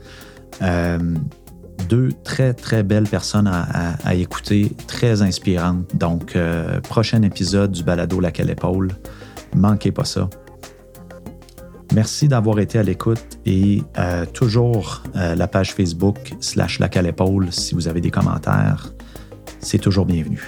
deux 1.89 2.11
très, 2.25 2.55
très 2.55 2.83
belles 2.83 3.09
personnes 3.09 3.47
à, 3.47 4.15
écouter, 4.15 4.73
très 4.87 5.23
inspirantes. 5.23 5.95
Donc, 5.97 6.37
prochain 6.85 7.23
épisode 7.23 7.73
du 7.73 7.83
Balado 7.83 8.21
La 8.21 8.31
Épaule. 8.31 8.89
Manquez 9.55 9.93
pas 9.93 10.05
ça. 10.05 10.29
Merci 11.95 12.29
d'avoir 12.29 12.59
été 12.59 12.79
à 12.79 12.83
l'écoute 12.83 13.39
et 13.47 13.83
euh, 13.99 14.27
toujours 14.27 15.03
euh, 15.15 15.35
la 15.35 15.49
page 15.49 15.73
Facebook 15.73 16.35
slash 16.41 16.79
la 16.79 16.89
épaule 17.03 17.53
si 17.53 17.75
vous 17.75 17.89
avez 17.89 18.01
des 18.01 18.11
commentaires. 18.11 18.93
C'est 19.61 19.79
toujours 19.79 20.05
bienvenu. 20.05 20.43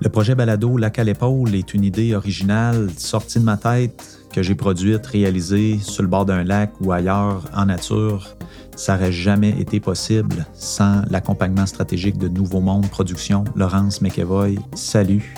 Le 0.00 0.08
projet 0.08 0.34
Balado 0.34 0.78
La 0.78 0.90
l'épaule 1.04 1.54
est 1.54 1.74
une 1.74 1.84
idée 1.84 2.14
originale 2.14 2.88
sortie 2.96 3.40
de 3.40 3.44
ma 3.44 3.56
tête 3.56 4.15
que 4.36 4.42
j'ai 4.42 4.54
produite, 4.54 5.06
réalisée 5.06 5.78
sur 5.78 6.02
le 6.02 6.10
bord 6.10 6.26
d'un 6.26 6.44
lac 6.44 6.70
ou 6.82 6.92
ailleurs 6.92 7.44
en 7.54 7.64
nature. 7.64 8.36
Ça 8.76 8.92
n'aurait 8.92 9.10
jamais 9.10 9.48
été 9.58 9.80
possible 9.80 10.44
sans 10.52 11.00
l'accompagnement 11.08 11.64
stratégique 11.64 12.18
de 12.18 12.28
Nouveau 12.28 12.60
Monde 12.60 12.86
Production. 12.90 13.44
Laurence 13.54 14.02
McEvoy, 14.02 14.58
salut. 14.74 15.34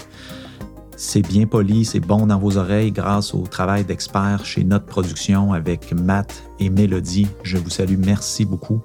C'est 0.96 1.22
bien 1.22 1.46
poli, 1.46 1.84
c'est 1.84 2.00
bon 2.00 2.26
dans 2.26 2.40
vos 2.40 2.56
oreilles 2.56 2.90
grâce 2.90 3.34
au 3.34 3.46
travail 3.46 3.84
d'experts 3.84 4.44
chez 4.44 4.64
Notre 4.64 4.86
Production 4.86 5.52
avec 5.52 5.92
Matt 5.92 6.42
et 6.58 6.68
Mélodie. 6.68 7.28
Je 7.44 7.56
vous 7.56 7.70
salue, 7.70 7.98
merci 8.04 8.44
beaucoup. 8.44 8.80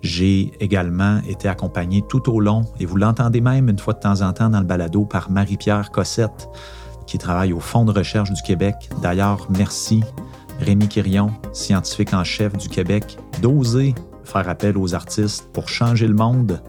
J'ai 0.00 0.52
également 0.60 1.20
été 1.28 1.48
accompagné 1.48 2.02
tout 2.08 2.30
au 2.30 2.40
long, 2.40 2.64
et 2.78 2.86
vous 2.86 2.96
l'entendez 2.96 3.42
même 3.42 3.68
une 3.68 3.78
fois 3.78 3.92
de 3.92 4.00
temps 4.00 4.22
en 4.22 4.32
temps 4.32 4.48
dans 4.48 4.60
le 4.60 4.64
balado, 4.64 5.04
par 5.04 5.30
Marie-Pierre 5.30 5.90
Cossette, 5.90 6.48
qui 7.10 7.18
travaille 7.18 7.52
au 7.52 7.58
Fonds 7.58 7.84
de 7.84 7.90
recherche 7.90 8.30
du 8.30 8.40
Québec. 8.40 8.88
D'ailleurs, 9.02 9.48
merci 9.50 10.00
Rémi 10.60 10.86
Quirion, 10.86 11.32
scientifique 11.52 12.14
en 12.14 12.22
chef 12.22 12.56
du 12.56 12.68
Québec, 12.68 13.18
d'oser 13.42 13.96
faire 14.22 14.48
appel 14.48 14.78
aux 14.78 14.94
artistes 14.94 15.48
pour 15.52 15.68
changer 15.68 16.06
le 16.06 16.14
monde. 16.14 16.62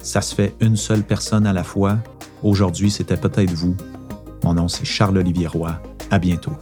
Ça 0.00 0.20
se 0.20 0.36
fait 0.36 0.54
une 0.60 0.76
seule 0.76 1.02
personne 1.02 1.48
à 1.48 1.52
la 1.52 1.64
fois. 1.64 1.98
Aujourd'hui, 2.44 2.92
c'était 2.92 3.16
peut-être 3.16 3.54
vous. 3.54 3.76
Mon 4.44 4.54
nom, 4.54 4.68
c'est 4.68 4.84
Charles-Olivier 4.84 5.48
Roy. 5.48 5.72
À 6.12 6.20
bientôt. 6.20 6.52